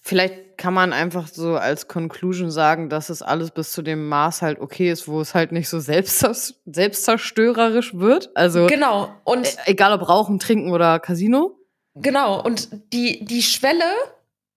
Vielleicht 0.01 0.57
kann 0.57 0.73
man 0.73 0.93
einfach 0.93 1.27
so 1.27 1.57
als 1.57 1.87
Conclusion 1.87 2.51
sagen, 2.51 2.89
dass 2.89 3.09
es 3.09 3.21
alles 3.23 3.49
bis 3.51 3.71
zu 3.71 3.81
dem 3.81 4.07
Maß 4.07 4.43
halt 4.43 4.59
okay 4.61 4.91
ist, 4.91 5.07
wo 5.07 5.19
es 5.19 5.33
halt 5.33 5.51
nicht 5.51 5.67
so 5.67 5.79
selbst, 5.79 6.23
selbstzerstörerisch 6.65 7.95
wird. 7.95 8.29
Also 8.35 8.67
Genau. 8.67 9.09
Und 9.23 9.47
e- 9.47 9.57
egal 9.65 9.91
ob 9.93 10.07
Rauchen, 10.07 10.37
Trinken 10.37 10.71
oder 10.71 10.99
Casino. 10.99 11.57
Genau, 11.95 12.41
und 12.41 12.69
die, 12.93 13.25
die 13.25 13.43
Schwelle, 13.43 13.91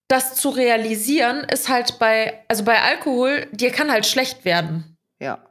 das 0.07 0.35
zu 0.35 0.49
realisieren, 0.49 1.45
ist 1.51 1.67
halt 1.67 1.97
bei, 1.99 2.45
also 2.47 2.63
bei 2.63 2.79
Alkohol, 2.81 3.47
dir 3.51 3.71
kann 3.71 3.91
halt 3.91 4.05
schlecht 4.05 4.45
werden. 4.45 4.97
Ja. 5.19 5.46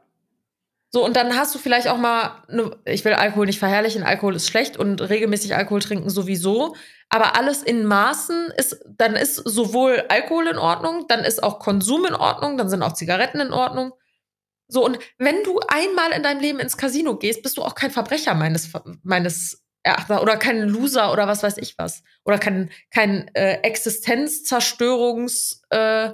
So, 0.89 1.03
und 1.03 1.17
dann 1.17 1.35
hast 1.35 1.53
du 1.53 1.59
vielleicht 1.59 1.89
auch 1.89 1.97
mal, 1.97 2.43
ne, 2.47 2.71
ich 2.85 3.03
will 3.03 3.13
Alkohol 3.13 3.45
nicht 3.45 3.59
verherrlichen, 3.59 4.03
Alkohol 4.03 4.35
ist 4.35 4.47
schlecht 4.47 4.77
und 4.77 5.01
regelmäßig 5.01 5.55
Alkohol 5.55 5.81
trinken 5.81 6.09
sowieso. 6.09 6.75
Aber 7.09 7.37
alles 7.37 7.63
in 7.63 7.85
Maßen 7.85 8.51
ist, 8.57 8.79
dann 8.87 9.15
ist 9.15 9.35
sowohl 9.35 10.05
Alkohol 10.09 10.47
in 10.47 10.57
Ordnung, 10.57 11.05
dann 11.07 11.25
ist 11.25 11.43
auch 11.43 11.59
Konsum 11.59 12.05
in 12.05 12.15
Ordnung, 12.15 12.57
dann 12.57 12.69
sind 12.69 12.83
auch 12.83 12.93
Zigaretten 12.93 13.39
in 13.39 13.53
Ordnung. 13.53 13.93
So, 14.69 14.85
und 14.85 14.99
wenn 15.17 15.43
du 15.43 15.59
einmal 15.67 16.11
in 16.11 16.23
deinem 16.23 16.41
Leben 16.41 16.59
ins 16.59 16.77
Casino 16.77 17.17
gehst, 17.17 17.43
bist 17.43 17.57
du 17.57 17.63
auch 17.63 17.75
kein 17.75 17.91
Verbrecher 17.91 18.33
meines, 18.33 18.71
meines 19.03 19.63
Erachtens 19.83 20.19
oder 20.19 20.35
kein 20.35 20.61
Loser 20.61 21.13
oder 21.13 21.27
was 21.27 21.43
weiß 21.43 21.57
ich 21.57 21.77
was. 21.77 22.03
Oder 22.25 22.37
kein, 22.37 22.69
kein 22.91 23.33
äh, 23.33 23.61
Existenzzerstörungs, 23.61 25.61
äh, 25.69 26.11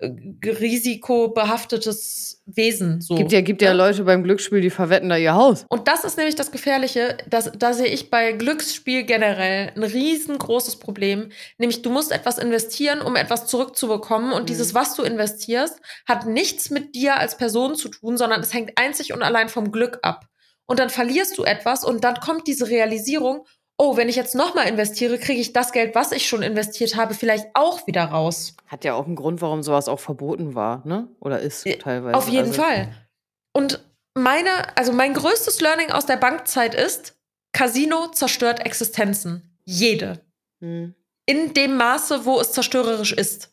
risikobehaftetes 0.00 2.42
Wesen. 2.46 3.00
So. 3.00 3.14
Gibt 3.14 3.32
ja, 3.32 3.40
gibt 3.40 3.62
ja 3.62 3.72
Leute 3.72 4.04
beim 4.04 4.22
Glücksspiel, 4.22 4.60
die 4.60 4.70
verwetten 4.70 5.08
da 5.08 5.16
ihr 5.16 5.34
Haus. 5.34 5.64
Und 5.68 5.88
das 5.88 6.04
ist 6.04 6.16
nämlich 6.16 6.34
das 6.34 6.50
Gefährliche. 6.50 7.16
Das, 7.28 7.52
da 7.56 7.72
sehe 7.72 7.86
ich 7.86 8.10
bei 8.10 8.32
Glücksspiel 8.32 9.04
generell 9.04 9.72
ein 9.74 9.84
riesengroßes 9.84 10.76
Problem. 10.76 11.30
Nämlich, 11.58 11.82
du 11.82 11.90
musst 11.90 12.12
etwas 12.12 12.38
investieren, 12.38 13.02
um 13.02 13.16
etwas 13.16 13.46
zurückzubekommen. 13.46 14.32
Und 14.32 14.42
mhm. 14.42 14.46
dieses, 14.46 14.74
was 14.74 14.96
du 14.96 15.02
investierst, 15.02 15.80
hat 16.06 16.26
nichts 16.26 16.70
mit 16.70 16.94
dir 16.94 17.16
als 17.16 17.36
Person 17.36 17.76
zu 17.76 17.88
tun, 17.88 18.16
sondern 18.16 18.40
es 18.40 18.52
hängt 18.52 18.72
einzig 18.76 19.12
und 19.12 19.22
allein 19.22 19.48
vom 19.48 19.70
Glück 19.70 19.98
ab. 20.02 20.26
Und 20.66 20.80
dann 20.80 20.90
verlierst 20.90 21.38
du 21.38 21.44
etwas 21.44 21.84
und 21.84 22.04
dann 22.04 22.16
kommt 22.16 22.46
diese 22.46 22.68
Realisierung, 22.68 23.46
oh, 23.76 23.96
wenn 23.96 24.08
ich 24.08 24.16
jetzt 24.16 24.34
nochmal 24.34 24.68
investiere, 24.68 25.18
kriege 25.18 25.40
ich 25.40 25.52
das 25.52 25.72
Geld, 25.72 25.94
was 25.94 26.12
ich 26.12 26.28
schon 26.28 26.42
investiert 26.42 26.96
habe, 26.96 27.14
vielleicht 27.14 27.48
auch 27.54 27.86
wieder 27.86 28.04
raus. 28.04 28.56
Hat 28.66 28.84
ja 28.84 28.94
auch 28.94 29.06
einen 29.06 29.16
Grund, 29.16 29.42
warum 29.42 29.62
sowas 29.62 29.88
auch 29.88 30.00
verboten 30.00 30.54
war, 30.54 30.86
ne? 30.86 31.08
Oder 31.20 31.40
ist 31.40 31.66
teilweise. 31.80 32.16
Auf 32.16 32.28
jeden 32.28 32.48
also. 32.48 32.62
Fall. 32.62 32.92
Und 33.52 33.84
meine, 34.14 34.76
also 34.76 34.92
mein 34.92 35.14
größtes 35.14 35.60
Learning 35.60 35.90
aus 35.90 36.06
der 36.06 36.16
Bankzeit 36.16 36.74
ist, 36.74 37.16
Casino 37.52 38.08
zerstört 38.08 38.64
Existenzen. 38.64 39.58
Jede. 39.64 40.20
Hm. 40.60 40.94
In 41.26 41.54
dem 41.54 41.76
Maße, 41.76 42.24
wo 42.24 42.40
es 42.40 42.52
zerstörerisch 42.52 43.12
ist. 43.12 43.52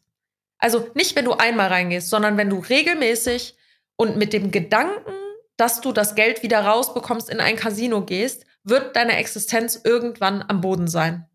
Also 0.58 0.88
nicht, 0.94 1.16
wenn 1.16 1.26
du 1.26 1.34
einmal 1.34 1.70
reingehst, 1.70 2.10
sondern 2.10 2.38
wenn 2.38 2.50
du 2.50 2.60
regelmäßig 2.60 3.56
und 3.96 4.18
mit 4.18 4.34
dem 4.34 4.52
Gedanken, 4.52 5.14
dass 5.58 5.82
du 5.82 5.92
das 5.92 6.16
Geld 6.16 6.44
wieder 6.44 6.60
rausbekommst, 6.66 7.30
in 7.30 7.40
ein 7.40 7.56
Casino 7.56 8.02
gehst, 8.04 8.46
wird 8.64 8.96
deine 8.96 9.18
Existenz 9.18 9.82
irgendwann 9.84 10.44
am 10.48 10.62
Boden 10.62 10.88
sein. 10.88 11.28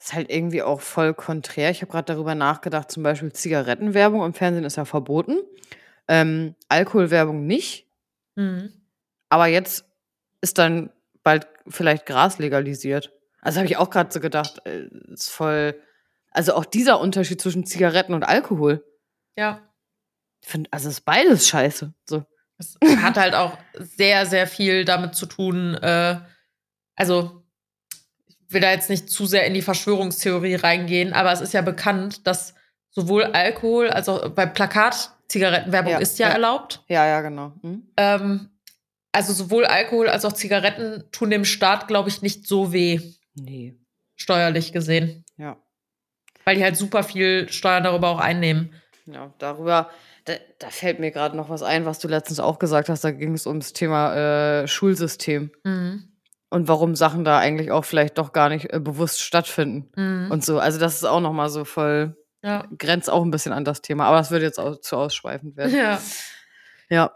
Ist 0.00 0.12
halt 0.12 0.30
irgendwie 0.30 0.62
auch 0.62 0.80
voll 0.80 1.14
konträr. 1.14 1.70
Ich 1.70 1.82
habe 1.82 1.92
gerade 1.92 2.12
darüber 2.12 2.34
nachgedacht, 2.34 2.90
zum 2.90 3.02
Beispiel 3.02 3.32
Zigarettenwerbung 3.32 4.24
im 4.24 4.34
Fernsehen 4.34 4.64
ist 4.64 4.76
ja 4.76 4.84
verboten. 4.84 5.38
Ähm, 6.08 6.54
Alkoholwerbung 6.68 7.46
nicht. 7.46 7.86
Mhm. 8.34 8.72
Aber 9.28 9.46
jetzt 9.46 9.84
ist 10.40 10.58
dann 10.58 10.90
bald 11.22 11.46
vielleicht 11.68 12.06
Gras 12.06 12.38
legalisiert. 12.38 13.12
Also 13.40 13.58
habe 13.58 13.68
ich 13.68 13.76
auch 13.76 13.90
gerade 13.90 14.12
so 14.12 14.20
gedacht, 14.20 14.66
äh, 14.66 14.88
ist 15.12 15.30
voll. 15.30 15.80
Also 16.30 16.54
auch 16.54 16.64
dieser 16.64 17.00
Unterschied 17.00 17.40
zwischen 17.40 17.66
Zigaretten 17.66 18.14
und 18.14 18.24
Alkohol. 18.24 18.84
Ja. 19.36 19.62
Ich 20.42 20.48
finde, 20.48 20.72
also 20.72 20.88
ist 20.88 21.04
beides 21.04 21.48
scheiße. 21.48 21.92
So. 22.04 22.24
Es 22.58 22.76
hat 23.02 23.16
halt 23.16 23.34
auch 23.34 23.56
sehr, 23.74 24.26
sehr 24.26 24.46
viel 24.46 24.84
damit 24.84 25.14
zu 25.14 25.26
tun, 25.26 25.74
äh, 25.74 26.20
also 26.98 27.42
ich 28.26 28.36
will 28.48 28.60
da 28.60 28.72
jetzt 28.72 28.90
nicht 28.90 29.08
zu 29.08 29.24
sehr 29.24 29.46
in 29.46 29.54
die 29.54 29.62
Verschwörungstheorie 29.62 30.56
reingehen, 30.56 31.12
aber 31.12 31.32
es 31.32 31.40
ist 31.40 31.54
ja 31.54 31.62
bekannt, 31.62 32.26
dass 32.26 32.54
sowohl 32.90 33.24
Alkohol 33.24 33.88
als 33.88 34.08
auch 34.08 34.28
bei 34.30 34.46
Plakat-Zigarettenwerbung 34.46 35.92
ja, 35.92 35.98
ist 35.98 36.18
ja, 36.18 36.28
ja, 36.28 36.34
erlaubt. 36.34 36.82
Ja, 36.88 37.06
ja, 37.06 37.20
genau. 37.20 37.52
Mhm. 37.62 37.86
Ähm, 37.96 38.50
also 39.12 39.32
sowohl 39.32 39.64
Alkohol 39.64 40.08
als 40.08 40.24
auch 40.24 40.32
Zigaretten 40.32 41.04
tun 41.12 41.30
dem 41.30 41.44
Staat, 41.44 41.88
glaube 41.88 42.08
ich, 42.08 42.20
nicht 42.20 42.46
so 42.46 42.72
weh. 42.72 43.00
Nee. 43.34 43.76
Steuerlich 44.16 44.72
gesehen. 44.72 45.24
Ja. 45.36 45.56
Weil 46.44 46.56
die 46.56 46.64
halt 46.64 46.76
super 46.76 47.04
viel 47.04 47.48
Steuern 47.50 47.84
darüber 47.84 48.08
auch 48.08 48.20
einnehmen. 48.20 48.72
Ja, 49.06 49.32
darüber, 49.38 49.90
da, 50.24 50.34
da 50.58 50.70
fällt 50.70 50.98
mir 50.98 51.12
gerade 51.12 51.36
noch 51.36 51.48
was 51.48 51.62
ein, 51.62 51.86
was 51.86 52.00
du 52.00 52.08
letztens 52.08 52.40
auch 52.40 52.58
gesagt 52.58 52.88
hast. 52.88 53.04
Da 53.04 53.12
ging 53.12 53.34
es 53.34 53.46
ums 53.46 53.72
Thema 53.72 54.62
äh, 54.62 54.66
Schulsystem. 54.66 55.52
Mhm 55.62 56.08
und 56.50 56.68
warum 56.68 56.94
Sachen 56.94 57.24
da 57.24 57.38
eigentlich 57.38 57.70
auch 57.70 57.84
vielleicht 57.84 58.18
doch 58.18 58.32
gar 58.32 58.48
nicht 58.48 58.72
äh, 58.72 58.80
bewusst 58.80 59.20
stattfinden 59.20 59.90
mhm. 59.96 60.30
und 60.30 60.44
so. 60.44 60.58
Also 60.58 60.78
das 60.78 60.96
ist 60.96 61.04
auch 61.04 61.20
noch 61.20 61.32
mal 61.32 61.48
so 61.48 61.64
voll 61.64 62.16
ja. 62.42 62.64
grenzt 62.78 63.10
auch 63.10 63.22
ein 63.22 63.30
bisschen 63.30 63.52
an 63.52 63.64
das 63.64 63.82
Thema, 63.82 64.06
aber 64.06 64.18
das 64.18 64.30
wird 64.30 64.42
jetzt 64.42 64.58
auch 64.58 64.80
zu 64.80 64.96
ausschweifend 64.96 65.56
werden. 65.56 65.74
Ja. 65.74 66.00
Ja. 66.88 67.12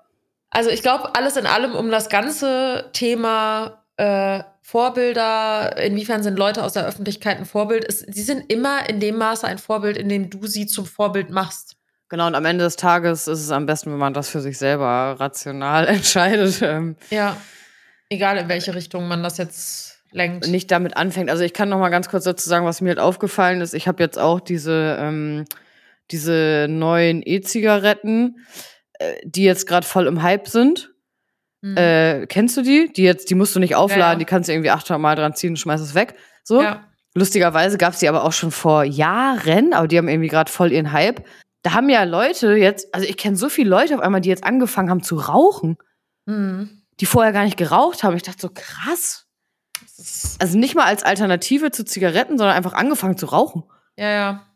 Also 0.51 0.69
ich 0.69 0.83
glaube, 0.83 1.15
alles 1.15 1.37
in 1.37 1.47
allem 1.47 1.75
um 1.75 1.91
das 1.91 2.11
ganze 2.11 2.91
Thema 2.93 3.85
äh, 3.97 4.43
Vorbilder, 4.61 5.77
inwiefern 5.79 6.23
sind 6.23 6.39
Leute 6.39 6.63
aus 6.63 6.75
der 6.75 6.87
Öffentlichkeit 6.87 7.39
ein 7.39 7.47
Vorbild, 7.47 7.85
ist, 7.85 8.13
sie 8.13 8.23
sind 8.23 8.53
immer 8.53 8.89
in 8.89 9.01
dem 9.01 9.17
Maße 9.17 9.47
ein 9.47 9.59
Vorbild, 9.59 9.97
in 9.97 10.09
dem 10.09 10.29
du 10.29 10.47
sie 10.47 10.67
zum 10.67 10.85
Vorbild 10.85 11.31
machst. 11.31 11.77
Genau, 12.09 12.27
und 12.27 12.35
am 12.35 12.45
Ende 12.45 12.65
des 12.65 12.77
Tages 12.77 13.27
ist 13.27 13.41
es 13.41 13.51
am 13.51 13.65
besten, 13.65 13.91
wenn 13.91 13.99
man 13.99 14.13
das 14.13 14.29
für 14.29 14.41
sich 14.41 14.59
selber 14.59 15.17
rational 15.19 15.87
entscheidet. 15.89 16.61
Ähm, 16.61 16.97
ja. 17.09 17.37
Egal 18.13 18.37
in 18.37 18.49
welche 18.51 18.75
Richtung 18.75 19.09
man 19.09 19.23
das 19.23 19.39
jetzt 19.39 20.03
lenkt. 20.11 20.47
Nicht 20.49 20.71
damit 20.71 20.99
anfängt. 20.99 21.31
Also 21.31 21.45
ich 21.45 21.55
kann 21.55 21.71
noch 21.71 21.79
mal 21.79 21.89
ganz 21.89 22.11
kurz 22.11 22.25
dazu 22.25 22.47
sagen, 22.47 22.67
was 22.67 22.83
mir 22.83 22.91
halt 22.91 22.99
aufgefallen 22.99 23.63
ist. 23.63 23.73
Ich 23.73 23.89
habe 23.89 24.03
jetzt 24.03 24.19
auch 24.19 24.39
diese, 24.39 24.99
ähm, 25.01 25.47
diese 26.11 26.67
neuen 26.69 27.23
E-Zigaretten, 27.25 28.37
äh, 28.99 29.15
die 29.25 29.45
jetzt 29.45 29.67
gerade 29.67 29.87
voll 29.87 30.07
im 30.07 30.23
Hype 30.23 30.47
sind. 30.47 30.93
Mhm. 31.63 31.77
Äh, 31.79 32.27
kennst 32.27 32.55
du 32.59 32.63
die? 32.63 32.93
Die 32.93 33.03
jetzt, 33.03 33.31
die 33.31 33.35
musst 33.35 33.57
du 33.57 33.61
nicht 33.61 33.77
aufladen, 33.77 34.01
ja, 34.01 34.13
ja. 34.13 34.19
die 34.19 34.25
kannst 34.27 34.51
du 34.51 34.53
irgendwie 34.53 34.71
800 34.71 35.01
Mal 35.01 35.17
dran 35.17 35.35
ziehen 35.35 35.51
und 35.51 35.57
schmeißt 35.57 35.83
es 35.83 35.95
weg. 35.95 36.15
So. 36.45 36.61
Ja. 36.61 36.85
Lustigerweise 37.15 37.79
gab 37.79 37.95
es 37.95 38.01
die 38.01 38.09
aber 38.11 38.25
auch 38.25 38.33
schon 38.33 38.51
vor 38.51 38.85
Jahren, 38.85 39.73
aber 39.73 39.89
die 39.89 39.97
haben 39.97 40.09
irgendwie 40.09 40.29
gerade 40.29 40.53
voll 40.53 40.71
ihren 40.71 40.93
Hype. 40.93 41.25
Da 41.63 41.73
haben 41.73 41.89
ja 41.89 42.05
Leute 42.05 42.57
jetzt, 42.57 42.95
also 42.95 43.07
ich 43.07 43.17
kenne 43.17 43.37
so 43.37 43.49
viele 43.49 43.71
Leute 43.71 43.95
auf 43.95 44.01
einmal, 44.03 44.21
die 44.21 44.29
jetzt 44.29 44.45
angefangen 44.45 44.91
haben 44.91 45.03
zu 45.03 45.17
rauchen. 45.17 45.79
Mhm 46.27 46.82
die 47.01 47.07
vorher 47.07 47.33
gar 47.33 47.45
nicht 47.45 47.57
geraucht 47.57 48.03
haben. 48.03 48.17
Ich 48.17 48.23
dachte 48.23 48.41
so, 48.41 48.51
krass. 48.53 49.27
Also 50.39 50.59
nicht 50.59 50.75
mal 50.75 50.87
als 50.87 51.03
Alternative 51.03 51.71
zu 51.71 51.85
Zigaretten, 51.85 52.39
sondern 52.39 52.57
einfach 52.57 52.73
angefangen 52.73 53.17
zu 53.17 53.27
rauchen. 53.27 53.65
Ja, 53.97 54.11
ja. 54.11 54.47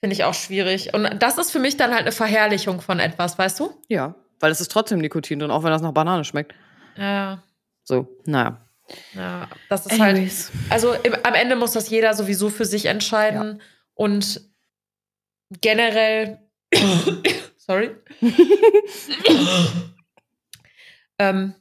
Finde 0.00 0.14
ich 0.14 0.24
auch 0.24 0.34
schwierig. 0.34 0.94
Und 0.94 1.22
das 1.22 1.38
ist 1.38 1.50
für 1.50 1.58
mich 1.58 1.76
dann 1.76 1.90
halt 1.92 2.02
eine 2.02 2.12
Verherrlichung 2.12 2.80
von 2.80 2.98
etwas, 2.98 3.38
weißt 3.38 3.60
du? 3.60 3.70
Ja, 3.88 4.16
weil 4.40 4.50
es 4.50 4.60
ist 4.60 4.72
trotzdem 4.72 4.98
Nikotin 4.98 5.38
drin, 5.38 5.50
auch 5.50 5.62
wenn 5.62 5.70
das 5.70 5.82
nach 5.82 5.92
Banane 5.92 6.24
schmeckt. 6.24 6.54
Ja, 6.96 7.12
ja. 7.12 7.42
So, 7.84 8.08
naja. 8.24 8.68
Ja, 9.14 9.48
das 9.68 9.86
ist 9.86 10.00
halt 10.00 10.16
Anyways. 10.16 10.50
halt. 10.50 10.72
Also 10.72 10.92
im, 10.94 11.14
am 11.22 11.34
Ende 11.34 11.56
muss 11.56 11.72
das 11.72 11.88
jeder 11.88 12.14
sowieso 12.14 12.50
für 12.50 12.64
sich 12.64 12.86
entscheiden. 12.86 13.58
Ja. 13.60 13.64
Und 13.94 14.40
generell. 15.60 16.40
sorry. 17.56 17.90
Ähm, 21.22 21.54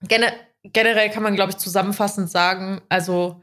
gener 0.00 0.32
generell 0.64 1.08
kann 1.08 1.22
man, 1.22 1.36
glaube 1.36 1.52
ich, 1.52 1.58
zusammenfassend 1.58 2.28
sagen, 2.28 2.82
also 2.88 3.42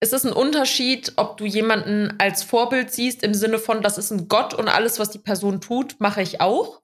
es 0.00 0.12
ist 0.12 0.24
ein 0.24 0.32
Unterschied, 0.32 1.12
ob 1.16 1.36
du 1.38 1.44
jemanden 1.44 2.14
als 2.18 2.42
Vorbild 2.42 2.92
siehst 2.92 3.22
im 3.22 3.34
Sinne 3.34 3.58
von, 3.58 3.82
das 3.82 3.98
ist 3.98 4.10
ein 4.10 4.28
Gott 4.28 4.54
und 4.54 4.68
alles, 4.68 4.98
was 4.98 5.10
die 5.10 5.18
Person 5.18 5.60
tut, 5.60 5.96
mache 5.98 6.22
ich 6.22 6.40
auch. 6.40 6.82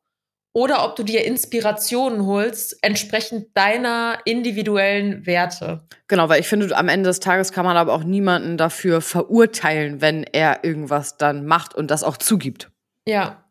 Oder 0.52 0.84
ob 0.84 0.96
du 0.96 1.04
dir 1.04 1.24
Inspirationen 1.24 2.26
holst, 2.26 2.76
entsprechend 2.82 3.56
deiner 3.56 4.18
individuellen 4.24 5.24
Werte. 5.24 5.86
Genau, 6.08 6.28
weil 6.28 6.40
ich 6.40 6.48
finde, 6.48 6.76
am 6.76 6.88
Ende 6.88 7.08
des 7.08 7.20
Tages 7.20 7.52
kann 7.52 7.64
man 7.64 7.76
aber 7.76 7.92
auch 7.92 8.02
niemanden 8.02 8.56
dafür 8.56 9.00
verurteilen, 9.00 10.00
wenn 10.00 10.24
er 10.24 10.64
irgendwas 10.64 11.16
dann 11.16 11.46
macht 11.46 11.76
und 11.76 11.88
das 11.88 12.02
auch 12.02 12.16
zugibt. 12.16 12.68
Ja. 13.06 13.44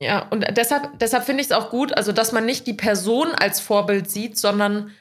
Ja, 0.00 0.28
und 0.30 0.46
deshalb, 0.56 0.98
deshalb 1.00 1.24
finde 1.24 1.40
ich 1.42 1.48
es 1.48 1.52
auch 1.52 1.70
gut, 1.70 1.96
also 1.96 2.12
dass 2.12 2.32
man 2.32 2.46
nicht 2.46 2.66
die 2.66 2.74
Person 2.74 3.28
als 3.32 3.60
Vorbild 3.60 4.10
sieht, 4.10 4.38
sondern 4.38 4.92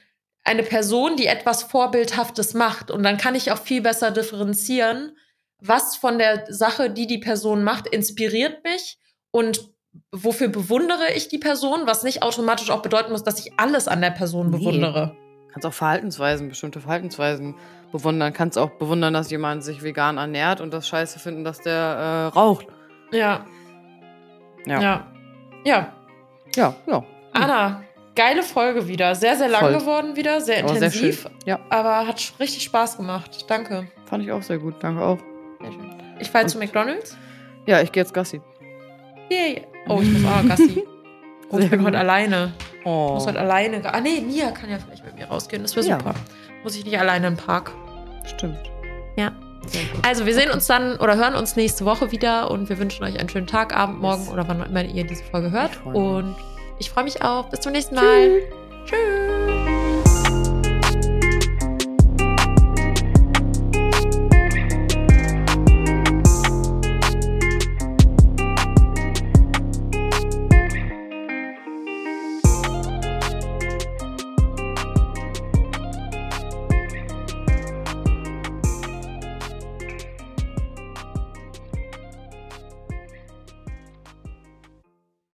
eine 0.44 0.64
Person, 0.64 1.18
die 1.18 1.28
etwas 1.28 1.64
Vorbildhaftes 1.64 2.54
macht. 2.54 2.90
Und 2.90 3.04
dann 3.04 3.18
kann 3.18 3.36
ich 3.36 3.52
auch 3.52 3.60
viel 3.60 3.82
besser 3.82 4.12
differenzieren, 4.12 5.16
was 5.60 5.96
von 5.96 6.18
der 6.18 6.46
Sache, 6.52 6.90
die 6.90 7.06
die 7.06 7.18
Person 7.18 7.64
macht, 7.64 7.88
inspiriert 7.88 8.64
mich 8.64 8.98
und 9.32 9.70
wofür 10.12 10.48
bewundere 10.48 11.14
ich 11.16 11.28
die 11.28 11.40
Person, 11.40 11.82
was 11.86 12.04
nicht 12.04 12.24
automatisch 12.24 12.70
auch 12.70 12.82
bedeuten 12.82 13.12
muss, 13.12 13.24
dass 13.24 13.40
ich 13.40 13.54
alles 13.58 13.88
an 13.88 14.02
der 14.02 14.12
Person 14.12 14.50
nee. 14.50 14.58
bewundere. 14.58 15.16
Kannst 15.52 15.66
auch 15.66 15.74
Verhaltensweisen, 15.74 16.50
bestimmte 16.50 16.82
Verhaltensweisen 16.82 17.56
bewundern. 17.92 18.34
Kannst 18.34 18.58
auch 18.58 18.72
bewundern, 18.72 19.14
dass 19.14 19.32
jemand 19.32 19.64
sich 19.64 19.82
vegan 19.82 20.18
ernährt 20.18 20.62
und 20.62 20.72
das 20.72 20.88
scheiße 20.88 21.20
finden, 21.20 21.44
dass 21.44 21.62
der 21.62 21.74
äh, 21.74 22.26
raucht. 22.28 22.68
Ja. 23.12 23.46
Ja. 24.68 24.82
Ja. 24.82 25.08
Ja. 25.66 25.94
Ja, 26.56 26.76
ja. 26.88 27.04
Anna, 27.34 27.84
geile 28.16 28.42
Folge 28.44 28.88
wieder. 28.88 29.14
Sehr, 29.16 29.36
sehr 29.36 29.48
lang 29.50 29.62
Voll. 29.62 29.74
geworden 29.80 30.16
wieder, 30.16 30.42
sehr 30.42 30.60
intensiv. 30.60 31.22
Sehr. 31.24 31.32
Ja. 31.46 31.60
Aber 31.70 32.08
hat 32.08 32.34
richtig 32.40 32.64
Spaß 32.64 32.98
gemacht. 32.98 33.46
Danke. 33.50 33.88
Fand 34.06 34.24
ich 34.24 34.32
auch 34.32 34.42
sehr 34.42 34.58
gut. 34.58 34.76
Danke 34.82 35.04
auch. 35.04 35.20
Sehr 35.62 35.72
schön. 35.72 35.94
Ich 36.20 36.30
fahre 36.32 36.48
zu 36.48 36.58
McDonalds. 36.58 37.18
Ja, 37.66 37.82
ich 37.82 37.92
gehe 37.92 38.02
jetzt 38.02 38.14
Gassi. 38.14 38.42
Yay. 39.30 39.68
Oh, 39.90 40.00
ich 40.02 40.10
muss 40.12 40.26
auch 40.32 40.48
Gassi. 40.48 40.84
Oh, 41.50 41.60
ich 41.60 41.70
bin 41.70 41.80
gut. 41.80 41.88
heute 41.88 42.00
alleine. 42.00 42.52
Ich 42.82 42.86
Oh. 42.86 43.14
muss 43.14 43.26
heute 43.26 43.40
alleine. 43.40 43.82
Ah, 43.86 44.02
nee, 44.02 44.20
Mia 44.20 44.52
kann 44.52 44.70
ja 44.70 44.80
vielleicht 44.80 45.06
mit 45.06 45.16
mir 45.16 45.28
rausgehen. 45.28 45.62
Das 45.62 45.74
wäre 45.78 45.86
Ja. 45.88 45.98
super. 45.98 46.14
Muss 46.62 46.76
ich 46.76 46.84
nicht 46.84 47.00
alleine 47.00 47.28
im 47.28 47.38
Park. 47.38 47.72
Stimmt. 48.26 48.60
Ja. 49.16 49.32
Also, 50.04 50.26
wir 50.26 50.34
sehen 50.34 50.52
uns 50.52 50.68
dann 50.68 50.98
oder 50.98 51.16
hören 51.18 51.36
uns 51.36 51.56
nächste 51.56 51.86
Woche 51.86 52.12
wieder 52.12 52.52
und 52.52 52.70
wir 52.70 52.78
wünschen 52.80 53.04
euch 53.04 53.20
einen 53.20 53.30
schönen 53.30 53.48
Tag, 53.48 53.76
Abend, 53.76 54.00
Morgen 54.02 54.28
oder 54.30 54.48
wann 54.48 54.64
immer 54.64 54.84
ihr 54.84 55.06
diese 55.06 55.24
Folge 55.24 55.52
hört. 55.52 55.72
Ich. 55.72 55.94
Und 55.94 56.36
ich 56.80 56.90
freue 56.90 57.04
mich 57.04 57.22
auch. 57.22 57.50
Bis 57.50 57.62
zum 57.62 57.72
nächsten 57.72 57.96
Mal. 57.96 58.42
Tschüss. 58.86 59.57